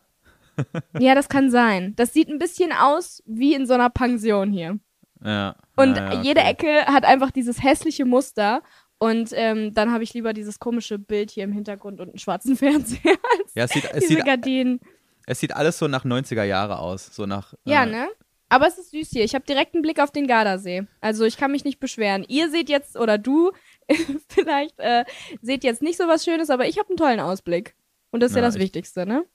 Ja, 0.99 1.15
das 1.15 1.29
kann 1.29 1.49
sein. 1.49 1.95
Das 1.95 2.13
sieht 2.13 2.29
ein 2.29 2.37
bisschen 2.37 2.71
aus 2.71 3.23
wie 3.25 3.55
in 3.55 3.65
so 3.65 3.73
einer 3.73 3.89
Pension 3.89 4.51
hier. 4.51 4.77
Ja. 5.23 5.55
Und 5.75 5.97
ja, 5.97 6.13
ja, 6.13 6.21
jede 6.21 6.41
okay. 6.41 6.49
Ecke 6.51 6.85
hat 6.85 7.05
einfach 7.05 7.31
dieses 7.31 7.63
hässliche 7.63 8.05
Muster. 8.05 8.61
Und 9.03 9.31
ähm, 9.33 9.73
dann 9.73 9.91
habe 9.91 10.03
ich 10.03 10.13
lieber 10.13 10.31
dieses 10.33 10.59
komische 10.59 10.97
Bild 10.97 11.29
hier 11.31 11.43
im 11.43 11.51
Hintergrund 11.51 11.99
und 11.99 12.09
einen 12.09 12.19
schwarzen 12.19 12.55
Fernseher 12.63 13.17
als 13.37 13.53
Ja, 13.55 13.63
es 13.65 13.71
sieht, 13.71 13.85
es, 13.85 13.99
diese 14.01 14.15
sieht, 14.15 14.25
Gardinen. 14.25 14.79
es 15.25 15.39
sieht 15.39 15.53
alles 15.55 15.77
so 15.77 15.87
nach 15.87 16.05
90er 16.05 16.43
Jahre 16.43 16.79
aus. 16.79 17.07
So 17.13 17.25
nach. 17.25 17.53
Ja, 17.65 17.83
äh, 17.83 17.87
ne? 17.91 18.07
Aber 18.49 18.67
es 18.67 18.77
ist 18.77 18.91
süß 18.91 19.09
hier. 19.09 19.23
Ich 19.23 19.33
habe 19.35 19.45
direkt 19.45 19.73
einen 19.73 19.81
Blick 19.81 19.99
auf 19.99 20.11
den 20.11 20.27
Gardasee. 20.27 20.83
Also 21.01 21.25
ich 21.25 21.37
kann 21.37 21.51
mich 21.51 21.63
nicht 21.65 21.79
beschweren. 21.79 22.23
Ihr 22.27 22.49
seht 22.51 22.69
jetzt, 22.69 22.95
oder 22.97 23.17
du 23.17 23.51
vielleicht, 24.29 24.79
äh, 24.79 25.03
seht 25.41 25.63
jetzt 25.63 25.81
nicht 25.81 25.97
so 25.97 26.07
was 26.07 26.23
Schönes, 26.23 26.49
aber 26.49 26.67
ich 26.67 26.77
habe 26.77 26.89
einen 26.89 26.97
tollen 26.97 27.19
Ausblick. 27.19 27.75
Und 28.11 28.21
das 28.21 28.31
ist 28.31 28.35
ja, 28.35 28.41
Ja, 28.41 28.47
das 28.47 28.55
ich- 28.55 28.61
Wichtigste, 28.61 29.05
ne? 29.05 29.25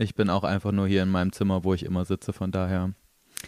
Ich 0.00 0.14
bin 0.14 0.30
auch 0.30 0.44
einfach 0.44 0.70
nur 0.70 0.86
hier 0.86 1.02
in 1.02 1.08
meinem 1.08 1.32
Zimmer, 1.32 1.64
wo 1.64 1.74
ich 1.74 1.82
immer 1.84 2.04
sitze, 2.04 2.32
von 2.32 2.52
daher. 2.52 2.92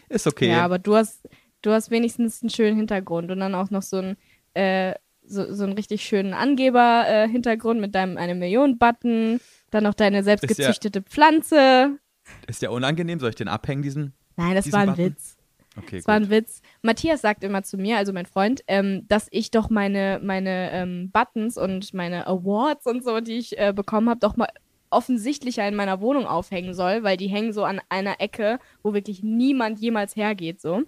Ist 0.08 0.26
okay. 0.26 0.48
Ja, 0.48 0.64
aber 0.64 0.80
du 0.80 0.96
hast, 0.96 1.28
du 1.62 1.70
hast 1.70 1.90
wenigstens 1.92 2.42
einen 2.42 2.50
schönen 2.50 2.76
Hintergrund 2.76 3.30
und 3.30 3.38
dann 3.38 3.54
auch 3.54 3.70
noch 3.70 3.82
so 3.82 3.98
einen, 3.98 4.16
äh, 4.54 4.94
so, 5.30 5.52
so 5.54 5.64
einen 5.64 5.72
richtig 5.74 6.02
schönen 6.02 6.34
Angeber-Hintergrund 6.34 7.80
mit 7.80 7.94
deinem 7.94 8.16
eine 8.16 8.34
Million-Button, 8.34 9.40
dann 9.70 9.84
noch 9.84 9.94
deine 9.94 10.22
selbst 10.22 10.44
Ist 10.44 10.58
ja- 10.58 10.66
gezüchtete 10.66 11.02
Pflanze. 11.02 11.98
Ist 12.46 12.62
der 12.62 12.72
unangenehm? 12.72 13.18
Soll 13.20 13.30
ich 13.30 13.36
den 13.36 13.48
abhängen, 13.48 13.82
diesen? 13.82 14.12
Nein, 14.36 14.54
das 14.54 14.64
diesen 14.64 14.74
war 14.74 14.82
ein 14.82 14.88
Button? 14.90 15.04
Witz. 15.06 15.36
Okay, 15.76 15.96
Das 15.98 16.06
war 16.08 16.18
gut. 16.18 16.26
ein 16.28 16.30
Witz. 16.30 16.62
Matthias 16.82 17.20
sagt 17.20 17.44
immer 17.44 17.62
zu 17.62 17.76
mir, 17.78 17.96
also 17.96 18.12
mein 18.12 18.26
Freund, 18.26 18.62
ähm, 18.66 19.06
dass 19.08 19.28
ich 19.30 19.50
doch 19.52 19.70
meine, 19.70 20.20
meine 20.22 20.70
ähm, 20.72 21.10
Buttons 21.12 21.56
und 21.56 21.94
meine 21.94 22.26
Awards 22.26 22.86
und 22.86 23.04
so, 23.04 23.20
die 23.20 23.38
ich 23.38 23.56
äh, 23.58 23.72
bekommen 23.74 24.08
habe, 24.10 24.18
doch 24.20 24.36
mal 24.36 24.48
offensichtlicher 24.90 25.66
in 25.68 25.76
meiner 25.76 26.00
Wohnung 26.00 26.26
aufhängen 26.26 26.74
soll, 26.74 27.04
weil 27.04 27.16
die 27.16 27.28
hängen 27.28 27.52
so 27.52 27.62
an 27.64 27.80
einer 27.88 28.20
Ecke, 28.20 28.58
wo 28.82 28.92
wirklich 28.92 29.22
niemand 29.22 29.78
jemals 29.78 30.16
hergeht, 30.16 30.60
so. 30.60 30.82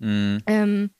Mhm. 0.00 0.38
Ähm, 0.46 0.90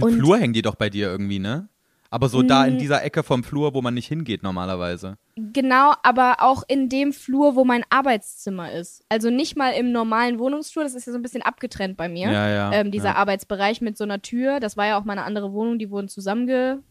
Und- 0.00 0.14
Flur 0.14 0.38
hängen 0.38 0.52
die 0.52 0.62
doch 0.62 0.74
bei 0.74 0.90
dir 0.90 1.06
irgendwie, 1.08 1.38
ne? 1.38 1.68
Aber 2.12 2.28
so 2.28 2.42
da 2.42 2.64
in 2.66 2.74
Mm. 2.74 2.78
dieser 2.78 3.04
Ecke 3.04 3.22
vom 3.22 3.44
Flur, 3.44 3.72
wo 3.72 3.82
man 3.82 3.94
nicht 3.94 4.08
hingeht 4.08 4.42
normalerweise. 4.42 5.16
Genau, 5.36 5.92
aber 6.02 6.38
auch 6.40 6.64
in 6.66 6.88
dem 6.88 7.12
Flur, 7.12 7.54
wo 7.54 7.64
mein 7.64 7.84
Arbeitszimmer 7.88 8.72
ist. 8.72 9.04
Also 9.08 9.30
nicht 9.30 9.56
mal 9.56 9.70
im 9.70 9.92
normalen 9.92 10.38
Wohnungsflur, 10.40 10.82
das 10.82 10.94
ist 10.94 11.06
ja 11.06 11.12
so 11.12 11.18
ein 11.18 11.22
bisschen 11.22 11.42
abgetrennt 11.42 11.96
bei 11.96 12.08
mir. 12.08 12.30
Ja, 12.30 12.48
ja. 12.48 12.72
ähm, 12.72 12.90
dieser 12.90 13.10
ja. 13.10 13.14
Arbeitsbereich 13.14 13.80
mit 13.80 13.96
so 13.96 14.02
einer 14.04 14.20
Tür, 14.22 14.58
das 14.58 14.76
war 14.76 14.86
ja 14.86 14.98
auch 14.98 15.04
meine 15.04 15.22
andere 15.22 15.52
Wohnung, 15.52 15.78
die 15.78 15.90
wurden 15.90 16.08
zusammengeklebt 16.08 16.84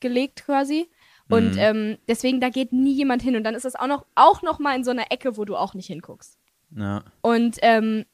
gelegt 0.00 0.44
quasi. 0.44 0.90
Und 1.30 1.52
Mhm. 1.52 1.58
ähm, 1.58 1.98
deswegen, 2.08 2.40
da 2.40 2.50
geht 2.50 2.72
nie 2.74 2.92
jemand 2.92 3.22
hin. 3.22 3.36
Und 3.36 3.44
dann 3.44 3.54
ist 3.54 3.64
das 3.64 3.76
auch 3.76 3.86
noch, 3.86 4.04
auch 4.16 4.42
noch 4.42 4.58
mal 4.58 4.76
in 4.76 4.84
so 4.84 4.90
einer 4.90 5.10
Ecke, 5.10 5.38
wo 5.38 5.46
du 5.46 5.56
auch 5.56 5.72
nicht 5.72 5.86
hinguckst. 5.86 6.36
Ja. 6.76 7.02
Und 7.22 7.56
ähm, 7.62 8.04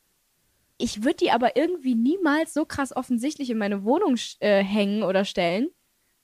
ich 0.79 1.03
würde 1.03 1.17
die 1.17 1.31
aber 1.33 1.57
irgendwie 1.57 1.97
niemals 1.97 2.55
so 2.55 2.65
krass 2.65 2.95
offensichtlich 2.95 3.51
in 3.51 3.59
meine 3.59 3.83
Wohnung 3.83 4.15
äh, 4.39 4.63
hängen 4.63 5.03
oder 5.03 5.25
stellen, 5.25 5.69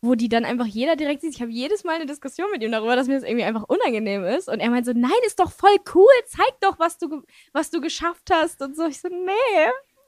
wo 0.06 0.14
die 0.14 0.28
dann 0.28 0.44
einfach 0.44 0.66
jeder 0.66 0.96
direkt 0.96 1.20
sieht. 1.20 1.34
Ich 1.34 1.42
habe 1.42 1.50
jedes 1.50 1.84
Mal 1.84 1.96
eine 1.96 2.06
Diskussion 2.06 2.46
mit 2.52 2.62
ihm 2.62 2.72
darüber, 2.72 2.96
dass 2.96 3.06
mir 3.08 3.14
das 3.14 3.24
irgendwie 3.24 3.44
einfach 3.44 3.64
unangenehm 3.64 4.24
ist. 4.24 4.48
Und 4.48 4.60
er 4.60 4.70
meint 4.70 4.86
so, 4.86 4.92
nein, 4.94 5.10
ist 5.26 5.38
doch 5.38 5.52
voll 5.52 5.76
cool, 5.94 6.06
zeig 6.26 6.60
doch, 6.60 6.78
was 6.78 6.98
du, 6.98 7.22
was 7.52 7.70
du 7.70 7.80
geschafft 7.80 8.30
hast. 8.32 8.62
Und 8.62 8.76
so, 8.76 8.86
ich 8.86 9.00
so, 9.00 9.08
nee, 9.08 9.32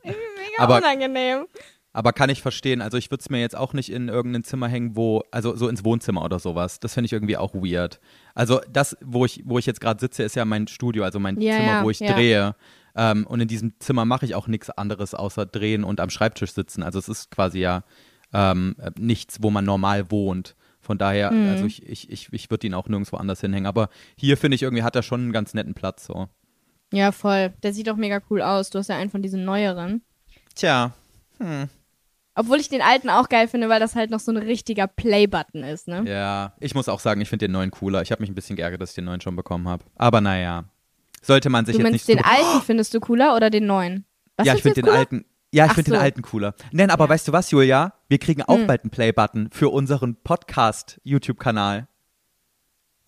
irgendwie 0.03 0.21
mega 0.37 0.63
Aber- 0.63 0.79
unangenehm. 0.79 1.47
Aber 1.95 2.13
kann 2.13 2.31
ich 2.31 2.43
verstehen. 2.43 2.81
Also 2.81 2.97
ich 2.97 3.11
würde 3.11 3.23
es 3.23 3.31
mir 3.31 3.41
jetzt 3.41 3.57
auch 3.57 3.73
nicht 3.73 3.91
in 3.91 4.09
irgendein 4.09 4.45
Zimmer 4.45 4.69
hängen, 4.69 4.95
wo, 4.95 5.25
also 5.33 5.57
so 5.57 5.69
ins 5.69 5.85
Wohnzimmer 5.85 6.23
oder 6.23 6.39
sowas. 6.39 6.79
Das 6.79 6.95
finde 6.95 7.07
ich 7.07 7.13
irgendwie 7.13 7.37
auch 7.37 7.55
weird. 7.55 7.99
Also 8.35 8.61
das, 8.71 8.97
wo 9.03 9.25
ich, 9.25 9.43
wo 9.47 9.59
ich 9.59 9.67
jetzt 9.67 9.81
gerade 9.81 9.99
sitze, 9.99 10.23
ist 10.23 10.37
ja 10.37 10.45
mein 10.45 10.69
Studio, 10.69 11.03
also 11.03 11.19
mein 11.19 11.41
Ja, 11.41 11.55
Zimmer, 11.57 11.67
ja, 11.67 11.85
wo 11.85 11.91
ich 11.91 11.99
ja. 11.99 12.13
drehe. 12.13 12.55
Ähm, 12.95 13.27
und 13.27 13.41
in 13.41 13.49
diesem 13.49 13.73
Zimmer 13.81 14.05
mache 14.05 14.27
ich 14.27 14.35
auch 14.37 14.47
nichts 14.47 14.71
anderes 14.71 15.15
außer 15.15 15.47
drehen 15.47 15.83
und 15.83 15.99
am 15.99 16.11
Schreibtisch 16.11 16.53
sitzen. 16.53 16.83
Also 16.85 16.99
es 17.01 17.09
ist 17.09 17.31
quasi 17.33 17.59
ja 17.61 17.83
ähm, 18.33 18.77
äh, 18.79 18.91
nichts, 18.99 19.39
wo 19.43 19.51
man 19.51 19.65
normal 19.65 20.11
wohnt. 20.11 20.55
Von 20.81 20.97
daher, 20.99 21.31
Mhm. 21.33 21.49
also 21.51 21.65
ich, 21.67 21.87
ich, 21.87 22.11
ich, 22.11 22.33
ich 22.33 22.51
würde 22.51 22.67
ihn 22.67 22.75
auch 22.75 22.89
nirgendwo 22.89 23.17
anders 23.17 23.41
hinhängen. 23.41 23.67
Aber 23.67 23.89
hier 24.17 24.37
finde 24.37 24.55
ich 24.55 24.63
irgendwie, 24.63 24.83
hat 24.83 24.97
er 24.97 25.03
schon 25.03 25.21
einen 25.21 25.33
ganz 25.33 25.53
netten 25.55 25.75
Platz 25.75 26.07
so. 26.07 26.29
Ja, 26.93 27.13
voll. 27.13 27.53
Der 27.63 27.75
sieht 27.75 27.87
doch 27.89 27.97
mega 27.97 28.21
cool 28.31 28.41
aus. 28.41 28.71
Du 28.71 28.79
hast 28.79 28.89
ja 28.89 28.97
einen 28.97 29.11
von 29.11 29.21
diesen 29.21 29.45
neueren. 29.45 30.01
Tja. 30.55 30.93
Obwohl 32.35 32.59
ich 32.59 32.69
den 32.69 32.83
alten 32.83 33.11
auch 33.11 33.29
geil 33.29 33.49
finde, 33.49 33.69
weil 33.69 33.81
das 33.81 33.97
halt 33.97 34.11
noch 34.11 34.21
so 34.21 34.31
ein 34.31 34.37
richtiger 34.37 34.87
Play-Button 34.87 35.65
ist, 35.65 35.89
ne? 35.89 36.05
Ja, 36.07 36.55
ich 36.61 36.75
muss 36.75 36.89
auch 36.89 37.01
sagen, 37.01 37.21
ich 37.21 37.29
finde 37.29 37.47
den 37.47 37.53
neuen 37.53 37.71
cooler. 37.71 38.01
Ich 38.03 38.13
habe 38.13 38.23
mich 38.23 38.31
ein 38.31 38.35
bisschen 38.35 38.57
geärgert, 38.57 38.81
dass 38.81 38.91
ich 38.91 38.95
den 38.95 39.05
neuen 39.05 39.21
schon 39.21 39.37
bekommen 39.37 39.67
habe. 39.69 39.85
Aber 39.97 40.21
naja, 40.21 40.65
sollte 41.21 41.51
man 41.51 41.67
sich 41.67 41.75
Du 41.77 41.81
jetzt 41.83 41.91
meinst 41.91 42.09
nicht 42.09 42.19
den 42.19 42.25
so 42.25 42.31
alten 42.31 42.65
findest 42.65 42.95
du 42.95 43.01
cooler 43.01 43.35
oder 43.35 43.51
den 43.51 43.67
neuen? 43.67 44.05
Was 44.37 44.47
Ja, 44.47 44.55
ich 44.55 44.63
finde 44.63 44.77
du 44.77 44.83
den 44.83 44.87
cooler? 44.87 44.99
alten. 45.01 45.25
Ja, 45.53 45.67
ich 45.67 45.73
finde 45.73 45.91
so. 45.91 45.97
den 45.97 46.03
alten 46.03 46.23
cooler. 46.23 46.55
Nein, 46.73 46.91
aber 46.91 47.09
weißt 47.09 47.27
du 47.29 47.33
was, 47.33 47.51
Julia? 47.51 47.95
Wir 48.09 48.19
kriegen 48.19 48.43
auch 48.43 48.57
Hm. 48.59 48.67
bald 48.67 48.83
einen 48.83 48.91
Play-Button 48.91 49.49
für 49.53 49.71
unseren 49.71 50.17
Podcast-YouTube-Kanal. 50.23 51.89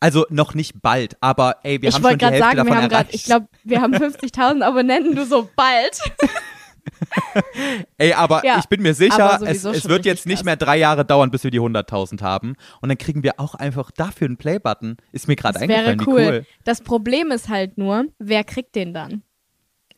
Also 0.02 0.24
noch 0.30 0.54
nicht 0.54 0.80
bald, 0.80 1.18
aber 1.20 1.56
ey, 1.62 1.82
wir 1.82 1.90
ich 1.90 1.94
haben 1.94 2.00
schon 2.02 2.10
wollte 2.10 2.16
die 2.16 2.24
gerade 2.24 2.34
Hälfte 2.36 2.46
sagen, 2.46 2.56
wir 2.56 2.64
davon 2.64 2.76
haben 2.82 2.88
gerade, 2.88 2.94
erreicht. 3.08 3.14
ich 3.14 3.24
glaube, 3.24 3.48
wir 3.64 3.80
haben 3.82 3.94
50.000 3.94 4.62
Abonnenten, 4.62 5.14
du 5.14 5.26
so 5.26 5.50
bald. 5.54 6.00
ey, 7.98 8.14
aber 8.14 8.42
Ja, 8.44 8.58
ich 8.58 8.66
bin 8.66 8.80
mir 8.80 8.94
sicher, 8.94 9.38
es, 9.44 9.64
es 9.64 9.88
wird 9.88 10.06
jetzt 10.06 10.24
nicht 10.26 10.36
krass. 10.38 10.44
mehr 10.44 10.56
drei 10.56 10.78
Jahre 10.78 11.04
dauern, 11.04 11.30
bis 11.30 11.44
wir 11.44 11.50
die 11.50 11.60
100.000 11.60 12.22
haben. 12.22 12.54
Und 12.80 12.88
dann 12.88 12.96
kriegen 12.96 13.22
wir 13.22 13.38
auch 13.38 13.54
einfach 13.54 13.90
dafür 13.90 14.26
einen 14.26 14.38
Play-Button. 14.38 14.96
Ist 15.12 15.28
mir 15.28 15.36
gerade 15.36 15.58
Das 15.58 15.68
wäre 15.68 15.90
eingefallen, 15.90 16.14
cool. 16.14 16.32
wie 16.32 16.38
cool. 16.38 16.46
Das 16.64 16.80
Problem 16.80 17.30
ist 17.30 17.50
halt 17.50 17.76
nur, 17.76 18.06
wer 18.18 18.44
kriegt 18.44 18.74
den 18.76 18.94
dann? 18.94 19.22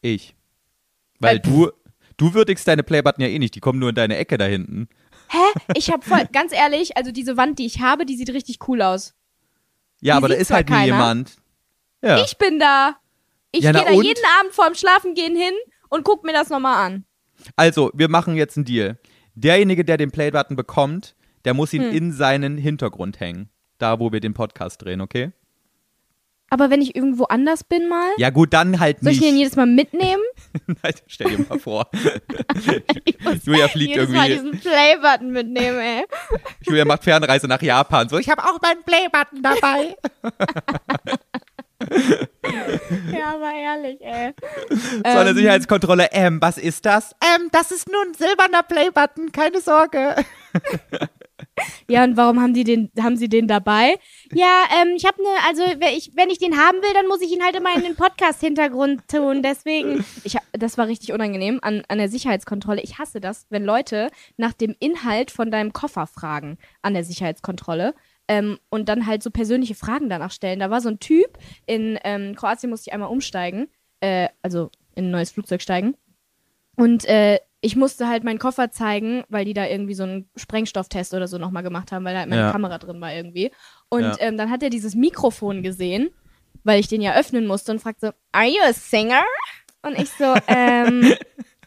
Ich. 0.01 0.34
Weil 1.20 1.34
Weil- 1.36 1.38
du, 1.40 1.70
du 2.16 2.34
würdigst 2.34 2.66
deine 2.68 2.82
Play-Button 2.82 3.22
ja 3.22 3.28
eh 3.28 3.38
nicht, 3.38 3.54
die 3.54 3.60
kommen 3.60 3.78
nur 3.78 3.90
in 3.90 3.94
deine 3.94 4.16
Ecke 4.16 4.38
da 4.38 4.44
hinten. 4.44 4.88
Hä? 5.28 5.38
Ich 5.74 5.90
habe 5.90 6.04
voll, 6.04 6.26
ganz 6.32 6.52
ehrlich, 6.52 6.96
also 6.96 7.10
diese 7.12 7.36
Wand, 7.36 7.58
die 7.58 7.66
ich 7.66 7.80
habe, 7.80 8.04
die 8.06 8.16
sieht 8.16 8.30
richtig 8.30 8.58
cool 8.68 8.82
aus. 8.82 9.14
Ja, 10.00 10.14
Die 10.14 10.16
aber 10.18 10.28
da 10.28 10.34
ist 10.34 10.50
halt 10.50 10.68
nie 10.68 10.74
keiner. 10.74 10.86
jemand. 10.86 11.36
Ja. 12.02 12.18
Ich 12.22 12.36
bin 12.36 12.58
da. 12.58 12.96
Ich 13.52 13.62
Ja, 13.64 13.72
gehe 13.72 13.84
da 13.84 13.92
und? 13.92 14.04
jeden 14.04 14.22
Abend 14.40 14.52
vorm 14.52 14.74
Schlafengehen 14.74 15.36
hin 15.36 15.54
und 15.88 16.04
guck 16.04 16.24
mir 16.24 16.32
das 16.32 16.48
nochmal 16.50 16.84
an. 16.86 17.04
Also, 17.56 17.90
wir 17.94 18.08
machen 18.08 18.36
jetzt 18.36 18.56
einen 18.56 18.64
Deal. 18.64 18.98
Derjenige, 19.34 19.84
der 19.84 19.96
den 19.96 20.10
Play-Button 20.10 20.56
bekommt, 20.56 21.14
der 21.44 21.54
muss 21.54 21.72
ihn 21.72 21.82
Hm. 21.82 21.92
in 21.96 22.12
seinen 22.12 22.58
Hintergrund 22.58 23.20
hängen. 23.20 23.48
Da, 23.78 23.98
wo 23.98 24.12
wir 24.12 24.20
den 24.20 24.34
Podcast 24.34 24.82
drehen, 24.82 25.00
okay? 25.00 25.32
Aber 26.53 26.68
wenn 26.68 26.82
ich 26.82 26.94
irgendwo 26.94 27.24
anders 27.24 27.64
bin 27.64 27.88
mal, 27.88 28.11
Ja, 28.18 28.28
gut, 28.28 28.53
dann 28.53 28.78
halt 28.78 29.00
soll 29.00 29.12
ich 29.12 29.20
nicht. 29.20 29.30
den 29.30 29.38
jedes 29.38 29.57
Mal 29.57 29.64
mitnehmen? 29.66 30.22
Nein, 30.66 30.92
Stell 31.07 31.30
dir 31.36 31.46
mal 31.48 31.59
vor. 31.59 31.88
Ich 33.05 33.44
Julia 33.44 33.68
fliegt 33.68 33.94
jedes 33.96 34.11
Mal 34.11 34.28
irgendwie. 34.30 34.50
diesen 34.59 34.70
Playbutton 34.70 35.30
mitnehmen, 35.32 35.78
ey. 35.78 36.05
Julia 36.66 36.84
macht 36.84 37.05
Fernreise 37.05 37.48
nach 37.48 37.62
Japan. 37.62 38.09
So, 38.11 38.18
ich 38.18 38.28
habe 38.28 38.42
auch 38.44 38.61
meinen 38.61 38.82
Play-Button 38.82 39.42
dabei. 39.42 39.96
Ja, 43.12 43.34
aber 43.34 43.53
ehrlich, 43.55 44.00
ey. 44.03 44.34
So 44.70 45.18
eine 45.18 45.30
Ähm, 45.30 45.36
Sicherheitskontrolle. 45.36 46.09
Ähm, 46.12 46.38
was 46.40 46.59
ist 46.59 46.84
das? 46.84 47.12
Ähm, 47.22 47.48
das 47.50 47.70
ist 47.72 47.90
nur 47.90 48.03
ein 48.03 48.14
silberner 48.14 48.62
Play-Button, 48.62 49.32
keine 49.32 49.61
Sorge. 49.61 50.16
Ja, 51.88 52.05
und 52.05 52.16
warum 52.16 52.40
haben 52.40 52.55
die 52.55 52.64
den, 52.64 52.90
haben 52.98 53.16
sie 53.16 53.28
den 53.28 53.46
dabei? 53.46 53.96
Ja, 54.32 54.64
ähm, 54.80 54.94
ich 54.96 55.05
habe 55.05 55.22
ne, 55.22 55.28
also 55.46 55.62
wenn 55.62 55.94
ich, 55.94 56.12
wenn 56.14 56.30
ich 56.30 56.38
den 56.38 56.57
haben 56.57 56.78
will, 56.78 56.92
dann 56.94 57.07
muss 57.07 57.20
ich 57.20 57.30
ihn 57.32 57.42
halt 57.42 57.57
immer 57.57 57.74
in 57.76 57.82
den 57.82 57.96
Podcast-Hintergrund 57.96 59.07
tun. 59.09 59.42
Deswegen, 59.42 60.05
ich, 60.24 60.36
das 60.53 60.78
war 60.78 60.86
richtig 60.86 61.12
unangenehm 61.12 61.59
an, 61.62 61.82
an 61.88 61.98
der 61.98 62.09
Sicherheitskontrolle. 62.09 62.80
Ich 62.82 62.98
hasse 62.98 63.20
das, 63.20 63.46
wenn 63.50 63.64
Leute 63.64 64.11
nach 64.36 64.53
dem 64.53 64.74
Inhalt 64.80 65.30
von 65.30 65.50
deinem 65.50 65.72
Koffer 65.72 66.07
fragen 66.07 66.59
an 66.80 66.94
der 66.94 67.05
Sicherheitskontrolle. 67.05 67.94
Ähm, 68.28 68.59
und 68.70 68.88
dann 68.88 69.07
halt 69.07 69.22
so 69.22 69.30
persönliche 69.30 69.74
Fragen 69.74 70.09
danach 70.09 70.30
stellen. 70.30 70.61
Da 70.61 70.70
war 70.70 70.80
so 70.80 70.88
ein 70.88 71.00
Typ, 71.00 71.38
in 71.66 71.98
ähm, 72.05 72.34
Kroatien 72.36 72.70
musste 72.70 72.88
ich 72.88 72.94
einmal 72.94 73.11
umsteigen, 73.11 73.68
äh, 74.00 74.28
also 74.42 74.70
in 74.94 75.07
ein 75.07 75.11
neues 75.11 75.32
Flugzeug 75.32 75.61
steigen. 75.61 75.96
Und 76.76 77.05
äh, 77.05 77.40
ich 77.64 77.76
musste 77.76 78.08
halt 78.08 78.24
meinen 78.24 78.38
Koffer 78.40 78.70
zeigen, 78.72 79.22
weil 79.28 79.44
die 79.44 79.54
da 79.54 79.66
irgendwie 79.66 79.94
so 79.94 80.02
einen 80.02 80.28
Sprengstofftest 80.36 81.14
oder 81.14 81.28
so 81.28 81.38
nochmal 81.38 81.62
gemacht 81.62 81.92
haben, 81.92 82.04
weil 82.04 82.12
da 82.12 82.20
halt 82.20 82.28
meine 82.28 82.42
Ja. 82.42 82.52
Kamera 82.52 82.76
drin 82.78 83.00
war 83.00 83.14
irgendwie. 83.14 83.52
Und 83.88 84.02
Ja. 84.02 84.16
ähm, 84.18 84.36
dann 84.36 84.50
hat 84.50 84.62
er 84.64 84.70
dieses 84.70 84.94
Mikrofon 84.96 85.62
gesehen, 85.62 86.10
weil 86.64 86.80
ich 86.80 86.88
den 86.88 87.00
ja 87.00 87.14
öffnen 87.14 87.46
musste 87.46 87.70
und 87.72 87.80
fragte 87.80 88.14
are 88.32 88.46
you 88.46 88.60
a 88.62 88.72
singer? 88.72 89.22
Und 89.82 89.96
ich 89.98 90.10
so, 90.10 90.34
ähm, 90.48 91.14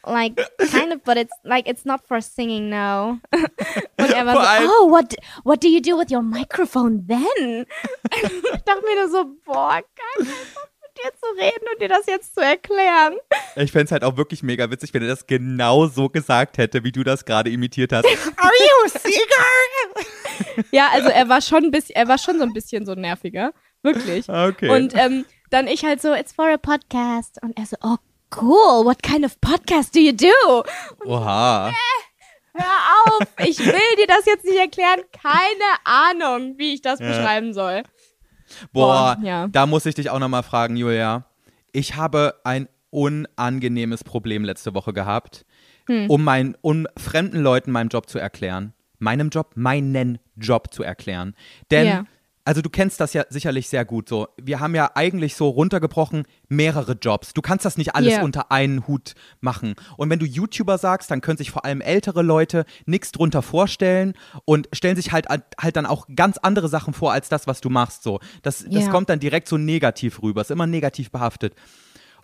like, 0.05 0.35
kind 0.69 0.93
of, 0.93 1.01
but 1.03 1.15
it's, 1.17 1.33
like, 1.43 1.67
it's 1.67 1.85
not 1.85 2.01
for 2.05 2.21
singing, 2.21 2.69
no. 2.69 3.17
Und 3.97 4.11
er 4.11 4.25
war 4.25 4.33
Vor 4.35 4.43
so, 4.43 4.47
allem- 4.49 4.69
oh, 4.81 4.91
what, 4.91 5.15
what 5.45 5.63
do 5.63 5.67
you 5.67 5.81
do 5.81 5.97
with 5.97 6.11
your 6.11 6.21
microphone 6.21 7.05
then? 7.07 7.65
ich 8.13 8.61
dachte 8.63 8.81
mir 8.85 9.01
nur 9.01 9.09
so, 9.09 9.25
boah, 9.45 9.79
geil, 9.95 10.27
dir 11.05 11.11
zu 11.19 11.27
reden 11.39 11.65
und 11.73 11.81
dir 11.81 11.89
das 11.89 12.05
jetzt 12.07 12.33
zu 12.35 12.41
erklären. 12.41 13.15
Ich 13.55 13.71
fände 13.71 13.85
es 13.85 13.91
halt 13.91 14.03
auch 14.03 14.17
wirklich 14.17 14.43
mega 14.43 14.69
witzig, 14.71 14.93
wenn 14.93 15.01
er 15.03 15.07
das 15.09 15.27
genau 15.27 15.87
so 15.87 16.09
gesagt 16.09 16.57
hätte, 16.57 16.83
wie 16.83 16.91
du 16.91 17.03
das 17.03 17.25
gerade 17.25 17.49
imitiert 17.49 17.93
hast. 17.93 18.05
Are 18.37 18.51
you 18.59 18.85
a 18.85 18.89
singer? 18.99 20.65
Ja, 20.71 20.89
also 20.91 21.09
er 21.09 21.29
war 21.29 21.41
schon 21.41 21.65
ein 21.65 21.71
bisschen, 21.71 21.95
er 21.95 22.07
war 22.07 22.17
schon 22.17 22.37
so 22.37 22.43
ein 22.43 22.53
bisschen 22.53 22.85
so 22.85 22.93
nerviger. 22.95 23.51
Wirklich. 23.83 24.27
Okay. 24.29 24.69
Und 24.69 24.95
ähm, 24.95 25.25
dann 25.51 25.67
ich 25.67 25.85
halt 25.85 26.01
so, 26.01 26.13
it's 26.13 26.33
for 26.33 26.47
a 26.49 26.57
podcast. 26.57 27.39
Und 27.41 27.57
er 27.57 27.65
so, 27.65 27.75
oh, 27.83 27.97
cool, 28.41 28.85
what 28.85 29.03
kind 29.03 29.23
of 29.25 29.39
podcast 29.41 29.95
do 29.95 29.99
you 29.99 30.11
do? 30.11 30.63
Oha. 31.05 31.71
Hör 32.57 32.63
auf, 33.19 33.27
ich 33.45 33.59
will 33.59 33.95
dir 33.99 34.07
das 34.07 34.25
jetzt 34.25 34.45
nicht 34.45 34.57
erklären. 34.57 35.01
Keine 35.21 35.75
Ahnung, 35.83 36.55
wie 36.57 36.73
ich 36.73 36.81
das 36.81 36.99
Ja. 36.99 37.07
beschreiben 37.07 37.53
soll. 37.53 37.83
Boah, 38.71 39.15
Boah, 39.17 39.25
ja. 39.25 39.47
da 39.47 39.65
muss 39.65 39.85
ich 39.85 39.95
dich 39.95 40.09
auch 40.09 40.19
nochmal 40.19 40.43
fragen, 40.43 40.75
Julia. 40.75 41.25
Ich 41.71 41.95
habe 41.95 42.35
ein 42.43 42.67
unangenehmes 42.89 44.03
Problem 44.03 44.43
letzte 44.43 44.73
Woche 44.73 44.93
gehabt, 44.93 45.45
Hm. 45.87 46.09
um, 46.09 46.23
mein, 46.23 46.55
um 46.61 46.87
fremden 46.97 47.41
Leuten 47.41 47.71
meinen 47.71 47.89
Job 47.89 48.09
zu 48.09 48.17
erklären. 48.17 48.73
Meinem 48.97 49.29
Job, 49.29 49.51
meinen 49.55 50.17
Job 50.35 50.73
zu 50.73 50.81
erklären. 50.83 51.35
Denn, 51.69 51.85
Ja. 51.87 52.05
Also 52.45 52.61
du 52.61 52.69
kennst 52.69 52.99
das 52.99 53.13
ja 53.13 53.25
sicherlich 53.29 53.67
sehr 53.67 53.83
gut 53.85 54.07
so. 54.07 54.27
Wir 54.41 54.59
haben 54.59 54.75
ja 54.75 54.91
eigentlich 54.95 55.35
so 55.35 55.49
runtergebrochen 55.49 56.23
mehrere 56.47 56.93
Jobs. 56.93 57.33
Du 57.33 57.41
kannst 57.41 57.65
das 57.65 57.75
nicht 57.77 57.95
alles 57.95 58.13
Ja. 58.13 58.21
unter 58.23 58.51
einen 58.51 58.87
Hut 58.87 59.15
machen. 59.41 59.75
Und 59.97 60.09
wenn 60.11 60.19
du 60.19 60.25
YouTuber 60.25 60.77
sagst, 60.77 61.09
dann 61.11 61.21
können 61.21 61.37
sich 61.37 61.51
vor 61.51 61.65
allem 61.65 61.81
ältere 61.81 62.21
Leute 62.21 62.65
nichts 62.85 63.11
drunter 63.11 63.41
vorstellen 63.41 64.13
und 64.45 64.69
stellen 64.73 64.95
sich 64.95 65.11
halt, 65.11 65.25
halt 65.29 65.75
dann 65.75 65.85
auch 65.87 66.07
ganz 66.15 66.37
andere 66.37 66.69
Sachen 66.69 66.93
vor 66.93 67.11
als 67.11 67.29
das, 67.29 67.47
was 67.47 67.61
du 67.61 67.69
machst. 67.69 68.03
So. 68.03 68.19
Das, 68.43 68.63
das 68.63 68.85
Ja. 68.85 68.91
kommt 68.91 69.09
dann 69.09 69.19
direkt 69.19 69.47
so 69.47 69.57
negativ 69.57 70.21
rüber, 70.21 70.41
ist 70.41 70.51
immer 70.51 70.67
negativ 70.67 71.09
behaftet. 71.11 71.55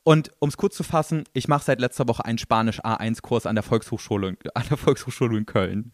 Und 0.03 0.31
um 0.39 0.49
es 0.49 0.57
kurz 0.57 0.75
zu 0.75 0.81
fassen, 0.83 1.25
ich 1.33 1.47
mache 1.47 1.63
seit 1.63 1.79
letzter 1.79 2.07
Woche 2.07 2.25
einen 2.25 2.39
Spanisch 2.39 2.79
A1-Kurs 2.79 3.45
an 3.45 3.53
der 3.55 3.61
Volkshochschule, 3.63 4.35
an 4.55 4.63
der 4.67 4.77
Volkshochschule 4.77 5.37
in 5.37 5.45
Köln. 5.45 5.91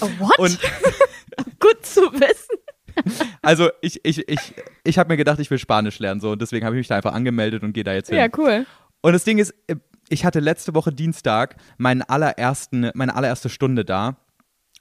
Oh, 0.00 0.08
what? 0.18 0.38
Und 0.38 0.58
Gut 1.60 1.84
zu 1.84 2.00
wissen. 2.00 2.56
also 3.42 3.70
ich, 3.80 4.00
ich, 4.04 4.28
ich, 4.28 4.54
ich 4.84 4.98
habe 4.98 5.08
mir 5.08 5.16
gedacht, 5.16 5.38
ich 5.40 5.50
will 5.50 5.58
Spanisch 5.58 5.98
lernen 5.98 6.20
so 6.20 6.32
und 6.32 6.42
deswegen 6.42 6.64
habe 6.64 6.76
ich 6.76 6.80
mich 6.80 6.88
da 6.88 6.96
einfach 6.96 7.12
angemeldet 7.12 7.62
und 7.62 7.72
gehe 7.72 7.84
da 7.84 7.92
jetzt 7.92 8.08
hin. 8.08 8.18
Ja, 8.18 8.28
cool. 8.36 8.66
Und 9.00 9.12
das 9.12 9.24
Ding 9.24 9.38
ist, 9.38 9.54
äh, 9.66 9.76
ich 10.08 10.24
hatte 10.24 10.40
letzte 10.40 10.74
Woche 10.74 10.92
Dienstag 10.92 11.56
meinen 11.78 12.02
allerersten, 12.02 12.90
meine 12.94 13.14
allererste 13.14 13.48
Stunde 13.48 13.84
da. 13.84 14.16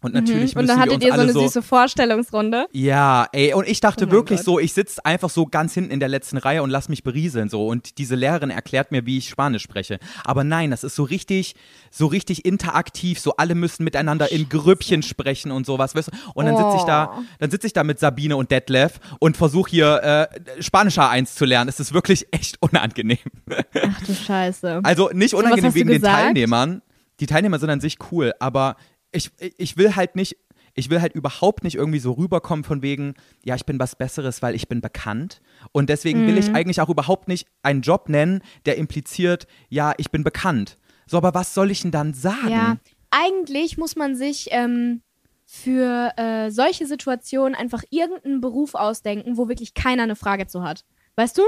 Und 0.02 0.14
natürlich 0.14 0.56
Mhm. 0.56 0.62
Und 0.62 0.68
dann 0.68 0.80
hattet 0.80 1.04
ihr 1.04 1.14
so 1.14 1.20
eine 1.20 1.34
so 1.34 1.42
süße 1.42 1.62
Vorstellungsrunde. 1.62 2.68
ja, 2.72 3.28
ey, 3.34 3.54
und 3.54 3.68
ich 3.68 3.82
dachte 3.82 4.08
Oh 4.08 4.12
wirklich 4.12 4.40
Gott. 4.40 4.46
so, 4.46 4.60
ich 4.60 4.72
sitze 4.74 5.04
einfach 5.06 5.30
so 5.30 5.46
ganz 5.46 5.74
hinten 5.74 5.92
in 5.92 6.00
der 6.00 6.08
letzten 6.08 6.38
Reihe 6.38 6.64
und 6.64 6.70
lass 6.70 6.88
mich 6.88 7.04
berieseln 7.04 7.50
so 7.50 7.68
und 7.68 7.98
diese 7.98 8.16
Lehrerin 8.16 8.50
erklärt 8.50 8.92
mir, 8.92 9.06
wie 9.06 9.18
ich 9.18 9.28
Spanisch 9.28 9.64
spreche. 9.64 10.00
Aber 10.24 10.44
nein, 10.46 10.72
das 10.72 10.84
ist 10.86 10.96
so 10.96 11.04
richtig, 11.04 11.56
so 11.92 12.08
richtig 12.08 12.46
interaktiv, 12.46 13.20
so 13.20 13.36
alle 13.36 13.56
müssen 13.56 13.84
miteinander 13.84 14.32
in 14.32 14.48
Grüppchen 14.48 15.04
sprechen 15.04 15.52
und 15.52 15.66
sowas, 15.66 15.96
weißt 15.96 16.08
du? 16.08 16.12
Und 16.34 16.46
dann 16.46 16.56
sitze 16.56 16.78
ich 16.78 16.84
da, 16.84 17.14
Oh. 17.18 17.22
dann 17.40 17.52
sitze 17.52 17.68
ich 17.68 17.74
da 17.74 17.84
mit 17.84 18.00
Sabine 18.00 18.38
und 18.38 18.52
Detlef 18.52 19.00
und 19.20 19.36
versuche 19.36 19.70
hier 19.70 20.30
äh, 20.58 20.62
Spanisch 20.64 20.98
A1 20.98 21.36
zu 21.36 21.44
lernen. 21.46 21.68
Es 21.70 21.80
ist 21.82 21.94
wirklich 21.94 22.26
echt 22.32 22.56
unangenehm. 22.62 23.18
Ach 23.50 24.02
du 24.06 24.14
Scheiße. 24.14 24.80
Also 24.84 25.10
nicht 25.14 25.34
unangenehm 25.34 25.74
wegen 25.76 25.90
den? 25.90 26.02
Teilnehmern. 26.02 26.82
Die 27.20 27.26
Teilnehmer 27.26 27.60
sind 27.60 27.70
an 27.70 27.82
sich 27.82 27.98
cool, 28.12 28.34
aber 28.40 28.78
ich, 29.12 29.32
ich 29.58 29.78
will 29.78 29.96
halt 29.96 30.16
nicht, 30.16 30.38
ich 30.76 30.90
will 30.90 31.02
halt 31.02 31.14
überhaupt 31.16 31.64
nicht 31.64 31.76
irgendwie 31.76 32.00
so 32.00 32.14
rüberkommen 32.14 32.64
von 32.64 32.82
wegen, 32.82 33.16
ja, 33.44 33.56
ich 33.56 33.66
bin 33.66 33.80
was 33.80 33.96
Besseres, 33.96 34.42
weil 34.42 34.56
ich 34.56 34.68
bin 34.68 34.82
bekannt. 34.82 35.42
Und 35.72 35.90
deswegen 35.90 36.26
will 36.26 36.34
Mhm. 36.34 36.40
ich 36.40 36.56
eigentlich 36.56 36.80
auch 36.82 36.90
überhaupt 36.90 37.28
nicht 37.28 37.48
einen 37.64 37.82
Job 37.82 38.08
nennen, 38.10 38.42
der 38.66 38.78
impliziert, 38.78 39.48
ja, 39.70 39.94
ich 39.98 40.12
bin 40.12 40.24
bekannt. 40.24 40.78
So, 41.08 41.18
aber 41.18 41.34
was 41.34 41.54
soll 41.54 41.72
ich 41.72 41.82
denn 41.82 41.92
dann 41.92 42.14
sagen? 42.14 42.50
Ja, 42.50 42.78
eigentlich 43.12 43.78
muss 43.78 43.96
man 43.96 44.16
sich 44.16 44.50
ähm, 44.52 45.02
für 45.46 46.12
äh, 46.18 46.52
solche 46.52 46.86
Situationen 46.86 47.56
einfach 47.56 47.84
irgendeinen 47.90 48.40
Beruf 48.40 48.76
ausdenken, 48.76 49.36
wo 49.38 49.48
wirklich 49.50 49.74
keiner 49.74 50.04
eine 50.04 50.16
Frage 50.16 50.46
zu 50.46 50.62
hat. 50.64 50.86
Weißt 51.16 51.38
du? 51.40 51.42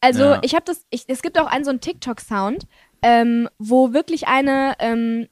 Also 0.00 0.20
Ja. 0.24 0.40
ich 0.42 0.54
habe 0.54 0.64
das, 0.66 0.84
ich, 0.90 1.04
es 1.06 1.22
gibt 1.22 1.38
auch 1.38 1.46
einen 1.46 1.64
so 1.64 1.70
einen 1.70 1.80
TikTok-Sound, 1.80 2.66
ähm, 3.02 3.48
wo 3.58 3.92
wirklich 3.92 4.26
eine, 4.26 4.74
ähm, 4.80 5.28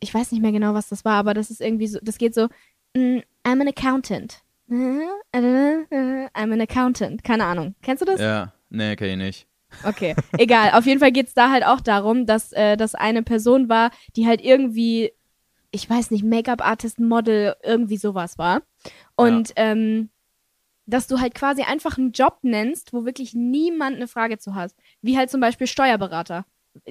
ich 0.00 0.12
weiß 0.12 0.32
nicht 0.32 0.40
mehr 0.40 0.52
genau, 0.52 0.74
was 0.74 0.88
das 0.88 1.04
war, 1.04 1.14
aber 1.14 1.34
das 1.34 1.50
ist 1.50 1.60
irgendwie 1.60 1.86
so, 1.86 1.98
das 2.02 2.18
geht 2.18 2.34
so, 2.34 2.48
mm, 2.94 3.18
I'm 3.44 3.60
an 3.60 3.68
accountant. 3.68 4.42
I'm 4.70 6.26
an 6.34 6.60
accountant. 6.60 7.24
Keine 7.24 7.44
Ahnung. 7.44 7.74
Kennst 7.82 8.02
du 8.02 8.06
das? 8.06 8.20
Ja, 8.20 8.52
nee, 8.68 8.96
kenn 8.96 9.20
ich 9.20 9.26
nicht. 9.26 9.46
Okay, 9.84 10.14
egal. 10.38 10.72
Auf 10.72 10.86
jeden 10.86 11.00
Fall 11.00 11.12
geht's 11.12 11.34
da 11.34 11.50
halt 11.50 11.64
auch 11.64 11.80
darum, 11.80 12.26
dass 12.26 12.52
äh, 12.52 12.76
das 12.76 12.94
eine 12.94 13.22
Person 13.22 13.68
war, 13.68 13.90
die 14.16 14.26
halt 14.26 14.40
irgendwie, 14.40 15.12
ich 15.70 15.88
weiß 15.88 16.10
nicht, 16.10 16.24
Make-up-Artist, 16.24 17.00
Model, 17.00 17.54
irgendwie 17.62 17.98
sowas 17.98 18.38
war. 18.38 18.62
Und 19.14 19.52
ähm, 19.56 20.10
dass 20.86 21.06
du 21.06 21.20
halt 21.20 21.34
quasi 21.34 21.62
einfach 21.62 21.98
einen 21.98 22.12
Job 22.12 22.38
nennst, 22.42 22.94
wo 22.94 23.04
wirklich 23.04 23.34
niemand 23.34 23.96
eine 23.96 24.08
Frage 24.08 24.38
zu 24.38 24.54
hast. 24.54 24.74
Wie 25.02 25.18
halt 25.18 25.30
zum 25.30 25.40
Beispiel 25.40 25.66
Steuerberater. 25.66 26.46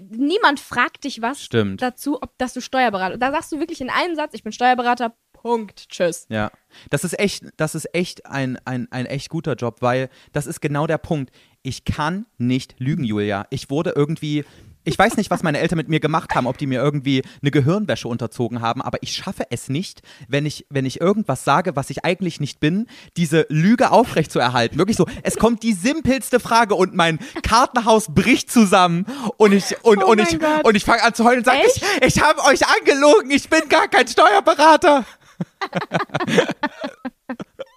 Niemand 0.09 0.59
fragt 0.59 1.03
dich 1.03 1.21
was 1.21 1.41
Stimmt. 1.41 1.81
dazu, 1.81 2.17
ob 2.21 2.38
dass 2.38 2.53
du 2.53 2.61
Steuerberater. 2.61 3.17
Da 3.17 3.31
sagst 3.31 3.51
du 3.51 3.59
wirklich 3.59 3.81
in 3.81 3.89
einem 3.89 4.15
Satz, 4.15 4.33
ich 4.33 4.43
bin 4.43 4.51
Steuerberater, 4.51 5.13
Punkt, 5.33 5.89
tschüss. 5.89 6.25
Ja, 6.29 6.51
das 6.89 7.03
ist 7.03 7.17
echt, 7.19 7.45
das 7.57 7.75
ist 7.75 7.93
echt 7.93 8.25
ein, 8.25 8.57
ein, 8.65 8.88
ein 8.91 9.05
echt 9.05 9.29
guter 9.29 9.53
Job, 9.53 9.77
weil 9.81 10.09
das 10.33 10.47
ist 10.47 10.61
genau 10.61 10.88
der 10.88 10.97
Punkt. 10.97 11.31
Ich 11.61 11.85
kann 11.85 12.25
nicht 12.38 12.75
lügen, 12.79 13.03
Julia. 13.03 13.45
Ich 13.49 13.69
wurde 13.69 13.93
irgendwie, 13.95 14.45
ich 14.88 14.97
weiß 14.97 15.17
nicht, 15.17 15.29
was 15.29 15.43
meine 15.43 15.59
Eltern 15.59 15.75
mit 15.75 15.89
mir 15.89 15.99
gemacht 15.99 16.33
haben, 16.33 16.47
ob 16.47 16.57
die 16.57 16.65
mir 16.65 16.81
irgendwie 16.81 17.21
eine 17.41 17.51
Gehirnwäsche 17.51 18.07
unterzogen 18.07 18.61
haben, 18.61 18.81
aber 18.81 18.99
ich 19.01 19.11
schaffe 19.11 19.43
es 19.49 19.67
nicht, 19.67 20.01
wenn 20.29 20.45
ich, 20.45 20.65
wenn 20.69 20.85
ich 20.85 21.01
irgendwas 21.01 21.43
sage, 21.43 21.75
was 21.75 21.89
ich 21.89 22.05
eigentlich 22.05 22.39
nicht 22.39 22.61
bin, 22.61 22.88
diese 23.17 23.45
Lüge 23.49 23.91
aufrecht 23.91 24.31
zu 24.31 24.39
erhalten. 24.39 24.77
Wirklich 24.77 24.95
so, 24.95 25.05
es 25.23 25.35
kommt 25.35 25.61
die 25.63 25.73
simpelste 25.73 26.39
Frage 26.39 26.75
und 26.75 26.95
mein 26.95 27.19
Kartenhaus 27.43 28.07
bricht 28.15 28.49
zusammen 28.49 29.05
und 29.35 29.51
ich, 29.51 29.75
und, 29.83 30.01
Oh 30.01 30.11
und 30.11 30.21
ich, 30.21 30.39
und 30.63 30.75
ich 30.75 30.85
fange 30.85 31.03
an 31.03 31.13
zu 31.13 31.25
heulen 31.25 31.39
und 31.39 31.45
sage, 31.45 31.59
ich, 31.67 31.81
ich 32.01 32.21
habe 32.23 32.41
euch 32.45 32.61
angelogen, 32.65 33.29
ich 33.29 33.49
bin 33.49 33.67
gar 33.67 33.89
kein 33.89 34.07
Steuerberater. 34.07 35.05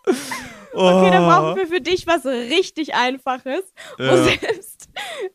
Okay, 0.72 1.10
dann 1.10 1.24
Oh. 1.24 1.28
brauchen 1.28 1.56
wir 1.56 1.66
für 1.66 1.80
dich 1.80 2.06
was 2.06 2.24
richtig 2.26 2.94
Einfaches, 2.94 3.62
wo 3.98 4.04
Ja. 4.04 4.24
selbst 4.24 4.88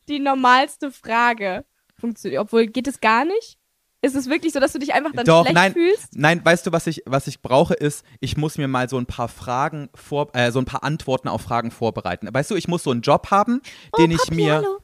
die 0.07 0.19
normalste 0.19 0.91
Frage 0.91 1.65
funktioniert. 1.99 2.41
Obwohl, 2.41 2.67
geht 2.67 2.88
es 2.88 2.99
gar 3.01 3.25
nicht? 3.25 3.57
Ist 4.01 4.15
es 4.15 4.29
wirklich 4.29 4.53
so, 4.53 4.59
dass 4.59 4.71
du 4.73 4.77
dich 4.79 4.93
einfach 4.93 5.13
dann 5.13 5.25
Doch, 5.25 5.41
schlecht 5.41 5.55
nein, 5.55 5.73
fühlst? 5.73 6.09
nein, 6.13 6.45
weißt 6.45 6.67
du, 6.67 6.71
was 6.71 6.86
ich, 6.86 7.01
was 7.07 7.25
ich 7.27 7.41
brauche, 7.41 7.73
ist, 7.73 8.05
ich 8.19 8.38
muss 8.38 8.57
mir 8.59 8.67
mal 8.67 8.88
so 8.88 8.97
ein 8.97 9.07
paar 9.07 9.27
Fragen 9.27 9.89
vor, 9.95 10.29
äh, 10.36 10.51
so 10.51 10.59
ein 10.59 10.65
paar 10.65 10.83
Antworten 10.83 11.27
auf 11.27 11.41
Fragen 11.41 11.71
vorbereiten. 11.71 12.29
Weißt 12.31 12.51
du, 12.51 12.55
ich 12.55 12.67
muss 12.67 12.83
so 12.83 12.91
einen 12.91 13.01
Job 13.01 13.31
haben, 13.31 13.61
den 13.97 14.11
ich 14.11 14.19
Oh, 14.21 14.25
Papi, 14.25 14.36
mir. 14.36 14.53
hallo. 14.55 14.77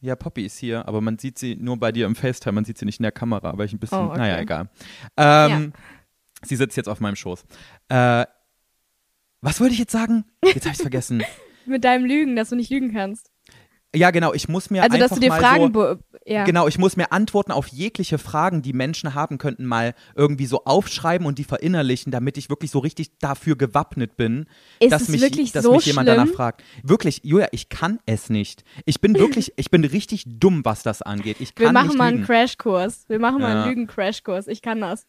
Ja, 0.00 0.16
Poppy 0.16 0.46
ist 0.46 0.58
hier, 0.58 0.88
aber 0.88 1.00
man 1.00 1.18
sieht 1.18 1.38
sie 1.38 1.54
nur 1.54 1.78
bei 1.78 1.92
dir 1.92 2.06
im 2.06 2.16
FaceTime, 2.16 2.52
man 2.54 2.64
sieht 2.64 2.76
sie 2.78 2.86
nicht 2.86 2.98
in 2.98 3.04
der 3.04 3.12
Kamera, 3.12 3.56
weil 3.56 3.66
ich 3.66 3.72
ein 3.72 3.78
bisschen, 3.78 4.06
Oh, 4.06 4.10
okay. 4.10 4.18
naja, 4.18 4.38
egal. 4.40 4.68
Ähm, 5.16 5.72
Sie 6.44 6.56
sitzt 6.56 6.76
jetzt 6.76 6.88
auf 6.88 6.98
meinem 6.98 7.14
Schoß. 7.14 7.44
Äh, 7.88 8.24
was 9.42 9.60
wollte 9.60 9.74
ich 9.74 9.80
jetzt 9.80 9.92
sagen? 9.92 10.24
Jetzt 10.44 10.64
habe 10.64 10.74
ich 10.74 10.80
vergessen. 10.80 11.22
Mit 11.66 11.84
deinem 11.84 12.04
Lügen, 12.04 12.34
dass 12.36 12.48
du 12.48 12.56
nicht 12.56 12.70
lügen 12.70 12.92
kannst. 12.92 13.30
Ja, 13.94 14.10
genau, 14.10 14.32
ich 14.32 14.48
muss 14.48 14.70
mir 14.70 14.82
Also, 14.82 14.94
einfach 14.94 15.08
dass 15.10 15.14
du 15.18 15.20
dir 15.20 15.28
mal 15.28 15.40
Fragen. 15.40 15.72
so, 15.74 15.96
ja. 16.24 16.44
Genau, 16.44 16.66
ich 16.66 16.78
muss 16.78 16.96
mir 16.96 17.12
Antworten 17.12 17.52
auf 17.52 17.66
jegliche 17.68 18.16
Fragen, 18.16 18.62
die 18.62 18.72
Menschen 18.72 19.14
haben 19.14 19.36
könnten, 19.36 19.66
mal 19.66 19.92
irgendwie 20.14 20.46
so 20.46 20.64
aufschreiben 20.64 21.26
und 21.26 21.38
die 21.38 21.44
verinnerlichen, 21.44 22.10
damit 22.10 22.38
ich 22.38 22.48
wirklich 22.48 22.70
so 22.70 22.78
richtig 22.78 23.18
dafür 23.18 23.54
gewappnet 23.56 24.16
bin, 24.16 24.46
Ist 24.80 24.92
dass, 24.92 25.02
es 25.02 25.08
mich, 25.08 25.20
wirklich 25.20 25.52
dass 25.52 25.64
so 25.64 25.72
mich 25.74 25.84
jemand 25.84 26.08
schlimm? 26.08 26.16
danach 26.20 26.32
fragt. 26.34 26.62
Wirklich, 26.82 27.20
Julia, 27.22 27.48
ich 27.52 27.68
kann 27.68 27.98
es 28.06 28.30
nicht. 28.30 28.64
Ich 28.86 29.00
bin 29.02 29.14
wirklich, 29.18 29.52
ich 29.56 29.70
bin 29.70 29.84
richtig 29.84 30.24
dumm, 30.26 30.64
was 30.64 30.82
das 30.82 31.02
angeht. 31.02 31.36
Ich 31.40 31.54
kann 31.54 31.66
Wir 31.66 31.72
machen 31.72 31.88
nicht 31.88 31.98
mal 31.98 32.08
einen. 32.08 32.24
Crashkurs. 32.24 33.04
Wir 33.08 33.18
machen 33.18 33.42
mal 33.42 33.50
Ja. 33.52 33.62
einen 33.64 33.68
Lügen-Crashkurs. 33.70 34.46
Ich 34.46 34.62
kann 34.62 34.80
das. 34.80 35.06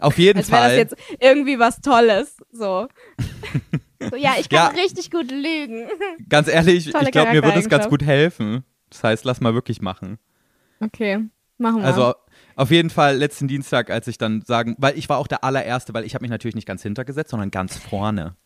Auf 0.00 0.18
jeden 0.18 0.38
Als 0.38 0.50
wäre 0.50 0.60
das 0.62 0.68
Fall. 0.70 0.76
jetzt 0.78 0.96
irgendwie 1.20 1.58
was 1.60 1.80
Tolles. 1.80 2.36
So. 2.50 2.88
so 4.00 4.16
ja, 4.16 4.34
ich 4.38 4.48
kann 4.48 4.74
Ja. 4.76 4.80
richtig 4.82 5.10
gut 5.10 5.30
lügen. 5.30 5.88
Ganz 6.28 6.48
ehrlich, 6.48 6.90
Tolle 6.90 7.04
ich 7.06 7.10
glaube, 7.12 7.32
mir 7.32 7.42
wird 7.42 7.56
es 7.56 7.68
ganz 7.68 7.88
gut 7.88 8.02
helfen. 8.02 8.64
Das 8.90 9.02
heißt, 9.04 9.24
lass 9.24 9.40
mal 9.40 9.54
wirklich 9.54 9.80
machen. 9.82 10.18
Okay, 10.80 11.24
machen 11.58 11.78
wir. 11.78 11.84
Also 11.84 12.14
auf 12.56 12.70
jeden 12.70 12.90
Fall 12.90 13.16
letzten 13.16 13.48
Dienstag, 13.48 13.90
als 13.90 14.06
ich 14.08 14.18
dann 14.18 14.42
sagen, 14.42 14.76
weil 14.78 14.96
ich 14.96 15.08
war 15.08 15.18
auch 15.18 15.26
der 15.26 15.44
allererste, 15.44 15.92
weil 15.94 16.04
ich 16.04 16.14
habe 16.14 16.22
mich 16.22 16.30
natürlich 16.30 16.54
nicht 16.54 16.66
ganz 16.66 16.82
hintergesetzt, 16.82 17.30
sondern 17.30 17.50
ganz 17.50 17.76
vorne. 17.76 18.36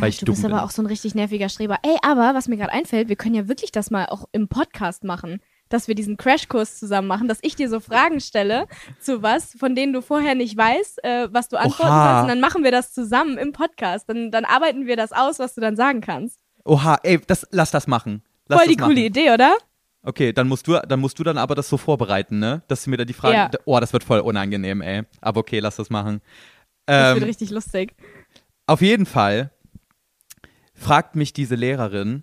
weil 0.00 0.08
ich 0.08 0.18
du 0.20 0.26
bist 0.32 0.44
aber 0.44 0.54
bin. 0.54 0.62
auch 0.64 0.70
so 0.70 0.82
ein 0.82 0.86
richtig 0.86 1.14
nerviger 1.14 1.48
Streber. 1.48 1.78
Ey, 1.82 1.96
aber 2.02 2.34
was 2.34 2.48
mir 2.48 2.56
gerade 2.56 2.72
einfällt, 2.72 3.08
wir 3.08 3.16
können 3.16 3.34
ja 3.34 3.48
wirklich 3.48 3.72
das 3.72 3.90
mal 3.90 4.06
auch 4.06 4.26
im 4.32 4.48
Podcast 4.48 5.04
machen, 5.04 5.40
dass 5.68 5.88
wir 5.88 5.94
diesen 5.94 6.16
Crashkurs 6.16 6.78
zusammen 6.78 7.08
machen, 7.08 7.28
dass 7.28 7.38
ich 7.42 7.56
dir 7.56 7.68
so 7.68 7.80
Fragen 7.80 8.20
stelle 8.20 8.66
zu 9.00 9.22
was, 9.22 9.52
von 9.58 9.74
denen 9.74 9.92
du 9.92 10.00
vorher 10.02 10.34
nicht 10.34 10.56
weißt, 10.56 11.02
äh, 11.04 11.28
was 11.32 11.48
du 11.48 11.56
antworten 11.56 11.90
Oha. 11.92 12.10
sollst. 12.12 12.22
Und 12.22 12.28
dann 12.28 12.40
machen 12.40 12.62
wir 12.64 12.70
das 12.70 12.92
zusammen 12.92 13.36
im 13.38 13.52
Podcast. 13.52 14.08
Dann, 14.08 14.30
dann 14.30 14.44
arbeiten 14.44 14.86
wir 14.86 14.96
das 14.96 15.12
aus, 15.12 15.38
was 15.38 15.54
du 15.54 15.60
dann 15.60 15.76
sagen 15.76 16.00
kannst. 16.00 16.38
Oha, 16.64 16.98
ey, 17.02 17.20
das, 17.26 17.46
lass 17.50 17.70
das 17.70 17.86
machen. 17.86 18.22
Lass 18.48 18.60
Voll 18.60 18.68
die 18.68 18.76
das 18.76 18.84
coole 18.86 18.96
machen. 18.96 19.06
Idee, 19.06 19.30
oder? 19.32 19.56
Okay, 20.02 20.32
dann 20.32 20.46
musst 20.46 20.68
du, 20.68 20.74
dann 20.86 21.00
musst 21.00 21.18
du 21.18 21.24
dann 21.24 21.36
aber 21.36 21.56
das 21.56 21.68
so 21.68 21.76
vorbereiten, 21.76 22.38
ne? 22.38 22.62
Dass 22.68 22.84
du 22.84 22.90
mir 22.90 22.96
da 22.96 23.04
die 23.04 23.12
Fragen. 23.12 23.34
Ja. 23.34 23.50
Oh, 23.64 23.80
das 23.80 23.92
wird 23.92 24.04
voll 24.04 24.20
unangenehm, 24.20 24.80
ey. 24.80 25.02
Aber 25.20 25.40
okay, 25.40 25.58
lass 25.58 25.76
das 25.76 25.90
machen. 25.90 26.20
Das 26.86 27.10
Ähm, 27.14 27.20
wird 27.20 27.28
richtig 27.28 27.50
lustig. 27.50 27.94
auf 28.68 28.82
jeden 28.82 29.06
Fall 29.06 29.50
fragt 30.74 31.16
mich 31.16 31.32
diese 31.32 31.54
Lehrerin, 31.56 32.22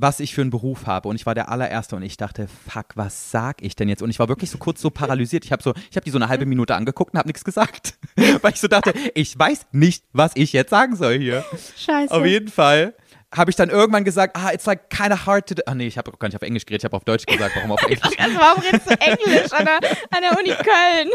was 0.00 0.18
ich 0.20 0.34
für 0.34 0.40
einen 0.40 0.50
Beruf 0.50 0.86
habe. 0.86 1.08
Und 1.08 1.16
ich 1.16 1.26
war 1.26 1.34
der 1.34 1.50
allererste 1.50 1.94
und 1.96 2.02
ich 2.02 2.16
dachte, 2.16 2.48
fuck, 2.68 2.86
was 2.94 3.30
sag 3.30 3.62
ich 3.62 3.76
denn 3.76 3.88
jetzt? 3.88 4.02
Und 4.02 4.10
ich 4.10 4.18
war 4.18 4.28
wirklich 4.28 4.50
so 4.50 4.58
kurz 4.58 4.80
so 4.80 4.90
paralysiert. 4.90 5.44
Ich 5.44 5.52
habe 5.52 5.62
so, 5.62 5.74
ich 5.90 5.96
habe 5.96 6.04
die 6.04 6.10
so 6.10 6.18
eine 6.18 6.28
halbe 6.28 6.46
Minute 6.46 6.74
angeguckt 6.74 7.12
und 7.12 7.18
habe 7.18 7.28
nichts 7.28 7.44
gesagt. 7.44 7.94
Weil 8.42 8.52
ich 8.52 8.60
so 8.60 8.68
dachte, 8.68 8.92
ich 9.14 9.38
weiß 9.38 9.66
nicht, 9.72 10.04
was 10.12 10.32
ich 10.34 10.52
jetzt 10.52 10.70
sagen 10.70 10.96
soll 10.96 11.18
hier. 11.18 11.44
Scheiße. 11.76 12.12
Auf 12.14 12.24
jeden 12.24 12.48
Fall 12.48 12.94
habe 13.32 13.50
ich 13.50 13.56
dann 13.56 13.70
irgendwann 13.70 14.02
gesagt, 14.04 14.36
ah, 14.36 14.50
it's 14.52 14.66
like 14.66 14.90
kind 14.90 15.12
of 15.12 15.24
hard 15.26 15.48
to. 15.48 15.54
do- 15.54 15.62
Ah, 15.66 15.74
nee, 15.74 15.86
ich 15.86 15.96
habe 15.98 16.10
gar 16.18 16.26
nicht 16.26 16.34
auf 16.36 16.42
Englisch 16.42 16.66
geredet, 16.66 16.80
ich 16.82 16.84
habe 16.86 16.96
auf 16.96 17.04
Deutsch 17.04 17.26
gesagt, 17.26 17.54
warum 17.54 17.70
auf 17.72 17.82
Englisch? 17.84 18.00
Also 18.18 18.36
warum 18.36 18.60
redest 18.62 18.90
du 18.90 18.94
Englisch 19.00 19.52
an 19.52 19.64
der, 19.66 19.76
an 19.76 20.22
der 20.22 20.36
Uni 20.38 20.50
Köln? 20.50 21.10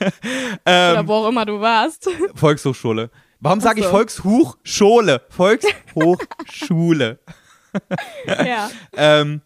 Ähm, 0.64 0.92
Oder 0.92 1.06
wo 1.08 1.12
auch 1.14 1.28
immer 1.28 1.44
du 1.44 1.60
warst. 1.60 2.08
Volkshochschule. 2.34 3.10
Warum 3.40 3.60
sage 3.60 3.80
ich 3.80 3.84
so. 3.84 3.90
Volkshochschule? 3.90 5.20
Volkshochschule. 5.28 7.18
ja. 8.26 8.70
ähm, 8.96 9.42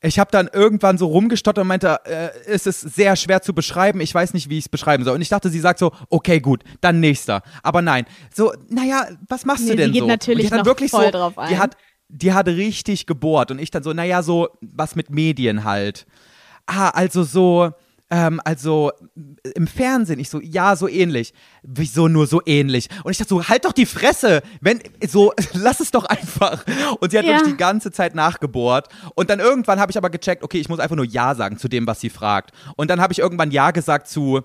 ich 0.00 0.18
habe 0.18 0.30
dann 0.30 0.48
irgendwann 0.52 0.96
so 0.96 1.06
rumgestottert 1.06 1.62
und 1.62 1.68
meinte, 1.68 1.98
äh, 2.04 2.30
es 2.46 2.66
ist 2.66 2.80
sehr 2.80 3.16
schwer 3.16 3.42
zu 3.42 3.52
beschreiben, 3.52 4.00
ich 4.00 4.14
weiß 4.14 4.32
nicht, 4.32 4.48
wie 4.48 4.58
ich 4.58 4.66
es 4.66 4.68
beschreiben 4.68 5.04
soll. 5.04 5.14
Und 5.14 5.22
ich 5.22 5.28
dachte, 5.28 5.48
sie 5.48 5.58
sagt 5.58 5.80
so, 5.80 5.92
okay, 6.08 6.40
gut, 6.40 6.62
dann 6.80 7.00
nächster. 7.00 7.42
Aber 7.62 7.82
nein, 7.82 8.06
so, 8.32 8.52
naja, 8.68 9.08
was 9.28 9.44
machst 9.44 9.64
Nee, 9.64 9.70
du 9.70 9.72
sie 9.72 9.76
denn 9.76 9.92
geht 9.92 10.02
so? 10.02 10.06
natürlich 10.06 10.38
und 10.38 10.42
die 10.42 10.46
hat 10.46 10.52
dann 10.52 10.58
noch 10.60 10.66
wirklich 10.66 10.90
voll 10.90 11.06
so, 11.06 11.10
drauf 11.10 11.36
ein. 11.38 11.48
Die 11.48 11.58
hat, 11.58 11.76
die 12.08 12.32
hat 12.32 12.46
richtig 12.46 13.06
gebohrt 13.06 13.50
und 13.50 13.58
ich 13.58 13.70
dann 13.70 13.82
so, 13.82 13.92
naja, 13.92 14.22
so 14.22 14.48
was 14.60 14.94
mit 14.94 15.10
Medien 15.10 15.64
halt. 15.64 16.06
Ah, 16.66 16.90
also 16.90 17.24
so, 17.24 17.72
ähm, 18.10 18.40
also 18.44 18.90
im 19.54 19.66
Fernsehen. 19.66 20.18
Ich 20.18 20.30
so, 20.30 20.40
ja, 20.40 20.76
so 20.76 20.88
ähnlich. 20.88 21.32
Wieso 21.62 22.08
nur 22.08 22.26
so 22.26 22.40
ähnlich? 22.46 22.88
Und 23.04 23.10
ich 23.10 23.18
dachte 23.18 23.28
so, 23.30 23.44
halt 23.48 23.64
doch 23.64 23.72
die 23.72 23.86
Fresse, 23.86 24.42
wenn, 24.60 24.80
so, 25.06 25.32
lass 25.52 25.80
es 25.80 25.90
doch 25.90 26.04
einfach. 26.04 26.64
Und 27.00 27.10
sie 27.10 27.18
hat 27.18 27.24
Ja. 27.26 27.32
wirklich 27.34 27.52
die 27.52 27.58
ganze 27.58 27.90
Zeit 27.92 28.14
nachgebohrt. 28.14 28.88
Und 29.14 29.30
dann 29.30 29.40
irgendwann 29.40 29.78
habe 29.80 29.90
ich 29.92 29.98
aber 29.98 30.10
gecheckt, 30.10 30.42
okay, 30.42 30.58
ich 30.58 30.68
muss 30.68 30.78
einfach 30.80 30.96
nur 30.96 31.04
Ja 31.04 31.34
sagen 31.34 31.58
zu 31.58 31.68
dem, 31.68 31.86
was 31.86 32.00
sie 32.00 32.10
fragt. 32.10 32.52
Und 32.76 32.90
dann 32.90 33.00
habe 33.00 33.12
ich 33.12 33.18
irgendwann 33.18 33.50
Ja 33.50 33.70
gesagt 33.72 34.08
zu, 34.08 34.40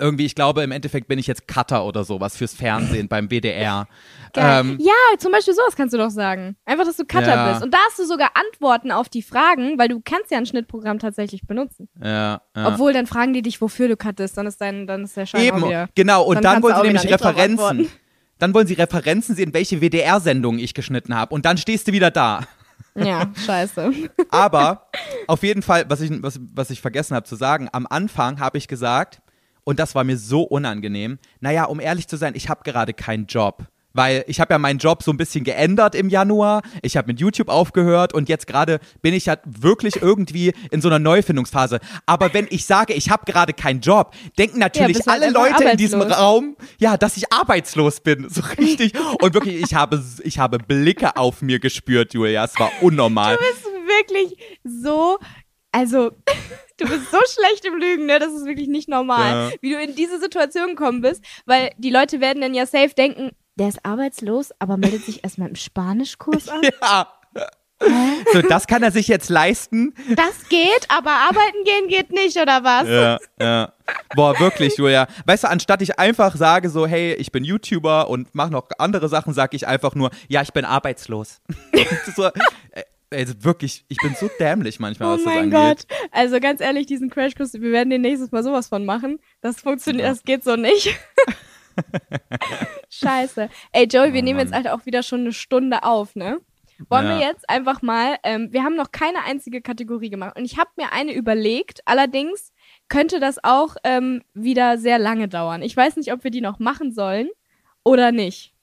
irgendwie, 0.00 0.26
ich 0.26 0.34
glaube, 0.34 0.62
im 0.62 0.72
Endeffekt 0.72 1.08
bin 1.08 1.18
ich 1.18 1.26
jetzt 1.26 1.46
Cutter 1.48 1.84
oder 1.84 2.04
sowas 2.04 2.36
fürs 2.36 2.54
Fernsehen 2.54 3.08
beim 3.08 3.28
WDR. 3.30 3.86
Ähm, 4.36 4.78
ja, 4.80 4.92
zum 5.18 5.32
Beispiel 5.32 5.54
sowas 5.54 5.74
kannst 5.74 5.92
du 5.92 5.98
doch 5.98 6.10
sagen. 6.10 6.54
Einfach, 6.64 6.84
dass 6.84 6.96
du 6.96 7.04
Cutter 7.04 7.26
Ja. 7.34 7.50
bist. 7.50 7.64
Und 7.64 7.74
da 7.74 7.78
hast 7.88 7.98
du 7.98 8.04
sogar 8.04 8.30
Antworten 8.34 8.92
auf 8.92 9.08
die 9.08 9.22
Fragen, 9.22 9.76
weil 9.76 9.88
du 9.88 10.00
kannst 10.04 10.30
ja 10.30 10.38
ein 10.38 10.46
Schnittprogramm 10.46 11.00
tatsächlich 11.00 11.48
benutzen. 11.48 11.88
ja, 12.00 12.40
ja. 12.56 12.68
Obwohl, 12.68 12.92
dann 12.92 13.08
fragen 13.08 13.32
die 13.32 13.42
dich, 13.42 13.60
wofür 13.60 13.88
du 13.88 13.96
cuttest. 13.96 14.36
Dann 14.38 14.46
ist, 14.46 14.60
dein, 14.60 14.86
dann 14.86 15.02
ist 15.02 15.16
der 15.16 15.26
Schein 15.26 15.42
Eben, 15.42 15.64
wieder. 15.64 15.88
genau. 15.96 16.22
Und 16.22 16.36
Dann 16.36 16.42
dann, 16.44 16.62
wollen 16.62 16.76
sie 16.76 16.82
nämlich 16.82 17.12
Referenzen. 17.12 17.88
Dann 18.38 18.54
wollen 18.54 18.68
sie 18.68 18.74
Referenzen 18.74 19.34
sehen, 19.34 19.52
welche 19.52 19.80
WDR-Sendungen 19.80 20.60
ich 20.60 20.74
geschnitten 20.74 21.16
habe. 21.16 21.34
Und 21.34 21.44
dann 21.44 21.58
stehst 21.58 21.88
du 21.88 21.92
wieder 21.92 22.12
da. 22.12 22.42
Ja, 22.94 23.30
scheiße. 23.44 23.92
Aber 24.30 24.86
auf 25.26 25.42
jeden 25.42 25.62
Fall, 25.62 25.86
was 25.88 26.00
ich, 26.00 26.10
was, 26.22 26.38
was 26.54 26.70
ich 26.70 26.80
vergessen 26.80 27.16
habe 27.16 27.26
zu 27.26 27.34
sagen, 27.34 27.68
am 27.72 27.86
Anfang 27.90 28.38
habe 28.38 28.58
ich 28.58 28.68
gesagt, 28.68 29.20
und 29.70 29.78
das 29.78 29.94
war 29.94 30.02
mir 30.02 30.18
so 30.18 30.42
unangenehm, 30.42 31.20
naja, 31.38 31.64
um 31.66 31.78
ehrlich 31.78 32.08
zu 32.08 32.16
sein, 32.16 32.34
ich 32.34 32.48
habe 32.48 32.64
gerade 32.64 32.92
keinen 32.92 33.26
Job. 33.26 33.68
Weil 33.92 34.24
ich 34.26 34.40
habe 34.40 34.52
ja 34.52 34.58
meinen 34.58 34.80
Job 34.80 35.04
so 35.04 35.12
ein 35.12 35.16
bisschen 35.16 35.44
geändert 35.44 35.94
im 35.94 36.08
Januar. 36.08 36.62
Ich 36.82 36.96
habe 36.96 37.06
mit 37.06 37.20
YouTube 37.20 37.48
aufgehört 37.48 38.12
und 38.12 38.28
jetzt 38.28 38.48
gerade 38.48 38.80
bin 39.00 39.14
ich 39.14 39.26
ja 39.26 39.36
wirklich 39.44 40.02
irgendwie 40.02 40.52
in 40.72 40.80
so 40.80 40.88
einer 40.88 40.98
Neufindungsphase. 40.98 41.78
Aber 42.04 42.34
wenn 42.34 42.48
ich 42.50 42.64
sage, 42.64 42.94
ich 42.94 43.10
habe 43.10 43.30
gerade 43.30 43.52
keinen 43.52 43.80
Job, 43.80 44.12
denken 44.38 44.58
natürlich 44.58 44.98
halt 44.98 45.08
alle 45.08 45.26
einfach 45.26 45.60
Leute 45.60 45.70
in 45.70 45.76
diesem. 45.76 46.02
Raum, 46.02 46.56
ja, 46.78 46.96
dass 46.96 47.16
ich 47.16 47.32
arbeitslos 47.32 48.00
bin. 48.00 48.28
So 48.28 48.42
richtig. 48.58 48.92
Und 49.20 49.34
wirklich, 49.34 49.62
ich 49.62 49.74
habe, 49.74 50.02
ich 50.24 50.40
habe 50.40 50.58
Blicke 50.58 51.16
auf 51.16 51.42
mir 51.42 51.60
gespürt, 51.60 52.12
Julia. 52.14 52.44
Es 52.44 52.58
war 52.58 52.70
unnormal. 52.80 53.36
Du 53.36 53.42
bist 53.42 53.64
wirklich 53.86 54.36
so, 54.64 55.18
also, 55.72 56.10
du 56.80 56.86
bist 56.88 57.10
so 57.10 57.18
schlecht 57.34 57.64
im 57.64 57.74
Lügen, 57.78 58.06
ne? 58.06 58.18
Das 58.18 58.32
ist 58.32 58.44
wirklich 58.46 58.68
nicht 58.68 58.88
normal, 58.88 59.50
Ja. 59.50 59.56
wie 59.60 59.70
du 59.72 59.80
in 59.80 59.94
diese 59.94 60.18
Situation 60.20 60.68
gekommen 60.68 61.00
bist, 61.02 61.22
weil 61.46 61.70
die 61.78 61.90
Leute 61.90 62.20
werden 62.20 62.40
dann 62.40 62.54
ja 62.54 62.66
safe 62.66 62.94
denken, 62.96 63.30
der 63.56 63.68
ist 63.68 63.84
arbeitslos, 63.84 64.50
aber 64.58 64.76
meldet 64.76 65.04
sich 65.04 65.22
erstmal 65.22 65.48
im 65.48 65.56
Spanischkurs 65.56 66.48
an. 66.48 66.62
Ja. 66.82 67.08
So, 68.34 68.42
das 68.42 68.66
kann 68.66 68.82
er 68.82 68.90
sich 68.92 69.08
jetzt 69.08 69.30
leisten. 69.30 69.94
Das 70.14 70.48
geht, 70.50 70.86
aber 70.90 71.12
arbeiten 71.12 71.64
gehen 71.64 71.88
geht 71.88 72.12
nicht, 72.12 72.36
oder 72.36 72.62
was? 72.62 72.86
Ja, 72.86 73.18
ja. 73.40 73.72
Boah, 74.14 74.38
wirklich, 74.38 74.76
Julia. 74.76 75.06
Weißt 75.24 75.44
du, 75.44 75.48
anstatt 75.48 75.80
ich 75.80 75.98
einfach 75.98 76.36
sage 76.36 76.68
so, 76.68 76.86
hey, 76.86 77.14
ich 77.14 77.32
bin 77.32 77.42
YouTuber 77.42 78.10
und 78.10 78.34
mache 78.34 78.50
noch 78.50 78.68
andere 78.78 79.08
Sachen, 79.08 79.32
sage 79.32 79.56
ich 79.56 79.66
einfach 79.66 79.94
nur, 79.94 80.10
ja, 80.28 80.42
ich 80.42 80.52
bin 80.52 80.66
arbeitslos. 80.66 81.40
so, 82.16 82.28
äh, 83.10 83.16
also 83.18 83.34
wirklich, 83.44 83.84
ich 83.88 83.98
bin 83.98 84.14
so 84.14 84.28
dämlich 84.38 84.80
manchmal, 84.80 85.08
Oh 85.08 85.12
was 85.12 85.24
das 85.24 85.34
mein 85.34 85.54
angeht. 85.54 85.86
Gott. 85.88 85.98
Also 86.12 86.40
ganz 86.40 86.60
ehrlich, 86.60 86.86
diesen 86.86 87.10
Crashkurs, 87.10 87.54
wir 87.54 87.72
werden 87.72 87.90
den 87.90 88.02
nächstes 88.02 88.30
Mal 88.32 88.42
sowas 88.42 88.68
von 88.68 88.84
machen. 88.84 89.18
Das 89.40 89.60
funktioniert, 89.60 90.04
Ja. 90.04 90.10
das 90.10 90.22
geht 90.24 90.44
so 90.44 90.56
nicht. 90.56 90.98
Scheiße. 92.90 93.48
Ey, 93.72 93.86
Joey, 93.86 94.12
wir 94.12 94.20
Oh 94.20 94.24
nehmen 94.24 94.40
jetzt 94.40 94.52
halt 94.52 94.68
auch 94.68 94.86
wieder 94.86 95.02
schon 95.02 95.20
eine 95.20 95.32
Stunde 95.32 95.82
auf, 95.84 96.16
ne? 96.16 96.38
Wollen 96.88 97.06
Ja. 97.06 97.18
wir 97.18 97.26
jetzt 97.26 97.48
einfach 97.48 97.82
mal, 97.82 98.16
ähm, 98.22 98.52
wir 98.52 98.62
haben 98.64 98.74
noch 98.74 98.90
keine 98.90 99.22
einzige 99.24 99.60
Kategorie 99.60 100.08
gemacht 100.10 100.36
und 100.38 100.44
ich 100.46 100.56
habe 100.58 100.70
mir 100.76 100.92
eine 100.92 101.12
überlegt, 101.12 101.80
allerdings 101.84 102.52
könnte 102.88 103.20
das 103.20 103.42
auch 103.44 103.76
ähm, 103.84 104.22
wieder 104.34 104.78
sehr 104.78 104.98
lange 104.98 105.28
dauern. 105.28 105.62
Ich 105.62 105.76
weiß 105.76 105.96
nicht, 105.96 106.12
ob 106.12 106.24
wir 106.24 106.30
die 106.30 106.40
noch 106.40 106.58
machen 106.58 106.92
sollen 106.92 107.28
oder 107.84 108.12
nicht. 108.12 108.54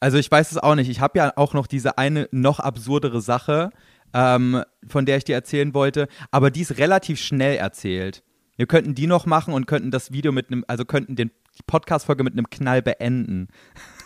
Also 0.00 0.18
ich 0.18 0.30
weiß 0.30 0.52
es 0.52 0.58
auch 0.58 0.74
nicht. 0.74 0.90
Ich 0.90 1.00
habe 1.00 1.18
ja 1.18 1.32
auch 1.36 1.54
noch 1.54 1.66
diese 1.66 1.98
eine 1.98 2.28
noch 2.30 2.60
absurdere 2.60 3.20
Sache, 3.20 3.70
ähm, 4.12 4.62
von 4.86 5.06
der 5.06 5.16
ich 5.16 5.24
dir 5.24 5.34
erzählen 5.34 5.74
wollte, 5.74 6.08
aber 6.30 6.50
die 6.50 6.62
ist 6.62 6.78
relativ 6.78 7.20
schnell 7.20 7.56
erzählt. 7.56 8.22
Wir 8.56 8.66
könnten 8.66 8.94
die 8.94 9.06
noch 9.06 9.26
machen 9.26 9.52
und 9.52 9.66
könnten 9.66 9.90
das 9.90 10.12
Video 10.12 10.32
mit 10.32 10.50
einem, 10.50 10.64
also 10.66 10.84
könnten 10.84 11.14
den, 11.14 11.30
die 11.58 11.62
Podcast-Folge 11.66 12.24
mit 12.24 12.32
einem 12.32 12.48
Knall 12.48 12.80
beenden. 12.80 13.48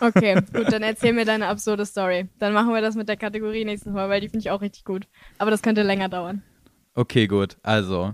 Okay, 0.01 0.35
gut, 0.53 0.71
dann 0.71 0.83
erzähl 0.83 1.13
mir 1.13 1.23
deine 1.25 1.47
absurde 1.47 1.85
Story. 1.85 2.27
Dann 2.37 2.53
machen 2.53 2.73
wir 2.73 2.81
das 2.81 2.95
mit 2.95 3.07
der 3.07 3.17
Kategorie 3.17 3.63
nächstes 3.63 3.93
Mal, 3.93 4.09
weil 4.09 4.19
die 4.19 4.27
finde 4.27 4.39
ich 4.39 4.51
auch 4.51 4.61
richtig 4.61 4.83
gut. 4.83 5.07
Aber 5.37 5.51
das 5.51 5.61
könnte 5.61 5.83
länger 5.83 6.09
dauern. 6.09 6.43
Okay, 6.93 7.27
gut. 7.27 7.57
Also, 7.63 8.13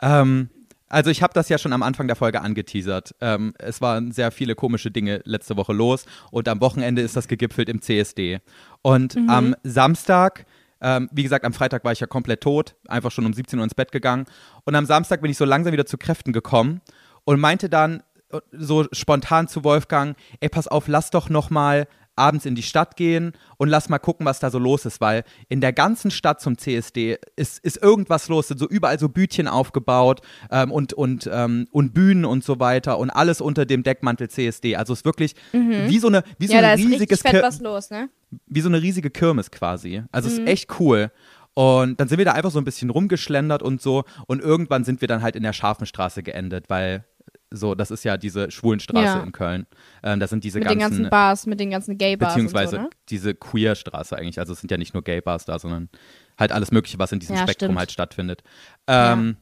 ähm, 0.00 0.48
also 0.88 1.10
ich 1.10 1.22
habe 1.22 1.34
das 1.34 1.48
ja 1.48 1.58
schon 1.58 1.72
am 1.72 1.82
Anfang 1.82 2.06
der 2.06 2.16
Folge 2.16 2.40
angeteasert. 2.40 3.14
Ähm, 3.20 3.54
es 3.58 3.80
waren 3.80 4.12
sehr 4.12 4.30
viele 4.30 4.54
komische 4.54 4.90
Dinge 4.90 5.20
letzte 5.24 5.56
Woche 5.56 5.72
los 5.72 6.06
und 6.30 6.48
am 6.48 6.60
Wochenende 6.60 7.02
ist 7.02 7.16
das 7.16 7.28
gegipfelt 7.28 7.68
im 7.68 7.82
CSD. 7.82 8.40
Und 8.82 9.16
am 9.28 9.56
Samstag, 9.64 10.46
ähm, 10.80 11.08
wie 11.12 11.22
gesagt, 11.22 11.44
am 11.44 11.52
Freitag 11.52 11.84
war 11.84 11.92
ich 11.92 12.00
ja 12.00 12.06
komplett 12.06 12.42
tot, 12.42 12.76
einfach 12.86 13.10
schon 13.10 13.26
um 13.26 13.32
17 13.32 13.58
Uhr 13.58 13.64
ins 13.64 13.74
Bett 13.74 13.90
gegangen. 13.90 14.26
Und 14.64 14.74
am 14.74 14.86
Samstag 14.86 15.22
bin 15.22 15.30
ich 15.30 15.36
so 15.36 15.44
langsam 15.44 15.72
wieder 15.72 15.86
zu 15.86 15.98
Kräften 15.98 16.32
gekommen 16.32 16.80
und 17.24 17.40
meinte 17.40 17.68
dann 17.68 18.02
äh, 18.30 18.40
so 18.52 18.86
spontan 18.92 19.48
zu 19.48 19.64
Wolfgang, 19.64 20.16
ey, 20.40 20.48
pass 20.48 20.68
auf, 20.68 20.86
lass 20.88 21.10
doch 21.10 21.28
noch 21.28 21.50
mal 21.50 21.88
abends 22.16 22.46
in 22.46 22.54
die 22.54 22.62
Stadt 22.62 22.96
gehen 22.96 23.32
und 23.58 23.68
lass 23.68 23.88
mal 23.88 23.98
gucken, 23.98 24.26
was 24.26 24.40
da 24.40 24.50
so 24.50 24.58
los 24.58 24.84
ist, 24.86 25.00
weil 25.00 25.22
in 25.48 25.60
der 25.60 25.72
ganzen 25.72 26.10
Stadt 26.10 26.40
zum 26.40 26.58
CSD 26.58 27.18
ist, 27.36 27.58
ist 27.64 27.82
irgendwas 27.82 28.28
los, 28.28 28.48
sind 28.48 28.58
so 28.58 28.68
überall 28.68 28.98
so 28.98 29.08
Bütchen 29.08 29.48
aufgebaut 29.48 30.20
ähm, 30.50 30.70
und, 30.72 30.92
und, 30.94 31.28
ähm, 31.32 31.68
und 31.70 31.94
Bühnen 31.94 32.24
und 32.24 32.42
so 32.44 32.58
weiter 32.58 32.98
und 32.98 33.10
alles 33.10 33.40
unter 33.40 33.66
dem 33.66 33.82
Deckmantel 33.82 34.28
CSD. 34.30 34.76
Also 34.76 34.92
es 34.92 35.00
ist 35.00 35.04
wirklich 35.04 35.34
wie 35.52 35.98
so 35.98 36.08
eine, 36.08 36.22
wie 36.38 36.46
so 36.46 36.54
Mhm. 36.54 36.60
ja, 36.62 36.68
ein 36.70 36.78
riesiges 36.78 37.20
fett 37.22 37.60
los, 37.60 37.90
ne? 37.90 38.08
wie 38.46 38.60
so 38.60 38.68
eine 38.68 38.82
riesige 38.82 39.10
Kirmes 39.10 39.50
quasi. 39.50 40.02
Also 40.10 40.28
Mhm. 40.28 40.34
es 40.34 40.40
ist 40.40 40.48
echt 40.48 40.80
cool. 40.80 41.10
Und 41.54 42.00
dann 42.00 42.08
sind 42.08 42.18
wir 42.18 42.24
da 42.26 42.32
einfach 42.32 42.50
so 42.50 42.58
ein 42.58 42.64
bisschen 42.64 42.90
rumgeschlendert 42.90 43.62
und 43.62 43.80
so. 43.80 44.04
Und 44.26 44.42
irgendwann 44.42 44.84
sind 44.84 45.00
wir 45.00 45.08
dann 45.08 45.22
halt 45.22 45.36
in 45.36 45.42
der 45.42 45.54
Scharfenstraße 45.54 46.22
geendet, 46.22 46.66
weil 46.68 47.04
so, 47.56 47.74
das 47.74 47.90
ist 47.90 48.04
ja 48.04 48.16
diese 48.16 48.50
Schwulenstraße 48.50 49.18
Ja. 49.18 49.22
in 49.22 49.32
Köln. 49.32 49.66
Ähm, 50.02 50.20
da 50.20 50.26
sind 50.28 50.44
diese 50.44 50.58
Mit 50.58 50.68
den 50.70 50.78
ganzen, 50.78 50.96
ganzen 50.98 51.10
Bars, 51.10 51.46
mit 51.46 51.58
den 51.60 51.70
ganzen 51.70 51.98
Gay-Bars 51.98 52.34
beziehungsweise 52.34 52.76
so, 52.76 52.82
ne? 52.82 52.90
diese 53.08 53.34
Queer-Straße 53.34 54.16
eigentlich. 54.16 54.38
Also 54.38 54.52
es 54.52 54.60
sind 54.60 54.70
ja 54.70 54.76
nicht 54.76 54.94
nur 54.94 55.02
Gay-Bars 55.02 55.44
da, 55.46 55.58
sondern 55.58 55.88
halt 56.38 56.52
alles 56.52 56.70
Mögliche, 56.70 56.98
was 56.98 57.12
in 57.12 57.18
diesem 57.20 57.36
Ja, 57.36 57.42
Spektrum 57.42 57.68
stimmt. 57.68 57.78
halt 57.78 57.92
stattfindet. 57.92 58.42
Ähm, 58.86 59.36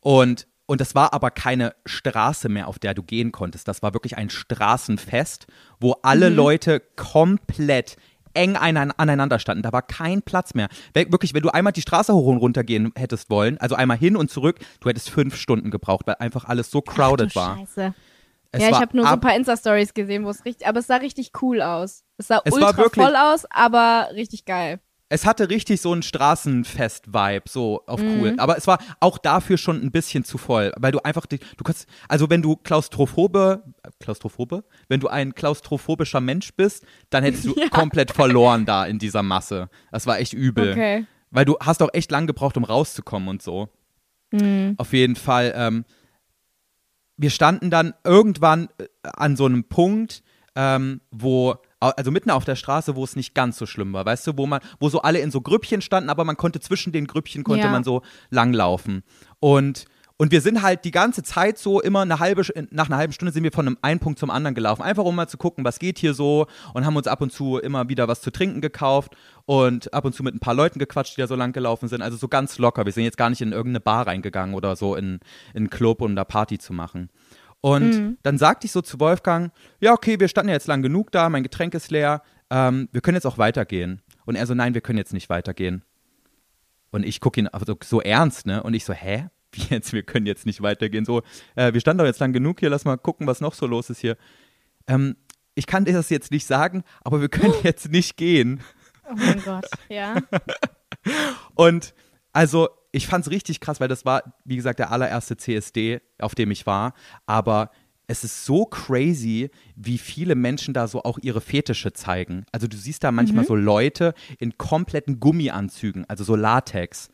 Und 0.00 0.46
und 0.66 0.80
das 0.80 0.94
war 0.94 1.12
aber 1.12 1.30
keine 1.30 1.74
Straße 1.84 2.48
mehr, 2.48 2.68
auf 2.68 2.78
der 2.78 2.94
du 2.94 3.02
gehen 3.02 3.32
konntest. 3.32 3.68
Das 3.68 3.82
war 3.82 3.92
wirklich 3.92 4.16
ein 4.16 4.30
Straßenfest, 4.30 5.46
wo 5.78 5.92
alle 6.02 6.30
Mhm. 6.30 6.36
Leute 6.36 6.80
komplett 6.96 7.96
eng 8.34 8.56
einan- 8.56 8.92
aneinander 8.96 9.38
standen. 9.38 9.62
Da 9.62 9.72
war 9.72 9.82
kein 9.82 10.22
Platz 10.22 10.54
mehr. 10.54 10.68
Wirklich, 10.92 11.34
wenn 11.34 11.42
du 11.42 11.50
einmal 11.50 11.72
die 11.72 11.80
Straße 11.82 12.12
hoch 12.14 12.26
und 12.26 12.36
runter 12.38 12.64
gehen 12.64 12.92
hättest 12.96 13.30
wollen, 13.30 13.58
also 13.58 13.74
einmal 13.74 13.96
hin 13.96 14.16
und 14.16 14.30
zurück, 14.30 14.58
du 14.80 14.88
hättest 14.88 15.10
fünf 15.10 15.36
Stunden 15.36 15.70
gebraucht, 15.70 16.06
weil 16.06 16.16
einfach 16.18 16.44
alles 16.44 16.70
so 16.70 16.80
crowded 16.82 17.30
Ach 17.32 17.36
war. 17.36 17.58
Scheiße. 17.58 17.94
Es 18.52 18.62
ja, 18.62 18.68
ich 18.68 18.76
habe 18.76 18.96
nur 18.96 19.04
so 19.04 19.12
ein 19.12 19.20
paar 19.20 19.34
Insta-Stories 19.34 19.94
gesehen, 19.94 20.24
wo 20.24 20.30
es 20.30 20.44
richtig, 20.44 20.66
aber 20.68 20.78
es 20.78 20.86
sah 20.86 20.96
richtig 20.96 21.32
cool 21.42 21.60
aus. 21.60 22.04
Es 22.18 22.28
sah 22.28 22.40
Es 22.44 22.52
war 22.52 22.68
ultra 22.68 22.76
wirklich- 22.76 23.04
voll 23.04 23.16
aus, 23.16 23.46
aber 23.50 24.10
richtig 24.14 24.44
geil. 24.44 24.78
Es 25.14 25.24
hatte 25.26 25.48
richtig 25.48 25.80
so 25.80 25.92
einen 25.92 26.02
Straßenfest-Vibe, 26.02 27.48
so 27.48 27.82
auf 27.86 28.00
Mhm. 28.00 28.20
cool. 28.20 28.34
Aber 28.38 28.56
es 28.58 28.66
war 28.66 28.78
auch 28.98 29.18
dafür 29.18 29.58
schon 29.58 29.80
ein 29.80 29.92
bisschen 29.92 30.24
zu 30.24 30.38
voll, 30.38 30.72
weil 30.76 30.90
du 30.90 30.98
einfach, 31.04 31.26
du 31.26 31.38
kannst, 31.64 31.86
also 32.08 32.30
wenn 32.30 32.42
du 32.42 32.56
klaustrophobe, 32.56 33.62
klaustrophobe, 34.00 34.64
wenn 34.88 34.98
du 34.98 35.06
ein 35.06 35.32
klaustrophobischer 35.34 36.20
Mensch 36.20 36.52
bist, 36.54 36.84
dann 37.10 37.22
hättest 37.22 37.44
du 37.44 37.54
Ja. 37.60 37.68
komplett 37.68 38.10
verloren 38.10 38.66
da 38.66 38.86
in 38.86 38.98
dieser 38.98 39.22
Masse. 39.22 39.68
Das 39.92 40.06
war 40.08 40.18
echt 40.18 40.32
übel. 40.32 40.72
Okay. 40.72 41.06
Weil 41.30 41.44
du 41.44 41.56
hast 41.60 41.80
auch 41.82 41.90
echt 41.92 42.10
lang 42.10 42.26
gebraucht, 42.26 42.56
um 42.56 42.64
rauszukommen 42.64 43.28
und 43.28 43.40
so. 43.40 43.68
Mhm. 44.32 44.74
Auf 44.78 44.92
jeden 44.92 45.14
Fall. 45.14 45.52
Ähm, 45.56 45.84
wir 47.16 47.30
standen 47.30 47.70
dann 47.70 47.94
irgendwann 48.02 48.68
äh, 48.78 48.86
an 49.04 49.36
so 49.36 49.44
einem 49.46 49.62
Punkt, 49.64 50.24
ähm, 50.56 51.00
wo, 51.12 51.54
also 51.90 52.10
mitten 52.10 52.30
auf 52.30 52.44
der 52.44 52.56
Straße, 52.56 52.96
wo 52.96 53.04
es 53.04 53.16
nicht 53.16 53.34
ganz 53.34 53.58
so 53.58 53.66
schlimm 53.66 53.92
war, 53.92 54.04
weißt 54.04 54.26
du, 54.26 54.32
wo 54.36 54.46
man, 54.46 54.60
wo 54.80 54.88
so 54.88 55.02
alle 55.02 55.20
in 55.20 55.30
so 55.30 55.40
Grüppchen 55.40 55.80
standen, 55.80 56.10
aber 56.10 56.24
man 56.24 56.36
konnte 56.36 56.60
zwischen 56.60 56.92
den 56.92 57.06
Grüppchen 57.06 57.44
konnte 57.44 57.66
Ja. 57.66 57.70
man 57.72 57.84
so 57.84 58.02
langlaufen. 58.30 59.02
Und 59.40 59.86
und 60.16 60.30
wir 60.30 60.40
sind 60.40 60.62
halt 60.62 60.84
die 60.84 60.92
ganze 60.92 61.24
Zeit 61.24 61.58
so 61.58 61.80
immer 61.80 62.02
eine 62.02 62.20
halbe, 62.20 62.42
nach 62.70 62.86
einer 62.86 62.98
halben 62.98 63.12
Stunde 63.12 63.32
sind 63.32 63.42
wir 63.42 63.50
von 63.50 63.66
einem 63.66 63.78
einen 63.82 63.98
Punkt 63.98 64.20
zum 64.20 64.30
anderen 64.30 64.54
gelaufen. 64.54 64.82
Einfach 64.82 65.02
um 65.02 65.16
mal 65.16 65.26
zu 65.26 65.36
gucken, 65.36 65.64
was 65.64 65.80
geht 65.80 65.98
hier 65.98 66.14
so 66.14 66.46
und 66.72 66.86
haben 66.86 66.94
uns 66.94 67.08
ab 67.08 67.20
und 67.20 67.32
zu 67.32 67.58
immer 67.58 67.88
wieder 67.88 68.06
was 68.06 68.20
zu 68.20 68.30
trinken 68.30 68.60
gekauft 68.60 69.16
und 69.44 69.92
ab 69.92 70.04
und 70.04 70.14
zu 70.14 70.22
mit 70.22 70.32
ein 70.32 70.38
paar 70.38 70.54
Leuten 70.54 70.78
gequatscht, 70.78 71.16
die 71.16 71.20
da 71.20 71.26
so 71.26 71.34
lang 71.34 71.52
gelaufen 71.52 71.88
sind. 71.88 72.00
Also 72.00 72.16
so 72.16 72.28
ganz 72.28 72.58
locker. 72.58 72.84
Wir 72.84 72.92
sind 72.92 73.02
jetzt 73.02 73.16
gar 73.16 73.28
nicht 73.28 73.40
in 73.40 73.50
irgendeine 73.50 73.80
Bar 73.80 74.06
reingegangen 74.06 74.54
oder 74.54 74.76
so 74.76 74.94
in, 74.94 75.14
in 75.52 75.56
einen 75.56 75.70
Club, 75.70 76.00
um 76.00 76.14
da 76.14 76.24
Party 76.24 76.58
zu 76.58 76.72
machen. 76.72 77.10
Und 77.64 78.18
dann 78.22 78.36
sagte 78.36 78.66
ich 78.66 78.72
so 78.72 78.82
zu 78.82 79.00
Wolfgang, 79.00 79.50
ja, 79.80 79.94
okay, 79.94 80.20
wir 80.20 80.28
standen 80.28 80.50
ja 80.50 80.54
jetzt 80.54 80.66
lang 80.66 80.82
genug 80.82 81.10
da, 81.12 81.30
mein 81.30 81.42
Getränk 81.42 81.72
ist 81.72 81.90
leer, 81.90 82.20
ähm, 82.50 82.90
wir 82.92 83.00
können 83.00 83.14
jetzt 83.14 83.24
auch 83.24 83.38
weitergehen. 83.38 84.02
Und 84.26 84.34
er 84.34 84.44
so, 84.44 84.52
nein, 84.52 84.74
wir 84.74 84.82
können 84.82 84.98
jetzt 84.98 85.14
nicht 85.14 85.30
weitergehen. 85.30 85.82
Und 86.90 87.06
ich 87.06 87.20
gucke 87.20 87.40
ihn 87.40 87.48
aber 87.48 87.64
so, 87.64 87.74
so 87.82 88.02
ernst, 88.02 88.44
ne? 88.44 88.62
Und 88.62 88.74
ich 88.74 88.84
so, 88.84 88.92
hä? 88.92 89.30
Wie 89.52 89.62
jetzt? 89.70 89.94
Wir 89.94 90.02
können 90.02 90.26
jetzt 90.26 90.44
nicht 90.44 90.60
weitergehen. 90.60 91.06
So, 91.06 91.22
äh, 91.54 91.72
wir 91.72 91.80
standen 91.80 92.00
doch 92.00 92.04
jetzt 92.04 92.20
lang 92.20 92.34
genug 92.34 92.60
hier, 92.60 92.68
lass 92.68 92.84
mal 92.84 92.98
gucken, 92.98 93.26
was 93.26 93.40
noch 93.40 93.54
so 93.54 93.66
los 93.66 93.88
ist 93.88 94.00
hier. 94.00 94.18
Ähm, 94.86 95.16
ich 95.54 95.66
kann 95.66 95.86
dir 95.86 95.94
das 95.94 96.10
jetzt 96.10 96.32
nicht 96.32 96.46
sagen, 96.46 96.84
aber 97.00 97.22
wir 97.22 97.30
können 97.30 97.54
jetzt 97.62 97.90
nicht 97.90 98.18
gehen. 98.18 98.60
Oh 99.08 99.14
mein 99.16 99.42
Gott. 99.42 99.64
Ja. 99.88 100.16
Und 101.54 101.94
also, 102.34 102.68
ich 102.94 103.06
fand's 103.06 103.30
richtig 103.30 103.60
krass, 103.60 103.80
weil 103.80 103.88
das 103.88 104.04
war, 104.04 104.22
wie 104.44 104.56
gesagt, 104.56 104.78
der 104.78 104.90
allererste 104.92 105.36
CSD, 105.36 106.00
auf 106.20 106.34
dem 106.34 106.50
ich 106.50 106.66
war. 106.66 106.94
Aber 107.26 107.70
es 108.06 108.22
ist 108.22 108.44
so 108.44 108.66
crazy, 108.66 109.50
wie 109.76 109.98
viele 109.98 110.34
Menschen 110.34 110.74
da 110.74 110.86
so 110.86 111.02
auch 111.02 111.18
ihre 111.22 111.40
Fetische 111.40 111.92
zeigen. 111.92 112.44
Also 112.52 112.66
du 112.66 112.76
siehst 112.76 113.02
da 113.02 113.10
manchmal 113.10 113.44
Mhm. 113.44 113.48
so 113.48 113.54
Leute 113.56 114.14
in 114.38 114.56
kompletten 114.58 115.20
Gummianzügen, 115.20 116.04
also 116.08 116.22
so 116.22 116.36
Latex. 116.36 117.08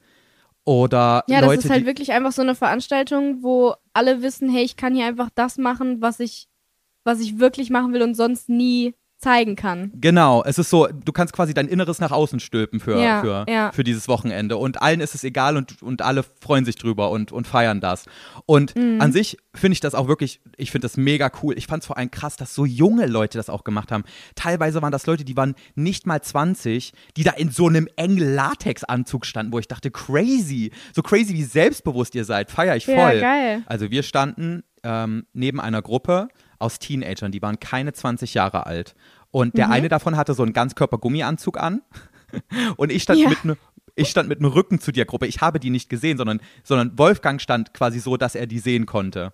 Oder 0.65 1.25
Ja, 1.29 1.41
Leute, 1.41 1.57
das 1.57 1.65
ist 1.67 1.71
halt 1.71 1.87
wirklich 1.87 2.13
einfach 2.13 2.33
so 2.33 2.43
eine 2.43 2.55
Veranstaltung, 2.55 3.43
wo 3.43 3.75
alle 3.93 4.23
wissen, 4.23 4.51
hey, 4.51 4.63
ich 4.65 4.77
kann 4.77 4.95
hier 4.95 5.07
einfach 5.07 5.31
das 5.35 5.59
machen, 5.59 6.03
was 6.03 6.21
ich, 6.21 6.49
was 7.05 7.21
ich 7.21 7.39
wirklich 7.39 7.71
machen 7.71 7.93
will 7.93 8.03
und 8.03 8.15
sonst 8.15 8.49
nie 8.49 8.95
zeigen 9.21 9.55
kann. 9.55 9.93
Genau, 9.95 10.43
es 10.45 10.59
ist 10.59 10.71
so, 10.71 10.87
du 10.87 11.13
kannst 11.13 11.35
quasi 11.35 11.53
dein 11.53 11.69
Inneres 11.69 11.99
nach 12.01 12.11
außen 12.11 12.41
stülpen 12.41 12.81
für, 12.81 12.99
Ja, 13.01 13.21
für, 13.21 13.45
ja. 13.49 13.71
für 13.73 13.85
dieses 13.85 14.09
Wochenende. 14.09 14.57
Und 14.57 14.81
allen 14.81 15.01
ist 15.01 15.15
es 15.15 15.25
egal 15.25 15.57
und, 15.59 15.83
und 15.83 16.01
alle 16.03 16.23
freuen 16.41 16.65
sich 16.65 16.77
drüber 16.77 17.11
und, 17.11 17.31
und 17.31 17.47
feiern 17.47 17.81
das. 17.81 18.07
Und 18.47 18.75
Mhm. 18.77 19.01
an 19.01 19.13
sich 19.13 19.37
finde 19.55 19.75
ich 19.75 19.81
das 19.81 19.95
auch 19.95 20.09
wirklich, 20.09 20.41
ich 20.57 20.71
finde 20.71 20.87
das 20.87 20.97
mega 20.97 21.31
cool. 21.43 21.57
Ich 21.59 21.67
fand 21.67 21.83
es 21.83 21.87
vor 21.87 21.99
allem 21.99 22.11
krass, 22.11 22.37
dass 22.37 22.55
so 22.55 22.65
junge 22.65 23.07
Leute 23.07 23.37
das 23.37 23.51
auch 23.51 23.63
gemacht 23.65 23.93
haben. 23.93 24.05
Teilweise 24.37 24.81
waren 24.81 24.93
das 24.93 25.07
Leute, 25.07 25.25
die 25.25 25.37
waren 25.37 25.55
nicht 25.75 26.07
mal 26.07 26.23
20, 26.23 26.93
die 27.17 27.23
da 27.25 27.33
in 27.33 27.51
so 27.51 27.69
einem 27.69 27.89
engen 27.97 28.35
Latexanzug 28.35 29.27
standen, 29.27 29.53
wo 29.53 29.59
ich 29.59 29.69
dachte, 29.69 29.91
crazy. 29.91 30.71
So 30.95 31.03
crazy, 31.03 31.35
wie 31.35 31.45
selbstbewusst 31.45 32.15
ihr 32.15 32.25
seid. 32.25 32.51
Feier 32.51 32.77
ich 32.77 32.87
voll. 32.87 32.95
Ja, 32.97 33.21
geil. 33.21 33.63
Also 33.67 33.91
wir 33.91 34.03
standen 34.03 34.63
ähm, 34.83 35.27
neben 35.35 35.61
einer 35.61 35.83
Gruppe 35.83 36.29
aus 36.61 36.79
Teenagern, 36.79 37.33
die 37.33 37.43
waren 37.43 37.59
keine 37.61 37.93
20 37.93 38.35
Jahre 38.35 38.67
alt. 38.67 38.95
Und 39.31 39.55
Mhm. 39.55 39.57
der 39.59 39.71
eine 39.71 39.89
davon 39.89 40.17
hatte 40.17 40.35
so 40.35 40.43
einen 40.43 40.53
Ganzkörper-Gummianzug 40.53 41.59
an. 41.59 41.83
Und 42.77 42.91
ich 42.93 43.03
stand 43.03 43.21
Ja. 43.21 43.29
mit 43.29 43.45
ne, 43.45 43.57
ich 43.97 44.09
stand 44.09 44.29
mit 44.29 44.39
dem 44.39 44.47
Rücken 44.47 44.81
zu 44.81 44.93
der 44.93 45.05
Gruppe. 45.05 45.27
Ich 45.27 45.41
habe 45.41 45.61
die 45.61 45.71
nicht 45.71 45.89
gesehen, 45.91 46.17
sondern, 46.17 46.41
sondern 46.63 46.97
Wolfgang 46.99 47.41
stand 47.41 47.75
quasi 47.75 47.99
so, 48.01 48.17
dass 48.17 48.35
er 48.35 48.47
die 48.47 48.59
sehen 48.61 48.87
konnte. 48.87 49.33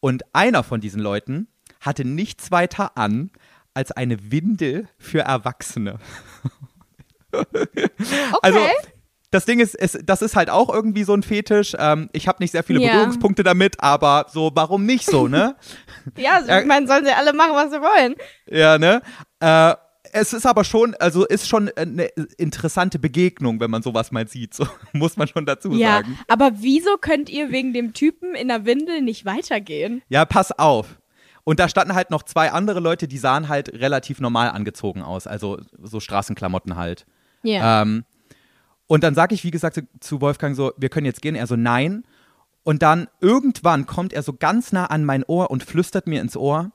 Und 0.00 0.24
einer 0.32 0.62
von 0.62 0.80
diesen 0.80 1.00
Leuten 1.00 1.48
hatte 1.80 2.04
nichts 2.04 2.50
weiter 2.50 2.96
an 2.96 3.30
als 3.74 3.92
eine 3.92 4.30
Windel 4.32 4.88
für 4.98 5.20
Erwachsene. 5.20 5.98
Okay. 7.32 7.88
Also 8.42 8.58
das 9.36 9.44
Ding 9.44 9.60
ist, 9.60 9.74
es, 9.74 9.98
das 10.02 10.22
ist 10.22 10.34
halt 10.34 10.48
auch 10.50 10.72
irgendwie 10.72 11.04
so 11.04 11.12
ein 11.14 11.22
Fetisch. 11.22 11.74
Ähm, 11.78 12.08
ich 12.12 12.26
habe 12.26 12.42
nicht 12.42 12.52
sehr 12.52 12.62
viele 12.64 12.80
Ja. 12.80 12.92
Berührungspunkte 12.94 13.42
damit, 13.42 13.76
aber 13.80 14.26
so, 14.32 14.50
warum 14.54 14.86
nicht 14.86 15.04
so, 15.04 15.28
ne? 15.28 15.56
ja, 16.16 16.40
Ja. 16.46 16.60
ich 16.60 16.66
meine, 16.66 16.86
sollen 16.86 17.04
sie 17.04 17.12
alle 17.12 17.32
machen, 17.34 17.52
was 17.54 17.70
sie 17.70 17.80
wollen. 17.80 18.14
ja, 18.50 18.78
ne? 18.78 19.02
Äh, 19.40 19.74
es 20.12 20.32
ist 20.32 20.46
aber 20.46 20.64
schon, 20.64 20.94
also 20.94 21.26
ist 21.26 21.46
schon 21.48 21.68
eine 21.76 22.04
interessante 22.38 22.98
Begegnung, 22.98 23.60
wenn 23.60 23.70
man 23.70 23.82
sowas 23.82 24.12
mal 24.12 24.26
sieht. 24.26 24.54
So 24.54 24.66
muss 24.92 25.16
man 25.16 25.28
schon 25.28 25.44
dazu 25.44 25.70
Ja, 25.72 25.96
sagen. 25.96 26.18
aber 26.28 26.52
wieso 26.54 26.96
könnt 26.96 27.28
ihr 27.28 27.50
wegen 27.50 27.74
dem 27.74 27.92
Typen 27.92 28.34
in 28.34 28.48
der 28.48 28.64
Windel 28.64 29.02
nicht 29.02 29.26
weitergehen? 29.26 30.02
Ja, 30.08 30.24
pass 30.24 30.52
auf. 30.58 30.98
Und 31.44 31.60
da 31.60 31.68
standen 31.68 31.94
halt 31.94 32.10
noch 32.10 32.22
zwei 32.22 32.50
andere 32.52 32.80
Leute, 32.80 33.06
die 33.08 33.18
sahen 33.18 33.48
halt 33.48 33.72
relativ 33.74 34.20
normal 34.20 34.48
angezogen 34.50 35.02
aus, 35.02 35.26
also 35.26 35.58
so 35.82 36.00
Straßenklamotten 36.00 36.76
halt. 36.76 37.04
Ja. 37.42 37.82
Ähm, 37.82 38.04
und 38.86 39.02
dann 39.04 39.14
sage 39.14 39.34
ich, 39.34 39.44
wie 39.44 39.50
gesagt, 39.50 39.82
zu- 40.00 40.20
Wolfgang 40.20 40.54
so, 40.56 40.72
wir 40.76 40.88
können 40.88 41.06
jetzt 41.06 41.22
gehen. 41.22 41.34
Er 41.34 41.46
so, 41.46 41.56
nein. 41.56 42.04
Und 42.62 42.82
dann 42.82 43.08
irgendwann 43.20 43.86
kommt 43.86 44.12
er 44.12 44.22
so 44.22 44.32
ganz 44.32 44.72
nah 44.72 44.86
an 44.86 45.04
mein 45.04 45.24
Ohr 45.24 45.50
und 45.50 45.62
flüstert 45.64 46.06
mir 46.06 46.20
ins 46.20 46.36
Ohr, 46.36 46.72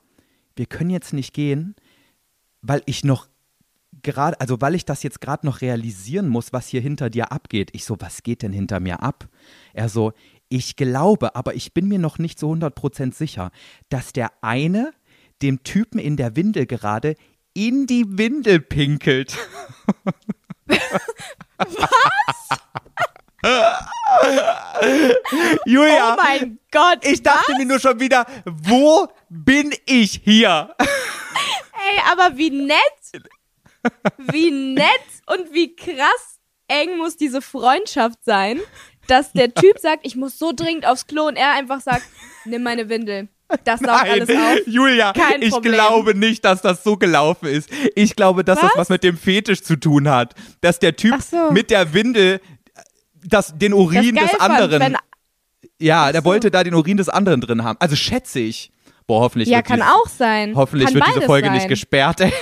wir 0.56 0.66
können 0.66 0.90
jetzt 0.90 1.12
nicht 1.12 1.32
gehen, 1.34 1.74
weil 2.62 2.82
ich 2.86 3.04
noch 3.04 3.28
gerade, 4.02 4.40
also 4.40 4.60
weil 4.60 4.74
ich 4.74 4.84
das 4.84 5.02
jetzt 5.02 5.20
gerade 5.20 5.46
noch 5.46 5.60
realisieren 5.60 6.28
muss, 6.28 6.52
was 6.52 6.66
hier 6.68 6.80
hinter 6.80 7.10
dir 7.10 7.30
abgeht. 7.32 7.70
Ich 7.72 7.84
so, 7.84 7.96
was 8.00 8.22
geht 8.22 8.42
denn 8.42 8.52
hinter 8.52 8.80
mir 8.80 9.02
ab? 9.02 9.28
Er 9.74 9.88
so, 9.88 10.12
ich 10.48 10.76
glaube, 10.76 11.36
aber 11.36 11.54
ich 11.54 11.72
bin 11.72 11.88
mir 11.88 11.98
noch 11.98 12.18
nicht 12.18 12.38
so 12.38 12.52
100% 12.52 13.14
sicher, 13.14 13.50
dass 13.88 14.12
der 14.12 14.30
eine 14.42 14.92
dem 15.40 15.62
Typen 15.62 15.98
in 15.98 16.16
der 16.16 16.36
Windel 16.36 16.66
gerade 16.66 17.16
in 17.54 17.86
die 17.86 18.04
Windel 18.18 18.60
pinkelt. 18.60 19.36
was? 21.66 22.58
Julia, 25.66 26.14
oh 26.14 26.22
mein 26.22 26.58
Gott. 26.70 27.04
ich 27.04 27.22
dachte 27.22 27.54
mir 27.56 27.66
nur 27.66 27.80
schon 27.80 27.98
wieder, 27.98 28.26
wo 28.44 29.08
bin 29.28 29.74
ich 29.84 30.20
hier? 30.24 30.74
Ey, 30.78 32.00
aber 32.10 32.36
wie 32.36 32.50
nett, 32.50 32.78
wie 34.18 34.50
nett 34.50 34.86
und 35.26 35.52
wie 35.52 35.74
krass 35.74 36.40
eng 36.68 36.98
muss 36.98 37.16
diese 37.16 37.42
Freundschaft 37.42 38.24
sein, 38.24 38.60
dass 39.08 39.32
der 39.32 39.52
Typ 39.52 39.78
sagt, 39.78 40.06
ich 40.06 40.16
muss 40.16 40.38
so 40.38 40.52
dringend 40.52 40.86
aufs 40.86 41.06
Klo 41.06 41.26
und 41.26 41.36
er 41.36 41.52
einfach 41.52 41.80
sagt, 41.80 42.04
nimm 42.44 42.62
meine 42.62 42.88
Windel. 42.88 43.28
Das 43.64 43.80
saugt 43.80 44.08
alles 44.08 44.30
auf. 44.30 44.66
Julia, 44.66 45.12
Kein 45.12 45.42
ich 45.42 45.50
Problem. 45.50 45.74
glaube 45.74 46.14
nicht, 46.14 46.44
dass 46.44 46.62
das 46.62 46.82
so 46.82 46.96
gelaufen 46.96 47.46
ist. 47.46 47.68
Ich 47.94 48.16
glaube, 48.16 48.44
dass 48.44 48.58
das 48.60 48.70
Was? 48.70 48.78
was 48.78 48.88
mit 48.88 49.04
dem 49.04 49.16
Fetisch 49.16 49.62
zu 49.62 49.76
tun 49.76 50.08
hat. 50.08 50.34
Dass 50.60 50.78
der 50.78 50.96
Typ 50.96 51.20
so. 51.20 51.50
mit 51.50 51.70
der 51.70 51.92
Windel 51.92 52.40
das, 53.24 53.56
den 53.56 53.72
Das 53.72 53.80
Urin 53.80 54.14
geil 54.14 54.24
des 54.24 54.36
fand, 54.38 54.50
anderen. 54.52 54.80
wenn, 54.80 54.96
ja, 55.78 56.12
der 56.12 56.22
so. 56.22 56.24
wollte 56.26 56.50
da 56.50 56.64
den 56.64 56.74
Urin 56.74 56.96
des 56.96 57.08
anderen 57.08 57.40
drin 57.40 57.62
haben. 57.64 57.76
Also 57.80 57.96
schätze 57.96 58.40
ich. 58.40 58.72
Boah, 59.06 59.20
hoffentlich 59.20 59.48
ja, 59.48 59.58
wird, 59.58 59.66
kann 59.66 59.80
die, 59.80 59.86
auch 59.86 60.08
sein. 60.08 60.54
hoffentlich 60.54 60.86
kann 60.86 60.94
wird 60.94 61.06
diese 61.08 61.22
Folge 61.22 61.48
sein. 61.48 61.56
nicht 61.56 61.68
gesperrt. 61.68 62.20
Ey. 62.20 62.32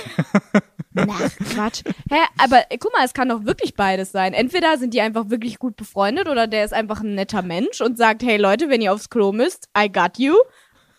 Na, 0.93 1.05
Quatsch. 1.05 1.83
Hä, 2.09 2.17
aber 2.37 2.63
äh, 2.69 2.77
guck 2.77 2.93
mal, 2.93 3.05
es 3.05 3.13
kann 3.13 3.29
doch 3.29 3.45
wirklich 3.45 3.75
beides 3.75 4.11
sein. 4.11 4.33
Entweder 4.33 4.77
sind 4.77 4.93
die 4.93 5.01
einfach 5.01 5.29
wirklich 5.29 5.57
gut 5.57 5.75
befreundet 5.75 6.27
oder 6.27 6.47
der 6.47 6.65
ist 6.65 6.73
einfach 6.73 7.01
ein 7.01 7.15
netter 7.15 7.41
Mensch 7.41 7.81
und 7.81 7.97
sagt, 7.97 8.23
hey 8.23 8.37
Leute, 8.37 8.69
wenn 8.69 8.81
ihr 8.81 8.93
aufs 8.93 9.09
Klo 9.09 9.31
müsst, 9.31 9.69
I 9.77 9.91
got 9.91 10.17
you. 10.19 10.35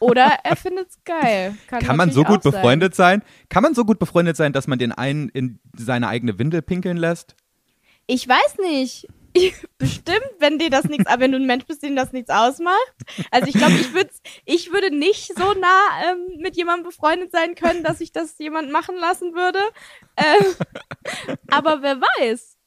Oder 0.03 0.39
er 0.43 0.57
findet's 0.57 0.99
geil. 1.05 1.57
Kann, 1.69 1.81
Kann 1.81 1.97
man 1.97 2.11
so 2.11 2.25
gut 2.25 2.41
auch 2.41 2.43
sein. 2.43 2.53
befreundet 2.53 2.95
sein? 2.97 3.23
Kann 3.49 3.63
man 3.63 3.75
so 3.75 3.85
gut 3.85 4.01
befreundet 4.01 4.37
sein, 4.37 4.53
dass 4.53 4.67
man 4.67 4.79
den 4.79 4.91
einen 4.91 5.29
in 5.29 5.61
seine 5.77 6.09
eigene 6.09 6.41
Windel 6.41 6.61
pinkeln 6.61 6.97
lässt? 6.97 7.37
Ich 8.09 8.27
weiß 8.29 8.59
nicht. 8.59 9.07
Bestimmt, 9.79 10.29
wenn 10.41 10.59
dir 10.59 10.71
das 10.71 10.85
nichts, 10.85 11.07
aber 11.07 11.23
wenn 11.23 11.33
du 11.33 11.39
ein 11.39 11.47
Mensch 11.47 11.65
bist, 11.67 11.85
dem 11.85 11.95
das 11.95 12.13
nichts 12.13 12.31
ausmacht. 12.31 12.95
Also 13.31 13.47
ich 13.47 13.55
glaube, 13.55 13.75
ich 13.75 13.95
würde 13.95 14.11
ich 14.45 14.73
würde 14.73 14.95
nicht 14.95 15.39
so 15.39 15.55
nah 15.55 16.11
ähm, 16.11 16.41
mit 16.41 16.57
jemandem 16.57 16.85
befreundet 16.85 17.31
sein 17.31 17.55
können, 17.55 17.85
dass 17.85 18.01
ich 18.01 18.11
das 18.13 18.37
jemand 18.39 18.73
machen 18.73 18.97
lassen 18.97 19.35
würde. 19.35 19.61
Ähm, 20.17 20.55
aber 21.49 21.81
wer 21.81 22.01
weiß. 22.01 22.59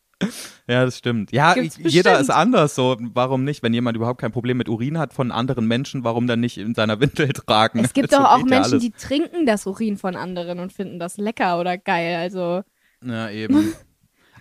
Ja, 0.67 0.85
das 0.85 0.97
stimmt. 0.97 1.31
Ja, 1.31 1.53
Gibt's 1.53 1.77
jeder 1.77 2.11
bestimmt. 2.11 2.19
ist 2.21 2.29
anders 2.29 2.73
so. 2.75 2.97
Warum 3.13 3.43
nicht? 3.43 3.61
Wenn 3.63 3.73
jemand 3.73 3.97
überhaupt 3.97 4.21
kein 4.21 4.31
Problem 4.31 4.57
mit 4.57 4.69
Urin 4.69 4.97
hat 4.97 5.13
von 5.13 5.31
anderen 5.31 5.67
Menschen, 5.67 6.03
warum 6.03 6.25
dann 6.25 6.39
nicht 6.39 6.57
in 6.57 6.73
seiner 6.73 6.99
Windel 7.01 7.27
tragen? 7.29 7.79
Es 7.83 7.93
gibt 7.93 8.09
So 8.11 8.17
doch 8.17 8.31
auch 8.31 8.43
Menschen, 8.43 8.73
alles. 8.73 8.81
die 8.83 8.91
trinken 8.91 9.45
das 9.45 9.65
Urin 9.67 9.97
von 9.97 10.15
anderen 10.15 10.59
und 10.59 10.71
finden 10.73 10.99
das 10.99 11.17
lecker 11.17 11.59
oder 11.59 11.77
geil. 11.77 12.15
Also 12.17 12.63
Ja, 13.05 13.29
eben. 13.29 13.73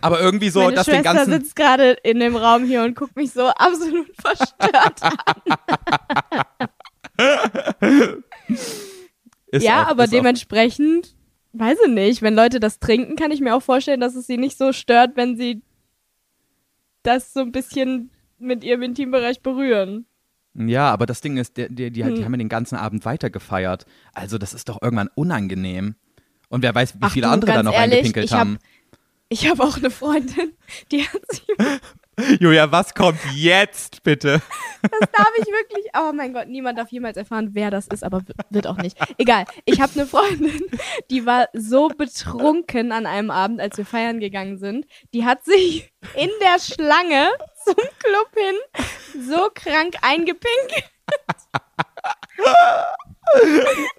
Aber 0.00 0.20
irgendwie 0.20 0.50
so, 0.50 0.60
meine 0.60 0.74
dass 0.76 0.86
den 0.86 0.96
Schwester 0.96 1.14
ganzen. 1.14 1.32
sitzt 1.32 1.56
gerade 1.56 1.92
in 2.04 2.20
dem 2.20 2.36
Raum 2.36 2.64
hier 2.64 2.82
und 2.84 2.94
guckt 2.94 3.16
mich 3.16 3.32
so 3.32 3.46
absolut 3.48 4.06
verstört 4.20 5.02
an. 5.02 5.14
Ja, 9.52 9.86
aber 9.86 10.06
dementsprechend, 10.08 11.14
weiß 11.54 11.78
ich 11.86 11.92
nicht, 11.92 12.22
wenn 12.22 12.34
Leute 12.34 12.60
das 12.60 12.78
trinken, 12.78 13.16
kann 13.16 13.30
ich 13.30 13.40
mir 13.40 13.54
auch 13.54 13.62
vorstellen, 13.62 14.00
dass 14.00 14.14
es 14.14 14.26
sie 14.26 14.36
nicht 14.36 14.58
so 14.58 14.72
stört, 14.72 15.16
wenn 15.16 15.36
sie 15.36 15.62
das 17.02 17.32
so 17.32 17.40
ein 17.40 17.52
bisschen 17.52 18.10
mit 18.38 18.64
ihrem 18.64 18.82
Intimbereich 18.82 19.40
berühren. 19.40 20.06
Ja, 20.54 20.90
aber 20.92 21.06
das 21.06 21.20
Ding 21.20 21.36
ist, 21.36 21.56
der, 21.56 21.68
der, 21.68 21.90
die, 21.90 22.04
Hm. 22.04 22.14
die 22.14 22.24
haben 22.24 22.32
ja 22.32 22.38
den 22.38 22.48
ganzen 22.48 22.76
Abend 22.76 23.04
weitergefeiert. 23.04 23.86
Also, 24.12 24.38
das 24.38 24.54
ist 24.54 24.68
doch 24.68 24.80
irgendwann 24.82 25.10
unangenehm. 25.14 25.96
Und 26.48 26.62
wer 26.62 26.74
weiß, 26.74 26.94
wie 26.94 26.98
Ach 27.00 27.12
viele 27.12 27.26
du, 27.26 27.32
andere 27.32 27.52
da 27.52 27.62
noch 27.62 27.72
ehrlich, 27.72 27.94
reingepinkelt 27.94 28.26
ich 28.26 28.32
hab- 28.32 28.40
haben. 28.40 28.58
Ich 29.30 29.48
habe 29.50 29.62
auch 29.64 29.76
eine 29.78 29.90
Freundin, 29.90 30.52
die 30.92 31.02
hat 31.02 31.20
sich 31.32 31.44
Julia, 32.40 32.70
was 32.70 32.94
kommt 32.94 33.18
jetzt, 33.34 34.02
bitte? 34.02 34.40
Das 34.82 35.10
darf 35.12 35.30
ich 35.38 35.46
wirklich. 35.46 35.86
Oh 35.96 36.12
mein 36.12 36.32
Gott, 36.32 36.46
niemand 36.46 36.78
darf 36.78 36.90
jemals 36.90 37.16
erfahren, 37.16 37.50
wer 37.52 37.70
das 37.70 37.88
ist, 37.88 38.04
aber 38.04 38.22
wird 38.50 38.66
auch 38.66 38.76
nicht. 38.76 38.96
Egal. 39.18 39.44
Ich 39.64 39.80
habe 39.80 39.92
eine 39.94 40.06
Freundin, 40.06 40.62
die 41.10 41.26
war 41.26 41.48
so 41.52 41.88
betrunken 41.88 42.92
an 42.92 43.06
einem 43.06 43.30
Abend, 43.30 43.60
als 43.60 43.76
wir 43.76 43.86
feiern 43.86 44.20
gegangen 44.20 44.58
sind. 44.58 44.86
Die 45.12 45.24
hat 45.24 45.44
sich 45.44 45.92
in 46.14 46.30
der 46.40 46.60
Schlange 46.60 47.30
zum 47.64 47.74
Club 47.74 48.30
hin 48.34 48.56
so 49.26 49.50
krank 49.54 49.94
eingepinkelt. 50.02 50.90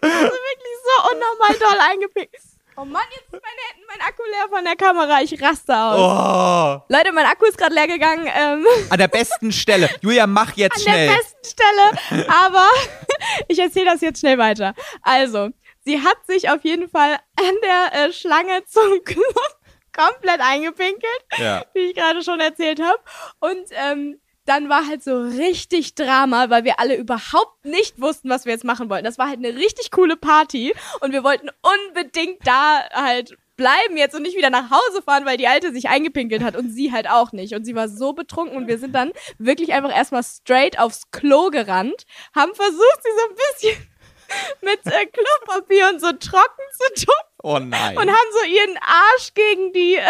also 0.01 0.11
wirklich 0.11 0.77
so 0.83 1.11
unnormal 1.11 1.59
doll 1.59 1.79
eingepinkelt. 1.91 2.54
Oh 2.77 2.83
Mann, 2.85 3.03
jetzt 3.11 3.33
ist 3.33 3.41
meine, 3.41 3.85
mein 3.87 4.01
Akku 4.01 4.21
leer 4.25 4.49
von 4.49 4.63
der 4.65 4.75
Kamera. 4.75 5.21
Ich 5.21 5.41
raste 5.41 5.75
aus. 5.77 5.97
Oh, 5.97 6.83
Leute, 6.93 7.11
mein 7.13 7.25
Akku 7.25 7.45
ist 7.45 7.57
gerade 7.57 7.73
leer 7.73 7.87
gegangen. 7.87 8.27
Ähm, 8.35 8.65
an 8.89 8.97
der 8.99 9.07
besten 9.07 9.51
Stelle. 9.53 9.89
Julia, 10.01 10.27
mach 10.27 10.55
jetzt 10.57 10.75
an 10.77 10.81
schnell. 10.81 11.07
der 11.07 11.15
besten 11.15 11.45
Stelle, 11.45 12.25
aber 12.27 12.67
ich 13.47 13.59
erzähle 13.59 13.85
das 13.91 14.01
jetzt 14.01 14.19
schnell 14.19 14.37
weiter. 14.37 14.73
Also, 15.03 15.49
sie 15.85 16.01
hat 16.01 16.17
sich 16.27 16.49
auf 16.49 16.63
jeden 16.65 16.89
Fall 16.89 17.13
an 17.39 17.55
der 17.63 18.07
äh, 18.07 18.11
Schlange 18.13 18.65
zum 18.65 19.01
Club 19.05 19.57
komplett 19.95 20.41
eingepinkelt, 20.41 21.23
Ja. 21.37 21.63
wie 21.73 21.79
ich 21.91 21.95
gerade 21.95 22.21
schon 22.23 22.41
erzählt 22.41 22.81
habe. 22.81 22.99
Und 23.39 23.67
ähm, 23.71 24.19
dann 24.45 24.69
war 24.69 24.87
halt 24.87 25.03
so 25.03 25.21
richtig 25.21 25.95
Drama, 25.95 26.49
weil 26.49 26.63
wir 26.63 26.79
alle 26.79 26.95
überhaupt 26.95 27.65
nicht 27.65 27.99
wussten, 27.99 28.29
was 28.29 28.45
wir 28.45 28.51
jetzt 28.53 28.63
machen 28.63 28.89
wollten. 28.89 29.05
Das 29.05 29.17
war 29.17 29.27
halt 29.27 29.39
eine 29.39 29.55
richtig 29.55 29.91
coole 29.91 30.17
Party 30.17 30.73
und 31.01 31.11
wir 31.11 31.23
wollten 31.23 31.49
unbedingt 31.61 32.45
da 32.45 32.87
halt 32.93 33.35
bleiben 33.57 33.95
jetzt 33.95 34.13
und 34.13 34.21
nicht 34.23 34.35
wieder 34.35 34.49
nach 34.49 34.69
Hause 34.69 35.01
fahren, 35.01 35.25
weil 35.25 35.37
die 35.37 35.47
Alte 35.47 35.71
sich 35.71 35.87
eingepinkelt 35.87 36.43
hat 36.43 36.55
und 36.57 36.71
sie 36.71 36.91
halt 36.91 37.09
auch 37.09 37.31
nicht. 37.31 37.55
Und 37.55 37.63
sie 37.63 37.73
war 37.73 37.87
so 37.87 38.11
betrunken 38.13 38.57
und 38.57 38.67
wir 38.67 38.77
sind 38.77 38.93
dann 38.93 39.13
wirklich 39.37 39.71
einfach 39.73 39.95
erstmal 39.95 40.23
straight 40.23 40.77
aufs 40.77 41.09
Klo 41.11 41.49
gerannt, 41.49 42.05
haben 42.35 42.53
versucht, 42.53 42.99
sie 43.01 43.09
so 43.17 43.29
ein 43.29 43.35
bisschen 43.35 43.87
mit 44.61 44.85
äh, 44.85 45.05
Klopapier 45.05 45.89
und 45.89 46.01
so 46.01 46.11
trocken 46.11 46.63
zu 46.73 47.05
tun 47.05 47.15
Oh 47.43 47.59
nein. 47.59 47.97
und 47.97 48.09
haben 48.09 48.29
so 48.31 48.45
ihren 48.49 48.77
Arsch 48.81 49.33
gegen 49.33 49.71
die 49.71 49.95
äh, 49.95 50.07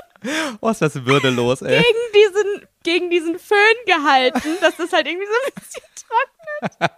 oh, 0.60 0.70
ist 0.70 0.82
das 0.82 1.04
würdelos, 1.04 1.62
ey. 1.62 1.82
gegen 1.82 2.12
diesen 2.14 2.68
gegen 2.84 3.10
diesen 3.10 3.38
Föhn 3.38 3.58
gehalten, 3.86 4.56
dass 4.60 4.76
das 4.76 4.92
halt 4.92 5.06
irgendwie 5.06 5.26
so 5.26 5.32
ein 5.44 5.52
bisschen 5.54 5.82
trocknet. 6.08 6.90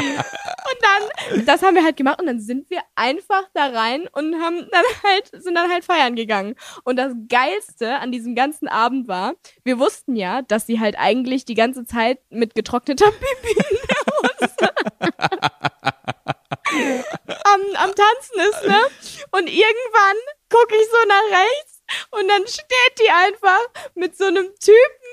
Und 0.00 0.78
dann, 0.82 1.46
das 1.46 1.62
haben 1.62 1.76
wir 1.76 1.84
halt 1.84 1.96
gemacht 1.96 2.20
und 2.20 2.26
dann 2.26 2.40
sind 2.40 2.68
wir 2.70 2.80
einfach 2.96 3.44
da 3.54 3.66
rein 3.66 4.08
und 4.12 4.34
haben 4.42 4.68
dann 4.70 4.84
halt, 5.04 5.30
sind 5.42 5.54
dann 5.54 5.70
halt 5.70 5.84
feiern 5.84 6.16
gegangen. 6.16 6.56
Und 6.82 6.96
das 6.96 7.12
Geilste 7.28 7.96
an 7.98 8.10
diesem 8.10 8.34
ganzen 8.34 8.66
Abend 8.66 9.06
war, 9.06 9.34
wir 9.64 9.78
wussten 9.78 10.16
ja, 10.16 10.42
dass 10.42 10.66
sie 10.66 10.80
halt 10.80 10.98
eigentlich 10.98 11.44
die 11.44 11.54
ganze 11.54 11.84
Zeit 11.84 12.18
mit 12.30 12.56
getrockneter 12.56 13.10
Pipi 13.10 13.52
in 13.70 13.76
der 13.88 13.98
am, 17.44 17.60
am 17.76 17.94
Tanzen 17.94 18.40
ist, 18.50 18.66
ne? 18.66 18.80
Und 19.30 19.48
irgendwann 19.48 20.16
gucke 20.50 20.74
ich 20.74 20.86
so 20.86 21.08
nach 21.08 21.38
rechts 21.38 21.77
und 22.10 22.28
dann 22.28 22.46
steht 22.46 22.98
die 23.00 23.10
einfach 23.10 23.60
mit 23.94 24.16
so 24.16 24.24
einem 24.24 24.54
Typen 24.58 25.08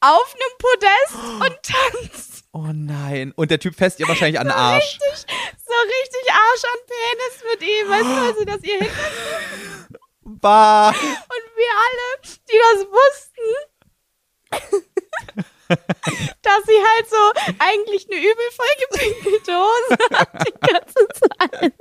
auf 0.00 0.34
einem 0.34 0.58
Podest 0.58 1.14
und 1.40 1.62
tanzt. 1.62 2.44
Oh 2.52 2.70
nein. 2.72 3.32
Und 3.36 3.50
der 3.50 3.58
Typ 3.58 3.74
fässt 3.74 3.98
ihr 3.98 4.06
wahrscheinlich 4.06 4.38
an 4.38 4.46
den 4.46 4.56
Arsch. 4.56 4.98
Richtig, 5.02 5.26
so 5.66 5.74
richtig 5.82 6.30
Arsch 6.30 6.64
an 6.64 6.78
Penis 6.86 7.42
mit 7.50 7.62
ihm, 7.62 7.88
weißt 7.90 8.04
du, 8.04 8.16
weil 8.22 8.36
sie 8.38 8.44
das 8.44 8.62
ihr 8.62 8.78
hin 8.78 8.90
Bah. 10.24 10.90
Und 10.90 11.44
wir 11.56 11.72
alle, 11.84 12.20
die 12.48 12.58
das 12.72 12.86
wussten, 12.86 13.48
dass 15.68 16.64
sie 16.66 16.78
halt 16.78 17.08
so 17.08 17.32
eigentlich 17.58 18.06
eine 18.10 18.20
übel 18.20 18.50
vollgepinkelte 18.52 19.52
Hose 19.56 19.96
hat 20.14 20.28
die 20.46 20.54
ganze 20.60 21.08
Zeit. 21.08 21.74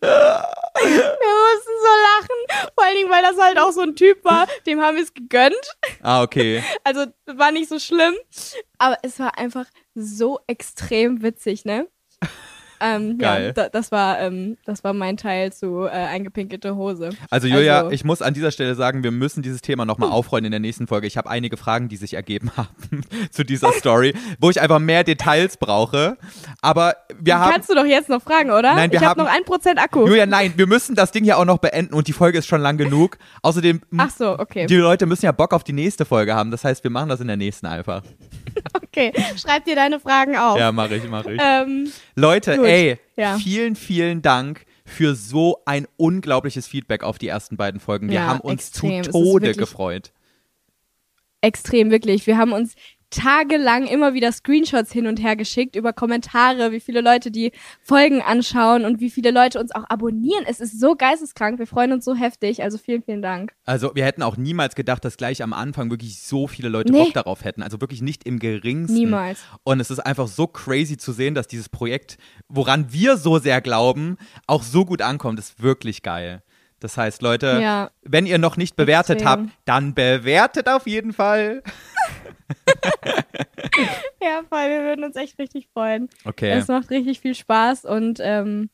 Wir 0.00 1.34
mussten 1.50 1.76
so 1.82 1.92
lachen, 2.02 2.70
vor 2.74 2.84
allen 2.84 2.96
Dingen, 2.96 3.10
weil 3.10 3.22
das 3.22 3.38
halt 3.38 3.58
auch 3.58 3.72
so 3.72 3.80
ein 3.80 3.96
Typ 3.96 4.24
war, 4.24 4.46
dem 4.66 4.80
haben 4.80 4.96
wir 4.96 5.02
es 5.02 5.14
gegönnt. 5.14 5.54
Ah, 6.02 6.22
okay. 6.22 6.62
Also 6.84 7.06
war 7.26 7.52
nicht 7.52 7.68
so 7.68 7.78
schlimm, 7.78 8.14
aber 8.78 8.98
es 9.02 9.18
war 9.18 9.38
einfach 9.38 9.66
so 9.94 10.40
extrem 10.46 11.22
witzig, 11.22 11.64
ne? 11.64 11.88
Ähm, 12.80 13.18
Geil. 13.18 13.46
Ja, 13.48 13.52
da, 13.52 13.68
das 13.68 13.92
war 13.92 14.18
ähm, 14.20 14.56
das 14.64 14.82
war 14.84 14.92
mein 14.92 15.16
Teil 15.16 15.52
zu 15.52 15.84
äh, 15.84 15.90
eingepinkelte 15.90 16.76
Hose. 16.76 17.10
Also 17.30 17.46
Julia, 17.46 17.78
Also- 17.80 17.90
ich 17.90 18.04
muss 18.04 18.22
an 18.22 18.34
dieser 18.34 18.50
Stelle 18.50 18.74
sagen, 18.74 19.02
wir 19.04 19.10
müssen 19.10 19.42
dieses 19.42 19.60
Thema 19.60 19.84
nochmal 19.84 20.10
aufrollen 20.10 20.46
in 20.46 20.50
der 20.50 20.60
nächsten 20.60 20.86
Folge. 20.86 21.06
Ich 21.06 21.16
habe 21.16 21.28
einige 21.28 21.56
Fragen, 21.56 21.88
die 21.88 21.96
sich 21.96 22.14
ergeben 22.14 22.50
haben 22.56 23.02
zu 23.30 23.44
dieser 23.44 23.72
Story, 23.72 24.14
wo 24.38 24.50
ich 24.50 24.60
einfach 24.60 24.78
mehr 24.78 25.04
Details 25.04 25.56
brauche. 25.58 26.16
Aber 26.62 26.96
wir 27.18 27.38
haben... 27.38 27.52
Kannst 27.52 27.68
du 27.70 27.74
doch 27.74 27.84
jetzt 27.84 28.08
noch 28.08 28.22
fragen, 28.22 28.50
oder? 28.50 28.74
Nein, 28.74 28.90
wir 28.90 28.98
ich 29.00 29.06
habe 29.06 29.20
haben- 29.20 29.26
noch 29.28 29.34
ein 29.36 29.44
Prozent 29.44 29.78
Akku. 29.78 30.06
Julia, 30.06 30.26
nein, 30.26 30.54
wir 30.56 30.66
müssen 30.66 30.94
das 30.94 31.12
Ding 31.12 31.24
ja 31.24 31.36
auch 31.36 31.44
noch 31.44 31.58
beenden 31.58 31.94
und 31.94 32.08
die 32.08 32.12
Folge 32.12 32.38
ist 32.38 32.46
schon 32.46 32.60
lang 32.60 32.76
genug. 32.78 33.18
Außerdem, 33.42 33.80
Ach 33.98 34.10
so, 34.10 34.38
okay. 34.38 34.66
die 34.66 34.76
Leute 34.76 35.06
müssen 35.06 35.26
ja 35.26 35.32
Bock 35.32 35.52
auf 35.52 35.64
die 35.64 35.72
nächste 35.72 36.04
Folge 36.04 36.34
haben. 36.34 36.50
Das 36.50 36.64
heißt, 36.64 36.82
wir 36.84 36.90
machen 36.90 37.08
das 37.08 37.20
in 37.20 37.26
der 37.26 37.36
nächsten 37.36 37.66
einfach. 37.66 38.02
Okay, 38.74 39.12
schreib 39.36 39.64
dir 39.64 39.76
deine 39.76 40.00
Fragen 40.00 40.36
auf. 40.36 40.58
Ja, 40.58 40.72
mache 40.72 40.96
ich, 40.96 41.08
mache 41.08 41.34
ich. 41.34 41.40
Ähm, 41.42 41.90
Leute, 42.16 42.56
gut. 42.56 42.66
ey, 42.66 42.98
Ja. 43.16 43.36
vielen, 43.38 43.76
vielen 43.76 44.20
Dank 44.22 44.64
für 44.84 45.14
so 45.14 45.58
ein 45.66 45.86
unglaubliches 45.96 46.66
Feedback 46.66 47.02
auf 47.04 47.18
die 47.18 47.28
ersten 47.28 47.56
beiden 47.56 47.78
Folgen. 47.80 48.08
Wir 48.08 48.16
Ja, 48.16 48.26
haben 48.26 48.40
uns 48.40 48.68
extrem. 48.70 49.04
Zu 49.04 49.12
Tode 49.12 49.54
gefreut. 49.54 50.12
extrem, 51.40 51.90
wirklich. 51.90 52.26
Wir 52.26 52.36
haben 52.36 52.52
uns 52.52 52.74
tagelang 53.10 53.86
immer 53.86 54.14
wieder 54.14 54.32
Screenshots 54.32 54.92
hin 54.92 55.06
und 55.06 55.20
her 55.22 55.36
geschickt 55.36 55.76
über 55.76 55.92
Kommentare, 55.92 56.72
wie 56.72 56.80
viele 56.80 57.00
Leute 57.00 57.30
die 57.30 57.52
Folgen 57.82 58.22
anschauen 58.22 58.84
und 58.84 59.00
wie 59.00 59.10
viele 59.10 59.30
Leute 59.30 59.58
uns 59.60 59.72
auch 59.74 59.84
abonnieren. 59.88 60.44
Es 60.48 60.60
ist 60.60 60.78
so 60.80 60.94
geisteskrank. 60.94 61.58
Wir 61.58 61.66
freuen 61.66 61.92
uns 61.92 62.04
so 62.04 62.14
heftig. 62.14 62.62
Also 62.62 62.78
vielen, 62.78 63.02
vielen 63.02 63.22
Dank. 63.22 63.52
Also 63.64 63.92
wir 63.94 64.04
hätten 64.04 64.22
auch 64.22 64.36
niemals 64.36 64.74
gedacht, 64.74 65.04
dass 65.04 65.16
gleich 65.16 65.42
am 65.42 65.52
Anfang 65.52 65.90
wirklich 65.90 66.22
so 66.22 66.46
viele 66.46 66.68
Leute 66.68 66.92
Nee. 66.92 67.04
Bock 67.04 67.14
darauf 67.14 67.44
hätten. 67.44 67.62
Also 67.62 67.80
wirklich 67.80 68.02
nicht 68.02 68.24
im 68.24 68.38
geringsten. 68.38 68.94
Niemals. 68.96 69.40
Und 69.64 69.80
es 69.80 69.90
ist 69.90 69.98
einfach 70.00 70.28
so 70.28 70.46
crazy 70.46 70.96
zu 70.96 71.12
sehen, 71.12 71.34
dass 71.34 71.46
dieses 71.48 71.68
Projekt, 71.68 72.16
woran 72.48 72.92
wir 72.92 73.16
so 73.16 73.38
sehr 73.38 73.60
glauben, 73.60 74.16
auch 74.46 74.62
so 74.62 74.84
gut 74.84 75.02
ankommt. 75.02 75.38
Das 75.38 75.50
ist 75.50 75.62
wirklich 75.62 76.02
geil. 76.02 76.42
Das 76.82 76.96
heißt, 76.96 77.20
Leute, 77.20 77.58
Ja. 77.60 77.90
wenn 78.02 78.24
ihr 78.24 78.38
noch 78.38 78.56
nicht 78.56 78.74
bewertet 78.74 79.16
Extrem. 79.16 79.28
habt, 79.28 79.50
dann 79.66 79.92
bewertet 79.94 80.66
auf 80.66 80.86
jeden 80.86 81.12
Fall. 81.12 81.62
Ja, 84.22 84.42
voll. 84.48 84.68
Wir 84.68 84.82
würden 84.82 85.04
uns 85.04 85.16
echt 85.16 85.38
richtig 85.38 85.68
freuen. 85.72 86.08
Okay. 86.24 86.50
Es 86.50 86.68
macht 86.68 86.90
richtig 86.90 87.20
viel 87.20 87.34
Spaß 87.34 87.84
und 87.84 88.18
ähm, 88.22 88.70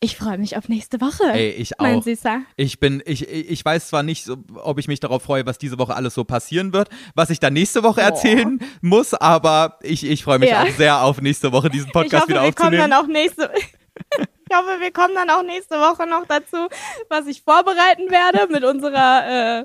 ich 0.00 0.16
freue 0.16 0.38
mich 0.38 0.56
auf 0.56 0.68
nächste 0.68 1.00
Woche. 1.00 1.24
Ey, 1.32 1.50
ich 1.50 1.72
Mein 1.78 1.98
auch. 1.98 2.02
Süßer. 2.02 2.42
Ich 2.56 2.80
bin, 2.80 3.02
ich, 3.04 3.28
ich 3.28 3.64
weiß 3.64 3.88
zwar 3.88 4.02
nicht, 4.02 4.28
ob 4.54 4.78
ich 4.78 4.88
mich 4.88 5.00
darauf 5.00 5.22
freue, 5.22 5.46
was 5.46 5.58
diese 5.58 5.78
Woche 5.78 5.94
alles 5.94 6.14
so 6.14 6.24
passieren 6.24 6.72
wird, 6.72 6.88
was 7.14 7.30
ich 7.30 7.40
dann 7.40 7.52
nächste 7.52 7.82
Woche 7.82 8.00
Boah. 8.00 8.06
erzählen 8.08 8.58
muss, 8.80 9.14
aber 9.14 9.78
ich, 9.82 10.04
ich 10.04 10.24
freue 10.24 10.38
mich 10.38 10.50
Ja. 10.50 10.62
auch 10.62 10.68
sehr 10.70 11.02
auf 11.02 11.20
nächste 11.20 11.52
Woche, 11.52 11.70
diesen 11.70 11.88
Ich 11.88 11.92
Podcast 11.92 12.22
hoffe, 12.22 12.30
wieder 12.30 12.42
wir 12.42 12.52
kommen 12.52 12.74
aufzunehmen. 12.74 12.90
dann 12.90 13.04
auch 13.04 13.06
nächste. 13.06 13.50
ich 14.18 14.56
hoffe, 14.56 14.80
wir 14.80 14.92
kommen 14.92 15.14
dann 15.14 15.30
auch 15.30 15.42
nächste 15.42 15.76
Woche 15.76 16.06
noch 16.06 16.26
dazu, 16.26 16.68
was 17.08 17.26
ich 17.26 17.42
vorbereiten 17.42 18.10
werde 18.10 18.50
mit 18.52 18.64
unserer 18.64 19.60
äh, 19.60 19.64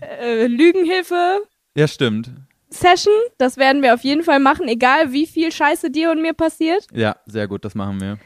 äh, 0.00 0.46
Lügenhilfe. 0.46 1.40
Ja, 1.76 1.88
stimmt. 1.88 2.30
Session, 2.68 3.14
das 3.38 3.56
werden 3.56 3.82
wir 3.82 3.94
auf 3.94 4.02
jeden 4.02 4.22
Fall 4.22 4.40
machen, 4.40 4.68
egal 4.68 5.12
wie 5.12 5.26
viel 5.26 5.52
Scheiße 5.52 5.90
dir 5.90 6.10
und 6.10 6.22
mir 6.22 6.32
passiert. 6.32 6.86
Ja, 6.92 7.16
sehr 7.26 7.48
gut, 7.48 7.64
das 7.64 7.74
machen 7.74 8.00
wir. 8.00 8.18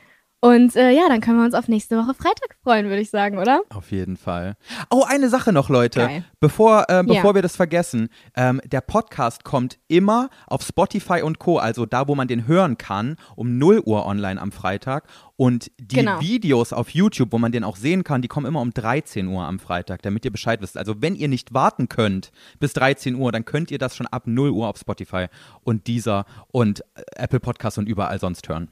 Und 0.46 0.76
äh, 0.76 0.90
ja, 0.90 1.08
dann 1.08 1.20
können 1.20 1.38
wir 1.38 1.44
uns 1.44 1.54
auf 1.54 1.66
nächste 1.68 1.96
Woche 1.98 2.14
Freitag 2.14 2.56
freuen, 2.62 2.86
würde 2.88 3.00
ich 3.00 3.10
sagen, 3.10 3.38
oder? 3.38 3.62
Auf 3.74 3.90
jeden 3.90 4.16
Fall. 4.16 4.56
Oh, 4.90 5.02
eine 5.06 5.28
Sache 5.28 5.52
noch, 5.52 5.68
Leute. 5.68 6.00
Geil. 6.00 6.24
Bevor, 6.40 6.84
äh, 6.88 7.02
bevor 7.02 7.30
Ja. 7.30 7.34
wir 7.34 7.42
das 7.42 7.56
vergessen. 7.56 8.08
Ähm, 8.36 8.60
der 8.64 8.80
Podcast 8.80 9.44
kommt 9.44 9.78
immer 9.88 10.28
auf 10.46 10.62
Spotify 10.62 11.22
und 11.22 11.38
Co., 11.38 11.58
also 11.58 11.84
da, 11.86 12.06
wo 12.06 12.14
man 12.14 12.28
den 12.28 12.46
hören 12.46 12.78
kann, 12.78 13.16
um 13.34 13.58
0 13.58 13.80
Uhr 13.84 14.06
online 14.06 14.40
am 14.40 14.52
Freitag. 14.52 15.04
Und 15.36 15.70
die 15.78 15.96
Genau. 15.96 16.20
Videos 16.20 16.72
auf 16.72 16.90
YouTube, 16.90 17.32
wo 17.32 17.38
man 17.38 17.52
den 17.52 17.64
auch 17.64 17.76
sehen 17.76 18.04
kann, 18.04 18.22
die 18.22 18.28
kommen 18.28 18.46
immer 18.46 18.60
um 18.60 18.72
13 18.72 19.26
Uhr 19.26 19.44
am 19.44 19.58
Freitag, 19.58 20.00
damit 20.02 20.24
ihr 20.24 20.30
Bescheid 20.32 20.62
wisst. 20.62 20.78
Also 20.78 21.02
wenn 21.02 21.14
ihr 21.14 21.28
nicht 21.28 21.52
warten 21.52 21.88
könnt 21.88 22.30
bis 22.58 22.72
13 22.72 23.16
Uhr, 23.16 23.32
dann 23.32 23.44
könnt 23.44 23.70
ihr 23.70 23.78
das 23.78 23.96
schon 23.96 24.06
ab 24.06 24.22
0 24.26 24.50
Uhr 24.50 24.68
auf 24.68 24.78
Spotify 24.78 25.26
und 25.62 25.88
dieser 25.88 26.24
und 26.52 26.80
äh, 26.94 27.02
Apple 27.16 27.40
Podcast 27.40 27.76
und 27.78 27.86
überall 27.88 28.18
sonst 28.18 28.48
hören. 28.48 28.68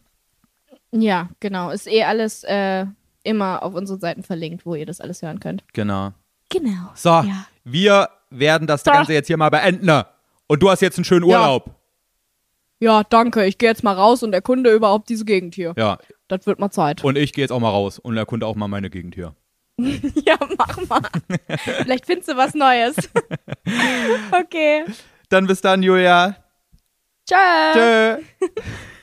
Ja, 0.97 1.29
genau. 1.41 1.71
Ist 1.71 1.87
eh 1.89 2.05
alles 2.05 2.45
äh, 2.45 2.87
immer 3.25 3.63
auf 3.63 3.75
unseren 3.75 3.99
Seiten 4.01 4.23
verlinkt, 4.23 4.65
wo 4.65 4.75
ihr 4.75 4.87
das 4.87 5.01
alles 5.01 5.23
hören 5.23 5.41
könnt. 5.41 5.65
Genau. 5.73 6.13
Genau. 6.51 6.91
So, 6.95 7.09
Ja. 7.09 7.47
wir 7.65 8.09
werden 8.31 8.67
das. 8.67 8.85
Ganze 8.85 9.13
jetzt 9.13 9.27
hier 9.27 9.37
mal 9.37 9.51
beenden. 9.51 9.91
Und 10.47 10.63
du 10.63 10.71
hast 10.71 10.81
jetzt 10.83 10.99
einen 10.99 11.05
schönen 11.05 11.29
Ja. 11.29 11.41
Urlaub. 11.41 11.75
Ja, 12.81 13.03
danke. 13.03 13.45
Ich 13.47 13.59
gehe 13.59 13.69
jetzt 13.71 13.83
mal 13.83 13.93
raus 13.95 14.23
und 14.23 14.35
erkunde 14.35 14.73
überhaupt 14.73 15.09
diese 15.09 15.25
Gegend 15.25 15.55
hier. 15.55 15.73
Ja, 15.77 15.99
Das 16.29 16.47
wird 16.47 16.59
mal 16.59 16.71
Zeit. 16.71 17.03
und 17.03 17.17
ich 17.17 17.33
gehe 17.33 17.43
jetzt 17.43 17.51
auch 17.53 17.61
mal 17.61 17.71
raus 17.71 17.99
und 17.99 18.17
erkunde 18.17 18.47
auch 18.47 18.55
mal 18.57 18.69
meine 18.69 18.91
Gegend 18.91 19.15
hier. 19.15 19.35
Ja, 20.25 20.37
mach 20.57 20.79
mal. 20.89 21.01
Vielleicht 21.83 22.07
findest 22.07 22.29
du 22.29 22.37
was 22.37 22.55
Neues. 22.55 22.95
okay. 24.33 24.85
Dann 25.31 25.47
bis 25.49 25.61
dann, 25.61 25.83
Julia. 25.83 26.37
Ciao. 27.27 27.73
Tschö. 27.73 28.23